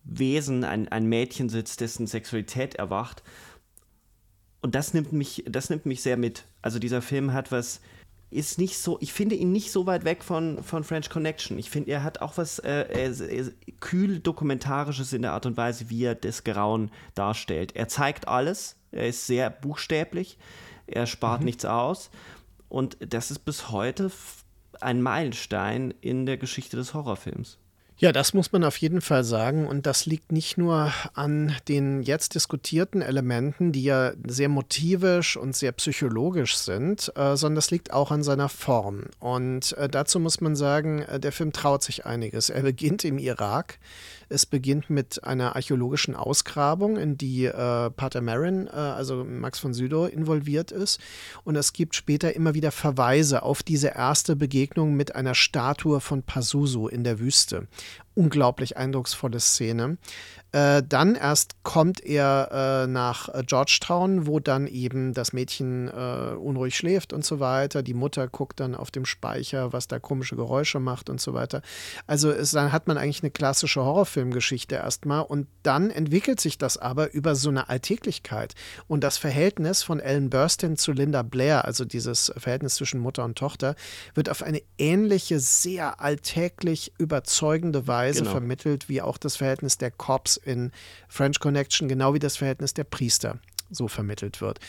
Wesen, 0.05 0.65
ein, 0.65 0.89
ein 0.89 1.07
Mädchen 1.07 1.49
sitzt, 1.49 1.81
dessen 1.81 2.07
Sexualität 2.07 2.77
erwacht. 2.77 3.23
Und 4.63 4.75
das 4.75 4.95
nimmt 4.95 5.13
mich, 5.13 5.45
das 5.47 5.71
nimmt 5.71 5.87
mich 5.87 6.03
sehr 6.03 6.17
mit. 6.17 6.47
Also 6.63 6.79
dieser 6.79 7.03
Film 7.03 7.33
hat 7.33 7.53
was 7.53 7.81
ist 8.31 8.59
nicht 8.59 8.79
so, 8.79 8.99
ich 9.01 9.13
finde 9.13 9.35
ihn 9.35 9.53
nicht 9.53 9.73
so 9.73 9.87
weit 9.87 10.05
weg 10.05 10.23
von, 10.23 10.63
von 10.63 10.85
French 10.85 11.09
Connection. 11.09 11.59
Ich 11.59 11.71
finde, 11.71 11.91
er 11.91 12.03
hat 12.03 12.21
auch 12.21 12.37
was 12.37 12.59
äh, 12.59 12.87
er, 12.91 13.51
kühl 13.81 14.21
dokumentarisches 14.21 15.13
in 15.13 15.23
der 15.23 15.33
Art 15.33 15.47
und 15.47 15.57
Weise, 15.57 15.89
wie 15.89 16.05
er 16.05 16.15
das 16.15 16.45
Grauen 16.45 16.91
darstellt. 17.15 17.75
Er 17.75 17.89
zeigt 17.89 18.29
alles, 18.29 18.77
er 18.93 19.09
ist 19.09 19.27
sehr 19.27 19.49
buchstäblich, 19.49 20.39
er 20.87 21.07
spart 21.07 21.41
mhm. 21.41 21.47
nichts 21.47 21.65
aus 21.65 22.11
und 22.69 22.99
das 23.01 23.31
ist 23.31 23.41
bis 23.41 23.71
heute 23.71 24.11
ein 24.81 25.03
Meilenstein 25.03 25.95
in 26.01 26.27
der 26.27 26.37
Geschichte 26.37 26.77
des 26.77 26.95
Horrorfilms. 26.95 27.59
Ja, 28.01 28.13
das 28.13 28.33
muss 28.33 28.53
man 28.53 28.63
auf 28.63 28.77
jeden 28.77 29.01
Fall 29.01 29.25
sagen. 29.25 29.67
Und 29.67 29.85
das 29.85 30.07
liegt 30.07 30.31
nicht 30.31 30.57
nur 30.57 30.93
an 31.15 31.53
den 31.67 32.01
jetzt 32.03 32.37
diskutierten 32.37 33.03
Elementen, 33.03 33.73
die 33.73 33.83
ja 33.83 34.13
sehr 34.25 34.49
motivisch 34.49 35.37
und 35.37 35.57
sehr 35.57 35.73
psychologisch 35.73 36.57
sind, 36.57 37.13
äh, 37.17 37.37
sondern 37.37 37.57
das 37.57 37.73
liegt 37.73 37.93
auch 37.93 38.13
an 38.13 38.23
seiner 38.23 38.49
Form. 38.49 39.07
Und 39.19 39.73
äh, 39.73 39.89
dazu 39.89 40.21
muss 40.21 40.41
man 40.41 40.55
sagen, 40.55 41.03
äh, 41.03 41.19
der 41.19 41.33
Film 41.33 41.53
traut 41.53 41.83
sich 41.83 42.07
einiges. 42.07 42.51
Er 42.51 42.63
beginnt 42.63 43.05
im 43.05 43.19
Irak 43.19 43.81
es 44.29 44.47
beginnt 44.47 44.91
mit 44.91 45.25
einer 45.25 45.57
archäologischen 45.57 46.15
Ausgrabung, 46.15 46.97
in 46.97 47.17
die 47.17 47.47
äh, 47.47 47.91
Pater 47.91 48.21
Marin, 48.21 48.67
äh, 48.67 48.71
also 48.71 49.25
Max 49.25 49.59
von 49.59 49.75
Sydow, 49.75 50.07
involviert 50.07 50.71
ist. 50.71 51.01
Und 51.45 51.57
es 51.57 51.73
gibt 51.73 51.95
später 51.95 52.35
immer 52.35 52.55
wieder 52.55 52.71
Verweise 52.71 53.43
auf 53.43 53.63
diese 53.63 53.89
erste 53.89 54.37
Begegnung 54.37 54.95
mit 54.95 55.15
einer 55.15 55.35
Statue 55.35 56.01
von 56.01 56.23
Pazuzu 56.23 56.89
in 56.89 57.05
der 57.05 57.19
Wüste. 57.19 57.69
Unglaublich 58.15 58.77
eindrucksvolle 58.77 59.41
Szene. 59.41 59.97
Äh, 60.53 60.83
dann 60.89 61.15
erst 61.15 61.63
kommt 61.63 62.01
er 62.01 62.85
äh, 62.85 62.87
nach 62.87 63.29
äh, 63.29 63.43
Georgetown, 63.45 64.27
wo 64.27 64.41
dann 64.41 64.67
eben 64.67 65.13
das 65.13 65.35
Mädchen 65.35 65.89
äh, 65.89 66.35
unruhig 66.37 66.75
schläft 66.75 67.13
und 67.13 67.23
so 67.23 67.39
weiter. 67.39 67.83
Die 67.83 67.93
Mutter 67.93 68.29
guckt 68.29 68.59
dann 68.61 68.75
auf 68.75 68.91
dem 68.91 69.05
Speicher, 69.05 69.75
was 69.75 69.89
da 69.89 69.99
komische 69.99 70.37
Geräusche 70.37 70.81
macht 70.81 71.11
und 71.11 71.21
so 71.21 71.35
weiter. 71.35 71.61
Also 72.07 72.31
es, 72.31 72.53
dann 72.53 72.73
hat 72.73 72.89
man 72.89 72.97
eigentlich 72.97 73.23
eine 73.23 73.31
klassische 73.31 73.85
Horrorfilmgeschichte 73.85 74.77
erstmal 74.77 75.21
und 75.21 75.49
dann 75.63 75.91
entwickelt 75.91 76.41
sich 76.41 76.57
das 76.57 76.79
aber 76.79 77.13
über 77.13 77.35
so 77.35 77.51
eine 77.51 77.69
Alltäglichkeit 77.69 78.55
und 78.87 79.05
das 79.05 79.19
Verhältnis 79.19 79.83
von 79.83 80.01
Ellen 80.01 80.31
Burstyn 80.31 80.79
zu 80.79 80.93
Linda 80.93 81.23
Blair, 81.23 81.67
also 81.67 81.85
dieses 81.85 82.33
Verhältnis 82.39 82.77
zwischen 82.77 83.01
Mutter 83.01 83.25
und 83.25 83.37
Tochter, 83.37 83.75
wird 84.15 84.31
auf 84.31 84.43
eine 84.43 84.63
ähnliche, 84.79 85.41
sehr 85.41 86.01
alltäglich 86.01 86.93
überzeugende 86.97 87.87
Weise 87.87 88.21
genau. 88.21 88.31
vermittelt, 88.31 88.89
wie 88.89 89.03
auch 89.03 89.19
das 89.19 89.37
Verhältnis 89.37 89.77
der 89.77 89.91
Cops 89.91 90.38
in 90.39 90.73
French 91.09 91.41
Connection, 91.41 91.89
genau 91.89 92.15
wie 92.15 92.19
das 92.19 92.37
Verhältnis 92.37 92.75
der 92.75 92.85
Priester 92.85 93.39
so 93.71 93.89
vermittelt 93.89 94.41
wird. 94.41 94.61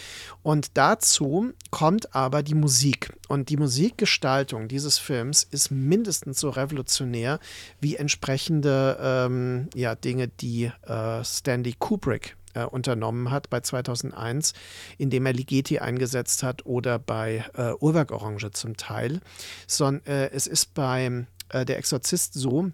Und 0.43 0.71
dazu 0.75 1.53
kommt 1.71 2.13
aber 2.15 2.43
die 2.43 2.55
Musik. 2.55 3.13
Und 3.27 3.49
die 3.49 3.57
Musikgestaltung 3.57 4.67
dieses 4.67 4.97
Films 4.97 5.43
ist 5.43 5.71
mindestens 5.71 6.39
so 6.39 6.49
revolutionär 6.49 7.39
wie 7.79 7.95
entsprechende 7.95 8.97
ähm, 9.01 9.69
ja, 9.73 9.95
Dinge, 9.95 10.27
die 10.27 10.71
äh, 10.85 11.23
Stanley 11.23 11.75
Kubrick 11.77 12.35
äh, 12.53 12.63
unternommen 12.63 13.31
hat 13.31 13.49
bei 13.49 13.61
2001, 13.61 14.53
indem 14.97 15.25
er 15.25 15.33
Ligeti 15.33 15.79
eingesetzt 15.79 16.43
hat 16.43 16.65
oder 16.65 16.99
bei 16.99 17.45
äh, 17.55 17.73
Uhrwerk 17.79 18.11
Orange 18.11 18.51
zum 18.51 18.75
Teil. 18.77 19.21
Sondern 19.67 20.05
äh, 20.05 20.29
es 20.31 20.47
ist 20.47 20.73
bei 20.73 21.25
äh, 21.49 21.65
Der 21.65 21.77
Exorzist 21.77 22.33
so, 22.33 22.71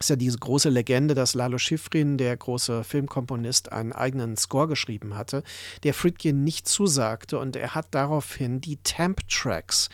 ist 0.00 0.10
ja 0.10 0.16
diese 0.16 0.38
große 0.38 0.70
Legende, 0.70 1.14
dass 1.14 1.34
Lalo 1.34 1.58
Schifrin, 1.58 2.18
der 2.18 2.36
große 2.36 2.84
Filmkomponist, 2.84 3.72
einen 3.72 3.92
eigenen 3.92 4.36
Score 4.36 4.66
geschrieben 4.66 5.16
hatte, 5.16 5.42
der 5.82 5.94
Friedkin 5.94 6.42
nicht 6.42 6.66
zusagte 6.66 7.38
und 7.38 7.56
er 7.56 7.74
hat 7.74 7.86
daraufhin 7.92 8.60
die 8.60 8.76
Temp-Tracks 8.78 9.88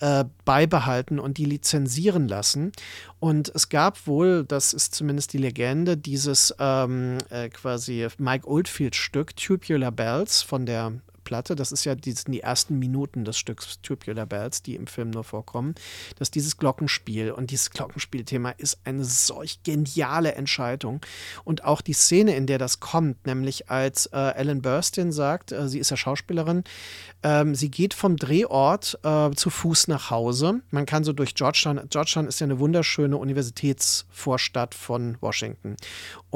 äh, 0.00 0.24
beibehalten 0.44 1.18
und 1.18 1.38
die 1.38 1.46
lizenzieren 1.46 2.28
lassen. 2.28 2.72
Und 3.18 3.50
es 3.54 3.68
gab 3.68 4.06
wohl, 4.06 4.44
das 4.44 4.72
ist 4.72 4.94
zumindest 4.94 5.32
die 5.32 5.38
Legende, 5.38 5.96
dieses 5.96 6.54
ähm, 6.58 7.18
äh, 7.30 7.48
quasi 7.48 8.08
Mike 8.18 8.46
Oldfield-Stück 8.46 9.36
Tubular 9.36 9.92
Bells 9.92 10.42
von 10.42 10.66
der 10.66 10.92
Platte, 11.26 11.56
das 11.56 11.72
ist 11.72 11.84
ja 11.84 11.94
die, 11.94 12.14
die 12.14 12.40
ersten 12.40 12.78
Minuten 12.78 13.24
des 13.24 13.36
Stücks 13.36 13.80
Tubular 13.82 14.24
Bells, 14.26 14.62
die 14.62 14.76
im 14.76 14.86
Film 14.86 15.10
nur 15.10 15.24
vorkommen, 15.24 15.74
dass 16.18 16.30
dieses 16.30 16.56
Glockenspiel 16.56 17.32
und 17.32 17.50
dieses 17.50 17.70
Glockenspielthema 17.70 18.50
ist 18.50 18.78
eine 18.84 19.04
solch 19.04 19.62
geniale 19.64 20.32
Entscheidung. 20.36 21.00
Und 21.44 21.64
auch 21.64 21.82
die 21.82 21.92
Szene, 21.92 22.36
in 22.36 22.46
der 22.46 22.58
das 22.58 22.80
kommt, 22.80 23.26
nämlich 23.26 23.68
als 23.68 24.06
äh, 24.06 24.34
Ellen 24.36 24.62
Burstyn 24.62 25.10
sagt, 25.12 25.50
äh, 25.52 25.68
sie 25.68 25.80
ist 25.80 25.90
ja 25.90 25.96
Schauspielerin, 25.96 26.62
ähm, 27.24 27.56
sie 27.56 27.70
geht 27.70 27.92
vom 27.92 28.16
Drehort 28.16 28.98
äh, 29.02 29.30
zu 29.32 29.50
Fuß 29.50 29.88
nach 29.88 30.10
Hause. 30.10 30.60
Man 30.70 30.86
kann 30.86 31.02
so 31.02 31.12
durch 31.12 31.34
Georgetown, 31.34 31.80
Georgetown 31.90 32.28
ist 32.28 32.38
ja 32.40 32.44
eine 32.44 32.60
wunderschöne 32.60 33.16
Universitätsvorstadt 33.16 34.76
von 34.76 35.18
Washington. 35.20 35.76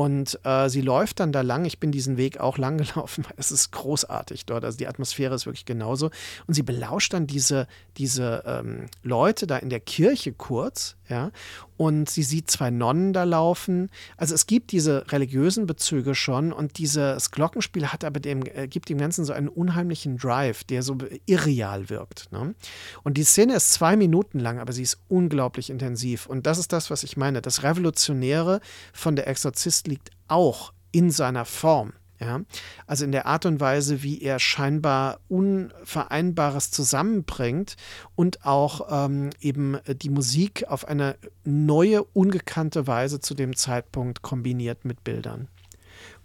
Und 0.01 0.40
äh, 0.44 0.70
sie 0.70 0.80
läuft 0.80 1.20
dann 1.20 1.30
da 1.30 1.42
lang. 1.42 1.66
Ich 1.66 1.78
bin 1.78 1.92
diesen 1.92 2.16
Weg 2.16 2.40
auch 2.40 2.57
lang 2.57 2.78
gelaufen. 2.82 3.26
Es 3.36 3.53
ist 3.53 3.70
großartig 3.70 4.46
dort. 4.46 4.64
Also 4.64 4.78
die 4.78 4.86
Atmosphäre 4.86 5.34
ist 5.34 5.44
wirklich 5.44 5.66
genauso. 5.66 6.09
Und 6.46 6.55
sie 6.55 6.62
belauscht 6.62 7.12
dann 7.12 7.26
diese, 7.26 7.66
diese 7.98 8.42
ähm, 8.46 8.86
Leute 9.03 9.46
da 9.46 9.59
in 9.59 9.68
der 9.68 9.80
Kirche 9.80 10.32
kurz, 10.32 10.96
ja, 11.11 11.32
und 11.76 12.11
sie 12.11 12.22
sieht 12.22 12.51
zwei 12.51 12.70
Nonnen 12.70 13.14
da 13.14 13.24
laufen. 13.24 13.90
Also 14.18 14.34
es 14.34 14.46
gibt 14.46 14.70
diese 14.70 15.11
religiösen 15.12 15.66
Bezüge 15.66 16.14
schon 16.14 16.53
und 16.53 16.76
dieses 16.76 17.30
Glockenspiel 17.30 17.86
hat 17.86 18.05
aber 18.05 18.20
dem, 18.20 18.42
äh, 18.44 18.68
gibt 18.68 18.90
dem 18.90 18.98
Ganzen 18.98 19.24
so 19.24 19.32
einen 19.32 19.48
unheimlichen 19.48 20.18
Drive, 20.18 20.62
der 20.64 20.82
so 20.82 20.98
irreal 21.26 21.88
wirkt. 21.88 22.30
Ne? 22.32 22.55
Und 23.03 23.16
die 23.16 23.24
Szene 23.24 23.55
ist 23.55 23.72
zwei 23.72 23.96
Minuten 23.96 24.38
lang, 24.38 24.59
aber 24.59 24.74
sie 24.74 24.82
ist 24.82 25.01
unglaublich 25.09 25.70
intensiv. 25.70 26.26
Und 26.26 26.46
das 26.46 26.59
ist 26.59 26.72
das, 26.72 26.90
was 26.90 27.03
ich 27.03 27.16
meine. 27.16 27.40
Das 27.42 27.62
Revolutionäre 27.62 28.61
von 28.92 29.16
der 29.16 29.26
Exorzist 29.26 29.88
liegt 29.91 30.11
auch 30.28 30.72
in 30.93 31.11
seiner 31.11 31.45
Form. 31.45 31.93
Ja? 32.20 32.41
Also 32.86 33.05
in 33.05 33.12
der 33.12 33.26
Art 33.26 33.47
und 33.47 33.61
Weise, 33.61 34.03
wie 34.03 34.20
er 34.22 34.38
scheinbar 34.38 35.20
Unvereinbares 35.28 36.70
zusammenbringt 36.70 37.76
und 38.14 38.45
auch 38.45 38.88
ähm, 38.91 39.30
eben 39.41 39.78
die 39.86 40.11
Musik 40.11 40.68
auf 40.68 40.86
eine 40.86 41.16
neue, 41.45 42.05
ungekannte 42.05 42.86
Weise 42.86 43.20
zu 43.20 43.34
dem 43.34 43.57
Zeitpunkt 43.57 44.22
kombiniert 44.22 44.84
mit 44.84 45.03
Bildern. 45.05 45.49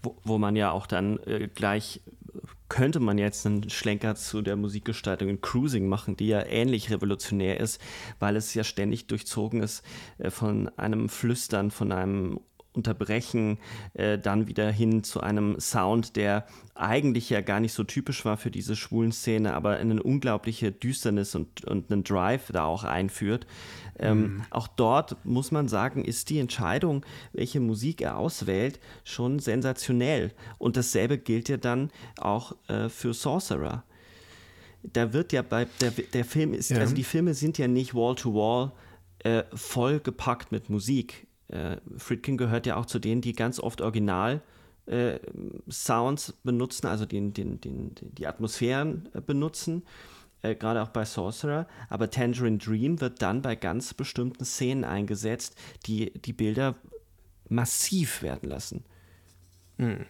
Wo, 0.03 0.15
wo 0.23 0.37
man 0.37 0.55
ja 0.55 0.71
auch 0.71 0.87
dann 0.87 1.17
äh, 1.25 1.47
gleich 1.53 2.01
könnte 2.67 2.99
man 2.99 3.17
jetzt 3.17 3.45
einen 3.45 3.69
Schlenker 3.69 4.15
zu 4.15 4.41
der 4.41 4.55
Musikgestaltung 4.55 5.29
in 5.29 5.41
Cruising 5.41 5.87
machen, 5.87 6.17
die 6.17 6.27
ja 6.27 6.45
ähnlich 6.45 6.91
revolutionär 6.91 7.59
ist, 7.59 7.79
weil 8.19 8.35
es 8.35 8.53
ja 8.53 8.63
ständig 8.63 9.07
durchzogen 9.07 9.61
ist 9.61 9.83
äh, 10.17 10.29
von 10.29 10.69
einem 10.77 11.09
Flüstern, 11.09 11.71
von 11.71 11.91
einem 11.91 12.39
unterbrechen, 12.75 13.57
äh, 13.93 14.17
dann 14.17 14.47
wieder 14.47 14.71
hin 14.71 15.03
zu 15.03 15.21
einem 15.21 15.59
Sound, 15.59 16.15
der 16.15 16.45
eigentlich 16.75 17.29
ja 17.29 17.41
gar 17.41 17.59
nicht 17.59 17.73
so 17.73 17.83
typisch 17.83 18.25
war 18.25 18.37
für 18.37 18.51
diese 18.51 18.75
schwulen 18.75 19.11
Szene, 19.11 19.53
aber 19.53 19.77
eine 19.77 20.01
unglaubliche 20.03 20.71
Düsternis 20.71 21.35
und, 21.35 21.63
und 21.65 21.91
einen 21.91 22.03
Drive 22.03 22.51
da 22.51 22.65
auch 22.65 22.83
einführt. 22.83 23.47
Ähm, 23.97 24.19
mhm. 24.19 24.41
Auch 24.49 24.67
dort 24.67 25.23
muss 25.25 25.51
man 25.51 25.67
sagen, 25.67 26.03
ist 26.03 26.29
die 26.29 26.39
Entscheidung, 26.39 27.05
welche 27.33 27.59
Musik 27.59 28.01
er 28.01 28.17
auswählt, 28.17 28.79
schon 29.03 29.39
sensationell. 29.39 30.31
Und 30.57 30.75
dasselbe 30.77 31.17
gilt 31.17 31.49
ja 31.49 31.57
dann 31.57 31.91
auch 32.17 32.55
äh, 32.67 32.89
für 32.89 33.13
Sorcerer. 33.13 33.83
Da 34.83 35.13
wird 35.13 35.33
ja 35.33 35.41
bei 35.41 35.65
der, 35.81 35.91
der 35.91 36.25
Film 36.25 36.53
ist, 36.53 36.69
ja. 36.69 36.77
also 36.77 36.93
die 36.93 37.03
Filme 37.03 37.33
sind 37.33 37.57
ja 37.57 37.67
nicht 37.67 37.95
Wall 37.95 38.15
to 38.15 38.33
Wall 38.33 38.71
äh, 39.19 39.43
voll 39.53 39.99
gepackt 39.99 40.51
mit 40.51 40.69
Musik 40.69 41.24
äh, 41.47 41.77
Friedkin 41.97 42.37
gehört 42.37 42.65
ja 42.65 42.75
auch 42.75 42.85
zu 42.85 42.99
denen, 42.99 43.21
die 43.21 43.33
ganz 43.33 43.59
oft 43.59 43.81
Original 43.81 44.41
äh, 44.85 45.19
Sounds 45.69 46.33
benutzen, 46.43 46.87
also 46.87 47.05
den, 47.05 47.33
den, 47.33 47.61
den, 47.61 47.95
die 47.99 48.27
Atmosphären 48.27 49.09
äh, 49.13 49.21
benutzen, 49.21 49.83
äh, 50.41 50.55
gerade 50.55 50.81
auch 50.81 50.89
bei 50.89 51.05
Sorcerer. 51.05 51.67
Aber 51.89 52.09
Tangerine 52.09 52.57
Dream 52.57 53.01
wird 53.01 53.21
dann 53.21 53.41
bei 53.41 53.55
ganz 53.55 53.93
bestimmten 53.93 54.45
Szenen 54.45 54.83
eingesetzt, 54.83 55.55
die 55.85 56.11
die 56.13 56.33
Bilder 56.33 56.75
massiv 57.49 58.21
werden 58.21 58.49
lassen. 58.49 58.83
Hm. 59.77 60.05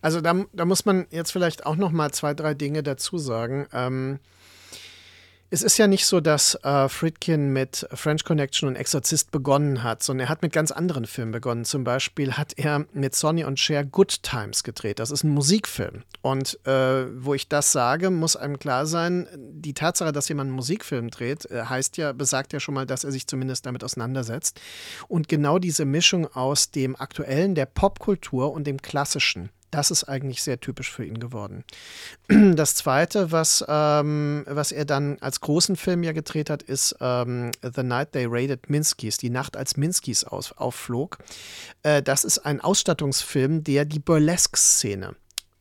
Also 0.00 0.20
da, 0.20 0.46
da 0.52 0.64
muss 0.64 0.84
man 0.84 1.06
jetzt 1.10 1.32
vielleicht 1.32 1.66
auch 1.66 1.76
noch 1.76 1.90
mal 1.90 2.12
zwei, 2.12 2.32
drei 2.34 2.54
Dinge 2.54 2.82
dazu 2.82 3.18
sagen. 3.18 3.66
Ähm, 3.72 4.18
es 5.52 5.62
ist 5.62 5.78
ja 5.78 5.88
nicht 5.88 6.06
so, 6.06 6.20
dass 6.20 6.54
äh, 6.62 6.88
Friedkin 6.88 7.52
mit 7.52 7.86
French 7.92 8.24
Connection 8.24 8.68
und 8.68 8.76
Exorzist 8.76 9.32
begonnen 9.32 9.82
hat, 9.82 10.02
sondern 10.02 10.26
er 10.26 10.28
hat 10.28 10.42
mit 10.42 10.52
ganz 10.52 10.70
anderen 10.70 11.06
Filmen 11.06 11.32
begonnen. 11.32 11.64
Zum 11.64 11.82
Beispiel 11.82 12.34
hat 12.34 12.52
er 12.56 12.86
mit 12.92 13.16
Sonny 13.16 13.42
und 13.42 13.58
Cher 13.58 13.84
Good 13.84 14.22
Times 14.22 14.62
gedreht. 14.62 15.00
Das 15.00 15.10
ist 15.10 15.24
ein 15.24 15.30
Musikfilm. 15.30 16.04
Und 16.22 16.64
äh, 16.66 17.06
wo 17.16 17.34
ich 17.34 17.48
das 17.48 17.72
sage, 17.72 18.10
muss 18.10 18.36
einem 18.36 18.60
klar 18.60 18.86
sein, 18.86 19.26
die 19.36 19.74
Tatsache, 19.74 20.12
dass 20.12 20.28
jemand 20.28 20.48
einen 20.48 20.56
Musikfilm 20.56 21.10
dreht, 21.10 21.50
äh, 21.50 21.64
heißt 21.64 21.96
ja, 21.96 22.12
besagt 22.12 22.52
ja 22.52 22.60
schon 22.60 22.74
mal, 22.74 22.86
dass 22.86 23.02
er 23.02 23.10
sich 23.10 23.26
zumindest 23.26 23.66
damit 23.66 23.82
auseinandersetzt. 23.82 24.60
Und 25.08 25.28
genau 25.28 25.58
diese 25.58 25.84
Mischung 25.84 26.32
aus 26.32 26.70
dem 26.70 26.94
Aktuellen, 26.94 27.56
der 27.56 27.66
Popkultur 27.66 28.52
und 28.52 28.68
dem 28.68 28.80
Klassischen 28.80 29.50
Das 29.70 29.90
ist 29.90 30.04
eigentlich 30.04 30.42
sehr 30.42 30.58
typisch 30.60 30.90
für 30.90 31.04
ihn 31.04 31.20
geworden. 31.20 31.64
Das 32.60 32.74
zweite, 32.74 33.32
was, 33.32 33.64
ähm, 33.68 34.44
was 34.46 34.72
er 34.72 34.84
dann 34.84 35.18
als 35.20 35.40
großen 35.40 35.76
Film 35.76 36.02
ja 36.02 36.12
gedreht 36.12 36.50
hat, 36.50 36.62
ist 36.62 36.96
ähm, 37.00 37.50
The 37.62 37.82
Night 37.82 38.12
They 38.12 38.26
Raided 38.28 38.68
Minskys, 38.68 39.16
die 39.16 39.30
Nacht 39.30 39.56
als 39.56 39.76
Minskys 39.76 40.24
aus, 40.24 40.52
aufflog. 40.52 41.18
Äh, 41.82 42.02
das 42.02 42.24
ist 42.24 42.38
ein 42.38 42.60
Ausstattungsfilm, 42.60 43.64
der 43.64 43.84
die 43.84 43.98
Burlesque-Szene 43.98 45.14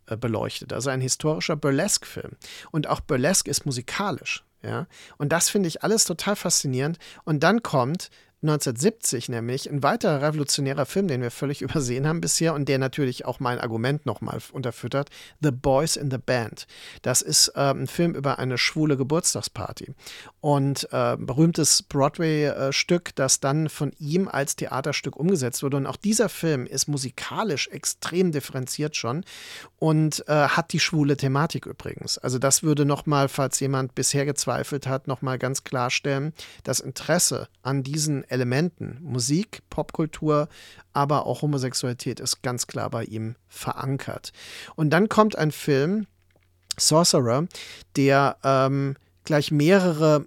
äh, 0.08 0.18
beleuchtet, 0.18 0.74
also 0.74 0.90
ein 0.90 1.02
historischer 1.02 1.56
Burlesque-Film. 1.56 2.32
Und 2.72 2.88
auch 2.88 3.00
Burlesque 3.00 3.50
ist 3.50 3.66
musikalisch. 3.66 4.44
Ja? 4.62 4.88
Und 5.18 5.32
das 5.32 5.50
finde 5.50 5.68
ich 5.68 5.84
alles 5.84 6.04
total 6.04 6.36
faszinierend. 6.36 6.98
Und 7.24 7.44
dann 7.44 7.64
kommt 7.64 8.10
1970 8.42 9.28
nämlich 9.28 9.70
ein 9.70 9.84
weiterer 9.84 10.22
revolutionärer 10.22 10.86
Film, 10.86 11.10
den 11.10 11.22
wir 11.22 11.32
völlig 11.32 11.62
übersehen 11.64 12.08
haben 12.08 12.22
bisher 12.22 12.54
und 12.54 12.70
der 12.70 12.78
natürlich 12.78 13.26
auch 13.26 13.40
mein 13.40 13.60
Argument 13.60 14.06
nochmal 14.06 14.40
unterfüttert, 14.54 15.10
The 15.42 15.52
Boys 15.52 15.98
in 15.98 16.10
the 16.10 16.18
Band. 16.18 16.66
Das 17.02 17.22
ist 17.22 17.50
äh, 17.50 17.72
ein 17.72 17.88
Film 17.88 18.16
über 18.16 18.40
eine 18.40 18.58
schwule 18.58 18.96
Geburtstagsparty 18.96 19.94
und 20.40 20.88
äh, 20.92 21.18
berühmtes 21.18 21.84
Broadway-Stück, 21.84 23.14
das 23.16 23.42
dann 23.42 23.68
von 23.68 23.92
ihm 24.00 24.30
als 24.30 24.56
Theaterstück 24.56 25.18
umgesetzt 25.18 25.62
wurde. 25.62 25.78
Und 25.78 25.86
auch 25.86 25.98
dieser 25.98 26.30
Film 26.30 26.66
ist 26.66 26.88
musikalisch 26.88 27.68
extrem 27.70 28.32
differenziert 28.32 28.96
schon 28.96 29.26
und 29.80 30.24
äh, 30.28 30.34
hat 30.48 30.72
die 30.72 30.80
schwule 30.80 31.18
Thematik 31.18 31.66
übrigens. 31.66 32.18
Also 32.18 32.40
das 32.40 32.64
würde 32.64 32.86
nochmal, 32.86 33.28
falls 33.28 33.60
jemand 33.60 33.96
bisher 33.96 34.26
gezweifelt 34.26 34.88
hat, 34.88 35.08
nochmal 35.08 35.38
ganz 35.38 35.66
klarstellen, 35.66 36.34
das 36.64 36.80
Interesse 36.80 37.50
an 37.64 37.84
diesen 37.84 38.29
Elementen, 38.30 39.00
Musik, 39.02 39.62
Popkultur, 39.70 40.48
aber 40.94 41.26
auch 41.26 41.42
Homosexualität 41.42 42.20
ist 42.20 42.42
ganz 42.42 42.68
klar 42.68 42.90
bei 42.90 43.04
ihm 43.04 43.36
verankert. 43.48 44.32
Und 44.76 44.92
dann 44.92 45.10
kommt 45.10 45.38
ein 45.38 45.52
Film, 45.52 46.08
Sorcerer, 46.78 47.48
der 47.96 48.38
ähm, 48.44 48.96
gleich 49.26 49.52
mehrere 49.52 50.26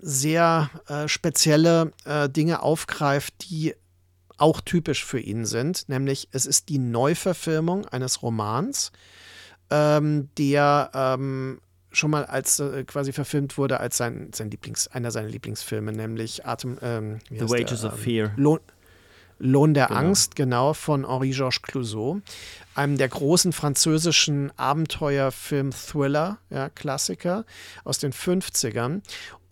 sehr 0.00 0.70
äh, 0.88 1.08
spezielle 1.08 1.92
äh, 2.04 2.28
Dinge 2.28 2.62
aufgreift, 2.62 3.34
die 3.48 3.74
auch 4.36 4.60
typisch 4.60 5.04
für 5.04 5.20
ihn 5.20 5.46
sind, 5.46 5.88
nämlich 5.88 6.28
es 6.32 6.44
ist 6.44 6.68
die 6.68 6.78
Neuverfilmung 6.78 7.86
eines 7.86 8.22
Romans, 8.22 8.90
ähm, 9.70 10.28
der 10.36 10.90
ähm, 10.92 11.60
schon 11.96 12.10
mal 12.10 12.24
als 12.24 12.60
äh, 12.60 12.84
quasi 12.84 13.12
verfilmt 13.12 13.56
wurde 13.58 13.80
als 13.80 13.96
sein, 13.96 14.30
sein 14.34 14.50
Lieblings, 14.50 14.88
einer 14.88 15.10
seiner 15.10 15.28
Lieblingsfilme, 15.28 15.92
nämlich 15.92 16.44
Atem, 16.46 16.78
ähm, 16.82 17.18
The 17.30 17.48
Wages 17.48 17.82
der, 17.82 17.92
of 17.92 17.98
Fear. 17.98 18.32
Lohn, 18.36 18.60
Lohn 19.38 19.74
der 19.74 19.86
Genau. 19.88 19.98
Angst, 20.00 20.36
genau, 20.36 20.72
von 20.74 21.08
Henri-Georges 21.08 21.62
Clouseau, 21.62 22.20
einem 22.74 22.98
der 22.98 23.08
großen 23.08 23.52
französischen 23.52 24.52
Abenteuerfilm-Thriller, 24.56 26.38
ja, 26.50 26.68
Klassiker 26.70 27.44
aus 27.84 27.98
den 27.98 28.12
50ern. 28.12 29.02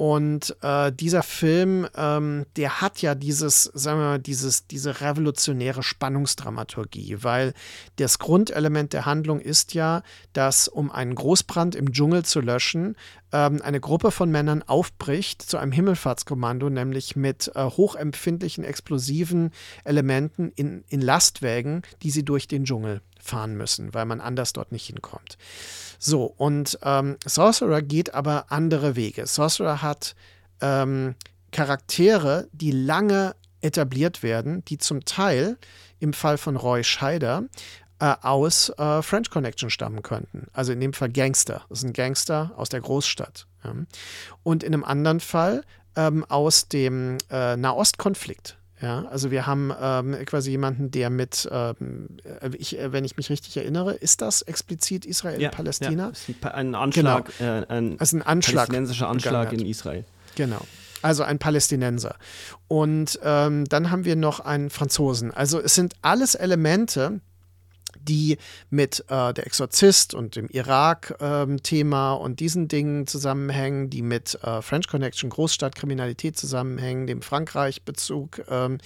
Und 0.02 0.56
äh, 0.62 0.90
dieser 0.90 1.22
Film, 1.22 1.86
ähm, 1.94 2.44
der 2.56 2.80
hat 2.80 3.02
ja 3.02 3.14
dieses, 3.14 3.64
sagen 3.72 4.00
wir 4.00 4.04
mal, 4.06 4.18
dieses, 4.18 4.66
diese 4.66 5.00
revolutionäre 5.00 5.84
Spannungsdramaturgie, 5.84 7.18
weil 7.20 7.54
das 7.96 8.18
Grundelement 8.18 8.94
der 8.94 9.06
Handlung 9.06 9.38
ist 9.38 9.74
ja, 9.74 10.02
dass 10.32 10.66
um 10.66 10.90
einen 10.90 11.14
Großbrand 11.14 11.76
im 11.76 11.92
Dschungel 11.92 12.24
zu 12.24 12.40
löschen, 12.40 12.96
ähm, 13.30 13.62
eine 13.62 13.78
Gruppe 13.78 14.10
von 14.10 14.28
Männern 14.28 14.64
aufbricht 14.64 15.40
zu 15.40 15.56
einem 15.56 15.70
Himmelfahrtskommando, 15.70 16.68
nämlich 16.68 17.14
mit 17.14 17.52
äh, 17.54 17.62
hochempfindlichen 17.62 18.64
explosiven 18.64 19.52
Elementen 19.84 20.50
in, 20.56 20.82
in 20.88 21.00
Lastwägen, 21.00 21.82
die 22.02 22.10
sie 22.10 22.24
durch 22.24 22.48
den 22.48 22.64
Dschungel 22.64 23.02
fahren 23.22 23.56
müssen, 23.56 23.94
weil 23.94 24.04
man 24.04 24.20
anders 24.20 24.52
dort 24.52 24.72
nicht 24.72 24.86
hinkommt. 24.86 25.38
So, 25.98 26.24
und 26.24 26.78
ähm, 26.82 27.16
Sorcerer 27.24 27.80
geht 27.80 28.12
aber 28.14 28.46
andere 28.48 28.96
Wege. 28.96 29.26
Sorcerer 29.26 29.82
hat 29.82 30.14
ähm, 30.60 31.14
Charaktere, 31.52 32.48
die 32.52 32.72
lange 32.72 33.34
etabliert 33.60 34.22
werden, 34.22 34.64
die 34.64 34.78
zum 34.78 35.04
Teil 35.04 35.56
im 36.00 36.12
Fall 36.12 36.38
von 36.38 36.56
Roy 36.56 36.82
Scheider 36.82 37.44
äh, 38.00 38.14
aus 38.22 38.70
äh, 38.70 39.02
French 39.02 39.30
Connection 39.30 39.70
stammen 39.70 40.02
könnten. 40.02 40.48
Also 40.52 40.72
in 40.72 40.80
dem 40.80 40.92
Fall 40.92 41.10
Gangster. 41.10 41.64
Das 41.68 41.78
ist 41.78 41.84
ein 41.84 41.92
Gangster 41.92 42.50
aus 42.56 42.68
der 42.68 42.80
Großstadt. 42.80 43.46
Ja. 43.62 43.74
Und 44.42 44.64
in 44.64 44.74
einem 44.74 44.82
anderen 44.82 45.20
Fall 45.20 45.62
ähm, 45.94 46.24
aus 46.28 46.66
dem 46.68 47.18
äh, 47.30 47.56
Nahostkonflikt. 47.56 48.56
Ja, 48.82 49.04
also 49.10 49.30
wir 49.30 49.46
haben 49.46 49.72
ähm, 49.80 50.16
quasi 50.26 50.50
jemanden, 50.50 50.90
der 50.90 51.08
mit, 51.08 51.48
ähm, 51.52 52.08
äh, 52.40 52.50
ich, 52.58 52.76
äh, 52.78 52.92
wenn 52.92 53.04
ich 53.04 53.16
mich 53.16 53.30
richtig 53.30 53.56
erinnere, 53.56 53.94
ist 53.94 54.20
das 54.20 54.42
explizit 54.42 55.06
Israel-Palästina? 55.06 56.02
Ja, 56.06 56.08
ist 56.10 56.28
ein, 56.28 56.34
Pa- 56.40 56.48
ein 56.48 56.74
Anschlag, 56.74 57.30
äh, 57.40 57.64
ein 57.68 57.96
Also 58.00 58.16
ein 58.16 58.22
Anschlag 58.22 58.66
palästinensischer 58.66 59.08
Anschlag 59.08 59.52
in 59.52 59.64
Israel. 59.64 60.04
Genau. 60.34 60.60
Also 61.00 61.22
ein 61.22 61.38
Palästinenser. 61.38 62.16
Und 62.68 63.18
ähm, 63.22 63.64
dann 63.68 63.90
haben 63.90 64.04
wir 64.04 64.16
noch 64.16 64.40
einen 64.40 64.68
Franzosen. 64.70 65.30
Also 65.32 65.60
es 65.60 65.74
sind 65.76 65.94
alles 66.02 66.34
Elemente, 66.34 67.20
die 68.00 68.38
mit 68.70 69.04
äh, 69.08 69.32
der 69.32 69.46
Exorzist 69.46 70.14
und 70.14 70.36
dem 70.36 70.48
Irak-Thema 70.48 72.12
und 72.12 72.40
diesen 72.40 72.68
Dingen 72.68 73.06
zusammenhängen, 73.06 73.90
die 73.90 74.02
mit 74.02 74.38
äh, 74.42 74.62
French 74.62 74.88
Connection, 74.88 75.30
Großstadtkriminalität 75.30 76.36
zusammenhängen, 76.36 77.06
dem 77.06 77.22
Frankreich-Bezug 77.22 78.42
ähm, 78.48 78.78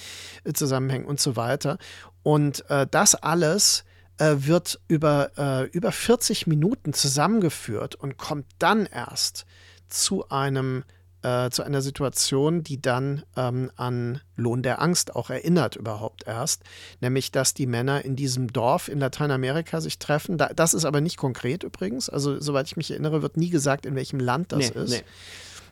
zusammenhängen 0.52 1.07
und 1.07 1.20
so 1.20 1.36
weiter. 1.36 1.78
Und 2.22 2.68
äh, 2.70 2.86
das 2.90 3.14
alles 3.14 3.84
äh, 4.18 4.34
wird 4.38 4.80
über, 4.88 5.30
äh, 5.36 5.68
über 5.70 5.92
40 5.92 6.46
Minuten 6.46 6.92
zusammengeführt 6.92 7.94
und 7.94 8.16
kommt 8.16 8.46
dann 8.59 8.86
erst 8.86 9.46
zu 9.88 10.28
einem 10.28 10.84
äh, 11.26 11.50
zu 11.50 11.64
einer 11.64 11.82
Situation, 11.82 12.62
die 12.62 12.80
dann 12.80 13.24
ähm, 13.36 13.72
an 13.74 14.20
Lohn 14.36 14.62
der 14.62 14.80
Angst 14.80 15.16
auch 15.16 15.28
erinnert 15.28 15.74
überhaupt 15.74 16.24
erst, 16.26 16.62
nämlich 17.00 17.32
dass 17.32 17.52
die 17.52 17.66
Männer 17.66 18.04
in 18.04 18.14
diesem 18.14 18.52
Dorf 18.52 18.86
in 18.88 19.00
Lateinamerika 19.00 19.80
sich 19.80 19.98
treffen. 19.98 20.38
Da, 20.38 20.50
das 20.54 20.72
ist 20.72 20.84
aber 20.84 21.00
nicht 21.00 21.16
konkret 21.16 21.64
übrigens, 21.64 22.08
also 22.08 22.38
soweit 22.40 22.66
ich 22.66 22.76
mich 22.76 22.92
erinnere, 22.92 23.22
wird 23.22 23.36
nie 23.36 23.50
gesagt, 23.50 23.86
in 23.86 23.96
welchem 23.96 24.20
Land 24.20 24.52
das 24.52 24.72
Nee, 24.72 24.80
ist. 24.80 24.90
nee. 24.90 25.02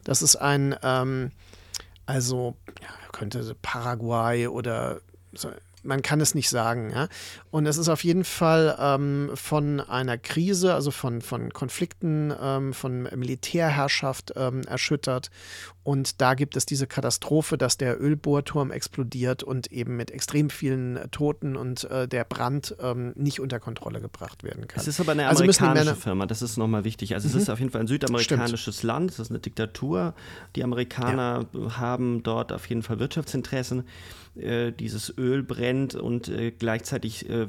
Das 0.02 0.22
ist 0.22 0.34
ein, 0.36 0.74
ähm, 0.82 1.30
also 2.04 2.56
ja, 2.82 2.88
könnte 3.12 3.54
Paraguay 3.62 4.48
oder 4.48 5.00
so, 5.32 5.50
man 5.84 6.02
kann 6.02 6.20
es 6.20 6.34
nicht 6.34 6.48
sagen. 6.48 6.90
Ja? 6.90 7.08
Und 7.50 7.66
es 7.66 7.76
ist 7.76 7.88
auf 7.88 8.04
jeden 8.04 8.24
Fall 8.24 8.76
ähm, 8.80 9.30
von 9.34 9.80
einer 9.80 10.18
Krise, 10.18 10.74
also 10.74 10.90
von, 10.90 11.20
von 11.22 11.52
Konflikten, 11.52 12.32
ähm, 12.40 12.72
von 12.72 13.08
Militärherrschaft 13.14 14.32
ähm, 14.36 14.62
erschüttert. 14.62 15.30
Und 15.82 16.22
da 16.22 16.32
gibt 16.34 16.56
es 16.56 16.64
diese 16.64 16.86
Katastrophe, 16.86 17.58
dass 17.58 17.76
der 17.76 18.00
Ölbohrturm 18.00 18.70
explodiert 18.70 19.42
und 19.42 19.70
eben 19.70 19.96
mit 19.96 20.10
extrem 20.10 20.48
vielen 20.48 20.98
Toten 21.10 21.56
und 21.56 21.84
äh, 21.90 22.08
der 22.08 22.24
Brand 22.24 22.74
ähm, 22.80 23.12
nicht 23.16 23.38
unter 23.40 23.60
Kontrolle 23.60 24.00
gebracht 24.00 24.44
werden 24.44 24.66
kann. 24.66 24.80
Es 24.80 24.88
ist 24.88 24.98
aber 24.98 25.12
eine 25.12 25.28
Also 25.28 25.42
amerikanische 25.42 25.84
Männer- 25.84 25.94
Mhm. 25.94 26.00
Firma, 26.00 26.26
das 26.26 26.40
ist 26.42 26.56
nochmal 26.56 26.84
wichtig. 26.84 27.14
Also 27.14 27.28
es 27.28 27.34
ist 27.34 27.50
auf 27.50 27.58
jeden 27.60 27.70
Fall 27.70 27.82
ein 27.82 27.86
südamerikanisches 27.86 28.82
Land, 28.82 29.10
es 29.10 29.18
ist 29.18 29.30
eine 29.30 29.40
Diktatur. 29.40 30.14
Die 30.56 30.64
Amerikaner 30.64 31.46
haben 31.76 32.22
dort 32.22 32.52
auf 32.52 32.66
jeden 32.68 32.82
Fall 32.82 32.98
Wirtschaftsinteressen. 32.98 33.84
Äh, 34.36 34.72
dieses 34.72 35.16
Öl 35.16 35.42
brennt 35.42 35.94
und 35.94 36.28
äh, 36.28 36.50
gleichzeitig 36.50 37.28
äh, 37.28 37.46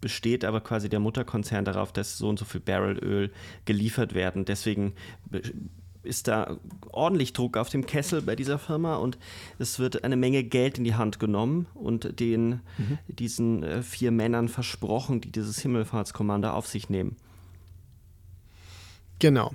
besteht 0.00 0.44
aber 0.44 0.60
quasi 0.62 0.88
der 0.88 0.98
Mutterkonzern 0.98 1.64
darauf, 1.64 1.92
dass 1.92 2.18
so 2.18 2.28
und 2.28 2.38
so 2.38 2.44
viel 2.44 2.60
Barrel 2.60 2.98
Öl 3.04 3.30
geliefert 3.66 4.14
werden. 4.14 4.44
Deswegen 4.44 4.94
be- 5.30 5.42
ist 6.02 6.26
da 6.26 6.58
ordentlich 6.90 7.32
Druck 7.32 7.56
auf 7.56 7.68
dem 7.68 7.86
Kessel 7.86 8.22
bei 8.22 8.34
dieser 8.34 8.58
Firma 8.58 8.96
und 8.96 9.18
es 9.60 9.78
wird 9.78 10.02
eine 10.02 10.16
Menge 10.16 10.42
Geld 10.42 10.78
in 10.78 10.84
die 10.84 10.96
Hand 10.96 11.20
genommen 11.20 11.66
und 11.74 12.18
den 12.18 12.60
diesen 13.06 13.62
äh, 13.62 13.82
vier 13.82 14.10
Männern 14.10 14.48
versprochen, 14.48 15.20
die 15.20 15.30
dieses 15.30 15.60
Himmelfahrtskommando 15.60 16.50
auf 16.50 16.66
sich 16.66 16.88
nehmen. 16.88 17.16
Genau. 19.20 19.52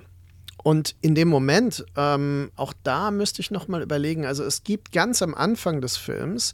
Und 0.62 0.96
in 1.00 1.14
dem 1.14 1.28
Moment, 1.28 1.84
ähm, 1.96 2.50
auch 2.56 2.72
da 2.82 3.10
müsste 3.10 3.40
ich 3.40 3.50
nochmal 3.50 3.82
überlegen, 3.82 4.26
also 4.26 4.44
es 4.44 4.64
gibt 4.64 4.92
ganz 4.92 5.22
am 5.22 5.34
Anfang 5.34 5.80
des 5.80 5.96
Films, 5.96 6.52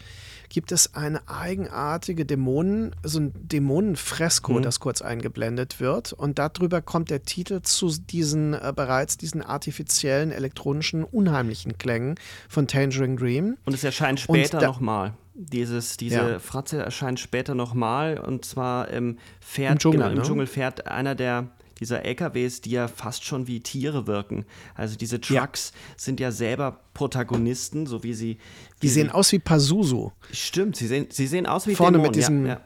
gibt 0.50 0.72
es 0.72 0.94
eine 0.94 1.26
eigenartige 1.28 2.24
Dämonen, 2.24 2.94
so 3.02 3.18
ein 3.18 3.32
Dämonenfresko, 3.34 4.60
das 4.60 4.78
kurz 4.78 5.02
eingeblendet 5.02 5.80
wird. 5.80 6.12
Und 6.12 6.38
darüber 6.38 6.80
kommt 6.82 7.10
der 7.10 7.22
Titel 7.22 7.62
zu 7.62 7.88
diesen 7.88 8.54
äh, 8.54 8.72
bereits 8.74 9.16
diesen 9.16 9.42
artifiziellen, 9.42 10.30
elektronischen, 10.30 11.02
unheimlichen 11.02 11.76
Klängen 11.78 12.14
von 12.48 12.68
Tangerine 12.68 13.16
Dream. 13.16 13.56
Und 13.64 13.74
es 13.74 13.82
erscheint 13.82 14.20
später 14.20 14.60
nochmal. 14.60 15.14
Dieses, 15.34 15.96
diese 15.96 16.16
Ja. 16.16 16.38
Fratze 16.38 16.78
erscheint 16.80 17.18
später 17.18 17.56
nochmal 17.56 18.18
und 18.18 18.44
zwar 18.44 18.92
ähm, 18.92 19.18
fährt 19.40 19.72
Im 19.72 19.78
Dschungel, 19.80 19.98
genau, 19.98 20.10
im 20.12 20.18
ne? 20.18 20.22
Dschungel 20.22 20.46
fährt 20.46 20.86
einer 20.86 21.16
der 21.16 21.48
dieser 21.80 22.04
LKWs, 22.04 22.60
die 22.60 22.70
ja 22.70 22.88
fast 22.88 23.24
schon 23.24 23.46
wie 23.46 23.60
Tiere 23.60 24.06
wirken. 24.06 24.44
Also 24.74 24.96
diese 24.96 25.20
Trucks 25.20 25.72
sind 25.96 26.20
ja 26.20 26.30
selber 26.30 26.80
Protagonisten, 26.94 27.86
so 27.86 28.02
wie 28.02 28.14
sie. 28.14 28.34
Die 28.34 28.82
wie 28.82 28.88
sehen 28.88 29.06
sie, 29.08 29.14
aus 29.14 29.32
wie 29.32 29.38
Pazuzu. 29.38 30.12
Stimmt, 30.32 30.76
sie 30.76 30.86
sehen, 30.86 31.06
sie 31.10 31.26
sehen 31.26 31.46
aus 31.46 31.66
wie 31.66 31.74
Vorne 31.74 31.98
Dämonen. 31.98 32.10
mit 32.10 32.16
diesem- 32.16 32.46
ja, 32.46 32.52
ja. 32.54 32.60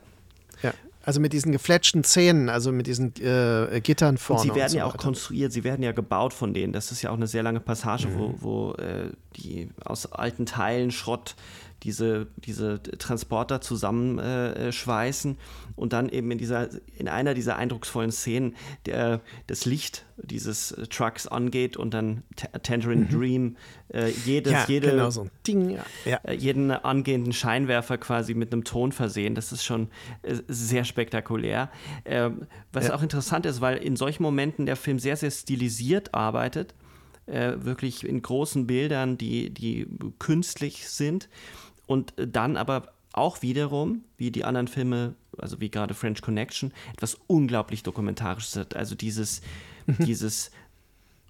Ja. 0.62 0.72
Also 1.04 1.20
mit 1.20 1.32
diesen 1.32 1.52
gefletschten 1.52 2.04
Zähnen, 2.04 2.50
also 2.50 2.70
mit 2.70 2.86
diesen 2.86 3.14
äh, 3.22 3.80
Gittern 3.82 4.18
vorne. 4.18 4.42
Und 4.42 4.48
sie 4.48 4.54
werden 4.54 4.64
und 4.64 4.70
so 4.72 4.76
ja 4.78 4.84
auch 4.84 4.88
weiter. 4.94 4.98
konstruiert, 5.04 5.52
sie 5.52 5.64
werden 5.64 5.82
ja 5.82 5.92
gebaut 5.92 6.34
von 6.34 6.52
denen. 6.52 6.72
Das 6.74 6.92
ist 6.92 7.00
ja 7.00 7.08
auch 7.10 7.14
eine 7.16 7.26
sehr 7.26 7.42
lange 7.42 7.60
Passage, 7.60 8.08
Mhm. 8.08 8.18
wo, 8.18 8.34
wo 8.40 8.72
äh, 8.74 9.10
die 9.36 9.70
aus 9.84 10.04
alten 10.12 10.44
Teilen 10.44 10.90
Schrott 10.90 11.34
diese, 11.82 12.26
diese 12.36 12.82
Transporter 12.82 13.60
zusammenschweißen 13.60 14.68
äh, 14.68 14.72
schweißen 14.72 15.36
und 15.76 15.92
dann 15.92 16.08
eben 16.08 16.30
in 16.32 16.38
dieser 16.38 16.68
in 16.96 17.08
einer 17.08 17.34
dieser 17.34 17.56
eindrucksvollen 17.56 18.10
Szenen 18.10 18.56
der, 18.86 19.20
das 19.46 19.64
Licht 19.64 20.04
dieses 20.16 20.72
äh, 20.72 20.86
Trucks 20.88 21.26
angeht 21.28 21.76
und 21.76 21.94
dann 21.94 22.24
Ta- 22.36 22.58
Tangerine 22.58 23.06
Dream 23.06 23.56
äh, 23.92 24.10
jedes, 24.24 24.52
Mhm. 24.52 24.58
ja, 24.58 24.64
jede, 24.66 24.90
genau 24.90 25.10
so 25.10 25.28
Ding. 25.46 25.70
Ja. 25.70 25.84
ja. 26.04 26.16
äh, 26.24 26.34
jeden 26.34 26.70
angehenden 26.72 27.32
Scheinwerfer 27.32 27.96
quasi 27.98 28.34
mit 28.34 28.52
einem 28.52 28.64
Ton 28.64 28.90
versehen. 28.92 29.34
Das 29.36 29.52
ist 29.52 29.64
schon 29.64 29.88
äh, 30.22 30.34
sehr 30.48 30.84
spektakulär. 30.84 31.70
Ähm, 32.04 32.46
was 32.72 32.90
auch 32.90 33.02
interessant 33.02 33.46
ist, 33.46 33.60
weil 33.60 33.76
in 33.78 33.94
solchen 33.96 34.22
Momenten 34.24 34.66
der 34.66 34.76
Film 34.76 34.98
sehr, 34.98 35.16
sehr 35.16 35.30
stilisiert 35.30 36.12
arbeitet. 36.14 36.74
Äh, 37.26 37.56
wirklich 37.64 38.04
in 38.06 38.22
großen 38.22 38.66
Bildern, 38.66 39.18
die, 39.18 39.50
die 39.50 39.86
künstlich 40.18 40.88
sind. 40.88 41.28
Und 41.88 42.16
äh, 42.18 42.28
dann 42.28 42.56
aber 42.56 42.92
auch 43.12 43.42
wiederum, 43.42 44.04
wie 44.16 44.30
die 44.30 44.44
anderen 44.44 44.68
Filme, 44.68 45.14
also 45.38 45.60
wie 45.60 45.70
gerade 45.70 45.94
French 45.94 46.22
Connection, 46.22 46.72
etwas 46.92 47.18
unglaublich 47.26 47.82
Dokumentarisches 47.82 48.54
hat. 48.54 48.76
Also 48.76 48.94
dieses, 48.94 49.40
dieses 49.98 50.52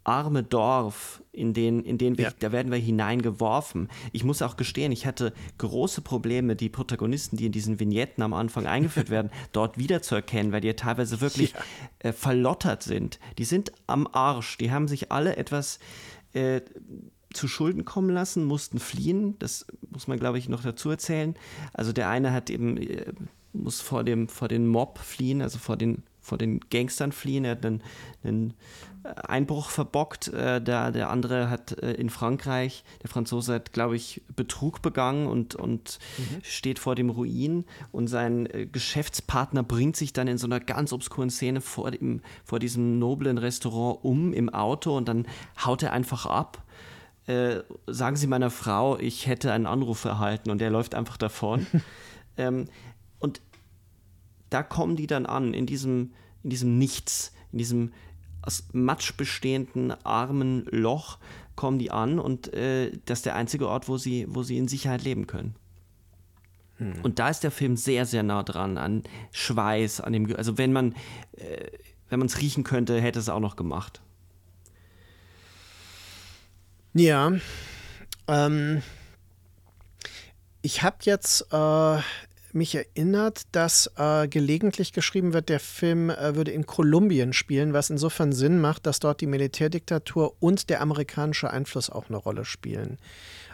arme 0.04 0.42
Dorf, 0.42 1.22
in 1.32 1.52
den, 1.54 1.84
in 1.84 1.98
den 1.98 2.18
wir, 2.18 2.24
Ja. 2.26 2.32
da 2.40 2.50
werden 2.52 2.72
wir 2.72 2.78
hineingeworfen. 2.78 3.88
Ich 4.12 4.24
muss 4.24 4.42
auch 4.42 4.56
gestehen, 4.56 4.90
ich 4.90 5.06
hatte 5.06 5.32
große 5.58 6.00
Probleme, 6.00 6.56
die 6.56 6.68
Protagonisten, 6.68 7.36
die 7.36 7.46
in 7.46 7.52
diesen 7.52 7.78
Vignetten 7.78 8.22
am 8.22 8.32
Anfang 8.34 8.66
eingeführt 8.66 9.10
werden, 9.10 9.30
dort 9.52 9.78
wiederzuerkennen, 9.78 10.50
weil 10.52 10.62
die 10.62 10.68
ja 10.68 10.74
teilweise 10.74 11.20
wirklich 11.20 11.54
äh, 12.00 12.12
verlottert 12.12 12.82
sind. 12.82 13.18
Die 13.38 13.44
sind 13.44 13.72
am 13.86 14.06
Arsch. 14.10 14.58
Die 14.58 14.70
haben 14.72 14.88
sich 14.88 15.12
alle 15.12 15.36
etwas 15.36 15.78
äh, 16.32 16.60
zu 17.32 17.48
Schulden 17.48 17.84
kommen 17.84 18.10
lassen, 18.10 18.44
mussten 18.44 18.78
fliehen. 18.78 19.38
Das 19.38 19.66
muss 19.90 20.08
man, 20.08 20.18
glaube 20.18 20.38
ich, 20.38 20.48
noch 20.48 20.62
dazu 20.62 20.90
erzählen. 20.90 21.34
Also 21.72 21.92
der 21.92 22.08
eine 22.08 22.32
hat 22.32 22.50
eben, 22.50 22.76
äh, 22.76 23.12
muss 23.52 23.80
vor 23.80 24.04
dem, 24.04 24.28
vor 24.28 24.48
den 24.48 24.66
Mob 24.66 24.98
fliehen, 24.98 25.42
also 25.42 25.58
vor 25.58 25.76
den, 25.76 26.02
vor 26.20 26.38
den 26.38 26.60
Gangstern 26.70 27.12
fliehen. 27.12 27.44
Er 27.44 27.52
hat 27.52 27.66
einen, 27.66 27.82
einen 28.24 28.54
äh, 29.04 29.08
Einbruch 29.08 29.68
verbockt. 29.68 30.28
Äh, 30.28 30.62
der, 30.62 30.90
der 30.90 31.10
andere 31.10 31.50
hat 31.50 31.72
äh, 31.82 31.92
in 31.92 32.08
Frankreich, 32.08 32.82
der 33.02 33.10
Franzose 33.10 33.54
hat, 33.54 33.72
glaube 33.72 33.96
ich, 33.96 34.22
Betrug 34.34 34.80
begangen 34.80 35.26
und, 35.26 35.54
und 35.54 35.98
steht 36.42 36.78
vor 36.78 36.94
dem 36.94 37.10
Ruin. 37.10 37.64
Und 37.92 38.06
sein 38.08 38.46
äh, 38.46 38.66
Geschäftspartner 38.66 39.62
bringt 39.62 39.96
sich 39.96 40.14
dann 40.14 40.28
in 40.28 40.38
so 40.38 40.46
einer 40.46 40.60
ganz 40.60 40.94
obskuren 40.94 41.30
Szene 41.30 41.60
vor, 41.60 41.90
dem, 41.90 42.22
vor 42.44 42.58
diesem 42.58 42.98
noblen 42.98 43.36
Restaurant 43.36 44.02
um 44.02 44.32
im 44.32 44.48
Auto 44.48 44.96
und 44.96 45.08
dann 45.08 45.26
haut 45.62 45.82
er 45.82 45.92
einfach 45.92 46.24
ab. 46.24 46.62
Äh, 47.28 47.62
sagen 47.86 48.16
Sie 48.16 48.26
meiner 48.26 48.50
Frau, 48.50 48.98
ich 48.98 49.26
hätte 49.26 49.52
einen 49.52 49.66
Anruf 49.66 50.04
erhalten 50.04 50.50
und 50.50 50.62
er 50.62 50.70
läuft 50.70 50.94
einfach 50.94 51.18
davon. 51.18 51.66
ähm, 52.38 52.68
und 53.18 53.42
da 54.48 54.62
kommen 54.62 54.96
die 54.96 55.06
dann 55.06 55.26
an, 55.26 55.52
in 55.52 55.66
diesem, 55.66 56.12
in 56.42 56.50
diesem 56.50 56.78
Nichts, 56.78 57.32
in 57.52 57.58
diesem 57.58 57.92
aus 58.40 58.68
Matsch 58.72 59.14
bestehenden 59.16 59.92
armen 60.06 60.64
Loch 60.70 61.18
kommen 61.54 61.78
die 61.78 61.90
an 61.90 62.18
und 62.18 62.54
äh, 62.54 62.92
das 63.04 63.18
ist 63.18 63.26
der 63.26 63.34
einzige 63.34 63.68
Ort, 63.68 63.88
wo 63.88 63.98
sie, 63.98 64.26
wo 64.28 64.42
sie 64.42 64.56
in 64.56 64.68
Sicherheit 64.68 65.02
leben 65.02 65.26
können. 65.26 65.54
Und 67.02 67.18
da 67.18 67.28
ist 67.28 67.42
der 67.42 67.50
Film 67.50 67.76
sehr, 67.76 68.06
sehr 68.06 68.22
nah 68.22 68.42
dran 68.44 68.78
an 68.78 69.02
Schweiß, 69.32 70.00
an 70.00 70.12
dem, 70.12 70.34
also 70.36 70.56
wenn 70.56 70.72
man, 70.72 70.94
äh, 71.32 71.66
wenn 72.08 72.20
man 72.20 72.26
es 72.26 72.40
riechen 72.40 72.62
könnte, 72.64 73.00
hätte 73.00 73.18
es 73.18 73.28
auch 73.28 73.40
noch 73.40 73.56
gemacht. 73.56 74.00
Ja. 76.98 77.32
Ähm, 78.26 78.82
ich 80.62 80.82
habe 80.82 80.96
jetzt 81.02 81.46
äh, 81.52 81.98
mich 82.52 82.74
erinnert, 82.74 83.42
dass 83.52 83.90
äh, 83.96 84.26
gelegentlich 84.28 84.92
geschrieben 84.92 85.32
wird, 85.32 85.48
der 85.48 85.60
Film 85.60 86.10
äh, 86.10 86.34
würde 86.34 86.50
in 86.50 86.66
Kolumbien 86.66 87.32
spielen, 87.32 87.72
was 87.72 87.90
insofern 87.90 88.32
Sinn 88.32 88.60
macht, 88.60 88.86
dass 88.86 88.98
dort 89.00 89.20
die 89.20 89.26
Militärdiktatur 89.26 90.34
und 90.40 90.68
der 90.70 90.80
amerikanische 90.80 91.50
Einfluss 91.50 91.90
auch 91.90 92.08
eine 92.08 92.16
Rolle 92.16 92.44
spielen. 92.44 92.98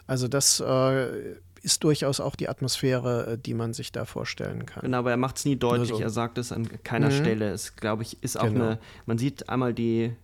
Also 0.06 0.28
das 0.28 0.60
äh, 0.60 1.34
ist 1.62 1.82
durchaus 1.84 2.20
auch 2.20 2.36
die 2.36 2.48
Atmosphäre, 2.48 3.32
äh, 3.32 3.38
die 3.38 3.54
man 3.54 3.74
sich 3.74 3.90
da 3.92 4.04
vorstellen 4.04 4.66
kann. 4.66 4.82
Genau, 4.82 4.98
aber 4.98 5.10
er 5.10 5.16
macht 5.16 5.38
es 5.38 5.44
nie 5.44 5.56
deutlich. 5.56 5.90
Nur 5.90 5.98
so. 5.98 6.04
Er 6.04 6.10
sagt 6.10 6.38
es 6.38 6.52
an 6.52 6.68
keiner 6.82 7.08
Mhm. 7.08 7.12
Stelle. 7.12 7.50
Es, 7.50 7.76
glaube 7.76 8.02
ich, 8.02 8.22
ist 8.22 8.38
auch 8.38 8.44
Genau. 8.44 8.64
eine. 8.64 8.78
Man 9.06 9.18
sieht 9.18 9.48
einmal 9.48 9.72
die, 9.74 10.14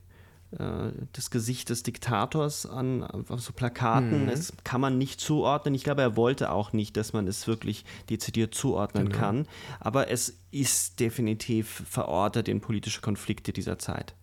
das 0.52 1.30
Gesicht 1.30 1.70
des 1.70 1.84
Diktators 1.84 2.66
an 2.66 3.04
auf 3.04 3.40
so 3.40 3.52
Plakaten. 3.52 4.24
Mhm. 4.24 4.30
Das 4.30 4.52
kann 4.64 4.80
man 4.80 4.98
nicht 4.98 5.20
zuordnen. 5.20 5.74
Ich 5.74 5.84
glaube, 5.84 6.02
er 6.02 6.16
wollte 6.16 6.50
auch 6.50 6.72
nicht, 6.72 6.96
dass 6.96 7.12
man 7.12 7.28
es 7.28 7.46
wirklich 7.46 7.84
dezidiert 8.08 8.52
zuordnen 8.54 9.08
Genau. 9.10 9.18
kann. 9.18 9.46
Aber 9.78 10.10
es 10.10 10.38
ist 10.50 10.98
definitiv 10.98 11.84
verortet 11.88 12.48
in 12.48 12.60
politische 12.60 13.00
Konflikte 13.00 13.52
dieser 13.52 13.78
Zeit. 13.78 14.14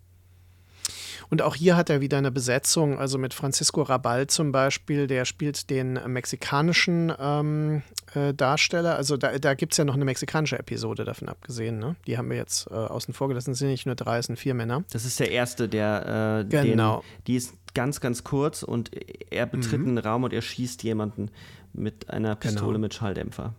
Und 1.30 1.42
auch 1.42 1.56
hier 1.56 1.76
hat 1.76 1.90
er 1.90 2.00
wieder 2.02 2.18
eine 2.18 2.32
Besetzung, 2.32 3.00
also 3.00 3.18
mit 3.18 3.34
Francisco 3.34 3.82
Rabal 3.82 4.28
zum 4.28 4.52
Beispiel, 4.52 5.08
der 5.08 5.26
spielt 5.26 5.70
den 5.70 6.00
mexikanischen 6.08 7.12
ähm, 7.20 7.82
äh, 8.14 8.34
Darsteller. 8.34 8.96
Also 8.96 9.18
da, 9.18 9.38
da 9.38 9.54
gibt 9.54 9.74
es 9.74 9.78
ja 9.78 9.84
noch 9.86 9.96
eine 9.96 10.06
mexikanische 10.06 10.58
Episode 10.58 11.04
davon 11.04 11.28
abgesehen. 11.30 11.80
Ne? 11.80 11.96
Die 12.08 12.18
haben 12.18 12.30
wir 12.30 12.38
jetzt 12.38 12.68
äh, 12.72 12.74
außen 12.74 13.14
vor 13.14 13.28
gelassen. 13.28 13.52
Es 13.52 13.60
sind 13.60 13.70
nicht 13.70 13.86
nur 13.86 13.96
drei, 13.96 14.20
es 14.20 14.28
sind 14.28 14.38
vier 14.40 14.54
Männer. 14.54 14.84
Das 14.92 15.06
ist 15.06 15.20
der 15.20 15.32
erste, 15.32 15.68
der. 15.68 16.46
Äh, 16.46 16.58
Genau. 16.68 16.98
Den, 17.02 17.24
die 17.28 17.36
ist 17.36 17.54
ganz, 17.74 18.00
ganz 18.00 18.24
kurz 18.24 18.64
und 18.64 18.92
er 19.32 19.46
betritt 19.46 19.82
einen 19.82 19.98
Raum 19.98 20.24
und 20.24 20.34
er 20.34 20.42
schießt 20.42 20.84
jemanden 20.84 21.30
mit 21.74 22.10
einer 22.10 22.36
Pistole 22.36 22.68
Genau. 22.74 22.80
mit 22.80 22.94
Schalldämpfer. 22.94 23.54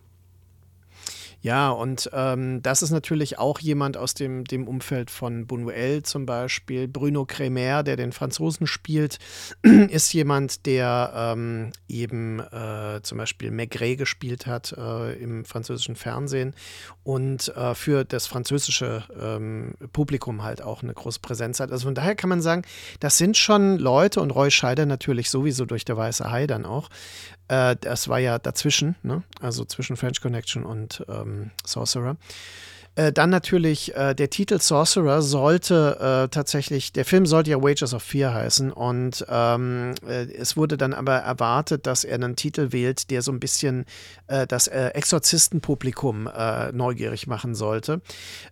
Ja, 1.40 1.70
und 1.70 2.10
ähm, 2.12 2.62
das 2.62 2.82
ist 2.82 2.90
natürlich 2.90 3.38
auch 3.38 3.60
jemand 3.60 3.96
aus 3.96 4.14
dem, 4.14 4.44
dem 4.44 4.66
Umfeld 4.66 5.08
von 5.08 5.46
Buñuel 5.46 6.02
zum 6.02 6.26
Beispiel. 6.26 6.88
Bruno 6.88 7.26
Cremer, 7.26 7.84
der 7.84 7.96
den 7.96 8.10
Franzosen 8.10 8.66
spielt, 8.66 9.18
ist 9.62 10.12
jemand, 10.12 10.66
der 10.66 11.12
ähm, 11.14 11.70
eben 11.86 12.40
äh, 12.40 13.00
zum 13.02 13.18
Beispiel 13.18 13.52
Maigret 13.52 13.98
gespielt 13.98 14.46
hat 14.46 14.74
äh, 14.76 15.12
im 15.14 15.44
französischen 15.44 15.94
Fernsehen 15.94 16.54
und 17.04 17.54
äh, 17.56 17.74
für 17.76 18.04
das 18.04 18.26
französische 18.26 19.04
ähm, 19.20 19.74
Publikum 19.92 20.42
halt 20.42 20.60
auch 20.60 20.82
eine 20.82 20.92
große 20.92 21.20
Präsenz 21.20 21.60
hat. 21.60 21.70
Also 21.70 21.86
von 21.86 21.94
daher 21.94 22.16
kann 22.16 22.30
man 22.30 22.42
sagen, 22.42 22.62
das 22.98 23.16
sind 23.16 23.36
schon 23.36 23.78
Leute 23.78 24.20
und 24.20 24.32
Roy 24.32 24.50
Scheider 24.50 24.86
natürlich 24.86 25.30
sowieso 25.30 25.66
durch 25.66 25.84
der 25.84 25.96
Weiße 25.96 26.28
Hai 26.30 26.48
dann 26.48 26.66
auch. 26.66 26.88
Äh, 27.48 27.76
das 27.80 28.08
war 28.08 28.18
ja 28.18 28.38
dazwischen, 28.38 28.96
ne? 29.02 29.22
also 29.40 29.64
zwischen 29.64 29.96
French 29.96 30.20
Connection 30.20 30.64
und 30.64 31.04
ähm, 31.08 31.50
Sorcerer. 31.64 32.16
Äh, 32.94 33.12
dann 33.12 33.30
natürlich, 33.30 33.94
äh, 33.94 34.14
der 34.14 34.30
Titel 34.30 34.60
Sorcerer 34.60 35.22
sollte 35.22 36.24
äh, 36.24 36.28
tatsächlich, 36.28 36.92
der 36.92 37.04
Film 37.04 37.26
sollte 37.26 37.50
ja 37.50 37.62
Wages 37.62 37.94
of 37.94 38.02
Fear 38.02 38.34
heißen 38.34 38.72
und 38.72 39.24
ähm, 39.28 39.94
äh, 40.06 40.24
es 40.32 40.56
wurde 40.56 40.76
dann 40.76 40.94
aber 40.94 41.14
erwartet, 41.14 41.86
dass 41.86 42.04
er 42.04 42.16
einen 42.16 42.34
Titel 42.34 42.72
wählt, 42.72 43.10
der 43.10 43.22
so 43.22 43.30
ein 43.30 43.40
bisschen 43.40 43.84
äh, 44.26 44.46
das 44.46 44.68
Exorzistenpublikum 44.68 46.28
neugierig 46.72 47.26
machen 47.26 47.54
sollte. 47.54 48.00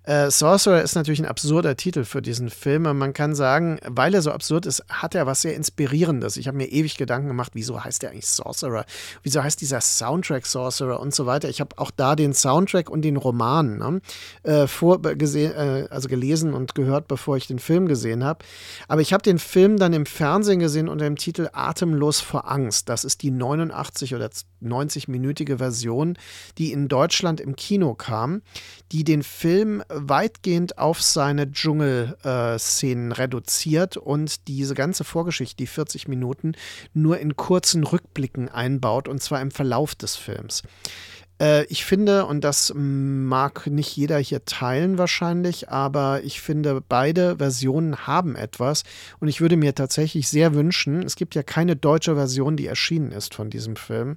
Sorcerer 0.06 0.82
ist 0.82 0.94
natürlich 0.94 1.20
ein 1.20 1.26
absurder 1.26 1.76
Titel 1.76 2.04
für 2.04 2.22
diesen 2.22 2.50
Film. 2.50 2.82
Man 2.82 3.12
kann 3.12 3.34
sagen, 3.34 3.78
weil 3.86 4.14
er 4.14 4.22
so 4.22 4.30
absurd 4.30 4.66
ist, 4.66 4.84
hat 4.88 5.14
er 5.14 5.26
was 5.26 5.42
sehr 5.42 5.54
Inspirierendes. 5.54 6.36
Ich 6.36 6.48
habe 6.48 6.56
mir 6.56 6.66
ewig 6.66 6.96
Gedanken 6.96 7.28
gemacht, 7.28 7.52
wieso 7.54 7.82
heißt 7.82 8.02
der 8.02 8.10
eigentlich 8.10 8.26
Sorcerer? 8.26 8.84
Wieso 9.22 9.42
heißt 9.42 9.60
dieser 9.60 9.80
Soundtrack 9.80 10.46
Sorcerer 10.46 11.00
und 11.00 11.14
so 11.14 11.26
weiter? 11.26 11.48
Ich 11.48 11.60
habe 11.60 11.76
auch 11.78 11.90
da 11.90 12.16
den 12.16 12.32
Soundtrack 12.34 12.88
und 12.90 13.02
den 13.02 13.16
Roman 13.16 13.78
ne, 13.78 14.00
äh, 14.42 14.66
vorgesehen, 14.66 15.52
äh, 15.52 15.86
also 15.90 16.08
gelesen 16.08 16.54
und 16.54 16.74
gehört, 16.74 17.08
bevor 17.08 17.36
ich 17.36 17.46
den 17.46 17.58
Film 17.58 17.86
gesehen 17.86 18.24
habe. 18.24 18.44
Aber 18.88 19.00
ich 19.00 19.12
habe 19.12 19.22
den 19.22 19.38
Film 19.38 19.76
dann 19.78 19.92
im 19.92 20.06
Fernsehen 20.06 20.58
gesehen 20.58 20.88
unter 20.88 21.04
dem 21.04 21.16
Titel 21.16 21.48
Atemlos 21.52 22.20
vor 22.20 22.50
Angst. 22.50 22.88
Das 22.88 23.04
ist 23.04 23.22
die 23.22 23.30
89 23.30 24.14
oder 24.14 24.30
90-minütige 24.62 25.58
Version, 25.58 26.16
die 26.58 26.72
in 26.72 26.88
Deutschland 26.88 27.40
im 27.40 27.56
Kino 27.56 27.94
kam, 27.94 28.42
die 28.92 29.04
den 29.04 29.22
Film 29.22 29.82
weitgehend 29.88 30.78
auf 30.78 31.02
seine 31.02 31.50
Dschungelszenen 31.50 33.12
reduziert 33.12 33.96
und 33.96 34.48
diese 34.48 34.74
ganze 34.74 35.04
Vorgeschichte, 35.04 35.56
die 35.56 35.66
40 35.66 36.08
Minuten, 36.08 36.52
nur 36.94 37.18
in 37.18 37.36
kurzen 37.36 37.84
Rückblicken 37.84 38.48
einbaut 38.48 39.08
und 39.08 39.22
zwar 39.22 39.40
im 39.40 39.50
Verlauf 39.50 39.94
des 39.94 40.16
Films. 40.16 40.62
Äh, 41.40 41.64
ich 41.64 41.84
finde, 41.84 42.26
und 42.26 42.42
das 42.42 42.72
mag 42.74 43.66
nicht 43.66 43.96
jeder 43.96 44.18
hier 44.18 44.44
teilen 44.44 44.98
wahrscheinlich, 44.98 45.68
aber 45.68 46.22
ich 46.24 46.40
finde, 46.40 46.82
beide 46.86 47.36
Versionen 47.36 48.06
haben 48.06 48.36
etwas. 48.36 48.84
Und 49.20 49.28
ich 49.28 49.40
würde 49.40 49.56
mir 49.56 49.74
tatsächlich 49.74 50.28
sehr 50.28 50.54
wünschen, 50.54 51.02
es 51.02 51.16
gibt 51.16 51.34
ja 51.34 51.42
keine 51.42 51.76
deutsche 51.76 52.14
Version, 52.14 52.56
die 52.56 52.66
erschienen 52.66 53.12
ist 53.12 53.34
von 53.34 53.50
diesem 53.50 53.76
Film, 53.76 54.16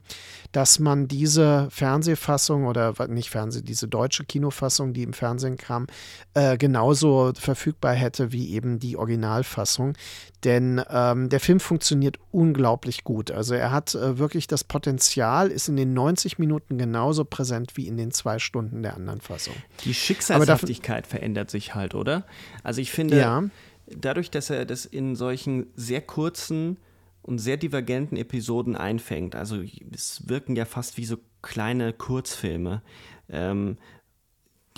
dass 0.52 0.80
man 0.80 1.08
diese 1.08 1.68
Fernsehfassung 1.72 2.66
oder 2.66 2.94
nicht 3.08 3.30
Fernseh, 3.30 3.62
diese 3.62 3.88
deutsche 3.88 4.26
Kinofassung, 4.26 4.94
die 4.94 5.04
im 5.04 5.14
Fernsehen 5.14 5.58
kam, 5.58 5.88
äh, 6.34 6.58
genauso 6.58 7.34
verfügbar 7.36 7.94
hätte 7.94 8.32
wie 8.32 8.54
eben 8.54 8.80
die 8.80 8.98
Originalfassung. 8.98 9.94
Denn 10.46 10.82
ähm, 10.90 11.28
der 11.28 11.40
Film 11.42 11.60
funktioniert 11.60 12.18
unglaublich 12.32 13.04
gut. 13.04 13.30
Also 13.30 13.56
er 13.56 13.72
hat 13.72 13.94
äh, 13.96 14.18
wirklich 14.18 14.48
das 14.48 14.64
Potenzial, 14.64 15.50
ist 15.50 15.68
in 15.68 15.76
den 15.76 15.94
90 15.94 16.40
Minuten 16.40 16.78
genauso 16.78 17.26
präsent 17.26 17.76
wie 17.76 17.88
in 17.88 17.98
den 17.98 18.12
zwei 18.12 18.40
Stunden 18.40 18.82
der 18.82 18.96
anderen 18.96 19.20
Fassung. 19.20 19.56
Die 19.84 19.94
Schicksalshaftigkeit 19.94 21.08
verändert 21.08 21.52
sich 21.52 21.76
halt, 21.76 21.94
oder? 21.94 22.26
Also 22.64 22.80
ich 22.80 22.92
finde, 22.92 23.18
Ja. 23.20 23.44
dadurch, 23.88 24.32
dass 24.32 24.50
er 24.50 24.66
das 24.66 24.86
in 24.86 25.16
solchen 25.18 25.68
sehr 25.76 26.02
kurzen 26.02 26.78
und 27.22 27.40
sehr 27.40 27.58
divergenten 27.58 28.18
Episoden 28.18 28.78
einfängt, 28.78 29.36
also 29.36 29.62
es 29.94 30.30
wirken 30.30 30.56
ja 30.56 30.64
fast 30.64 30.98
wie 30.98 31.06
so 31.06 31.18
kleine 31.42 31.92
Kurzfilme, 31.92 32.82
ähm, 33.30 33.78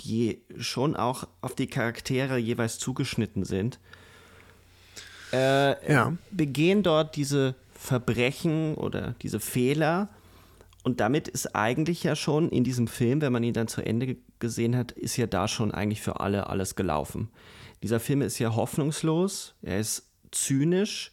die 0.00 0.42
schon 0.58 0.96
auch 0.96 1.28
auf 1.40 1.54
die 1.54 1.68
Charaktere 1.68 2.36
jeweils 2.36 2.78
zugeschnitten 2.80 3.44
sind, 3.44 3.78
äh, 5.32 5.92
Ja. 5.92 6.12
begehen 6.30 6.82
dort 6.82 7.16
diese 7.16 7.54
Verbrechen 7.74 8.74
oder 8.74 9.14
diese 9.22 9.40
Fehler. 9.40 10.08
Und 10.84 11.00
damit 11.00 11.28
ist 11.28 11.54
eigentlich 11.54 12.02
ja 12.02 12.16
schon 12.16 12.48
in 12.48 12.64
diesem 12.64 12.86
Film, 12.88 13.20
wenn 13.20 13.32
man 13.32 13.42
ihn 13.44 13.54
dann 13.54 13.68
zu 13.68 13.82
Ende 13.82 14.06
ge- 14.06 14.16
gesehen 14.40 14.76
hat, 14.76 14.90
ist 14.92 15.16
ja 15.16 15.26
da 15.26 15.46
schon 15.46 15.70
eigentlich 15.72 16.00
für 16.00 16.20
alle 16.20 16.48
alles 16.48 16.74
gelaufen. 16.74 17.28
Dieser 17.82 18.00
Film 18.00 18.20
ist 18.22 18.38
ja 18.38 18.54
hoffnungslos, 18.54 19.54
er 19.62 19.78
ist 19.78 20.08
zynisch, 20.32 21.12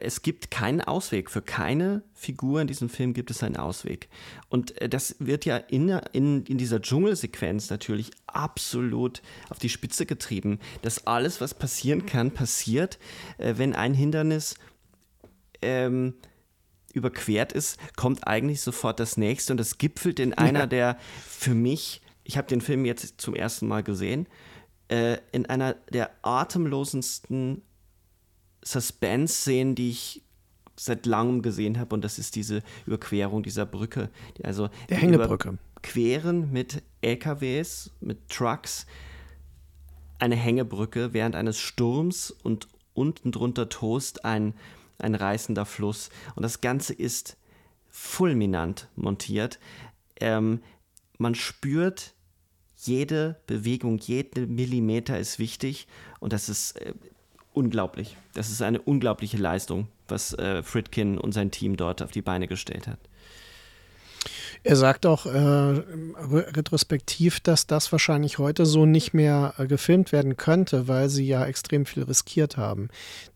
es 0.00 0.22
gibt 0.22 0.50
keinen 0.50 0.80
Ausweg. 0.80 1.30
Für 1.30 1.42
keine 1.42 2.02
Figur 2.14 2.60
in 2.60 2.66
diesem 2.66 2.88
Film 2.88 3.12
gibt 3.12 3.30
es 3.30 3.42
einen 3.42 3.56
Ausweg. 3.56 4.08
Und 4.48 4.80
äh, 4.80 4.88
das 4.88 5.16
wird 5.18 5.44
ja 5.44 5.56
in, 5.56 5.88
in, 6.12 6.44
in 6.44 6.58
dieser 6.58 6.80
Dschungelsequenz 6.80 7.70
natürlich 7.70 8.10
absolut 8.26 9.22
auf 9.48 9.58
die 9.58 9.68
Spitze 9.68 10.06
getrieben, 10.06 10.58
dass 10.82 11.06
alles, 11.06 11.40
was 11.40 11.54
passieren 11.54 12.06
kann, 12.06 12.30
passiert, 12.32 12.98
äh, 13.38 13.54
wenn 13.56 13.74
ein 13.74 13.94
Hindernis 13.94 14.54
ähm, 15.62 16.14
überquert 16.92 17.52
ist, 17.52 17.78
kommt 17.96 18.26
eigentlich 18.26 18.60
sofort 18.60 19.00
das 19.00 19.16
nächste 19.16 19.52
und 19.52 19.58
das 19.58 19.78
gipfelt 19.78 20.20
in 20.20 20.34
einer 20.34 20.66
der 20.66 20.98
für 21.26 21.54
mich, 21.54 22.02
ich 22.24 22.36
habe 22.36 22.48
den 22.48 22.60
Film 22.60 22.84
jetzt 22.84 23.20
zum 23.20 23.34
ersten 23.34 23.68
Mal 23.68 23.82
gesehen, 23.82 24.26
äh, 24.88 25.18
in 25.32 25.46
einer 25.46 25.74
der 25.92 26.10
atemlosesten 28.62 28.80
Suspense-Szenen, 28.80 29.74
die 29.74 29.90
ich 29.90 30.22
seit 30.76 31.04
langem 31.06 31.42
gesehen 31.42 31.78
habe 31.78 31.94
und 31.94 32.02
das 32.04 32.18
ist 32.18 32.36
diese 32.36 32.62
Überquerung 32.86 33.42
dieser 33.42 33.66
Brücke. 33.66 34.08
Also 34.42 34.68
Der 34.88 34.96
die 34.96 35.02
Hängebrücke. 35.02 35.58
Überqueren 35.76 36.50
mit 36.52 36.82
LKWs, 37.02 37.90
mit 38.00 38.28
Trucks 38.28 38.86
eine 40.18 40.36
Hängebrücke 40.36 41.12
während 41.12 41.34
eines 41.34 41.58
Sturms 41.58 42.30
und 42.30 42.68
unten 42.94 43.32
drunter 43.32 43.68
tost 43.68 44.24
ein, 44.24 44.54
ein 44.98 45.14
reißender 45.14 45.64
Fluss. 45.64 46.10
Und 46.34 46.42
das 46.42 46.60
Ganze 46.60 46.92
ist 46.92 47.36
fulminant 47.88 48.88
montiert. 48.96 49.58
Ähm, 50.20 50.60
man 51.18 51.34
spürt, 51.34 52.14
jede 52.76 53.40
Bewegung, 53.46 53.98
jede 53.98 54.46
Millimeter 54.46 55.18
ist 55.18 55.38
wichtig 55.38 55.86
und 56.18 56.32
das 56.32 56.48
ist 56.48 56.76
äh, 56.80 56.94
unglaublich. 57.60 58.16
Das 58.32 58.50
ist 58.50 58.62
eine 58.62 58.80
unglaubliche 58.80 59.36
Leistung, 59.36 59.86
was 60.08 60.32
äh, 60.32 60.62
Fritkin 60.62 61.18
und 61.18 61.32
sein 61.32 61.50
Team 61.50 61.76
dort 61.76 62.02
auf 62.02 62.10
die 62.10 62.22
Beine 62.22 62.48
gestellt 62.48 62.88
hat. 62.88 62.98
Er 64.62 64.76
sagt 64.76 65.06
auch 65.06 65.24
äh, 65.24 65.30
re- 65.30 65.84
retrospektiv, 66.54 67.40
dass 67.40 67.66
das 67.66 67.90
wahrscheinlich 67.92 68.36
heute 68.36 68.66
so 68.66 68.84
nicht 68.84 69.14
mehr 69.14 69.54
äh, 69.56 69.66
gefilmt 69.66 70.12
werden 70.12 70.36
könnte, 70.36 70.86
weil 70.86 71.08
sie 71.08 71.26
ja 71.26 71.46
extrem 71.46 71.86
viel 71.86 72.02
riskiert 72.02 72.58
haben. 72.58 72.88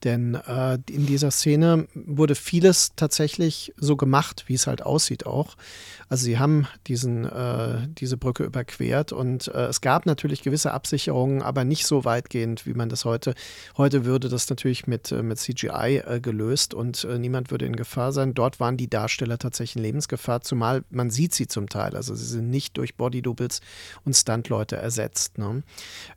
Denn 0.04 0.34
äh, 0.34 0.78
in 0.90 1.06
dieser 1.06 1.30
Szene 1.30 1.88
wurde 1.94 2.34
vieles 2.34 2.92
tatsächlich 2.94 3.72
so 3.78 3.96
gemacht, 3.96 4.44
wie 4.48 4.54
es 4.54 4.66
halt 4.66 4.82
aussieht 4.82 5.24
auch. 5.24 5.56
Also 6.10 6.26
sie 6.26 6.38
haben 6.38 6.66
diesen, 6.88 7.24
äh, 7.24 7.88
diese 7.88 8.18
Brücke 8.18 8.44
überquert 8.44 9.12
und 9.12 9.48
äh, 9.48 9.66
es 9.68 9.80
gab 9.80 10.04
natürlich 10.04 10.42
gewisse 10.42 10.72
Absicherungen, 10.72 11.40
aber 11.40 11.64
nicht 11.64 11.86
so 11.86 12.04
weitgehend, 12.04 12.66
wie 12.66 12.74
man 12.74 12.90
das 12.90 13.06
heute, 13.06 13.34
heute 13.78 14.04
würde 14.04 14.28
das 14.28 14.50
natürlich 14.50 14.86
mit, 14.86 15.10
äh, 15.10 15.22
mit 15.22 15.38
CGI 15.38 16.02
gelöst 16.20 16.74
und 16.74 17.08
niemand 17.18 17.50
würde 17.50 17.64
in 17.64 17.76
Gefahr 17.76 18.12
sein. 18.12 18.34
Dort 18.34 18.60
waren 18.60 18.76
die 18.76 18.90
Darsteller 18.90 19.38
tatsächlich 19.38 19.76
in 19.76 19.82
Lebensgefahr, 19.82 20.42
zumal 20.42 20.84
man 20.90 21.10
sieht 21.14 21.34
sie 21.34 21.46
zum 21.46 21.68
Teil. 21.68 21.96
Also 21.96 22.14
sie 22.14 22.26
sind 22.26 22.50
nicht 22.50 22.76
durch 22.76 22.96
Bodydoubles 22.96 23.60
und 24.04 24.14
Stuntleute 24.14 24.76
ersetzt. 24.76 25.38
Ne? 25.38 25.62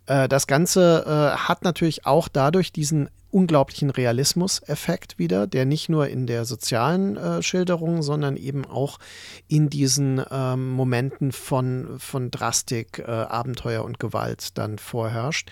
Äh, 0.05 0.27
das 0.27 0.47
Ganze 0.47 1.05
äh, 1.05 1.37
hat 1.37 1.63
natürlich 1.63 2.05
auch 2.05 2.27
dadurch 2.27 2.71
diesen 2.71 3.09
unglaublichen 3.31 3.89
Realismus-Effekt 3.89 5.19
wieder, 5.19 5.47
der 5.47 5.65
nicht 5.65 5.89
nur 5.89 6.07
in 6.07 6.27
der 6.27 6.45
sozialen 6.45 7.17
äh, 7.17 7.41
Schilderung, 7.43 8.01
sondern 8.01 8.37
eben 8.37 8.65
auch 8.65 8.99
in 9.47 9.69
diesen 9.69 10.21
ähm, 10.31 10.71
Momenten 10.71 11.31
von, 11.31 11.95
von 11.99 12.31
Drastik, 12.31 12.99
äh, 12.99 13.11
Abenteuer 13.11 13.83
und 13.83 13.99
Gewalt 13.99 14.57
dann 14.57 14.77
vorherrscht. 14.77 15.49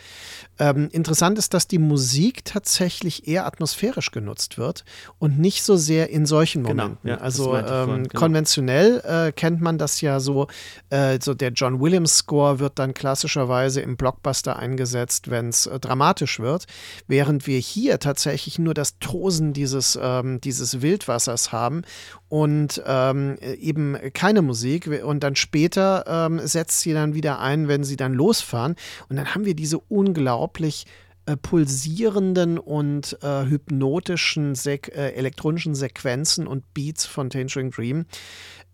Ähm, 0.57 0.89
interessant 0.91 1.37
ist, 1.37 1.53
dass 1.53 1.67
die 1.67 1.79
Musik 1.79 2.45
tatsächlich 2.45 3.27
eher 3.27 3.45
atmosphärisch 3.45 4.11
genutzt 4.11 4.57
wird 4.57 4.85
und 5.19 5.39
nicht 5.39 5.63
so 5.63 5.75
sehr 5.75 6.09
in 6.09 6.25
solchen 6.25 6.63
Genau, 6.63 6.83
Momenten. 6.83 7.09
ja, 7.09 7.15
das 7.15 7.23
also 7.23 7.43
vorhin, 7.45 7.65
ähm, 7.69 8.03
genau. 8.03 8.19
konventionell 8.19 9.01
äh, 9.05 9.31
kennt 9.31 9.61
man 9.61 9.77
das 9.77 10.01
ja 10.01 10.19
so, 10.19 10.47
äh, 10.89 11.19
so 11.21 11.33
der 11.33 11.51
John 11.51 11.81
Williams 11.81 12.17
Score 12.17 12.59
wird 12.59 12.79
dann 12.79 12.93
klassischerweise 12.93 13.81
im 13.81 13.97
Blockbuster 13.97 14.57
eingesetzt, 14.57 15.29
wenn 15.29 15.49
es 15.49 15.65
äh, 15.65 15.79
dramatisch 15.79 16.39
wird, 16.39 16.65
während 17.07 17.47
wir 17.47 17.59
hier 17.65 17.99
tatsächlich 17.99 18.59
nur 18.59 18.73
das 18.73 18.99
Tosen 18.99 19.53
dieses, 19.53 19.97
ähm, 20.01 20.39
dieses 20.41 20.81
Wildwassers 20.81 21.51
haben 21.51 21.83
und 22.29 22.81
ähm, 22.85 23.37
eben 23.59 23.97
keine 24.13 24.41
Musik 24.41 24.89
und 25.03 25.21
dann 25.21 25.35
später 25.35 26.05
ähm, 26.07 26.39
setzt 26.45 26.81
sie 26.81 26.93
dann 26.93 27.13
wieder 27.13 27.39
ein, 27.39 27.67
wenn 27.67 27.83
sie 27.83 27.97
dann 27.97 28.13
losfahren 28.13 28.75
und 29.09 29.15
dann 29.15 29.33
haben 29.33 29.45
wir 29.45 29.55
diese 29.55 29.79
unglaublich 29.79 30.85
äh, 31.25 31.37
pulsierenden 31.37 32.59
und 32.59 33.17
äh, 33.23 33.45
hypnotischen 33.45 34.53
Sek 34.53 34.89
äh, 34.95 35.13
elektronischen 35.13 35.73
Sequenzen 35.73 36.45
und 36.45 36.71
Beats 36.75 37.05
von 37.05 37.31
Tangerine 37.31 37.71
Dream. 37.71 38.05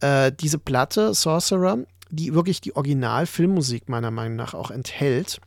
Äh, 0.02 0.34
diese 0.38 0.60
Platte, 0.60 1.14
Sorcerer, 1.14 1.80
die 2.10 2.34
wirklich 2.34 2.60
die 2.60 2.76
Original-Filmmusik 2.76 3.88
meiner 3.88 4.12
Meinung 4.12 4.36
nach 4.36 4.54
auch 4.54 4.70
enthält. 4.70 5.40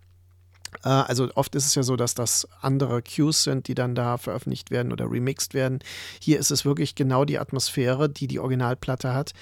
Äh, 0.84 0.88
Also 0.88 1.28
oft 1.34 1.54
ist 1.54 1.66
es 1.66 1.74
ja 1.74 1.82
so, 1.82 1.96
dass 1.96 2.14
das 2.14 2.46
andere 2.60 3.02
Cues 3.02 3.44
sind, 3.44 3.68
die 3.68 3.74
dann 3.74 3.94
da 3.94 4.18
veröffentlicht 4.18 4.70
werden 4.70 4.92
oder 4.92 5.10
remixed 5.10 5.54
werden. 5.54 5.80
Hier 6.20 6.38
ist 6.38 6.50
es 6.50 6.64
wirklich 6.64 6.94
genau 6.94 7.24
die 7.24 7.38
Atmosphäre, 7.38 8.08
die 8.08 8.26
die 8.26 8.38
Originalplatte 8.38 9.14
hat. 9.14 9.32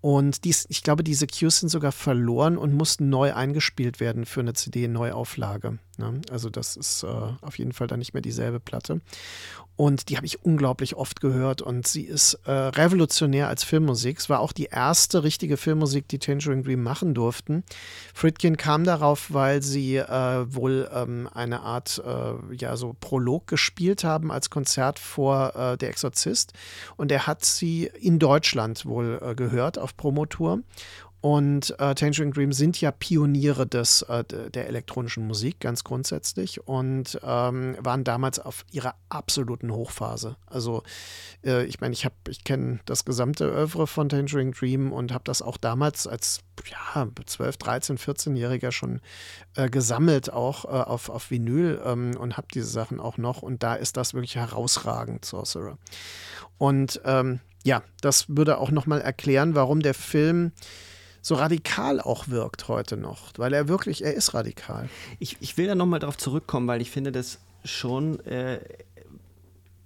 Und 0.00 0.44
dies, 0.44 0.66
ich 0.68 0.82
glaube, 0.82 1.04
diese 1.04 1.28
Cues 1.28 1.60
sind 1.60 1.68
sogar 1.68 1.92
verloren 1.92 2.56
und 2.56 2.74
mussten 2.74 3.08
neu 3.08 3.34
eingespielt 3.34 4.00
werden 4.00 4.26
für 4.26 4.40
eine 4.40 4.52
CD-Neuauflage. 4.52 5.78
Ne? 5.96 6.20
Also 6.30 6.50
das 6.50 6.76
ist 6.76 7.04
äh, 7.04 7.06
auf 7.06 7.58
jeden 7.58 7.72
Fall 7.72 7.86
dann 7.86 8.00
nicht 8.00 8.12
mehr 8.12 8.22
dieselbe 8.22 8.58
Platte. 8.58 9.00
Und 9.76 10.10
die 10.10 10.16
habe 10.16 10.26
ich 10.26 10.44
unglaublich 10.44 10.96
oft 10.96 11.20
gehört 11.20 11.62
und 11.62 11.86
sie 11.86 12.02
ist 12.02 12.34
äh, 12.44 12.50
revolutionär 12.52 13.48
als 13.48 13.64
Filmmusik. 13.64 14.18
Es 14.18 14.28
war 14.28 14.40
auch 14.40 14.52
die 14.52 14.66
erste 14.66 15.24
richtige 15.24 15.56
Filmmusik, 15.56 16.06
die 16.08 16.18
Tangerine 16.18 16.62
Dream 16.62 16.82
machen 16.82 17.14
durften. 17.14 17.64
Fritkin 18.12 18.56
kam 18.58 18.84
darauf, 18.84 19.32
weil 19.32 19.62
sie 19.62 19.96
äh, 19.96 20.54
wohl 20.54 20.90
ähm, 20.94 21.28
eine 21.32 21.60
Art, 21.60 22.02
äh, 22.04 22.54
ja, 22.54 22.76
so 22.76 22.94
Prolog 23.00 23.46
gespielt 23.46 24.04
haben 24.04 24.30
als 24.30 24.50
Konzert 24.50 24.98
vor 24.98 25.56
äh, 25.56 25.78
Der 25.78 25.88
Exorzist. 25.88 26.52
Und 26.96 27.10
er 27.10 27.26
hat 27.26 27.44
sie 27.44 27.90
in 27.98 28.18
Deutschland 28.18 28.84
wohl 28.84 29.20
äh, 29.22 29.34
gehört 29.34 29.78
auf 29.78 29.96
Promotour. 29.96 30.60
Und 31.22 31.78
äh, 31.78 31.94
Tangerine 31.94 32.32
Dream 32.32 32.52
sind 32.52 32.80
ja 32.80 32.90
Pioniere 32.90 33.64
des, 33.64 34.02
äh, 34.02 34.24
der 34.24 34.66
elektronischen 34.66 35.24
Musik, 35.24 35.60
ganz 35.60 35.84
grundsätzlich, 35.84 36.66
und 36.66 37.16
ähm, 37.22 37.76
waren 37.78 38.02
damals 38.02 38.40
auf 38.40 38.64
ihrer 38.72 38.96
absoluten 39.08 39.72
Hochphase. 39.72 40.34
Also, 40.46 40.82
äh, 41.44 41.64
ich 41.66 41.80
meine, 41.80 41.92
ich 41.92 42.04
habe, 42.04 42.16
ich 42.28 42.42
kenne 42.42 42.80
das 42.86 43.04
gesamte 43.04 43.52
Oeuvre 43.52 43.86
von 43.86 44.08
Tangerine 44.08 44.50
Dream 44.50 44.92
und 44.92 45.12
habe 45.12 45.22
das 45.22 45.42
auch 45.42 45.58
damals 45.58 46.08
als 46.08 46.40
ja, 46.68 47.06
12, 47.24 47.56
13, 47.56 47.98
14-Jähriger 47.98 48.72
schon 48.72 49.00
äh, 49.54 49.70
gesammelt, 49.70 50.32
auch 50.32 50.64
äh, 50.64 50.68
auf, 50.70 51.08
auf 51.08 51.30
Vinyl 51.30 51.80
ähm, 51.84 52.16
und 52.18 52.36
habe 52.36 52.48
diese 52.52 52.66
Sachen 52.66 52.98
auch 52.98 53.16
noch. 53.16 53.42
Und 53.42 53.62
da 53.62 53.76
ist 53.76 53.96
das 53.96 54.12
wirklich 54.12 54.34
herausragend, 54.34 55.24
Sorcerer. 55.24 55.78
Und 56.58 57.00
ähm, 57.04 57.38
ja, 57.62 57.84
das 58.00 58.24
würde 58.28 58.58
auch 58.58 58.72
nochmal 58.72 59.00
erklären, 59.00 59.54
warum 59.54 59.82
der 59.82 59.94
Film 59.94 60.50
so 61.22 61.36
radikal 61.36 62.00
auch 62.00 62.28
wirkt 62.28 62.66
heute 62.68 62.96
noch, 62.96 63.30
weil 63.36 63.54
er 63.54 63.68
wirklich, 63.68 64.04
er 64.04 64.12
ist 64.12 64.34
radikal. 64.34 64.88
Ich, 65.20 65.36
ich 65.40 65.56
will 65.56 65.68
da 65.68 65.76
nochmal 65.76 66.00
drauf 66.00 66.18
zurückkommen, 66.18 66.66
weil 66.66 66.82
ich 66.82 66.90
finde 66.90 67.12
das 67.12 67.38
schon 67.64 68.18
äh, 68.26 68.60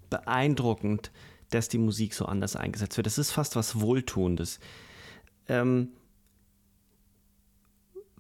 beeindruckend, 0.09 1.13
dass 1.51 1.69
die 1.69 1.79
Musik 1.79 2.15
so 2.15 2.25
anders 2.25 2.57
eingesetzt 2.57 2.97
wird. 2.97 3.07
Das 3.07 3.19
ist 3.19 3.33
fast 3.33 3.55
was 3.55 3.81
Wohltuendes. 3.81 4.59
Ähm, 5.47 5.91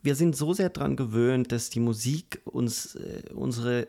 wir 0.02 0.14
sind 0.14 0.36
so 0.36 0.52
sehr 0.52 0.68
daran 0.68 0.94
gewöhnt, 0.94 1.50
dass 1.52 1.70
die 1.70 1.80
Musik 1.80 2.42
uns 2.44 2.96
äh, 2.96 3.22
unsere 3.34 3.88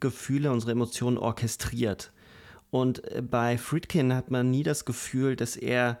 Gefühle, 0.00 0.52
unsere 0.52 0.72
Emotionen 0.72 1.18
orchestriert. 1.18 2.12
Und 2.70 3.04
äh, 3.10 3.22
bei 3.22 3.58
Friedkin 3.58 4.14
hat 4.14 4.30
man 4.30 4.50
nie 4.50 4.62
das 4.62 4.84
Gefühl, 4.84 5.34
dass 5.34 5.56
er 5.56 6.00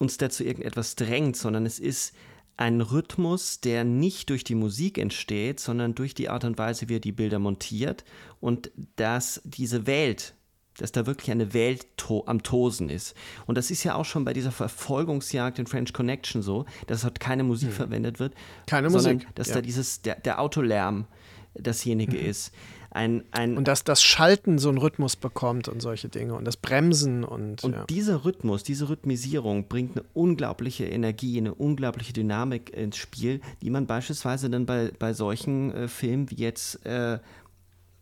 uns 0.00 0.16
dazu 0.16 0.42
irgendetwas 0.42 0.96
drängt, 0.96 1.36
sondern 1.36 1.66
es 1.66 1.78
ist 1.78 2.14
ein 2.56 2.80
Rhythmus, 2.80 3.60
der 3.60 3.84
nicht 3.84 4.30
durch 4.30 4.44
die 4.44 4.54
Musik 4.54 4.98
entsteht, 4.98 5.60
sondern 5.60 5.94
durch 5.94 6.14
die 6.14 6.28
Art 6.28 6.44
und 6.44 6.58
Weise, 6.58 6.88
wie 6.88 6.96
er 6.96 7.00
die 7.00 7.12
Bilder 7.12 7.38
montiert 7.38 8.04
und 8.40 8.70
dass 8.96 9.40
diese 9.44 9.86
Welt, 9.86 10.34
dass 10.76 10.92
da 10.92 11.06
wirklich 11.06 11.30
eine 11.30 11.54
Welt 11.54 11.86
to 11.96 12.24
am 12.26 12.42
Tosen 12.42 12.88
ist. 12.88 13.14
Und 13.46 13.56
das 13.56 13.70
ist 13.70 13.84
ja 13.84 13.94
auch 13.94 14.04
schon 14.04 14.24
bei 14.24 14.32
dieser 14.32 14.52
Verfolgungsjagd 14.52 15.58
in 15.58 15.66
French 15.66 15.92
Connection 15.92 16.42
so, 16.42 16.64
dass 16.86 17.02
dort 17.02 17.20
keine 17.20 17.44
Musik 17.44 17.68
hm. 17.68 17.76
verwendet 17.76 18.18
wird, 18.18 18.34
keine 18.66 18.90
sondern 18.90 19.16
Musik, 19.16 19.34
dass 19.34 19.48
ja. 19.48 19.54
da 19.54 19.60
dieses 19.62 20.02
der, 20.02 20.16
der 20.16 20.40
Autolärm 20.40 21.06
dasjenige 21.54 22.16
mhm. 22.16 22.26
ist. 22.26 22.52
Ein, 22.92 23.24
ein 23.30 23.56
und 23.56 23.68
dass 23.68 23.84
das 23.84 24.02
Schalten 24.02 24.58
so 24.58 24.68
einen 24.68 24.78
Rhythmus 24.78 25.14
bekommt 25.14 25.68
und 25.68 25.80
solche 25.80 26.08
Dinge 26.08 26.34
und 26.34 26.44
das 26.44 26.56
Bremsen 26.56 27.22
und. 27.22 27.62
Und 27.62 27.72
ja. 27.72 27.84
dieser 27.84 28.24
Rhythmus, 28.24 28.64
diese 28.64 28.88
Rhythmisierung 28.88 29.68
bringt 29.68 29.96
eine 29.96 30.04
unglaubliche 30.12 30.86
Energie, 30.86 31.38
eine 31.38 31.54
unglaubliche 31.54 32.12
Dynamik 32.12 32.70
ins 32.76 32.96
Spiel, 32.96 33.40
die 33.62 33.70
man 33.70 33.86
beispielsweise 33.86 34.50
dann 34.50 34.66
bei, 34.66 34.90
bei 34.98 35.12
solchen 35.12 35.72
äh, 35.72 35.88
Filmen 35.88 36.30
wie 36.30 36.36
jetzt 36.36 36.84
äh, 36.84 37.18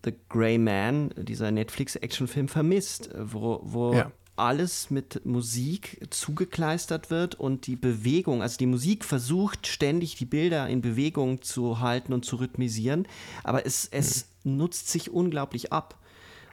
The 0.04 0.14
Grey 0.30 0.56
Man, 0.56 1.10
dieser 1.16 1.50
Netflix-Actionfilm, 1.50 2.48
vermisst, 2.48 3.10
wo, 3.14 3.60
wo 3.62 3.92
ja 3.92 4.10
alles 4.38 4.90
mit 4.90 5.24
Musik 5.26 6.06
zugekleistert 6.10 7.10
wird 7.10 7.34
und 7.34 7.66
die 7.66 7.76
Bewegung, 7.76 8.42
also 8.42 8.56
die 8.56 8.66
Musik 8.66 9.04
versucht 9.04 9.66
ständig 9.66 10.16
die 10.16 10.24
Bilder 10.24 10.68
in 10.68 10.80
Bewegung 10.80 11.42
zu 11.42 11.80
halten 11.80 12.12
und 12.12 12.24
zu 12.24 12.36
rhythmisieren, 12.36 13.06
aber 13.44 13.66
es, 13.66 13.88
es 13.90 14.26
mhm. 14.44 14.56
nutzt 14.58 14.88
sich 14.88 15.10
unglaublich 15.10 15.72
ab. 15.72 15.98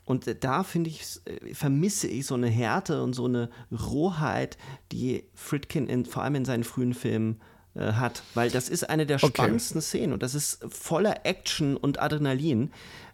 Und 0.06 0.44
da 0.44 0.64
finde 0.64 0.92
ich, 0.92 1.20
äh, 1.26 1.54
vermisse 1.54 2.08
ich 2.08 2.28
so 2.28 2.36
eine 2.36 2.48
Härte 2.48 3.02
und 3.02 3.14
so 3.14 3.26
eine 3.26 3.50
Rohheit, 3.72 4.58
die 4.92 5.24
Fritkin 5.34 5.88
in, 5.88 6.06
vor 6.06 6.24
allem 6.24 6.36
in 6.36 6.46
seinen 6.46 6.64
frühen 6.64 6.94
Filmen 6.94 7.42
äh, 7.74 7.94
hat. 7.94 8.22
Weil 8.36 8.52
das 8.52 8.70
ist 8.70 8.88
eine 8.90 9.06
der 9.06 9.18
spannendsten 9.18 9.80
okay. 9.80 9.88
Szenen 9.88 10.14
und 10.14 10.22
das 10.22 10.36
ist 10.36 10.64
voller 10.70 11.26
Action 11.26 11.76
und 11.76 12.00
Adrenalin. 12.00 12.72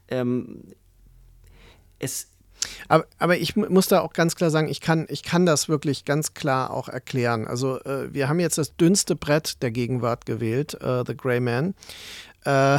Ähm, 0.09 0.63
es, 1.97 2.30
aber, 2.87 3.05
aber, 3.17 3.37
ich 3.37 3.55
muss 3.55 3.87
da 3.87 4.01
auch 4.01 4.13
ganz 4.13 4.35
klar 4.35 4.49
sagen, 4.49 4.67
ich 4.67 4.81
kann, 4.81 5.05
ich 5.09 5.23
kann 5.23 5.45
das 5.45 5.69
wirklich 5.69 6.05
ganz 6.05 6.33
klar 6.33 6.71
auch 6.71 6.89
erklären. 6.89 7.47
Also 7.47 7.79
äh, 7.81 8.13
wir 8.13 8.29
haben 8.29 8.39
jetzt 8.39 8.57
das 8.57 8.75
dünnste 8.75 9.15
Brett 9.15 9.61
der 9.61 9.71
Gegenwart 9.71 10.25
gewählt, 10.25 10.79
äh, 10.81 11.03
The 11.05 11.15
Grey 11.15 11.39
Man. 11.39 11.73
Äh, 12.45 12.77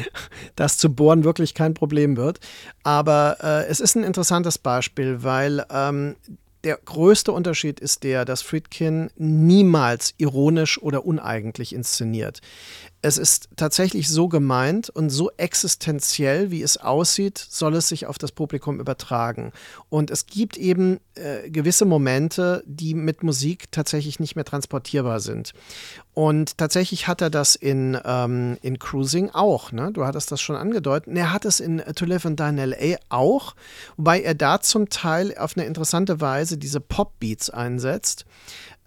das 0.56 0.78
zu 0.78 0.90
bohren 0.90 1.24
wirklich 1.24 1.54
kein 1.54 1.74
Problem 1.74 2.16
wird. 2.16 2.40
Aber 2.82 3.38
äh, 3.42 3.66
es 3.66 3.80
ist 3.80 3.96
ein 3.96 4.04
interessantes 4.04 4.58
Beispiel, 4.58 5.22
weil 5.22 5.64
ähm, 5.70 6.16
der 6.64 6.78
größte 6.84 7.30
Unterschied 7.30 7.78
ist 7.78 8.02
der, 8.02 8.24
dass 8.24 8.42
Friedkin 8.42 9.10
niemals 9.16 10.14
ironisch 10.16 10.82
oder 10.82 11.06
uneigentlich 11.06 11.72
inszeniert 11.72 12.40
es 13.02 13.18
ist 13.18 13.50
tatsächlich 13.56 14.08
so 14.08 14.28
gemeint 14.28 14.90
und 14.90 15.10
so 15.10 15.30
existenziell, 15.36 16.50
wie 16.50 16.62
es 16.62 16.76
aussieht, 16.76 17.38
soll 17.38 17.76
es 17.76 17.88
sich 17.88 18.06
auf 18.06 18.18
das 18.18 18.32
Publikum 18.32 18.80
übertragen. 18.80 19.52
Und 19.88 20.10
es 20.10 20.26
gibt 20.26 20.56
eben 20.56 20.98
äh, 21.14 21.48
gewisse 21.50 21.84
Momente, 21.84 22.64
die 22.66 22.94
mit 22.94 23.22
Musik 23.22 23.70
tatsächlich 23.70 24.18
nicht 24.18 24.34
mehr 24.34 24.44
transportierbar 24.44 25.20
sind. 25.20 25.52
Und 26.14 26.58
tatsächlich 26.58 27.06
hat 27.06 27.20
er 27.20 27.30
das 27.30 27.54
in, 27.54 27.98
ähm, 28.04 28.56
in 28.62 28.78
Cruising 28.78 29.30
auch. 29.30 29.70
Ne? 29.70 29.92
Du 29.92 30.04
hattest 30.04 30.32
das 30.32 30.40
schon 30.40 30.56
angedeutet. 30.56 31.14
Er 31.14 31.32
hat 31.32 31.44
es 31.44 31.60
in 31.60 31.82
To 31.94 32.06
Live 32.06 32.26
and 32.26 32.40
Die 32.40 32.44
in 32.44 32.58
L.A. 32.58 32.96
auch, 33.08 33.54
wobei 33.96 34.22
er 34.22 34.34
da 34.34 34.60
zum 34.60 34.88
Teil 34.88 35.36
auf 35.36 35.56
eine 35.56 35.66
interessante 35.66 36.20
Weise 36.20 36.56
diese 36.58 36.80
Pop-Beats 36.80 37.50
einsetzt 37.50 38.24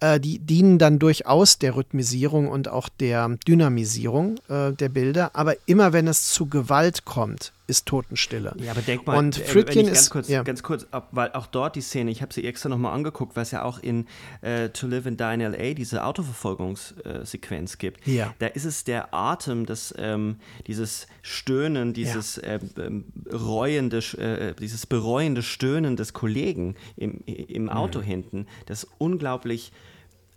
äh, 0.00 0.18
die 0.20 0.38
dienen 0.38 0.78
dann 0.78 0.98
durchaus 0.98 1.58
der 1.58 1.76
Rhythmisierung 1.76 2.48
und 2.48 2.68
auch 2.68 2.88
der 2.88 3.28
Dynamisierung 3.46 4.36
äh, 4.48 4.72
der 4.72 4.88
Bilder. 4.88 5.30
Aber 5.34 5.54
immer 5.66 5.92
wenn 5.92 6.08
es 6.08 6.30
zu 6.32 6.46
Gewalt 6.46 7.04
kommt, 7.04 7.52
ist 7.70 7.86
Totenstille. 7.86 8.52
Ja, 8.58 8.72
aber 8.72 8.82
denk 8.82 9.06
mal, 9.06 9.16
und 9.16 9.36
Friedkin 9.36 9.86
ganz 9.86 10.00
ist 10.00 10.10
kurz, 10.10 10.28
ja. 10.28 10.42
ganz 10.42 10.62
kurz, 10.62 10.86
weil 11.12 11.32
auch 11.32 11.46
dort 11.46 11.76
die 11.76 11.80
Szene, 11.80 12.10
ich 12.10 12.20
habe 12.20 12.34
sie 12.34 12.44
extra 12.44 12.68
nochmal 12.68 12.92
angeguckt, 12.92 13.36
weil 13.36 13.44
es 13.44 13.52
ja 13.52 13.62
auch 13.62 13.78
in 13.78 14.06
äh, 14.42 14.68
To 14.68 14.86
Live 14.86 15.06
and 15.06 15.18
Die 15.20 15.34
in 15.34 15.40
L.A. 15.40 15.74
diese 15.74 16.04
Autoverfolgungssequenz 16.04 17.78
gibt. 17.78 18.06
Ja. 18.06 18.34
Da 18.40 18.48
ist 18.48 18.64
es 18.64 18.84
der 18.84 19.14
Atem, 19.14 19.64
das, 19.64 19.94
ähm, 19.96 20.36
dieses 20.66 21.06
Stöhnen, 21.22 21.94
dieses 21.94 22.36
ja. 22.36 22.58
ähm, 22.76 23.04
reuende, 23.32 23.98
äh, 24.18 24.54
dieses 24.54 24.86
bereuende 24.86 25.42
Stöhnen 25.42 25.96
des 25.96 26.12
Kollegen 26.12 26.74
im, 26.96 27.22
im 27.24 27.70
Auto 27.70 28.00
mhm. 28.00 28.04
hinten, 28.04 28.46
das 28.66 28.86
unglaublich 28.98 29.72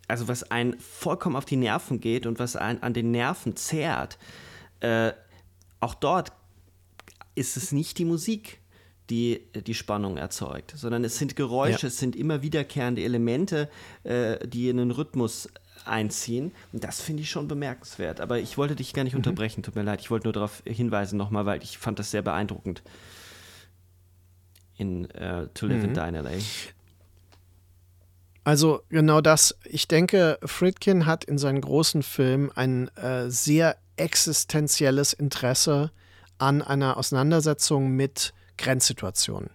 also 0.07 0.27
was 0.27 0.51
einen 0.51 0.77
vollkommen 0.79 1.35
auf 1.35 1.45
die 1.45 1.55
Nerven 1.55 1.99
geht 1.99 2.25
und 2.25 2.37
was 2.37 2.55
einen 2.55 2.83
an 2.83 2.93
den 2.93 3.11
Nerven 3.11 3.55
zehrt, 3.55 4.17
äh, 4.81 5.13
auch 5.79 5.95
dort 5.95 6.31
ist 7.35 7.57
es 7.57 7.71
nicht 7.71 7.97
die 7.97 8.05
Musik, 8.05 8.59
die 9.09 9.41
die 9.53 9.73
Spannung 9.73 10.17
erzeugt, 10.17 10.73
sondern 10.75 11.03
es 11.03 11.17
sind 11.17 11.35
Geräusche, 11.35 11.83
ja. 11.83 11.87
es 11.87 11.97
sind 11.97 12.15
immer 12.15 12.41
wiederkehrende 12.41 13.03
Elemente, 13.03 13.69
äh, 14.03 14.47
die 14.47 14.69
in 14.69 14.77
den 14.77 14.91
Rhythmus 14.91 15.49
einziehen. 15.85 16.51
Und 16.71 16.83
das 16.83 17.01
finde 17.01 17.23
ich 17.23 17.29
schon 17.29 17.47
bemerkenswert. 17.47 18.21
Aber 18.21 18.39
ich 18.39 18.57
wollte 18.57 18.75
dich 18.75 18.93
gar 18.93 19.03
nicht 19.03 19.13
mhm. 19.13 19.19
unterbrechen, 19.19 19.63
tut 19.63 19.75
mir 19.75 19.83
leid. 19.83 19.99
Ich 20.01 20.09
wollte 20.09 20.27
nur 20.27 20.33
darauf 20.33 20.63
hinweisen 20.65 21.17
nochmal, 21.17 21.45
weil 21.45 21.61
ich 21.63 21.77
fand 21.77 21.99
das 21.99 22.11
sehr 22.11 22.21
beeindruckend 22.21 22.81
in 24.77 25.05
uh, 25.05 25.47
To 25.53 25.67
Live 25.67 25.83
mhm. 25.83 25.89
and 25.89 25.97
Die 25.97 26.17
in 26.17 26.23
LA. 26.23 26.31
Also 28.45 28.81
genau 28.89 29.21
das. 29.21 29.57
Ich 29.63 29.87
denke, 29.87 30.37
Friedkin 30.43 31.05
hat 31.05 31.23
in 31.23 31.37
seinen 31.37 31.61
großen 31.61 32.03
Filmen 32.03 32.51
ein 32.51 32.89
äh, 32.97 33.29
sehr 33.29 33.77
existenzielles 33.95 35.13
Interesse 35.13 35.91
an 36.43 36.61
einer 36.61 36.97
Auseinandersetzung 36.97 37.91
mit 37.91 38.33
Grenzsituationen. 38.57 39.49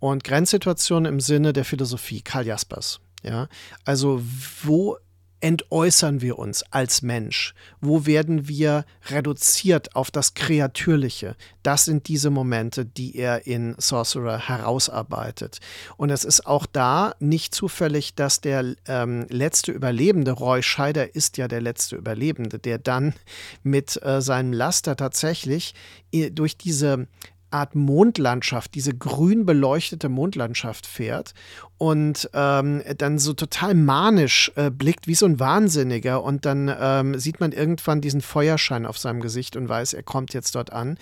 Und 0.00 0.24
Grenzsituationen 0.24 1.12
im 1.12 1.20
Sinne 1.20 1.52
der 1.52 1.64
Philosophie, 1.64 2.22
Karl 2.22 2.46
Jaspers. 2.46 3.00
Ja, 3.22 3.48
also 3.84 4.20
wo 4.62 4.96
entäußern 5.42 6.20
wir 6.20 6.38
uns 6.38 6.62
als 6.70 7.02
Mensch? 7.02 7.54
Wo 7.80 8.06
werden 8.06 8.48
wir 8.48 8.84
reduziert 9.10 9.96
auf 9.96 10.10
das 10.10 10.34
Kreatürliche? 10.34 11.36
Das 11.62 11.84
sind 11.84 12.08
diese 12.08 12.30
Momente, 12.30 12.86
die 12.86 13.16
er 13.16 13.46
in 13.46 13.74
Sorcerer 13.76 14.48
herausarbeitet. 14.48 15.58
Und 15.96 16.10
es 16.10 16.24
ist 16.24 16.46
auch 16.46 16.64
da 16.66 17.14
nicht 17.18 17.54
zufällig, 17.54 18.14
dass 18.14 18.40
der 18.40 18.76
ähm, 18.86 19.26
letzte 19.28 19.72
Überlebende, 19.72 20.32
Roy 20.32 20.62
Scheider 20.62 21.14
ist 21.14 21.36
ja 21.36 21.48
der 21.48 21.60
letzte 21.60 21.96
Überlebende, 21.96 22.58
der 22.58 22.78
dann 22.78 23.14
mit 23.62 24.00
äh, 24.02 24.22
seinem 24.22 24.52
Laster 24.52 24.96
tatsächlich 24.96 25.74
äh, 26.12 26.30
durch 26.30 26.56
diese 26.56 27.08
Art 27.52 27.74
Mondlandschaft, 27.74 28.74
diese 28.74 28.94
grün 28.94 29.44
beleuchtete 29.44 30.08
Mondlandschaft 30.08 30.86
fährt 30.86 31.34
und 31.82 32.30
ähm, 32.32 32.80
dann 32.98 33.18
so 33.18 33.32
total 33.32 33.74
manisch 33.74 34.52
äh, 34.54 34.70
blickt, 34.70 35.08
wie 35.08 35.16
so 35.16 35.26
ein 35.26 35.40
Wahnsinniger. 35.40 36.22
Und 36.22 36.46
dann 36.46 36.72
ähm, 36.80 37.18
sieht 37.18 37.40
man 37.40 37.50
irgendwann 37.50 38.00
diesen 38.00 38.20
Feuerschein 38.20 38.86
auf 38.86 38.98
seinem 38.98 39.20
Gesicht 39.20 39.56
und 39.56 39.68
weiß, 39.68 39.94
er 39.94 40.04
kommt 40.04 40.32
jetzt 40.32 40.54
dort 40.54 40.72
an. 40.72 40.96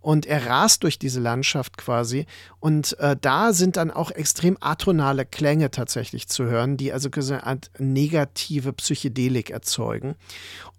Und 0.00 0.24
er 0.24 0.46
rast 0.46 0.84
durch 0.84 0.98
diese 0.98 1.20
Landschaft 1.20 1.76
quasi. 1.76 2.24
Und 2.60 2.98
äh, 2.98 3.14
da 3.20 3.52
sind 3.52 3.76
dann 3.76 3.90
auch 3.90 4.10
extrem 4.10 4.56
atonale 4.58 5.26
Klänge 5.26 5.70
tatsächlich 5.70 6.28
zu 6.28 6.44
hören, 6.44 6.78
die 6.78 6.94
also 6.94 7.10
eine 7.14 7.46
Art 7.46 7.70
negative 7.78 8.72
Psychedelik 8.72 9.50
erzeugen. 9.50 10.14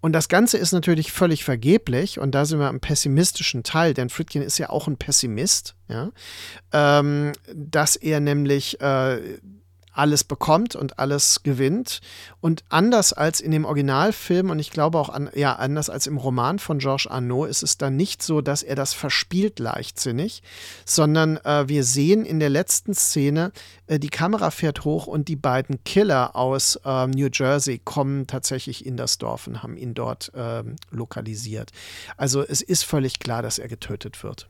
Und 0.00 0.14
das 0.14 0.28
Ganze 0.28 0.58
ist 0.58 0.72
natürlich 0.72 1.12
völlig 1.12 1.44
vergeblich. 1.44 2.18
Und 2.18 2.32
da 2.32 2.44
sind 2.44 2.58
wir 2.58 2.66
am 2.66 2.80
pessimistischen 2.80 3.62
Teil, 3.62 3.94
denn 3.94 4.10
Fritkin 4.10 4.42
ist 4.42 4.58
ja 4.58 4.70
auch 4.70 4.88
ein 4.88 4.96
Pessimist 4.96 5.76
ja, 5.88 6.10
ähm, 6.72 7.32
dass 7.52 7.96
er 7.96 8.20
nämlich 8.20 8.80
äh, 8.80 9.38
alles 9.94 10.24
bekommt 10.24 10.76
und 10.76 10.98
alles 10.98 11.42
gewinnt. 11.42 12.00
Und 12.40 12.64
anders 12.68 13.12
als 13.12 13.40
in 13.40 13.52
dem 13.52 13.64
Originalfilm 13.64 14.50
und 14.50 14.58
ich 14.58 14.70
glaube 14.70 14.98
auch 14.98 15.08
an, 15.08 15.30
ja, 15.34 15.54
anders 15.54 15.88
als 15.88 16.06
im 16.06 16.18
Roman 16.18 16.58
von 16.58 16.78
Georges 16.78 17.06
Arnaud 17.06 17.48
ist 17.48 17.62
es 17.62 17.78
dann 17.78 17.96
nicht 17.96 18.22
so, 18.22 18.40
dass 18.40 18.62
er 18.62 18.74
das 18.74 18.92
verspielt 18.92 19.58
leichtsinnig, 19.58 20.42
sondern 20.84 21.38
äh, 21.38 21.68
wir 21.68 21.84
sehen 21.84 22.24
in 22.24 22.40
der 22.40 22.50
letzten 22.50 22.94
Szene, 22.94 23.52
äh, 23.86 23.98
die 23.98 24.10
Kamera 24.10 24.50
fährt 24.50 24.84
hoch 24.84 25.06
und 25.06 25.28
die 25.28 25.36
beiden 25.36 25.82
Killer 25.84 26.36
aus 26.36 26.76
äh, 26.84 27.06
New 27.06 27.28
Jersey 27.32 27.80
kommen 27.82 28.26
tatsächlich 28.26 28.84
in 28.84 28.96
das 28.96 29.18
Dorf 29.18 29.46
und 29.46 29.62
haben 29.62 29.76
ihn 29.76 29.94
dort 29.94 30.32
ähm, 30.34 30.76
lokalisiert. 30.90 31.70
Also 32.16 32.42
es 32.42 32.60
ist 32.60 32.84
völlig 32.84 33.20
klar, 33.20 33.42
dass 33.42 33.58
er 33.58 33.68
getötet 33.68 34.22
wird. 34.24 34.48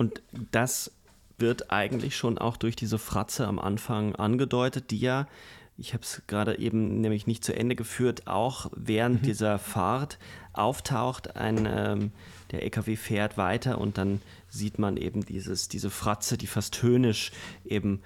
Und 0.00 0.22
das 0.50 0.92
wird 1.36 1.70
eigentlich 1.70 2.16
schon 2.16 2.38
auch 2.38 2.56
durch 2.56 2.74
diese 2.74 2.98
Fratze 2.98 3.46
am 3.46 3.58
Anfang 3.58 4.16
angedeutet, 4.16 4.90
die 4.90 4.98
ja, 4.98 5.28
ich 5.76 5.92
habe 5.92 6.02
es 6.02 6.22
gerade 6.26 6.58
eben 6.58 7.02
nämlich 7.02 7.26
nicht 7.26 7.44
zu 7.44 7.54
Ende 7.54 7.76
geführt, 7.76 8.26
auch 8.26 8.70
während 8.74 9.20
mhm. 9.20 9.26
dieser 9.26 9.58
Fahrt 9.58 10.18
auftaucht. 10.54 11.36
Ein, 11.36 11.68
ähm, 11.70 12.12
der 12.50 12.62
LKW 12.62 12.96
fährt 12.96 13.36
weiter 13.36 13.78
und 13.78 13.98
dann 13.98 14.22
sieht 14.48 14.78
man 14.78 14.96
eben 14.96 15.22
dieses, 15.22 15.68
diese 15.68 15.90
Fratze, 15.90 16.38
die 16.38 16.46
fast 16.46 16.82
höhnisch 16.82 17.30
eben 17.66 18.00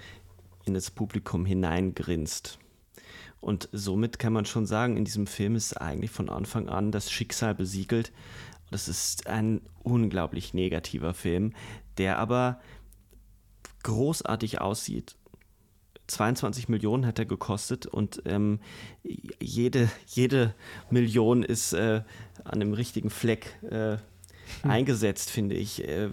in 0.64 0.74
das 0.74 0.90
Publikum 0.90 1.46
hineingrinst. 1.46 2.58
Und 3.40 3.68
somit 3.70 4.18
kann 4.18 4.32
man 4.32 4.46
schon 4.46 4.66
sagen, 4.66 4.96
in 4.96 5.04
diesem 5.04 5.28
Film 5.28 5.54
ist 5.54 5.80
eigentlich 5.80 6.10
von 6.10 6.28
Anfang 6.28 6.68
an 6.68 6.90
das 6.90 7.12
Schicksal 7.12 7.54
besiegelt. 7.54 8.10
Das 8.74 8.88
ist 8.88 9.28
ein 9.28 9.60
unglaublich 9.84 10.52
negativer 10.52 11.14
Film, 11.14 11.52
der 11.98 12.18
aber 12.18 12.60
großartig 13.82 14.60
aussieht. 14.60 15.16
22 16.06 16.68
Millionen 16.68 17.06
hat 17.06 17.18
er 17.18 17.24
gekostet 17.24 17.86
und 17.86 18.22
ähm, 18.26 18.60
jede, 19.40 19.90
jede 20.06 20.54
Million 20.90 21.42
ist 21.42 21.72
äh, 21.72 22.02
an 22.44 22.60
dem 22.60 22.74
richtigen 22.74 23.08
Fleck 23.08 23.58
äh, 23.62 23.96
hm. 24.62 24.70
eingesetzt, 24.70 25.30
finde 25.30 25.54
ich. 25.54 25.86
Äh, 25.86 26.10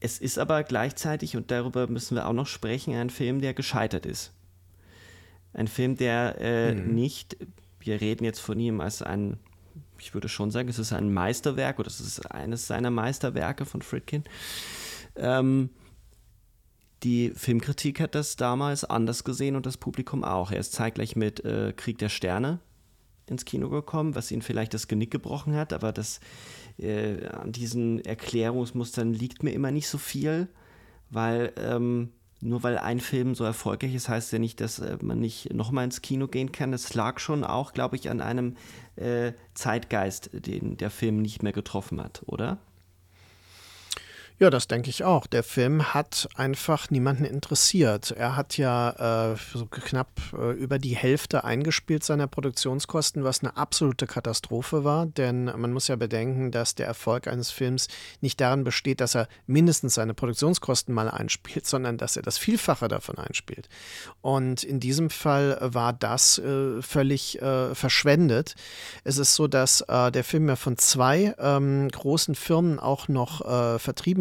es 0.00 0.18
ist 0.18 0.38
aber 0.38 0.62
gleichzeitig, 0.64 1.36
und 1.36 1.50
darüber 1.50 1.86
müssen 1.86 2.14
wir 2.14 2.26
auch 2.26 2.32
noch 2.32 2.46
sprechen, 2.46 2.94
ein 2.94 3.10
Film, 3.10 3.40
der 3.40 3.52
gescheitert 3.52 4.06
ist. 4.06 4.32
Ein 5.52 5.68
Film, 5.68 5.96
der 5.96 6.36
äh, 6.40 6.74
mhm. 6.74 6.94
nicht, 6.94 7.36
wir 7.80 8.00
reden 8.00 8.24
jetzt 8.24 8.40
von 8.40 8.58
ihm 8.58 8.80
als 8.80 9.02
ein, 9.02 9.36
ich 10.00 10.14
würde 10.14 10.28
schon 10.28 10.50
sagen, 10.50 10.68
es 10.68 10.78
ist 10.78 10.92
ein 10.92 11.12
Meisterwerk 11.12 11.78
oder 11.78 11.88
es 11.88 12.00
ist 12.00 12.20
eines 12.30 12.66
seiner 12.66 12.90
Meisterwerke 12.90 13.64
von 13.64 13.82
Fritkin. 13.82 14.24
Ähm, 15.16 15.70
die 17.02 17.32
Filmkritik 17.34 18.00
hat 18.00 18.14
das 18.14 18.36
damals 18.36 18.84
anders 18.84 19.24
gesehen 19.24 19.56
und 19.56 19.66
das 19.66 19.76
Publikum 19.76 20.24
auch. 20.24 20.52
Er 20.52 20.60
ist 20.60 20.72
zeitgleich 20.72 21.16
mit 21.16 21.44
äh, 21.44 21.72
Krieg 21.74 21.98
der 21.98 22.10
Sterne 22.10 22.60
ins 23.26 23.44
Kino 23.44 23.70
gekommen, 23.70 24.14
was 24.14 24.30
ihn 24.30 24.42
vielleicht 24.42 24.74
das 24.74 24.88
Genick 24.88 25.10
gebrochen 25.10 25.54
hat, 25.54 25.72
aber 25.72 25.92
das, 25.92 26.20
äh, 26.78 27.26
an 27.28 27.52
diesen 27.52 28.04
Erklärungsmustern 28.04 29.14
liegt 29.14 29.42
mir 29.42 29.52
immer 29.52 29.70
nicht 29.70 29.88
so 29.88 29.98
viel, 29.98 30.48
weil 31.10 31.52
ähm, 31.56 32.10
nur 32.40 32.62
weil 32.62 32.78
ein 32.78 33.00
Film 33.00 33.34
so 33.34 33.44
erfolgreich 33.44 33.94
ist, 33.94 34.08
heißt 34.08 34.32
ja 34.32 34.38
nicht, 34.38 34.60
dass 34.60 34.78
äh, 34.78 34.96
man 35.02 35.20
nicht 35.20 35.52
nochmal 35.52 35.84
ins 35.84 36.02
Kino 36.02 36.26
gehen 36.28 36.52
kann. 36.52 36.72
Es 36.72 36.94
lag 36.94 37.18
schon 37.18 37.44
auch, 37.44 37.72
glaube 37.72 37.96
ich, 37.96 38.10
an 38.10 38.20
einem 38.20 38.56
äh, 38.96 39.32
Zeitgeist, 39.54 40.30
den 40.32 40.76
der 40.76 40.90
Film 40.90 41.20
nicht 41.20 41.42
mehr 41.42 41.52
getroffen 41.52 42.02
hat, 42.02 42.22
oder? 42.26 42.58
Ja, 44.42 44.48
das 44.48 44.68
denke 44.68 44.88
ich 44.88 45.04
auch. 45.04 45.26
Der 45.26 45.42
Film 45.42 45.92
hat 45.92 46.26
einfach 46.34 46.90
niemanden 46.90 47.26
interessiert. 47.26 48.10
Er 48.12 48.36
hat 48.36 48.56
ja 48.56 49.32
äh, 49.32 49.36
so 49.52 49.66
knapp 49.66 50.08
äh, 50.32 50.52
über 50.52 50.78
die 50.78 50.96
Hälfte 50.96 51.44
eingespielt 51.44 52.04
seiner 52.04 52.26
Produktionskosten, 52.26 53.22
was 53.22 53.40
eine 53.42 53.58
absolute 53.58 54.06
Katastrophe 54.06 54.82
war. 54.82 55.04
Denn 55.04 55.44
man 55.44 55.74
muss 55.74 55.88
ja 55.88 55.96
bedenken, 55.96 56.52
dass 56.52 56.74
der 56.74 56.86
Erfolg 56.86 57.28
eines 57.28 57.50
Films 57.50 57.88
nicht 58.22 58.40
darin 58.40 58.64
besteht, 58.64 59.02
dass 59.02 59.14
er 59.14 59.28
mindestens 59.46 59.96
seine 59.96 60.14
Produktionskosten 60.14 60.94
mal 60.94 61.10
einspielt, 61.10 61.66
sondern 61.66 61.98
dass 61.98 62.16
er 62.16 62.22
das 62.22 62.38
Vielfache 62.38 62.88
davon 62.88 63.18
einspielt. 63.18 63.68
Und 64.22 64.64
in 64.64 64.80
diesem 64.80 65.10
Fall 65.10 65.58
war 65.60 65.92
das 65.92 66.38
äh, 66.38 66.80
völlig 66.80 67.42
äh, 67.42 67.74
verschwendet. 67.74 68.54
Es 69.04 69.18
ist 69.18 69.34
so, 69.34 69.48
dass 69.48 69.82
äh, 69.82 70.10
der 70.10 70.24
Film 70.24 70.48
ja 70.48 70.56
von 70.56 70.78
zwei 70.78 71.34
ähm, 71.38 71.90
großen 71.90 72.34
Firmen 72.34 72.78
auch 72.78 73.08
noch 73.08 73.42
äh, 73.42 73.78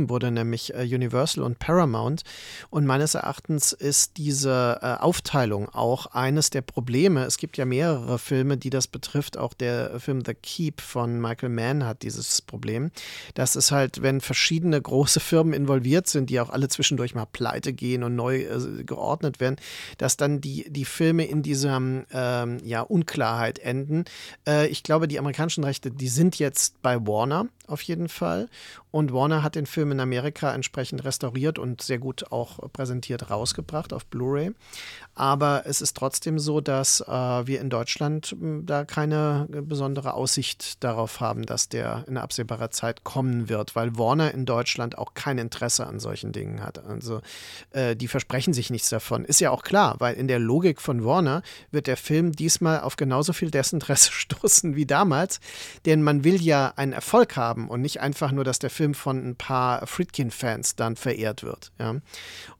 wurde, 0.10 0.32
nämlich 0.32 0.74
äh, 0.74 0.84
Universal 0.84 1.44
und 1.44 1.60
Paramount. 1.60 2.24
Und 2.70 2.86
meines 2.86 3.16
Erachtens 3.16 3.72
ist 3.72 4.18
diese 4.18 4.80
äh, 4.82 4.96
Aufteilung 5.02 5.70
auch 5.70 6.08
eines 6.08 6.50
der 6.50 6.62
Probleme. 6.62 7.26
Es 7.26 7.38
gibt 7.38 7.58
ja 7.58 7.66
mehrere 7.66 8.20
Filme, 8.20 8.58
die 8.58 8.70
das 8.70 8.88
betrifft. 8.88 9.38
Auch 9.38 9.54
der 9.54 10.00
Film 10.00 10.24
The 10.26 10.34
Keep 10.34 10.82
von 10.82 11.22
Michael 11.22 11.50
Mann 11.50 11.86
hat 11.86 12.04
dieses 12.04 12.42
Problem. 12.42 12.92
Das 13.34 13.56
ist 13.56 13.72
halt, 13.72 14.02
wenn 14.02 14.22
verschiedene 14.22 14.82
große 14.82 15.20
Firmen 15.30 15.54
involviert 15.54 16.08
sind, 16.08 16.30
die 16.30 16.40
auch 16.40 16.50
alle 16.50 16.68
zwischendurch 16.68 17.16
mal 17.16 17.26
pleite 17.26 17.74
gehen 17.74 18.04
und 18.04 18.16
neu 18.16 18.42
äh, 18.42 18.84
geordnet 18.84 19.40
werden, 19.40 19.58
dass 19.98 20.18
dann 20.18 20.42
die, 20.42 20.70
die 20.70 20.86
Filme 20.86 21.26
in 21.26 21.44
dieser 21.44 21.78
ähm, 21.78 22.58
ja, 22.64 22.82
Unklarheit 22.82 23.60
enden. 23.60 24.06
Äh, 24.48 24.68
ich 24.68 24.84
glaube, 24.84 25.08
die 25.08 25.20
amerikanischen 25.20 25.64
Rechte, 25.64 25.92
die 25.92 26.08
sind 26.08 26.40
jetzt 26.40 26.82
bei 26.82 27.00
Warner 27.06 27.48
auf 27.70 27.82
jeden 27.82 28.10
Fall. 28.10 28.50
Und 28.92 29.14
Warner 29.14 29.44
hat 29.44 29.56
den 29.56 29.66
Film 29.66 29.92
in 29.92 30.00
Amerika 30.00 30.54
entsprechend 30.54 31.04
restauriert 31.04 31.60
und 31.60 31.82
sehr 31.82 32.00
gut 32.00 32.32
auch 32.32 32.72
präsentiert 32.72 33.30
rausgebracht 33.30 33.94
auf 33.94 34.06
Blu-ray. 34.06 34.52
Aber 35.20 35.64
es 35.66 35.82
ist 35.82 35.98
trotzdem 35.98 36.40
so, 36.40 36.62
dass 36.62 37.02
äh, 37.02 37.06
wir 37.12 37.60
in 37.60 37.70
Deutschland 37.70 38.38
da 38.40 38.86
keine 38.86 39.48
besondere 39.50 40.14
Aussicht 40.14 40.82
darauf 40.82 41.20
haben, 41.20 41.46
dass 41.46 41.68
der 41.68 42.06
in 42.08 42.16
absehbarer 42.16 42.72
Zeit 42.72 43.04
kommen 43.04 43.50
wird, 43.50 43.76
weil 43.76 43.98
Warner 43.98 44.34
in 44.34 44.46
Deutschland 44.46 44.98
auch 44.98 45.16
kein 45.16 45.38
Interesse 45.38 45.86
an 45.88 46.00
solchen 46.00 46.32
Dingen 46.32 46.64
hat. 46.64 46.86
Also 46.86 47.20
äh, 47.72 47.98
die 47.98 48.08
versprechen 48.08 48.54
sich 48.54 48.70
nichts 48.70 48.88
davon. 48.88 49.26
Ist 49.26 49.42
ja 49.42 49.52
auch 49.52 49.64
klar, 49.64 49.98
weil 50.00 50.16
in 50.16 50.30
der 50.30 50.40
Logik 50.40 50.80
von 50.80 51.04
Warner 51.04 51.42
wird 51.70 51.88
der 51.88 51.98
Film 51.98 52.32
diesmal 52.32 52.80
auf 52.80 52.96
genauso 52.96 53.34
viel 53.34 53.52
Desinteresse 53.52 54.12
stoßen 54.14 54.78
wie 54.78 54.86
damals, 54.86 55.42
denn 55.86 56.02
man 56.02 56.24
will 56.24 56.42
ja 56.42 56.72
einen 56.78 56.94
Erfolg 56.94 57.36
haben 57.36 57.68
und 57.68 57.82
nicht 57.82 58.00
einfach 58.00 58.32
nur, 58.32 58.46
dass 58.46 58.60
der 58.60 58.70
Film 58.70 58.94
von 58.94 59.32
ein 59.32 59.36
paar 59.36 59.86
Friedkin-Fans 59.86 60.78
dann 60.78 60.96
verehrt 60.96 61.44
wird. 61.44 61.74
Ja. 61.78 61.96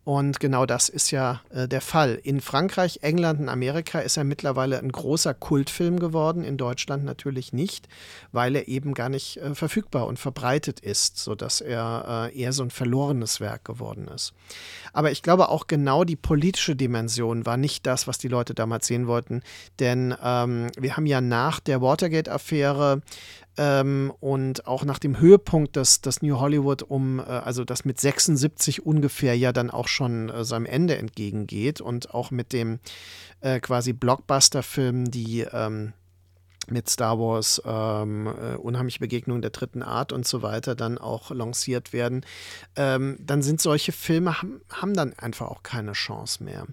Und 0.10 0.40
genau 0.40 0.66
das 0.66 0.90
ist 0.90 1.12
ja 1.12 1.42
äh, 1.52 1.68
der 1.68 1.82
Fall. 1.82 2.20
In 2.24 2.42
Frankreich, 2.42 3.02
England 3.04 3.42
und 3.42 3.48
Amerika 3.48 4.00
ist 4.00 4.18
er 4.18 4.24
mittlerweile 4.24 4.80
ein 4.80 4.92
großer 4.92 5.36
Kultfilm 5.36 6.00
geworden, 6.00 6.44
in 6.44 6.58
Deutschland 6.58 7.06
natürlich 7.06 7.54
nicht, 7.54 7.88
weil 8.32 8.56
er 8.56 8.68
eben 8.68 8.96
gar 8.96 9.10
nicht 9.10 9.38
äh, 9.38 9.54
verfügbar 9.54 10.08
und 10.08 10.18
verbreitet 10.18 10.80
ist, 10.80 11.18
sodass 11.18 11.62
er 11.62 12.32
äh, 12.34 12.36
eher 12.36 12.54
so 12.54 12.64
ein 12.64 12.72
verlorenes 12.72 13.40
Werk 13.40 13.64
geworden 13.66 14.08
ist. 14.08 14.34
Aber 14.94 15.12
ich 15.12 15.22
glaube 15.22 15.50
auch 15.50 15.68
genau 15.68 16.04
die 16.04 16.16
politische 16.16 16.76
Dimension 16.76 17.46
war 17.46 17.58
nicht 17.58 17.86
das, 17.86 18.08
was 18.08 18.18
die 18.18 18.30
Leute 18.30 18.56
damals 18.56 18.88
sehen 18.88 19.06
wollten, 19.06 19.44
denn 19.78 20.16
ähm, 20.24 20.72
wir 20.76 20.98
haben 20.98 21.06
ja 21.06 21.22
nach 21.22 21.60
der 21.60 21.84
Watergate-Affäre 21.84 23.04
ähm, 23.58 24.14
und 24.20 24.68
auch 24.68 24.86
nach 24.86 25.00
dem 25.00 25.20
Höhepunkt 25.20 25.76
des, 25.76 26.02
des 26.02 26.22
New 26.22 26.40
Hollywood 26.40 26.84
um, 26.84 27.20
äh, 27.20 27.24
also 27.24 27.64
das 27.64 27.86
mit 27.86 28.00
76 28.00 28.86
ungefähr 28.86 29.38
ja 29.38 29.52
dann 29.52 29.70
auch 29.70 29.88
schon 29.88 30.30
äh, 30.30 30.44
seinem 30.44 30.66
Ende 30.66 30.98
entgegengeht 30.98 31.82
und 31.82 32.14
auch 32.14 32.32
mit 32.32 32.54
dem 32.54 32.80
äh, 33.42 33.60
quasi 33.60 33.94
Blockbuster-Film, 33.94 35.12
die 35.12 35.42
ähm, 35.52 35.94
mit 36.72 36.90
Star 36.90 37.20
Wars 37.20 37.62
ähm, 37.66 38.28
äh, 38.28 38.56
Unheimliche 38.56 39.00
Begegnung 39.00 39.42
der 39.42 39.52
dritten 39.52 39.82
Art 39.84 40.12
und 40.12 40.28
so 40.28 40.42
weiter 40.42 40.76
dann 40.76 40.98
auch 40.98 41.32
lanciert 41.32 41.94
werden, 41.94 42.26
ähm, 42.76 43.18
dann 43.20 43.42
sind 43.42 43.62
solche 43.62 43.92
Filme, 43.92 44.42
haben, 44.42 44.62
haben 44.70 44.94
dann 44.94 45.14
einfach 45.14 45.48
auch 45.48 45.64
keine 45.64 45.94
Chance 45.94 46.44
mehr. 46.44 46.66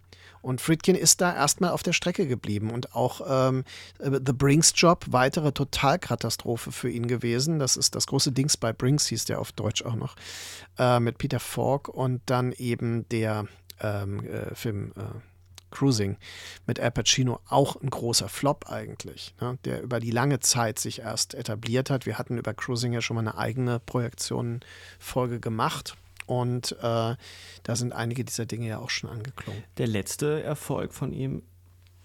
Und 0.43 0.61
Friedkin 0.61 0.95
ist 0.95 1.21
da 1.21 1.35
erstmal 1.35 1.71
auf 1.71 1.83
der 1.83 1.93
Strecke 1.93 2.29
geblieben 2.29 2.71
und 2.71 2.95
auch 2.95 3.21
ähm, 3.29 3.65
The 3.99 4.33
Brinks 4.33 4.73
Job, 4.77 5.05
weitere 5.09 5.51
Totalkatastrophe 5.51 6.71
für 6.71 6.89
ihn 6.89 7.09
gewesen. 7.09 7.59
Das 7.59 7.77
ist 7.77 7.97
das 7.97 8.07
große 8.07 8.31
Dings 8.31 8.57
bei 8.57 8.73
Brinks, 8.73 9.09
hieß 9.09 9.25
der 9.25 9.41
auf 9.41 9.51
Deutsch 9.51 9.85
auch 9.85 9.97
noch, 9.97 10.15
äh, 10.79 11.01
mit 11.01 11.19
Peter 11.19 11.41
Falk 11.41 11.89
und 11.89 12.21
dann 12.27 12.53
eben 12.53 13.09
der 13.09 13.47
ähm, 13.81 14.25
äh, 14.25 14.55
Film 14.55 14.93
äh, 14.97 15.03
Cruising 15.77 16.17
mit 16.67 16.81
Al 16.81 16.91
Pacino 16.91 17.41
auch 17.49 17.77
ein 17.77 17.91
großer 17.91 18.29
Flop 18.29 18.71
eigentlich, 18.71 19.35
ne, 19.41 19.59
der 19.65 19.83
über 19.83 20.01
die 20.01 20.11
lange 20.11 20.41
Zeit 20.41 20.79
sich 20.79 21.01
erst 21.01 21.35
etabliert 21.35 21.91
hat. 21.91 22.07
Wir 22.07 22.17
hatten 22.17 22.39
über 22.39 22.55
Cruising 22.55 22.95
ja 22.95 23.03
schon 23.03 23.17
mal 23.17 23.21
eine 23.21 23.37
eigene 23.37 23.79
Projektion-Folge 23.81 25.39
gemacht. 25.39 25.97
Und 26.25 26.73
äh, 26.81 27.15
da 27.63 27.77
sind 27.77 27.93
einige 27.93 28.25
dieser 28.25 28.47
Dinge 28.47 28.67
ja 28.67 28.79
auch 28.79 28.91
schon 28.91 29.11
angeklungen. 29.11 29.63
Der 29.77 29.87
letzte 29.87 30.43
Erfolg 30.43 30.93
von 30.93 31.13
ihm 31.13 31.43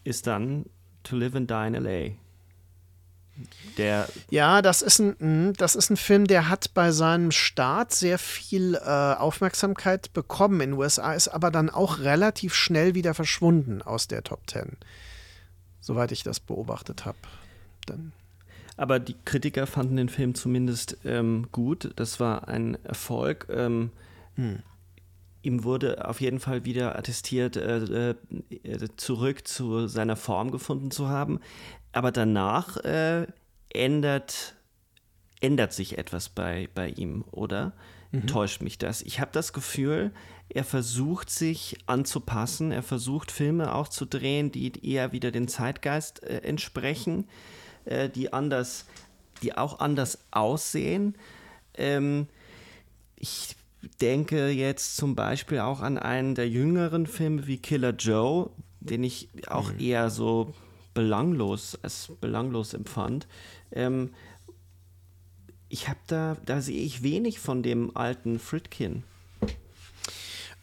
ist 0.03 0.27
dann 0.27 0.65
To 1.03 1.15
Live 1.15 1.35
and 1.35 1.49
Die 1.49 1.67
in 1.67 1.73
LA. 1.73 2.15
Der 3.77 4.07
Ja, 4.29 4.61
das 4.61 4.81
ist 4.81 4.99
ein, 4.99 5.15
mh, 5.19 5.53
das 5.57 5.75
ist 5.75 5.89
ein 5.89 5.97
Film, 5.97 6.27
der 6.27 6.49
hat 6.49 6.73
bei 6.73 6.91
seinem 6.91 7.31
Start 7.31 7.93
sehr 7.93 8.19
viel 8.19 8.75
äh, 8.75 8.79
Aufmerksamkeit 8.79 10.13
bekommen 10.13 10.61
in 10.61 10.71
den 10.71 10.79
USA, 10.79 11.13
ist 11.13 11.29
aber 11.29 11.51
dann 11.51 11.69
auch 11.69 11.99
relativ 11.99 12.53
schnell 12.53 12.95
wieder 12.95 13.13
verschwunden 13.13 13.81
aus 13.81 14.07
der 14.07 14.23
Top 14.23 14.45
Ten. 14.47 14.77
Soweit 15.79 16.11
ich 16.11 16.23
das 16.23 16.39
beobachtet 16.39 17.05
habe. 17.05 17.17
Aber 18.77 18.99
die 18.99 19.15
Kritiker 19.25 19.67
fanden 19.67 19.95
den 19.95 20.09
Film 20.09 20.35
zumindest 20.35 20.97
ähm, 21.05 21.47
gut. 21.51 21.91
Das 21.95 22.19
war 22.19 22.47
ein 22.47 22.77
Erfolg. 22.83 23.47
Ähm, 23.49 23.91
Ihm 25.43 25.63
wurde 25.63 26.07
auf 26.07 26.21
jeden 26.21 26.39
Fall 26.39 26.65
wieder 26.65 26.97
attestiert, 26.97 27.57
äh, 27.57 28.11
äh, 28.11 28.15
zurück 28.95 29.47
zu 29.47 29.87
seiner 29.87 30.15
Form 30.15 30.51
gefunden 30.51 30.91
zu 30.91 31.07
haben. 31.07 31.39
Aber 31.93 32.11
danach 32.11 32.77
äh, 32.77 33.27
ändert, 33.73 34.55
ändert 35.39 35.73
sich 35.73 35.97
etwas 35.97 36.29
bei, 36.29 36.69
bei 36.73 36.89
ihm, 36.89 37.23
oder? 37.31 37.73
Täuscht 38.27 38.61
mich 38.61 38.77
das? 38.77 39.01
Ich 39.03 39.21
habe 39.21 39.31
das 39.31 39.53
Gefühl, 39.53 40.11
er 40.49 40.65
versucht 40.65 41.29
sich 41.29 41.77
anzupassen. 41.85 42.73
Er 42.73 42.83
versucht 42.83 43.31
Filme 43.31 43.73
auch 43.73 43.87
zu 43.87 44.05
drehen, 44.05 44.51
die 44.51 44.85
eher 44.85 45.13
wieder 45.13 45.31
den 45.31 45.47
Zeitgeist 45.47 46.21
äh, 46.23 46.39
entsprechen 46.39 47.25
äh, 47.85 48.09
die 48.09 48.33
anders, 48.33 48.85
die 49.41 49.57
auch 49.57 49.79
anders 49.79 50.19
aussehen. 50.31 51.15
Ähm, 51.75 52.27
ich 53.15 53.55
denke 53.99 54.49
jetzt 54.49 54.97
zum 54.97 55.15
Beispiel 55.15 55.59
auch 55.59 55.81
an 55.81 55.97
einen 55.97 56.35
der 56.35 56.49
jüngeren 56.49 57.07
Filme 57.07 57.47
wie 57.47 57.57
Killer 57.57 57.93
Joe, 57.93 58.49
den 58.79 59.03
ich 59.03 59.29
auch 59.47 59.71
eher 59.79 60.09
so 60.09 60.53
belanglos 60.93 61.77
als 61.81 62.11
belanglos 62.19 62.73
empfand. 62.73 63.27
Ähm, 63.71 64.11
ich 65.69 65.87
habe 65.87 65.99
da, 66.07 66.37
da 66.45 66.61
sehe 66.61 66.81
ich 66.81 67.01
wenig 67.01 67.39
von 67.39 67.63
dem 67.63 67.95
alten 67.95 68.39
Fritkin. 68.39 69.03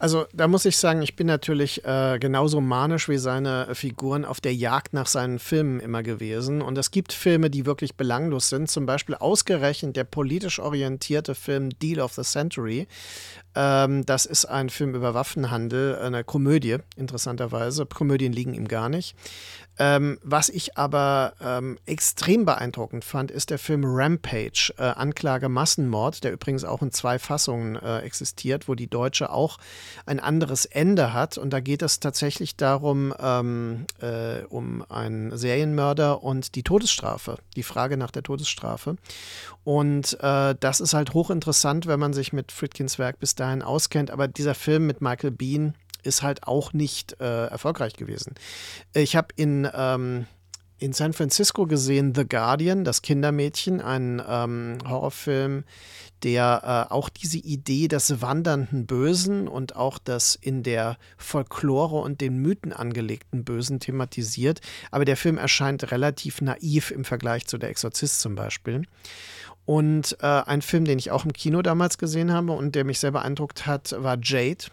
Also 0.01 0.27
da 0.31 0.47
muss 0.47 0.63
ich 0.63 0.77
sagen, 0.77 1.01
ich 1.01 1.17
bin 1.17 1.27
natürlich 1.27 1.83
äh, 1.83 2.19
genauso 2.19 2.61
manisch 2.61 3.09
wie 3.09 3.17
seine 3.17 3.75
Figuren 3.75 4.23
auf 4.23 4.39
der 4.39 4.55
Jagd 4.55 4.93
nach 4.93 5.07
seinen 5.07 5.39
Filmen 5.39 5.81
immer 5.81 6.03
gewesen. 6.03 6.61
Und 6.61 6.77
es 6.77 6.91
gibt 6.91 7.11
Filme, 7.11 7.49
die 7.49 7.65
wirklich 7.65 7.95
belanglos 7.95 8.47
sind. 8.47 8.71
Zum 8.71 8.85
Beispiel 8.85 9.15
ausgerechnet 9.15 9.97
der 9.97 10.05
politisch 10.05 10.59
orientierte 10.59 11.35
Film 11.35 11.77
Deal 11.79 11.99
of 11.99 12.13
the 12.13 12.21
Century. 12.21 12.87
Ähm, 13.55 14.05
das 14.05 14.25
ist 14.25 14.45
ein 14.45 14.69
Film 14.69 14.95
über 14.95 15.13
Waffenhandel, 15.13 15.97
eine 15.97 16.23
Komödie, 16.23 16.77
interessanterweise. 16.95 17.85
Komödien 17.85 18.33
liegen 18.33 18.53
ihm 18.53 18.67
gar 18.67 18.89
nicht. 18.89 19.15
Ähm, 19.81 20.19
was 20.23 20.49
ich 20.49 20.77
aber 20.77 21.33
ähm, 21.41 21.79
extrem 21.85 22.45
beeindruckend 22.45 23.05
fand, 23.05 23.31
ist 23.31 23.49
der 23.49 23.57
Film 23.57 23.83
Rampage, 23.85 24.73
äh, 24.77 24.83
Anklage 24.83 25.47
Massenmord, 25.47 26.25
der 26.25 26.33
übrigens 26.33 26.65
auch 26.65 26.81
in 26.81 26.91
zwei 26.91 27.17
Fassungen 27.17 27.77
äh, 27.77 27.99
existiert, 27.99 28.67
wo 28.67 28.75
die 28.75 28.89
deutsche 28.89 29.29
auch 29.29 29.57
ein 30.05 30.19
anderes 30.19 30.65
Ende 30.65 31.13
hat. 31.13 31.37
Und 31.37 31.51
da 31.51 31.61
geht 31.61 31.81
es 31.81 32.01
tatsächlich 32.01 32.57
darum, 32.57 33.13
ähm, 33.19 33.85
äh, 34.01 34.43
um 34.49 34.83
einen 34.89 35.35
Serienmörder 35.37 36.23
und 36.23 36.55
die 36.55 36.63
Todesstrafe, 36.63 37.37
die 37.55 37.63
Frage 37.63 37.95
nach 37.95 38.11
der 38.11 38.23
Todesstrafe. 38.23 38.97
Und 39.69 40.17
äh, 40.21 40.55
das 40.59 40.79
ist 40.79 40.95
halt 40.95 41.13
hochinteressant, 41.13 41.85
wenn 41.85 41.99
man 41.99 42.11
sich 42.11 42.33
mit 42.33 42.51
Fritkins 42.51 42.97
Werk 42.97 43.19
bis 43.19 43.35
dahin 43.35 43.61
auskennt. 43.61 44.09
Aber 44.09 44.27
dieser 44.27 44.55
Film 44.55 44.87
mit 44.87 44.99
Michael 44.99 45.29
Bean, 45.29 45.75
ist 46.01 46.23
halt 46.23 46.47
auch 46.47 46.73
nicht 46.73 47.21
äh, 47.21 47.45
erfolgreich 47.45 47.93
gewesen. 47.93 48.33
Ich 48.93 49.15
habe 49.15 49.27
in, 49.35 49.69
ähm, 49.71 50.25
in 50.79 50.91
San 50.93 51.13
Francisco 51.13 51.67
gesehen 51.67 52.15
The 52.15 52.27
Guardian, 52.27 52.83
das 52.83 53.03
Kindermädchen, 53.03 53.79
ein 53.79 54.23
ähm, 54.27 54.79
Horrorfilm, 54.87 55.65
der 56.23 56.87
äh, 56.89 56.91
auch 56.91 57.09
diese 57.09 57.37
Idee 57.37 57.87
des 57.87 58.23
wandernden 58.23 58.87
Bösen 58.87 59.47
und 59.47 59.75
auch 59.75 59.99
das 59.99 60.33
in 60.33 60.63
der 60.63 60.97
Folklore 61.17 61.97
und 61.97 62.21
den 62.21 62.37
Mythen 62.37 62.73
angelegten 62.73 63.43
Bösen 63.43 63.79
thematisiert. 63.79 64.61
Aber 64.89 65.05
der 65.05 65.17
Film 65.17 65.37
erscheint 65.37 65.91
relativ 65.91 66.41
naiv 66.41 66.89
im 66.89 67.05
Vergleich 67.05 67.45
zu 67.45 67.59
Der 67.59 67.69
Exorzist 67.69 68.21
zum 68.21 68.33
Beispiel. 68.33 68.83
Und 69.69 70.17
äh, 70.21 70.25
ein 70.25 70.63
Film, 70.63 70.83
den 70.85 70.97
ich 70.97 71.11
auch 71.11 71.25
im 71.25 71.31
Kino 71.31 71.61
damals 71.61 71.99
gesehen 71.99 72.33
habe 72.33 72.53
und 72.53 72.73
der 72.73 72.85
mich 72.85 72.97
sehr 72.97 73.11
beeindruckt 73.11 73.67
hat, 73.67 73.93
war 73.99 74.17
Jade 74.19 74.65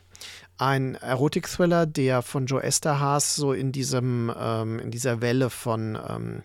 ein 0.59 0.95
Erotik-Thriller, 0.95 1.87
der 1.87 2.23
von 2.23 2.47
Joe 2.47 2.63
Esterhaas 2.63 3.37
so 3.37 3.53
in 3.53 3.73
diesem, 3.73 4.33
ähm, 4.39 4.79
in 4.79 4.91
dieser 4.91 5.21
Welle 5.21 5.51
von 5.51 5.99
ähm, 6.09 6.43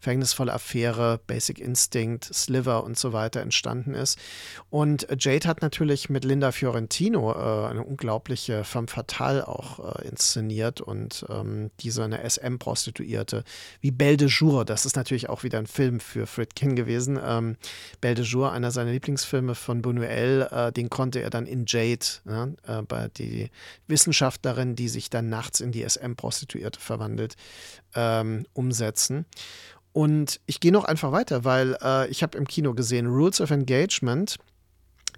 Verhängnisvolle 0.00 0.52
Affäre, 0.52 1.20
Basic 1.26 1.58
Instinct, 1.58 2.24
Sliver 2.24 2.84
und 2.84 2.98
so 2.98 3.12
weiter 3.12 3.40
entstanden 3.40 3.94
ist. 3.94 4.18
Und 4.68 5.06
Jade 5.18 5.48
hat 5.48 5.62
natürlich 5.62 6.10
mit 6.10 6.24
Linda 6.24 6.52
Fiorentino 6.52 7.32
äh, 7.32 7.70
eine 7.70 7.82
unglaubliche 7.82 8.64
femme 8.64 8.88
fatale 8.88 9.48
auch 9.48 9.98
äh, 9.98 10.08
inszeniert 10.08 10.82
und 10.82 11.24
ähm, 11.30 11.70
diese 11.80 12.04
eine 12.04 12.28
SM-Prostituierte 12.28 13.44
wie 13.80 13.90
Belle 13.90 14.18
de 14.18 14.28
Jour, 14.28 14.66
das 14.66 14.84
ist 14.84 14.96
natürlich 14.96 15.30
auch 15.30 15.42
wieder 15.42 15.58
ein 15.58 15.66
Film 15.66 16.00
für 16.00 16.26
Fritkin 16.26 16.76
gewesen. 16.76 17.18
Ähm, 17.24 17.56
Belle 18.02 18.16
de 18.16 18.24
Jour, 18.24 18.52
einer 18.52 18.70
seiner 18.70 18.92
Lieblingsfilme 18.92 19.54
von 19.54 19.80
Buñuel, 19.80 20.68
äh, 20.68 20.72
den 20.72 20.90
konnte 20.90 21.20
er 21.20 21.30
dann 21.30 21.46
in 21.46 21.64
Jade, 21.66 22.04
ne, 22.24 22.54
äh, 22.66 22.82
bei 22.82 23.08
die 23.08 23.50
Wissenschaftlerin, 23.86 24.76
die 24.76 24.88
sich 24.88 25.10
dann 25.10 25.28
nachts 25.28 25.60
in 25.60 25.72
die 25.72 25.88
SM-Prostituierte 25.88 26.80
verwandelt, 26.80 27.34
ähm, 27.94 28.46
umsetzen. 28.52 29.26
Und 29.92 30.40
ich 30.46 30.60
gehe 30.60 30.72
noch 30.72 30.84
einfach 30.84 31.12
weiter, 31.12 31.44
weil 31.44 31.76
äh, 31.80 32.08
ich 32.08 32.22
habe 32.22 32.36
im 32.36 32.48
Kino 32.48 32.74
gesehen 32.74 33.06
Rules 33.06 33.40
of 33.40 33.50
Engagement. 33.50 34.36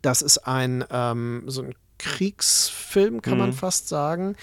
Das 0.03 0.21
ist 0.21 0.39
ein 0.47 0.85
ähm, 0.91 1.45
so 1.47 1.63
ein 1.63 1.75
Kriegsfilm, 1.99 3.23
kann 3.23 3.39
man 3.39 3.53
fast 3.53 3.89
sagen, 3.89 4.37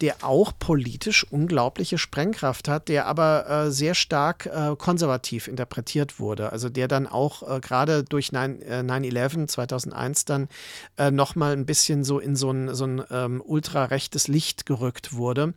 der 0.00 0.16
auch 0.22 0.52
politisch 0.58 1.26
unglaubliche 1.30 1.98
Sprengkraft 1.98 2.68
hat, 2.68 2.88
der 2.88 3.06
aber 3.06 3.48
äh, 3.48 3.70
sehr 3.70 3.94
stark 3.94 4.46
äh, 4.46 4.76
konservativ 4.76 5.48
interpretiert 5.48 6.20
wurde. 6.20 6.52
Also 6.52 6.68
der 6.68 6.88
dann 6.88 7.06
auch 7.06 7.42
äh, 7.42 7.60
gerade 7.60 8.04
durch 8.04 8.32
9, 8.32 8.62
äh, 8.62 8.82
9-11 8.86 9.48
2001 9.48 10.24
dann 10.24 10.48
äh, 10.96 11.10
nochmal 11.10 11.52
ein 11.52 11.66
bisschen 11.66 12.04
so 12.04 12.18
in 12.18 12.36
so 12.36 12.50
ein, 12.50 12.74
so 12.74 12.84
ein 12.84 13.02
ähm, 13.10 13.42
ultrarechtes 13.44 14.28
Licht 14.28 14.66
gerückt 14.66 15.14
wurde. 15.14 15.54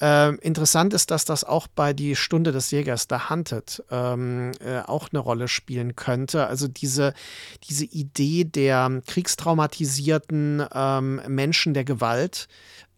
Ähm, 0.00 0.38
interessant 0.42 0.92
ist, 0.94 1.10
dass 1.10 1.24
das 1.24 1.44
auch 1.44 1.66
bei 1.66 1.92
Die 1.92 2.16
Stunde 2.16 2.52
des 2.52 2.70
Jägers, 2.70 3.06
The 3.08 3.30
Hunted, 3.30 3.82
ähm, 3.90 4.52
äh, 4.60 4.80
auch 4.80 5.08
eine 5.10 5.20
Rolle 5.20 5.48
spielen 5.48 5.96
könnte. 5.96 6.46
Also 6.46 6.68
diese, 6.68 7.14
diese 7.68 7.84
Idee 7.84 8.44
der 8.44 9.02
kriegstraumatisierten 9.06 10.60
ähm, 10.80 11.20
Menschen 11.28 11.74
der 11.74 11.84
Gewalt 11.84 12.48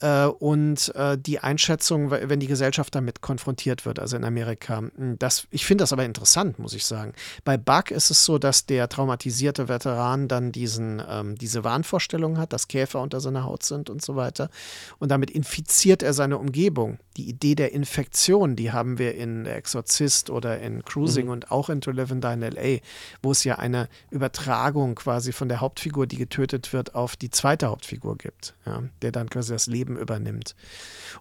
äh, 0.02 0.26
und 0.26 0.94
äh, 0.96 1.16
die 1.16 1.38
Einschätzung, 1.38 2.10
wenn 2.10 2.40
die 2.40 2.46
Gesellschaft 2.46 2.94
damit 2.94 3.20
konfrontiert 3.20 3.86
wird, 3.86 3.98
also 3.98 4.16
in 4.16 4.24
Amerika. 4.24 4.82
Das, 5.18 5.46
ich 5.50 5.64
finde 5.64 5.82
das 5.82 5.92
aber 5.92 6.04
interessant, 6.04 6.58
muss 6.58 6.74
ich 6.74 6.84
sagen. 6.84 7.14
Bei 7.44 7.56
Buck 7.56 7.90
ist 7.90 8.10
es 8.10 8.24
so, 8.24 8.38
dass 8.38 8.66
der 8.66 8.88
traumatisierte 8.88 9.68
Veteran 9.68 10.28
dann 10.28 10.52
diesen, 10.52 11.02
ähm, 11.08 11.36
diese 11.36 11.64
Wahnvorstellung 11.64 12.38
hat, 12.38 12.52
dass 12.52 12.68
Käfer 12.68 13.00
unter 13.00 13.20
seiner 13.20 13.44
Haut 13.44 13.62
sind 13.62 13.88
und 13.88 14.02
so 14.02 14.16
weiter. 14.16 14.50
Und 14.98 15.10
damit 15.10 15.30
infiziert 15.30 16.02
er 16.02 16.12
seine 16.12 16.38
Umgebung. 16.38 16.98
Die 17.16 17.28
Idee 17.28 17.54
der 17.54 17.72
Infektion, 17.72 18.56
die 18.56 18.72
haben 18.72 18.98
wir 18.98 19.14
in 19.14 19.44
Der 19.44 19.56
Exorzist 19.56 20.30
oder 20.30 20.60
in 20.60 20.84
Cruising 20.84 21.28
und 21.28 21.50
auch 21.50 21.68
in 21.68 21.80
To 21.80 21.90
Live 21.90 22.10
and 22.10 22.24
Die 22.24 22.32
in 22.32 22.42
L.A., 22.42 22.80
wo 23.22 23.30
es 23.30 23.44
ja 23.44 23.56
eine 23.56 23.88
Übertragung 24.10 24.94
quasi 24.94 25.32
von 25.32 25.48
der 25.48 25.60
Hauptfigur, 25.60 26.06
die 26.06 26.16
getötet 26.16 26.72
wird, 26.72 26.94
auf 26.94 27.16
die 27.16 27.30
zweite 27.30 27.68
Hauptfigur 27.68 28.16
gibt, 28.16 28.54
ja, 28.66 28.82
der 29.02 29.12
dann 29.12 29.28
quasi 29.28 29.52
das 29.52 29.66
Leben 29.66 29.91
übernimmt. 29.96 30.54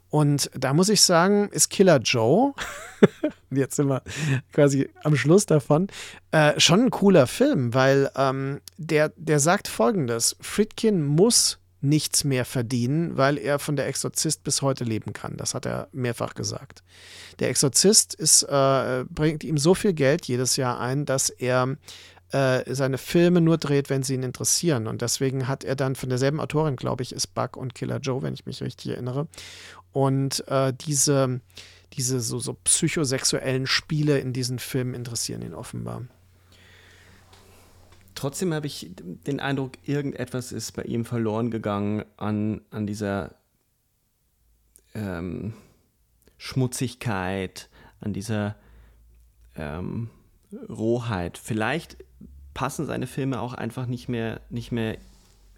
Und 0.09 0.49
da 0.53 0.73
muss 0.73 0.89
ich 0.89 1.01
sagen, 1.01 1.49
ist 1.49 1.69
Killer 1.69 1.99
Joe, 1.99 2.53
jetzt 3.51 3.75
sind 3.75 3.87
wir 3.87 4.01
quasi 4.51 4.89
am 5.03 5.15
Schluss 5.15 5.45
davon, 5.45 5.87
äh, 6.31 6.59
schon 6.59 6.81
ein 6.81 6.91
cooler 6.91 7.27
Film, 7.27 7.73
weil 7.73 8.11
ähm, 8.15 8.61
der, 8.77 9.11
der 9.15 9.39
sagt 9.39 9.67
folgendes: 9.67 10.35
Friedkin 10.41 11.03
muss 11.03 11.59
nichts 11.81 12.23
mehr 12.23 12.45
verdienen, 12.45 13.17
weil 13.17 13.37
er 13.37 13.57
von 13.57 13.75
der 13.75 13.87
Exorzist 13.87 14.43
bis 14.43 14.61
heute 14.61 14.83
leben 14.83 15.13
kann. 15.13 15.35
Das 15.37 15.55
hat 15.55 15.65
er 15.65 15.87
mehrfach 15.91 16.35
gesagt. 16.35 16.83
Der 17.39 17.49
Exorzist 17.49 18.13
ist, 18.13 18.43
äh, 18.43 19.03
bringt 19.09 19.43
ihm 19.43 19.57
so 19.57 19.73
viel 19.73 19.93
Geld 19.93 20.25
jedes 20.27 20.55
Jahr 20.57 20.79
ein, 20.79 21.05
dass 21.05 21.29
er 21.29 21.75
äh, 22.31 22.73
seine 22.73 22.97
Filme 22.97 23.41
nur 23.41 23.57
dreht, 23.57 23.89
wenn 23.89 24.03
sie 24.03 24.15
ihn 24.15 24.23
interessieren. 24.23 24.87
Und 24.87 25.01
deswegen 25.01 25.47
hat 25.47 25.63
er 25.63 25.75
dann 25.75 25.95
von 25.95 26.09
derselben 26.09 26.39
Autorin, 26.39 26.75
glaube 26.75 27.03
ich, 27.03 27.13
ist 27.13 27.27
Buck 27.27 27.57
und 27.57 27.75
Killer 27.75 27.99
Joe, 27.99 28.21
wenn 28.21 28.33
ich 28.33 28.45
mich 28.45 28.61
richtig 28.61 28.91
erinnere. 28.91 29.27
Und 29.91 30.47
äh, 30.47 30.73
diese, 30.73 31.41
diese 31.93 32.21
so, 32.21 32.39
so 32.39 32.53
psychosexuellen 32.63 33.67
Spiele 33.67 34.19
in 34.19 34.33
diesen 34.33 34.59
Filmen 34.59 34.93
interessieren 34.93 35.41
ihn 35.41 35.53
offenbar. 35.53 36.03
Trotzdem 38.15 38.53
habe 38.53 38.67
ich 38.67 38.91
den 38.93 39.39
Eindruck, 39.39 39.73
irgendetwas 39.83 40.51
ist 40.51 40.73
bei 40.73 40.83
ihm 40.83 41.05
verloren 41.05 41.49
gegangen 41.49 42.05
an, 42.17 42.61
an 42.69 42.85
dieser 42.85 43.35
ähm, 44.93 45.53
Schmutzigkeit, 46.37 47.69
an 47.99 48.13
dieser 48.13 48.55
ähm, 49.55 50.09
Rohheit. 50.69 51.37
Vielleicht 51.37 51.97
passen 52.53 52.85
seine 52.85 53.07
Filme 53.07 53.39
auch 53.41 53.53
einfach 53.53 53.85
nicht 53.85 54.09
mehr, 54.09 54.41
nicht 54.49 54.71
mehr 54.71 54.97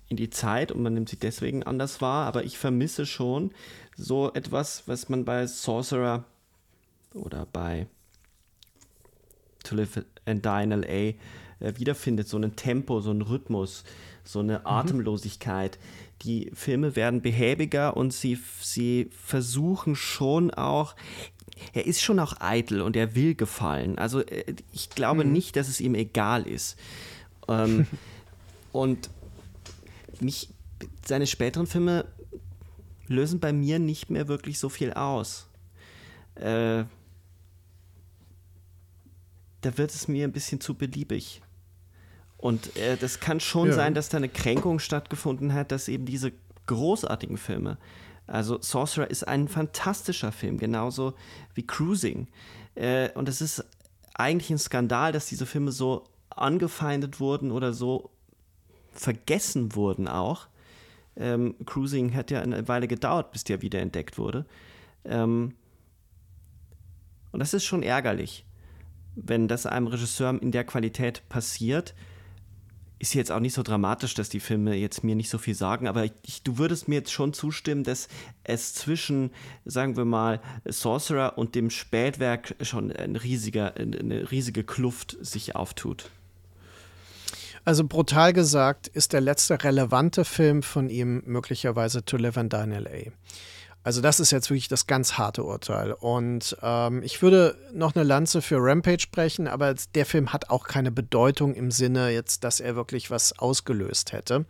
in 0.10 0.18
die 0.18 0.30
Zeit 0.30 0.72
und 0.72 0.84
man 0.84 0.94
nimmt 0.94 1.10
sie 1.10 1.18
deswegen 1.18 1.64
anders 1.64 2.02
wahr, 2.02 2.28
aber 2.28 2.44
ich 2.44 2.58
vermisse 2.58 3.06
schon 3.06 3.52
so 3.96 4.32
etwas, 4.34 4.84
was 4.88 5.10
man 5.10 5.26
bei 5.26 5.48
Sorcerer 5.48 6.26
oder 7.14 7.48
bei 7.52 7.88
To 9.64 9.76
Live 9.76 10.04
and 10.26 10.46
Die 10.46 10.64
in 10.64 10.72
L.A. 10.72 11.14
Äh, 11.64 11.78
wiederfindet, 11.78 12.28
so 12.28 12.38
ein 12.38 12.56
Tempo, 12.56 13.00
so 13.00 13.12
ein 13.12 13.22
Rhythmus, 13.22 13.84
so 14.24 14.40
eine 14.40 14.60
Mhm. 14.60 14.66
Atemlosigkeit. 14.66 15.80
Die 16.24 16.52
Filme 16.54 16.96
werden 16.96 17.22
behäbiger 17.22 17.96
und 17.98 18.14
sie, 18.14 18.38
sie 18.62 19.10
versuchen 19.12 19.96
schon 19.96 20.52
auch, 20.52 20.96
er 21.74 21.86
ist 21.86 22.02
schon 22.02 22.20
auch 22.20 22.40
eitel 22.42 22.82
und 22.82 22.96
er 22.96 23.16
will 23.16 23.36
gefallen. 23.36 23.98
Also 23.98 24.22
äh, 24.22 24.56
ich 24.72 24.90
glaube 24.90 25.26
nicht, 25.26 25.56
dass 25.56 25.68
es 25.68 25.80
ihm 25.82 25.96
egal 25.96 26.48
ist. 26.48 26.78
Ähm, 27.48 27.88
und 28.72 29.10
mich, 30.20 30.50
seine 31.06 31.28
späteren 31.28 31.68
Filme 31.68 32.06
lösen 33.08 33.40
bei 33.40 33.54
mir 33.54 33.80
nicht 33.80 34.10
mehr 34.10 34.28
wirklich 34.28 34.60
so 34.60 34.70
viel 34.70 34.94
aus. 34.94 35.48
Äh, 36.36 36.86
da 39.62 39.78
wird 39.78 39.94
es 39.94 40.08
mir 40.08 40.26
ein 40.26 40.32
bisschen 40.32 40.60
zu 40.60 40.74
beliebig. 40.76 41.42
Und 42.38 42.76
äh, 42.76 42.98
das 42.98 43.20
kann 43.20 43.40
schon 43.40 43.70
Ja. 43.70 43.74
sein, 43.74 43.94
dass 43.94 44.10
da 44.10 44.18
eine 44.18 44.28
Kränkung 44.30 44.80
stattgefunden 44.80 45.54
hat, 45.54 45.72
dass 45.72 45.88
eben 45.88 46.06
diese 46.06 46.34
großartigen 46.66 47.38
Filme, 47.38 47.78
also 48.28 48.62
Sorcerer 48.62 49.10
ist 49.10 49.28
ein 49.28 49.48
fantastischer 49.48 50.32
Film, 50.32 50.58
genauso 50.58 51.14
wie 51.54 51.66
Cruising. 51.66 52.28
Äh, 52.76 53.10
und 53.14 53.28
es 53.30 53.42
ist 53.42 53.66
eigentlich 54.14 54.50
ein 54.50 54.60
Skandal, 54.60 55.12
dass 55.12 55.28
diese 55.28 55.46
Filme 55.46 55.72
so 55.72 56.06
angefeindet 56.30 57.20
wurden 57.20 57.52
oder 57.52 57.74
so 57.74 58.12
vergessen 58.92 59.76
wurden 59.76 60.08
auch. 60.08 60.48
Ähm, 61.16 61.56
Cruising 61.66 62.14
hat 62.16 62.32
ja 62.32 62.42
eine 62.42 62.68
Weile 62.68 62.88
gedauert, 62.88 63.32
bis 63.32 63.44
der 63.44 63.62
wiederentdeckt 63.62 64.18
wurde. 64.18 64.46
Ähm, 65.06 65.56
und 67.32 67.40
das 67.40 67.54
ist 67.54 67.66
schon 67.66 67.84
ärgerlich, 67.84 68.46
wenn 69.16 69.48
das 69.48 69.66
einem 69.66 69.88
Regisseur 69.88 70.40
in 70.42 70.52
der 70.52 70.64
Qualität 70.64 71.28
passiert. 71.30 71.94
Ist 73.04 73.16
jetzt 73.16 73.34
auch 73.34 73.42
nicht 73.42 73.54
so 73.54 73.64
dramatisch, 73.64 74.14
dass 74.14 74.30
die 74.30 74.40
Filme 74.40 74.76
jetzt 74.76 75.04
mir 75.04 75.14
nicht 75.18 75.30
so 75.30 75.38
viel 75.38 75.56
sagen, 75.56 75.90
aber 75.90 76.06
ich, 76.06 76.42
du 76.42 76.58
würdest 76.58 76.88
mir 76.88 76.96
jetzt 76.96 77.12
schon 77.12 77.34
zustimmen, 77.34 77.84
dass 77.84 78.08
es 78.46 78.74
zwischen, 78.76 79.32
sagen 79.66 79.98
wir 79.98 80.06
mal, 80.06 80.40
Sorcerer 80.64 81.38
und 81.38 81.54
dem 81.54 81.70
Spätwerk 81.70 82.56
schon 82.62 82.94
ein 82.94 83.18
riesiger, 83.18 83.74
eine 83.76 84.32
riesige 84.32 84.64
Kluft 84.64 85.18
sich 85.20 85.54
auftut. 85.54 86.12
Also 87.66 87.84
brutal 87.84 88.32
gesagt 88.32 88.88
ist 88.88 89.12
der 89.12 89.20
letzte 89.20 89.62
relevante 89.62 90.24
Film 90.24 90.64
von 90.64 90.90
ihm 90.90 91.24
möglicherweise 91.26 92.06
To 92.06 92.16
Live 92.16 92.38
and 92.38 92.54
Die 92.54 92.64
in 92.64 92.72
L.A. 92.72 93.12
Also 93.84 94.02
das 94.02 94.20
ist 94.20 94.32
jetzt 94.32 94.50
wirklich 94.50 94.68
das 94.68 94.88
ganz 94.88 95.18
harte 95.18 95.44
Urteil. 95.44 95.92
Und 95.94 96.58
ähm, 96.62 97.04
ich 97.04 97.22
würde 97.22 97.56
noch 97.74 97.96
eine 97.96 98.04
Lanze 98.04 98.42
für 98.42 98.58
Rampage 98.60 99.08
brechen, 99.12 99.48
aber 99.48 99.76
der 99.96 100.06
Film 100.06 100.32
hat 100.32 100.50
auch 100.50 100.68
keine 100.68 100.92
Bedeutung 100.92 101.54
im 101.54 101.72
Sinne 101.72 102.10
jetzt, 102.10 102.44
dass 102.44 102.60
er 102.60 102.76
wirklich 102.76 103.12
was 103.12 103.38
ausgelöst 103.38 104.12
hätte. 104.14 104.46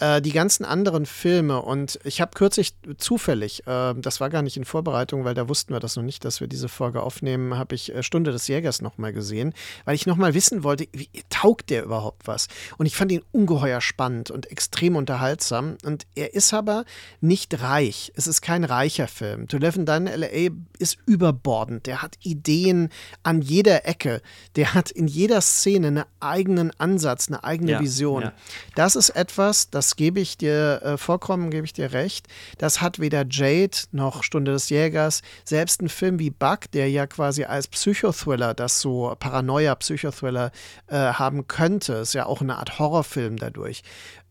Äh, 0.00 0.20
die 0.20 0.32
ganzen 0.32 0.64
anderen 0.64 1.06
Filme 1.06 1.62
und 1.62 1.98
ich 2.04 2.20
habe 2.20 2.32
kürzlich 2.34 2.74
zufällig, 2.98 3.66
äh, 3.66 3.94
das 3.96 4.20
war 4.20 4.30
gar 4.30 4.42
nicht 4.42 4.56
in 4.56 4.64
Vorbereitung, 4.64 5.24
weil 5.24 5.34
da 5.34 5.48
wussten 5.48 5.72
wir 5.72 5.80
das 5.80 5.96
noch 5.96 6.02
nicht, 6.02 6.24
dass 6.24 6.40
wir 6.40 6.48
diese 6.48 6.68
Folge 6.68 7.02
aufnehmen, 7.02 7.56
habe 7.56 7.74
ich 7.74 7.94
äh, 7.94 8.02
Stunde 8.02 8.32
des 8.32 8.48
Jägers 8.48 8.82
nochmal 8.82 9.12
gesehen, 9.12 9.54
weil 9.84 9.94
ich 9.94 10.06
nochmal 10.06 10.34
wissen 10.34 10.62
wollte, 10.62 10.86
wie 10.92 11.08
taugt 11.30 11.70
der 11.70 11.84
überhaupt 11.84 12.26
was? 12.26 12.48
Und 12.76 12.86
ich 12.86 12.96
fand 12.96 13.12
ihn 13.12 13.22
ungeheuer 13.32 13.80
spannend 13.80 14.30
und 14.30 14.50
extrem 14.50 14.96
unterhaltsam. 14.96 15.76
Und 15.84 16.06
er 16.14 16.34
ist 16.34 16.52
aber 16.52 16.84
nicht 17.20 17.60
reich. 17.60 18.12
Es 18.14 18.26
ist 18.26 18.42
kein 18.42 18.57
reicher 18.64 19.08
Film. 19.08 19.48
To 19.48 19.58
Live 19.58 19.76
and 19.76 19.88
Die 19.88 19.96
in 19.96 20.06
L.A. 20.06 20.50
ist 20.78 20.98
überbordend. 21.06 21.86
Der 21.86 22.02
hat 22.02 22.16
Ideen 22.22 22.88
an 23.22 23.42
jeder 23.42 23.86
Ecke. 23.86 24.20
Der 24.56 24.74
hat 24.74 24.90
in 24.90 25.06
jeder 25.06 25.40
Szene 25.40 25.86
einen 25.88 26.04
eigenen 26.20 26.72
Ansatz, 26.78 27.28
eine 27.28 27.44
eigene 27.44 27.72
Ja, 27.72 27.80
Vision. 27.80 28.22
ja. 28.22 28.32
Das 28.74 28.96
ist 28.96 29.10
etwas, 29.10 29.70
das 29.70 29.96
gebe 29.96 30.20
ich 30.20 30.36
dir 30.38 30.82
äh, 30.82 30.96
vollkommen, 30.96 31.50
gebe 31.50 31.64
ich 31.64 31.72
dir 31.72 31.92
recht. 31.92 32.26
Das 32.58 32.80
hat 32.80 32.98
weder 32.98 33.24
Jade 33.28 33.76
noch 33.92 34.22
Stunde 34.22 34.52
des 34.52 34.68
Jägers, 34.70 35.22
selbst 35.44 35.82
ein 35.82 35.88
Film 35.88 36.18
wie 36.18 36.30
Bug, 36.30 36.70
der 36.72 36.90
ja 36.90 37.06
quasi 37.06 37.44
als 37.44 37.68
Psychothriller, 37.68 38.54
das 38.54 38.80
so 38.80 39.14
Paranoia-Psychothriller 39.18 40.50
äh, 40.86 40.96
haben 40.96 41.46
könnte, 41.48 41.94
ist 41.94 42.14
ja 42.14 42.26
auch 42.26 42.40
eine 42.40 42.56
Art 42.56 42.78
Horrorfilm 42.78 43.36
dadurch. 43.36 43.82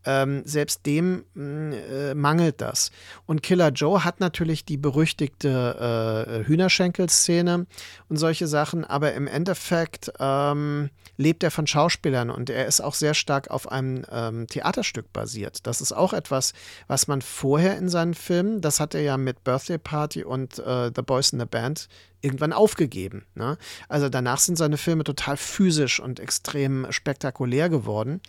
Ähm, 0.04 0.42
selbst 0.44 0.86
dem 0.86 1.24
mh, 1.34 1.76
äh, 1.76 2.14
mangelt 2.14 2.60
das. 2.60 2.90
Und 3.26 3.42
Killer 3.42 3.70
Joe 3.70 4.04
hat 4.04 4.20
natürlich 4.20 4.64
die 4.64 4.76
berüchtigte 4.76 6.38
äh, 6.44 6.48
Hühnerschenkel-Szene 6.48 7.66
und 8.08 8.16
solche 8.16 8.46
Sachen, 8.46 8.84
aber 8.84 9.12
im 9.14 9.26
Endeffekt 9.26 10.12
ähm, 10.20 10.90
lebt 11.18 11.42
er 11.42 11.50
von 11.50 11.66
Schauspielern 11.66 12.30
und 12.30 12.48
er 12.48 12.66
ist 12.66 12.80
auch 12.80 12.94
sehr 12.94 13.12
stark 13.12 13.50
auf 13.50 13.70
einem 13.70 14.04
ähm, 14.10 14.46
Theaterstück 14.46 15.12
basiert. 15.12 15.66
Das 15.66 15.80
ist 15.80 15.92
auch 15.92 16.12
etwas, 16.12 16.52
was 16.86 17.08
man 17.08 17.20
vorher 17.20 17.76
in 17.76 17.88
seinen 17.88 18.14
Filmen, 18.14 18.60
das 18.60 18.80
hat 18.80 18.94
er 18.94 19.02
ja 19.02 19.16
mit 19.16 19.44
Birthday 19.44 19.78
Party 19.78 20.24
und 20.24 20.58
äh, 20.60 20.90
The 20.94 21.02
Boys 21.02 21.32
in 21.32 21.40
the 21.40 21.46
Band 21.46 21.88
irgendwann 22.20 22.52
aufgegeben. 22.52 23.26
Ne? 23.34 23.58
Also 23.88 24.08
danach 24.08 24.38
sind 24.38 24.56
seine 24.56 24.76
Filme 24.76 25.04
total 25.04 25.36
physisch 25.36 26.00
und 26.00 26.20
extrem 26.20 26.86
spektakulär 26.90 27.68
geworden. 27.68 28.20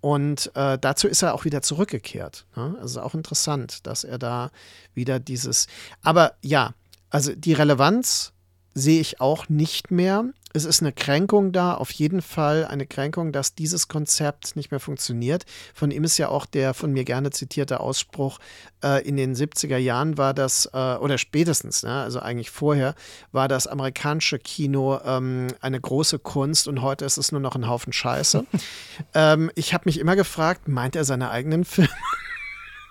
Und 0.00 0.50
äh, 0.54 0.78
dazu 0.78 1.08
ist 1.08 1.22
er 1.22 1.34
auch 1.34 1.44
wieder 1.44 1.62
zurückgekehrt. 1.62 2.46
Ne? 2.56 2.76
Also 2.80 3.02
auch 3.02 3.14
interessant, 3.14 3.86
dass 3.86 4.04
er 4.04 4.18
da 4.18 4.50
wieder 4.94 5.20
dieses. 5.20 5.66
Aber 6.02 6.34
ja, 6.42 6.72
also 7.10 7.34
die 7.34 7.52
Relevanz 7.52 8.32
sehe 8.74 9.00
ich 9.00 9.20
auch 9.20 9.48
nicht 9.48 9.90
mehr. 9.90 10.24
Es 10.52 10.64
ist 10.64 10.80
eine 10.82 10.92
Kränkung 10.92 11.52
da, 11.52 11.74
auf 11.74 11.92
jeden 11.92 12.22
Fall 12.22 12.66
eine 12.66 12.84
Kränkung, 12.84 13.30
dass 13.30 13.54
dieses 13.54 13.86
Konzept 13.86 14.56
nicht 14.56 14.72
mehr 14.72 14.80
funktioniert. 14.80 15.44
Von 15.74 15.92
ihm 15.92 16.02
ist 16.02 16.18
ja 16.18 16.28
auch 16.28 16.44
der 16.44 16.74
von 16.74 16.92
mir 16.92 17.04
gerne 17.04 17.30
zitierte 17.30 17.78
Ausspruch, 17.78 18.40
äh, 18.82 19.06
in 19.06 19.16
den 19.16 19.36
70er 19.36 19.76
Jahren 19.76 20.18
war 20.18 20.34
das, 20.34 20.68
äh, 20.72 20.96
oder 20.96 21.18
spätestens, 21.18 21.84
ne, 21.84 22.02
also 22.02 22.18
eigentlich 22.18 22.50
vorher, 22.50 22.96
war 23.30 23.46
das 23.46 23.68
amerikanische 23.68 24.40
Kino 24.40 24.98
ähm, 25.04 25.48
eine 25.60 25.80
große 25.80 26.18
Kunst 26.18 26.66
und 26.66 26.82
heute 26.82 27.04
ist 27.04 27.16
es 27.16 27.30
nur 27.30 27.40
noch 27.40 27.54
ein 27.54 27.68
Haufen 27.68 27.92
Scheiße. 27.92 28.44
ähm, 29.14 29.52
ich 29.54 29.72
habe 29.72 29.84
mich 29.86 30.00
immer 30.00 30.16
gefragt, 30.16 30.66
meint 30.66 30.96
er 30.96 31.04
seine 31.04 31.30
eigenen 31.30 31.64
Filme? 31.64 31.90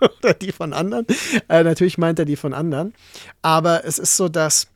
oder 0.00 0.32
die 0.32 0.52
von 0.52 0.72
anderen? 0.72 1.06
Äh, 1.48 1.62
natürlich 1.62 1.98
meint 1.98 2.18
er 2.18 2.24
die 2.24 2.36
von 2.36 2.54
anderen. 2.54 2.94
Aber 3.42 3.84
es 3.84 3.98
ist 3.98 4.16
so, 4.16 4.30
dass 4.30 4.68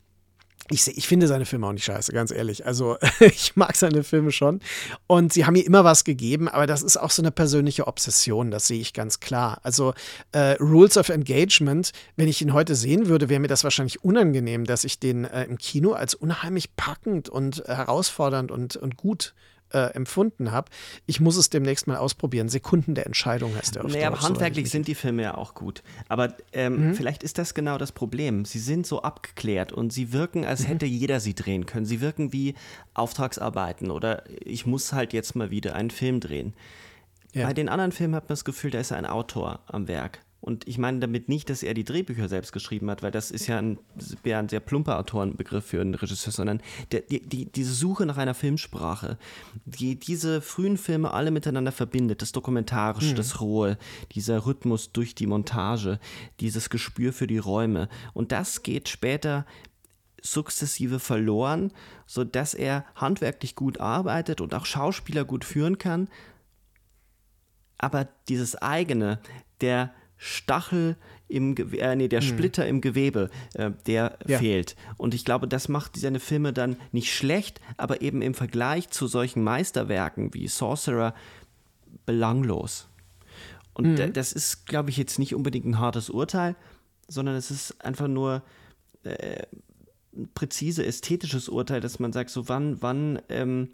ich, 0.71 0.87
ich 0.87 1.07
finde 1.07 1.27
seine 1.27 1.45
Filme 1.45 1.67
auch 1.67 1.73
nicht 1.73 1.85
scheiße, 1.85 2.11
ganz 2.11 2.31
ehrlich. 2.31 2.65
Also 2.65 2.97
ich 3.19 3.55
mag 3.55 3.75
seine 3.75 4.03
Filme 4.03 4.31
schon. 4.31 4.61
Und 5.07 5.31
sie 5.31 5.45
haben 5.45 5.53
mir 5.53 5.65
immer 5.65 5.83
was 5.83 6.03
gegeben, 6.03 6.47
aber 6.47 6.65
das 6.65 6.81
ist 6.81 6.97
auch 6.97 7.11
so 7.11 7.21
eine 7.21 7.31
persönliche 7.31 7.87
Obsession, 7.87 8.49
das 8.49 8.67
sehe 8.67 8.79
ich 8.79 8.93
ganz 8.93 9.19
klar. 9.19 9.59
Also 9.63 9.93
äh, 10.31 10.53
Rules 10.59 10.97
of 10.97 11.09
Engagement, 11.09 11.91
wenn 12.15 12.27
ich 12.27 12.41
ihn 12.41 12.53
heute 12.53 12.75
sehen 12.75 13.07
würde, 13.07 13.29
wäre 13.29 13.39
mir 13.39 13.47
das 13.47 13.63
wahrscheinlich 13.63 14.03
unangenehm, 14.03 14.65
dass 14.65 14.83
ich 14.83 14.99
den 14.99 15.25
äh, 15.25 15.43
im 15.43 15.57
Kino 15.57 15.93
als 15.93 16.15
unheimlich 16.15 16.75
packend 16.75 17.29
und 17.29 17.63
herausfordernd 17.67 18.51
und, 18.51 18.75
und 18.75 18.97
gut 18.97 19.33
äh, 19.35 19.54
empfunden 19.83 20.51
habe. 20.51 20.69
Ich 21.05 21.19
muss 21.19 21.37
es 21.37 21.49
demnächst 21.49 21.87
mal 21.87 21.97
ausprobieren. 21.97 22.49
Sekunden 22.49 22.95
der 22.95 23.05
Entscheidung 23.05 23.55
heißt 23.55 23.75
er 23.75 23.85
auf 23.85 23.91
Naja, 23.91 24.07
aber 24.07 24.21
handwerklich 24.21 24.65
mich- 24.65 24.71
sind 24.71 24.87
die 24.87 24.95
Filme 24.95 25.23
ja 25.23 25.35
auch 25.37 25.53
gut. 25.53 25.83
Aber 26.07 26.33
ähm, 26.53 26.93
vielleicht 26.95 27.23
ist 27.23 27.37
das 27.37 27.53
genau 27.53 27.77
das 27.77 27.91
Problem. 27.91 28.45
Sie 28.45 28.59
sind 28.59 28.87
so 28.87 29.01
abgeklärt 29.01 29.71
und 29.71 29.91
sie 29.93 30.13
wirken, 30.13 30.45
als 30.45 30.67
hätte 30.67 30.85
jeder 30.85 31.19
sie 31.19 31.35
drehen 31.35 31.65
können. 31.65 31.85
Sie 31.85 32.01
wirken 32.01 32.31
wie 32.33 32.55
Auftragsarbeiten 32.93 33.91
oder 33.91 34.23
ich 34.43 34.65
muss 34.65 34.93
halt 34.93 35.13
jetzt 35.13 35.35
mal 35.35 35.51
wieder 35.51 35.75
einen 35.75 35.91
Film 35.91 36.19
drehen. 36.19 36.53
Ja. 37.33 37.47
Bei 37.47 37.53
den 37.53 37.69
anderen 37.69 37.91
Filmen 37.91 38.15
hat 38.15 38.23
man 38.23 38.29
das 38.29 38.45
Gefühl, 38.45 38.71
da 38.71 38.79
ist 38.79 38.91
ein 38.91 39.05
Autor 39.05 39.59
am 39.67 39.87
Werk. 39.87 40.19
Und 40.45 40.67
ich 40.67 40.77
meine 40.77 40.99
damit 40.99 41.27
nicht, 41.27 41.49
dass 41.49 41.63
er 41.63 41.73
die 41.73 41.83
Drehbücher 41.83 42.29
selbst 42.29 42.51
geschrieben 42.51 42.91
hat, 42.91 43.01
weil 43.01 43.09
das 43.09 43.31
ist 43.31 43.47
ja 43.47 43.57
ein, 43.57 43.79
wäre 44.21 44.37
ein 44.37 44.47
sehr 44.47 44.59
plumper 44.59 44.99
Autorenbegriff 44.99 45.65
für 45.65 45.81
einen 45.81 45.95
Regisseur, 45.95 46.31
sondern 46.31 46.61
der, 46.91 47.01
die, 47.01 47.19
die, 47.19 47.51
diese 47.51 47.73
Suche 47.73 48.05
nach 48.05 48.17
einer 48.17 48.35
Filmsprache, 48.35 49.17
die 49.65 49.99
diese 49.99 50.41
frühen 50.41 50.77
Filme 50.77 51.11
alle 51.11 51.31
miteinander 51.31 51.71
verbindet, 51.71 52.21
das 52.21 52.31
Dokumentarische, 52.31 53.15
das 53.15 53.41
Rohe, 53.41 53.79
dieser 54.11 54.45
Rhythmus 54.45 54.91
durch 54.91 55.15
die 55.15 55.25
Montage, 55.25 55.99
dieses 56.39 56.69
Gespür 56.69 57.11
für 57.11 57.25
die 57.25 57.39
Räume. 57.39 57.89
Und 58.13 58.31
das 58.31 58.61
geht 58.61 58.87
später 58.87 59.47
sukzessive 60.21 60.99
verloren, 60.99 61.71
sodass 62.05 62.53
er 62.53 62.85
handwerklich 62.93 63.55
gut 63.55 63.79
arbeitet 63.79 64.41
und 64.41 64.53
auch 64.53 64.67
Schauspieler 64.67 65.25
gut 65.25 65.43
führen 65.43 65.79
kann, 65.79 66.07
aber 67.79 68.07
dieses 68.29 68.55
eigene, 68.61 69.19
der 69.61 69.93
Stachel 70.17 70.95
im 71.27 71.55
Gewe 71.55 71.79
äh, 71.79 71.95
nee, 71.95 72.07
der 72.07 72.21
Splitter 72.21 72.67
im 72.67 72.81
Gewebe, 72.81 73.29
äh, 73.55 73.71
der 73.87 74.17
Ja. 74.27 74.37
fehlt. 74.39 74.75
Und 74.97 75.13
ich 75.13 75.25
glaube, 75.25 75.47
das 75.47 75.67
macht 75.69 75.97
seine 75.97 76.19
Filme 76.19 76.53
dann 76.53 76.77
nicht 76.91 77.13
schlecht, 77.13 77.59
aber 77.77 78.01
eben 78.01 78.21
im 78.21 78.33
Vergleich 78.33 78.89
zu 78.89 79.07
solchen 79.07 79.43
Meisterwerken 79.43 80.33
wie 80.33 80.47
Sorcerer 80.47 81.13
belanglos. 82.05 82.87
Und 83.73 83.97
da- 83.99 84.07
das 84.07 84.31
ist, 84.33 84.67
glaube 84.67 84.89
ich, 84.89 84.97
jetzt 84.97 85.19
nicht 85.19 85.35
unbedingt 85.35 85.65
ein 85.65 85.79
hartes 85.79 86.09
Urteil, 86.09 86.55
sondern 87.07 87.35
es 87.35 87.51
ist 87.51 87.83
einfach 87.83 88.07
nur 88.07 88.41
äh, 89.03 89.43
ein 90.15 90.29
präzise 90.33 90.85
ästhetisches 90.85 91.49
Urteil, 91.49 91.81
dass 91.81 91.99
man 91.99 92.13
sagt, 92.13 92.29
so 92.29 92.47
wann, 92.47 92.81
wann 92.81 93.19
ähm, 93.29 93.69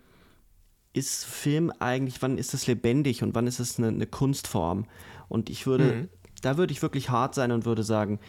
ist 0.93 1.23
Film 1.23 1.71
eigentlich, 1.79 2.21
wann 2.21 2.37
ist 2.37 2.53
es 2.53 2.67
lebendig 2.67 3.23
und 3.23 3.35
wann 3.35 3.47
ist 3.47 3.59
es 3.59 3.77
eine, 3.77 3.89
eine 3.89 4.07
Kunstform? 4.07 4.87
Und 5.29 5.49
ich 5.49 5.65
würde, 5.67 6.09
da 6.41 6.57
würde 6.57 6.73
ich 6.73 6.81
wirklich 6.81 7.09
hart 7.09 7.35
sein 7.35 7.51
und 7.51 7.65
würde 7.65 7.83
sagen, 7.83 8.19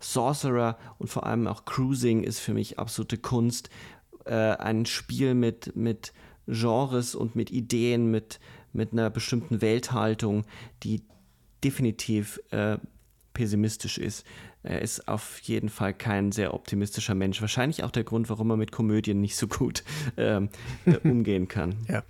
Sorcerer 0.00 0.78
und 0.98 1.08
vor 1.08 1.26
allem 1.26 1.46
auch 1.46 1.64
Cruising 1.64 2.24
ist 2.24 2.40
für 2.40 2.54
mich 2.54 2.78
absolute 2.78 3.18
Kunst. 3.18 3.70
Äh, 4.24 4.34
ein 4.34 4.86
Spiel 4.86 5.34
mit, 5.34 5.76
mit 5.76 6.12
Genres 6.46 7.14
und 7.14 7.36
mit 7.36 7.50
Ideen, 7.50 8.10
mit, 8.10 8.40
mit 8.72 8.92
einer 8.92 9.10
bestimmten 9.10 9.60
Welthaltung, 9.60 10.44
die 10.82 11.02
definitiv 11.62 12.40
äh, 12.50 12.78
pessimistisch 13.32 13.98
ist. 13.98 14.26
Er 14.62 14.82
ist 14.82 15.08
auf 15.08 15.40
jeden 15.40 15.68
Fall 15.68 15.94
kein 15.94 16.32
sehr 16.32 16.54
optimistischer 16.54 17.14
Mensch. 17.14 17.40
Wahrscheinlich 17.40 17.82
auch 17.82 17.90
der 17.90 18.04
Grund, 18.04 18.28
warum 18.28 18.50
er 18.50 18.56
mit 18.56 18.72
Komödien 18.72 19.20
nicht 19.20 19.36
so 19.36 19.48
gut 19.48 19.82
ähm, 20.16 20.50
äh, 20.86 20.96
umgehen 21.08 21.48
kann. 21.48 21.76
Ja. 21.88 22.02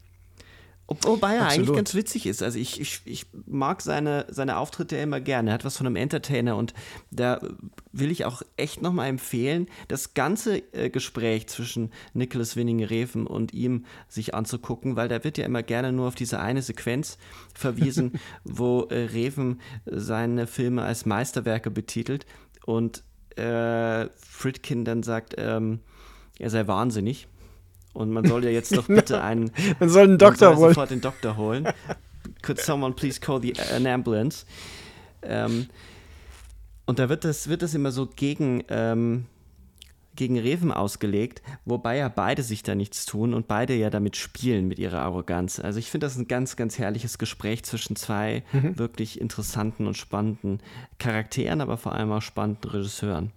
Ob- 0.88 1.04
Wobei 1.06 1.36
er 1.36 1.42
eigentlich 1.48 1.68
ganz 1.76 1.94
witzig 1.94 2.26
ist. 2.26 2.42
Also 2.42 2.59
ich, 2.59 2.80
ich, 2.80 3.00
ich 3.04 3.26
mag 3.46 3.80
seine, 3.82 4.26
seine 4.28 4.56
Auftritte 4.59 4.96
immer 4.96 5.20
gerne. 5.20 5.50
Er 5.50 5.54
hat 5.54 5.64
was 5.64 5.76
von 5.78 5.86
einem 5.86 5.96
Entertainer 5.96 6.56
und 6.56 6.74
da 7.10 7.40
will 7.92 8.10
ich 8.10 8.24
auch 8.24 8.42
echt 8.56 8.82
nochmal 8.82 9.09
empfehlen, 9.09 9.68
das 9.88 10.14
ganze 10.14 10.59
äh, 10.74 10.90
Gespräch 10.90 11.46
zwischen 11.46 11.90
Nicholas 12.14 12.56
Winning 12.56 12.84
Reven 12.84 13.26
und 13.26 13.54
ihm 13.54 13.86
sich 14.09 14.34
anzugucken, 14.34 14.96
weil 14.96 15.09
da 15.09 15.24
wird 15.24 15.38
ja 15.38 15.46
immer 15.46 15.62
gerne 15.62 15.92
nur 15.92 16.09
auf 16.09 16.14
diese 16.14 16.40
eine 16.40 16.62
Sequenz 16.62 17.16
verwiesen, 17.54 18.12
wo 18.44 18.82
äh, 18.90 18.94
Reven 19.06 19.60
seine 19.86 20.46
Filme 20.46 20.82
als 20.82 21.06
Meisterwerke 21.06 21.70
betitelt 21.70 22.26
und 22.66 23.02
äh, 23.36 24.09
Fritkin 24.16 24.84
dann 24.84 25.02
sagt, 25.02 25.36
ähm, 25.38 25.80
er 26.38 26.50
sei 26.50 26.66
wahnsinnig. 26.66 27.28
Und 27.93 28.10
man 28.10 28.24
soll 28.24 28.44
ja 28.44 28.51
jetzt 28.51 28.77
doch 28.77 28.86
bitte 28.89 29.23
einen 29.23 29.51
Man 29.78 29.89
soll 29.89 30.05
einen 30.05 30.12
man 30.12 30.19
Doktor 30.19 30.48
soll 30.48 30.56
holen. 30.56 30.74
sofort 30.74 30.90
den 30.90 31.01
Doktor 31.01 31.36
holen. 31.36 31.69
Could 32.43 32.60
someone 32.60 32.94
please 32.94 33.20
call 33.20 33.40
the, 33.40 33.55
an 33.74 33.86
ambulance? 33.86 34.47
Ähm, 35.23 35.66
und 36.86 36.98
da 36.98 37.09
wird 37.09 37.24
das, 37.24 37.48
wird 37.48 37.62
das 37.62 37.74
immer 37.74 37.93
so 37.93 38.06
gegen, 38.06 38.64
ähm, 38.69 39.27
gegen 40.16 40.39
Reven 40.39 40.73
ausgelegt, 40.73 41.43
wobei 41.64 41.97
ja 41.97 42.09
beide 42.09 42.43
sich 42.43 42.62
da 42.62 42.74
nichts 42.74 43.06
tun 43.06 43.32
und 43.35 43.47
beide 43.48 43.74
ja 43.74 43.89
damit 43.89 44.16
spielen 44.16 44.66
mit 44.69 44.78
ihrer 44.78 45.01
Arroganz. 45.01 45.60
Also 45.60 45.78
ich 45.78 45.90
finde 45.90 46.06
das 46.06 46.16
ein 46.16 46.28
ganz, 46.28 46.56
ganz 46.56 46.78
herrliches 46.78 47.19
Gespräch 47.19 47.62
zwischen 47.62 47.97
zwei 47.97 48.43
wirklich 48.52 49.20
interessanten 49.20 49.86
und 49.86 49.97
spannenden 49.97 50.60
Charakteren, 50.98 51.60
aber 51.60 51.77
vor 51.77 51.93
allem 51.93 52.12
auch 52.12 52.23
spannenden 52.23 52.70
Regisseuren 52.70 53.32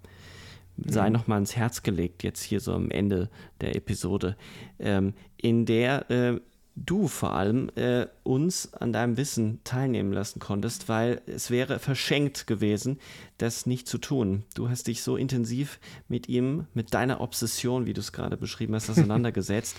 sei 0.77 1.09
noch 1.09 1.27
mal 1.27 1.37
ins 1.37 1.55
Herz 1.55 1.83
gelegt, 1.83 2.23
jetzt 2.23 2.43
hier 2.43 2.59
so 2.59 2.73
am 2.73 2.91
Ende 2.91 3.29
der 3.61 3.75
Episode, 3.75 4.35
ähm, 4.79 5.13
in 5.37 5.65
der 5.65 6.09
äh, 6.09 6.39
du 6.75 7.07
vor 7.07 7.33
allem 7.33 7.69
äh, 7.75 8.07
uns 8.23 8.73
an 8.73 8.91
deinem 8.91 9.15
Wissen 9.17 9.61
teilnehmen 9.63 10.11
lassen 10.11 10.39
konntest, 10.39 10.89
weil 10.89 11.21
es 11.25 11.49
wäre 11.49 11.79
verschenkt 11.79 12.47
gewesen, 12.47 12.99
das 13.37 13.65
nicht 13.65 13.87
zu 13.87 13.97
tun. 13.97 14.43
Du 14.55 14.69
hast 14.69 14.87
dich 14.87 15.01
so 15.01 15.15
intensiv 15.15 15.79
mit 16.09 16.27
ihm, 16.27 16.67
mit 16.73 16.93
deiner 16.93 17.21
Obsession, 17.21 17.85
wie 17.85 17.93
du 17.93 18.01
es 18.01 18.11
gerade 18.11 18.35
beschrieben 18.35 18.75
hast, 18.75 18.89
auseinandergesetzt. 18.91 19.77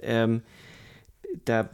ähm, 0.00 0.42
da 1.44 1.68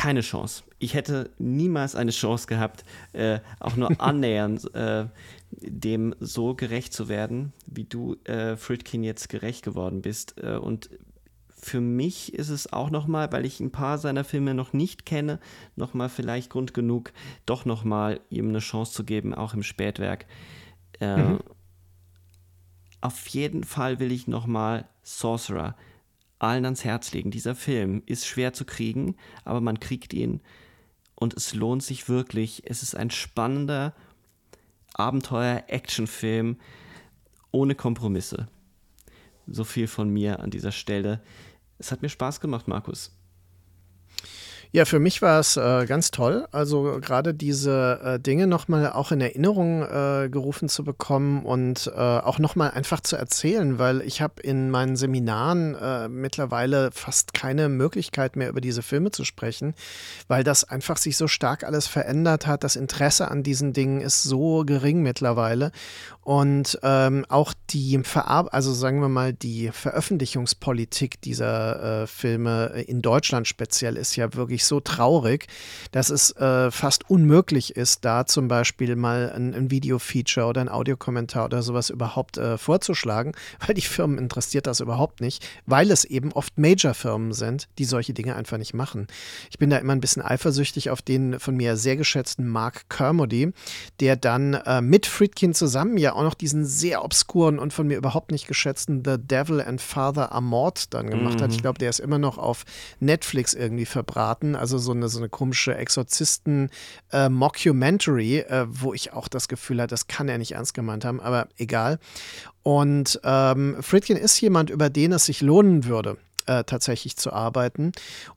keine 0.00 0.22
Chance. 0.22 0.62
Ich 0.78 0.94
hätte 0.94 1.28
niemals 1.38 1.94
eine 1.94 2.10
Chance 2.10 2.46
gehabt, 2.46 2.84
äh, 3.12 3.40
auch 3.58 3.76
nur 3.76 3.90
annähernd 4.00 4.74
äh, 4.74 5.08
dem 5.50 6.14
so 6.20 6.54
gerecht 6.54 6.94
zu 6.94 7.10
werden, 7.10 7.52
wie 7.66 7.84
du, 7.84 8.16
äh, 8.24 8.56
Fritkin, 8.56 9.04
jetzt 9.04 9.28
gerecht 9.28 9.62
geworden 9.62 10.00
bist. 10.00 10.42
Äh, 10.42 10.56
und 10.56 10.88
für 11.50 11.82
mich 11.82 12.32
ist 12.32 12.48
es 12.48 12.72
auch 12.72 12.88
nochmal, 12.88 13.30
weil 13.30 13.44
ich 13.44 13.60
ein 13.60 13.72
paar 13.72 13.98
seiner 13.98 14.24
Filme 14.24 14.54
noch 14.54 14.72
nicht 14.72 15.04
kenne, 15.04 15.38
nochmal 15.76 16.08
vielleicht 16.08 16.48
Grund 16.48 16.72
genug, 16.72 17.12
doch 17.44 17.66
nochmal 17.66 18.20
ihm 18.30 18.48
eine 18.48 18.60
Chance 18.60 18.94
zu 18.94 19.04
geben, 19.04 19.34
auch 19.34 19.52
im 19.52 19.62
Spätwerk. 19.62 20.24
Äh, 21.00 21.36
Auf 23.02 23.26
jeden 23.28 23.64
Fall 23.64 23.98
will 23.98 24.12
ich 24.12 24.28
nochmal 24.28 24.88
Sorcerer 25.02 25.76
allen 26.40 26.64
ans 26.64 26.84
Herz 26.84 27.12
legen. 27.12 27.30
Dieser 27.30 27.54
Film 27.54 28.02
ist 28.06 28.26
schwer 28.26 28.52
zu 28.52 28.64
kriegen, 28.64 29.16
aber 29.44 29.60
man 29.60 29.78
kriegt 29.78 30.12
ihn 30.12 30.40
und 31.14 31.34
es 31.34 31.54
lohnt 31.54 31.82
sich 31.82 32.08
wirklich. 32.08 32.62
Es 32.66 32.82
ist 32.82 32.96
ein 32.96 33.10
spannender 33.10 33.94
Abenteuer-Action-Film 34.94 36.56
ohne 37.52 37.74
Kompromisse. 37.74 38.48
So 39.46 39.64
viel 39.64 39.86
von 39.86 40.08
mir 40.10 40.40
an 40.40 40.50
dieser 40.50 40.72
Stelle. 40.72 41.22
Es 41.78 41.92
hat 41.92 42.02
mir 42.02 42.08
Spaß 42.08 42.40
gemacht, 42.40 42.68
Markus. 42.68 43.16
Ja, 44.72 44.84
für 44.84 45.00
mich 45.00 45.20
war 45.20 45.40
es 45.40 45.56
äh, 45.56 45.84
ganz 45.86 46.12
toll. 46.12 46.46
Also 46.52 47.00
gerade 47.00 47.34
diese 47.34 48.00
äh, 48.04 48.20
Dinge 48.20 48.46
nochmal 48.46 48.92
auch 48.92 49.10
in 49.10 49.20
Erinnerung 49.20 49.82
äh, 49.82 50.28
gerufen 50.30 50.68
zu 50.68 50.84
bekommen 50.84 51.44
und 51.44 51.90
äh, 51.92 51.98
auch 51.98 52.38
nochmal 52.38 52.70
einfach 52.70 53.00
zu 53.00 53.16
erzählen, 53.16 53.80
weil 53.80 54.00
ich 54.02 54.22
habe 54.22 54.40
in 54.42 54.70
meinen 54.70 54.94
Seminaren 54.94 55.74
äh, 55.74 56.08
mittlerweile 56.08 56.92
fast 56.92 57.34
keine 57.34 57.68
Möglichkeit 57.68 58.36
mehr 58.36 58.48
über 58.48 58.60
diese 58.60 58.82
Filme 58.82 59.10
zu 59.10 59.24
sprechen, 59.24 59.74
weil 60.28 60.44
das 60.44 60.62
einfach 60.62 60.98
sich 60.98 61.16
so 61.16 61.26
stark 61.26 61.64
alles 61.64 61.88
verändert 61.88 62.46
hat. 62.46 62.62
Das 62.62 62.76
Interesse 62.76 63.28
an 63.28 63.42
diesen 63.42 63.72
Dingen 63.72 64.00
ist 64.00 64.22
so 64.22 64.62
gering 64.64 65.02
mittlerweile. 65.02 65.72
Und 66.30 66.78
ähm, 66.84 67.26
auch 67.28 67.52
die 67.70 67.98
Verar 68.04 68.54
also 68.54 68.72
sagen 68.72 69.00
wir 69.00 69.08
mal, 69.08 69.32
die 69.32 69.70
Veröffentlichungspolitik 69.72 71.20
dieser 71.22 72.02
äh, 72.02 72.06
Filme 72.06 72.66
in 72.86 73.02
Deutschland 73.02 73.48
speziell 73.48 73.96
ist 73.96 74.14
ja 74.14 74.32
wirklich 74.34 74.64
so 74.64 74.78
traurig, 74.78 75.48
dass 75.90 76.08
es 76.08 76.30
äh, 76.36 76.70
fast 76.70 77.10
unmöglich 77.10 77.74
ist, 77.74 78.04
da 78.04 78.26
zum 78.26 78.46
Beispiel 78.46 78.94
mal 78.94 79.32
ein, 79.34 79.54
ein 79.54 79.72
Video-Feature 79.72 80.46
oder 80.46 80.60
ein 80.60 80.68
Audiokommentar 80.68 81.46
oder 81.46 81.62
sowas 81.62 81.90
überhaupt 81.90 82.38
äh, 82.38 82.58
vorzuschlagen, 82.58 83.32
weil 83.66 83.74
die 83.74 83.80
Firmen 83.80 84.18
interessiert 84.18 84.68
das 84.68 84.78
überhaupt 84.78 85.20
nicht, 85.20 85.44
weil 85.66 85.90
es 85.90 86.04
eben 86.04 86.30
oft 86.30 86.56
Major-Firmen 86.58 87.32
sind, 87.32 87.66
die 87.78 87.84
solche 87.84 88.14
Dinge 88.14 88.36
einfach 88.36 88.58
nicht 88.58 88.72
machen. 88.72 89.08
Ich 89.50 89.58
bin 89.58 89.68
da 89.68 89.78
immer 89.78 89.94
ein 89.94 90.00
bisschen 90.00 90.22
eifersüchtig 90.22 90.90
auf 90.90 91.02
den 91.02 91.40
von 91.40 91.56
mir 91.56 91.76
sehr 91.76 91.96
geschätzten 91.96 92.46
Mark 92.46 92.88
Kermody, 92.88 93.52
der 93.98 94.14
dann 94.14 94.54
äh, 94.54 94.80
mit 94.80 95.06
Friedkin 95.06 95.54
zusammen 95.54 95.98
ja 95.98 96.19
auch 96.20 96.24
noch 96.24 96.34
diesen 96.34 96.66
sehr 96.66 97.02
obskuren 97.02 97.58
und 97.58 97.72
von 97.72 97.86
mir 97.86 97.96
überhaupt 97.96 98.30
nicht 98.30 98.46
geschätzten 98.46 99.02
The 99.04 99.16
Devil 99.18 99.62
and 99.62 99.80
Father 99.80 100.32
Amort 100.32 100.92
dann 100.92 101.08
gemacht 101.08 101.40
hat. 101.40 101.50
Ich 101.52 101.62
glaube, 101.62 101.78
der 101.78 101.88
ist 101.88 101.98
immer 101.98 102.18
noch 102.18 102.36
auf 102.36 102.66
Netflix 103.00 103.54
irgendwie 103.54 103.86
verbraten. 103.86 104.54
Also 104.54 104.76
so 104.76 104.92
eine, 104.92 105.08
so 105.08 105.18
eine 105.18 105.30
komische 105.30 105.74
Exorzisten-Mockumentary, 105.74 108.40
äh, 108.40 108.66
wo 108.68 108.92
ich 108.92 109.14
auch 109.14 109.28
das 109.28 109.48
Gefühl 109.48 109.80
hatte, 109.80 109.94
das 109.94 110.08
kann 110.08 110.28
er 110.28 110.36
nicht 110.36 110.52
ernst 110.52 110.74
gemeint 110.74 111.06
haben, 111.06 111.20
aber 111.20 111.48
egal. 111.56 111.98
Und 112.62 113.18
ähm, 113.24 113.78
Friedkin 113.80 114.18
ist 114.18 114.38
jemand, 114.40 114.68
über 114.68 114.90
den 114.90 115.12
es 115.12 115.24
sich 115.24 115.40
lohnen 115.40 115.86
würde, 115.86 116.18
äh, 116.50 116.64
tatsächlich 116.64 117.16
zu 117.16 117.32
arbeiten. 117.32 117.92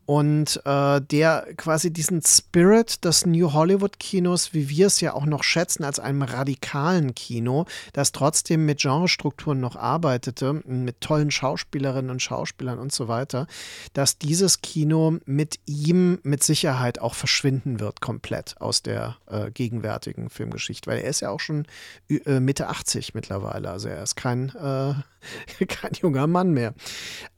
Und 0.06 0.62
äh, 0.66 1.02
der 1.02 1.48
quasi 1.58 1.92
diesen 1.92 2.22
Spirit 2.22 3.04
des 3.06 3.26
New 3.26 3.54
Hollywood-Kinos, 3.54 4.54
wie 4.54 4.70
wir 4.70 4.88
es 4.88 5.02
ja 5.02 5.14
auch 5.14 5.26
noch 5.26 5.44
schätzen, 5.44 5.84
als 5.84 6.00
einem 6.00 6.22
radikalen 6.22 7.16
Kino, 7.16 7.66
das 7.94 8.12
trotzdem 8.12 8.68
mit 8.68 8.82
Genrestrukturen 8.82 9.60
noch 9.60 9.76
arbeitete, 9.76 10.54
mit 10.54 11.02
tollen 11.02 11.32
Schauspielerinnen 11.32 12.12
und 12.12 12.22
Schauspielern 12.22 12.78
und 12.78 12.94
so 12.94 13.08
weiter, 13.08 13.48
dass 13.94 14.20
dieses 14.20 14.62
Kino 14.62 15.18
mit 15.26 15.60
ihm 15.66 16.20
mit 16.22 16.44
Sicherheit 16.44 17.00
auch 17.00 17.16
verschwinden 17.16 17.80
wird, 17.80 18.00
komplett 18.00 18.56
aus 18.60 18.84
der 18.84 19.18
äh, 19.28 19.50
gegenwärtigen 19.50 20.30
Filmgeschichte. 20.30 20.92
Weil 20.92 21.00
er 21.00 21.10
ist 21.10 21.22
ja 21.22 21.32
auch 21.32 21.40
schon 21.40 21.66
äh, 22.10 22.40
Mitte 22.40 22.68
80 22.68 23.16
mittlerweile. 23.16 23.72
Also 23.72 23.88
er 23.88 24.04
ist 24.04 24.16
kein, 24.16 24.50
äh, 24.50 24.94
kein 25.68 25.92
junger 26.02 26.28
Mann 26.28 26.52
mehr. 26.52 26.74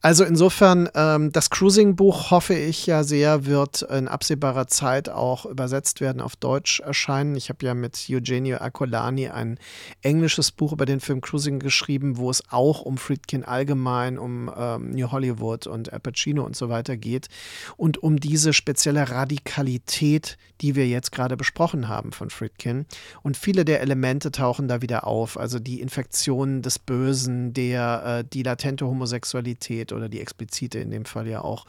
Also 0.00 0.24
insofern, 0.24 0.88
ähm, 0.94 1.32
das 1.32 1.50
Cruising-Buch 1.50 2.30
hoffe 2.30 2.54
ich 2.54 2.86
ja 2.86 3.04
sehr, 3.04 3.46
wird 3.46 3.82
in 3.82 4.08
absehbarer 4.08 4.66
Zeit 4.66 5.08
auch 5.08 5.46
übersetzt 5.46 6.00
werden, 6.00 6.20
auf 6.20 6.36
Deutsch 6.36 6.80
erscheinen. 6.80 7.36
Ich 7.36 7.48
habe 7.48 7.64
ja 7.64 7.74
mit 7.74 8.06
Eugenio 8.10 8.58
Accolani 8.58 9.28
ein 9.28 9.58
englisches 10.02 10.52
Buch 10.52 10.72
über 10.72 10.86
den 10.86 11.00
Film 11.00 11.20
Cruising 11.20 11.58
geschrieben, 11.58 12.16
wo 12.18 12.30
es 12.30 12.42
auch 12.50 12.82
um 12.82 12.98
Friedkin 12.98 13.44
allgemein, 13.44 14.18
um 14.18 14.50
ähm, 14.56 14.90
New 14.90 15.10
Hollywood 15.10 15.66
und 15.66 15.92
Al 15.92 16.00
Pacino 16.00 16.44
und 16.44 16.56
so 16.56 16.68
weiter 16.68 16.96
geht 16.96 17.28
und 17.76 18.02
um 18.02 18.18
diese 18.18 18.52
spezielle 18.52 19.10
Radikalität, 19.10 20.38
die 20.60 20.74
wir 20.74 20.86
jetzt 20.86 21.12
gerade 21.12 21.36
besprochen 21.36 21.88
haben 21.88 22.12
von 22.12 22.30
Friedkin. 22.30 22.86
Und 23.22 23.36
viele 23.36 23.64
der 23.64 23.80
Elemente 23.80 24.30
tauchen 24.30 24.68
da 24.68 24.82
wieder 24.82 25.06
auf, 25.06 25.38
also 25.38 25.58
die 25.58 25.80
Infektionen 25.80 26.62
des 26.62 26.78
Bösen, 26.78 27.52
der, 27.52 27.75
äh, 27.76 28.24
die 28.24 28.42
latente 28.42 28.86
Homosexualität 28.86 29.92
oder 29.92 30.08
die 30.08 30.20
explizite 30.20 30.78
in 30.78 30.90
dem 30.90 31.04
Fall 31.04 31.26
ja 31.26 31.42
auch 31.42 31.66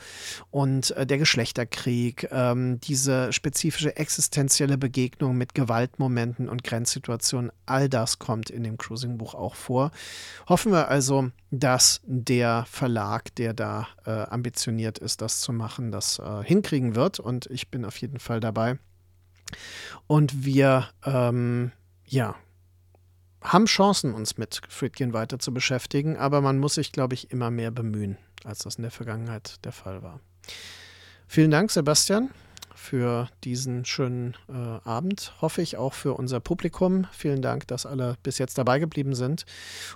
und 0.52 0.92
äh, 0.92 1.06
der 1.06 1.18
Geschlechterkrieg, 1.18 2.28
ähm, 2.32 2.80
diese 2.82 3.34
spezifische 3.34 3.96
existenzielle 3.96 4.78
Begegnung 4.78 5.38
mit 5.38 5.54
Gewaltmomenten 5.54 6.50
und 6.50 6.64
Grenzsituationen, 6.64 7.52
all 7.66 7.90
das 7.90 8.20
kommt 8.20 8.50
in 8.50 8.64
dem 8.64 8.78
Cruising-Buch 8.78 9.36
auch 9.36 9.56
vor. 9.56 9.92
Hoffen 10.48 10.72
wir 10.72 10.88
also, 10.88 11.32
dass 11.52 12.02
der 12.06 12.66
Verlag, 12.70 13.34
der 13.36 13.54
da 13.54 13.88
äh, 14.06 14.12
ambitioniert 14.12 14.98
ist, 14.98 15.22
das 15.22 15.40
zu 15.42 15.54
machen, 15.54 15.92
das 15.92 16.20
äh, 16.20 16.44
hinkriegen 16.44 16.96
wird 16.96 17.20
und 17.20 17.48
ich 17.48 17.70
bin 17.70 17.86
auf 17.86 17.98
jeden 17.98 18.20
Fall 18.20 18.40
dabei. 18.40 18.78
Und 20.08 20.46
wir, 20.46 20.88
ähm, 21.06 21.72
ja, 22.06 22.36
haben 23.42 23.66
Chancen, 23.66 24.14
uns 24.14 24.38
mit 24.38 24.62
Friedkin 24.68 25.14
weiter 25.14 25.40
zu 25.40 25.54
beschäftigen, 25.54 26.18
aber 26.18 26.42
man 26.42 26.58
muss 26.58 26.76
sich, 26.76 26.92
glaube 26.92 27.14
ich, 27.14 27.32
immer 27.32 27.52
mehr 27.52 27.72
bemühen, 27.72 28.18
als 28.44 28.60
das 28.60 28.76
in 28.76 28.82
der 28.82 28.92
Vergangenheit 28.92 29.64
der 29.64 29.72
Fall 29.72 30.04
war. 30.04 30.20
Vielen 31.28 31.52
Dank, 31.52 31.72
Sebastian, 31.72 32.30
für 32.74 33.28
diesen 33.44 33.84
schönen 33.86 34.36
äh, 34.48 34.54
Abend. 34.54 35.34
Hoffe 35.42 35.62
ich 35.62 35.78
auch 35.78 35.94
für 35.94 36.14
unser 36.14 36.40
Publikum. 36.40 37.06
Vielen 37.12 37.42
Dank, 37.42 37.68
dass 37.68 37.86
alle 37.86 38.16
bis 38.24 38.38
jetzt 38.38 38.58
dabei 38.58 38.80
geblieben 38.80 39.14
sind. 39.14 39.46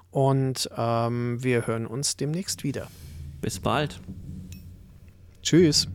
Und 0.10 0.70
ähm, 0.76 1.42
wir 1.42 1.68
hören 1.68 1.88
uns 1.88 2.18
demnächst 2.18 2.64
wieder. 2.64 2.88
Bis 3.40 3.60
bald. 3.60 4.02
Tschüss. 5.42 5.88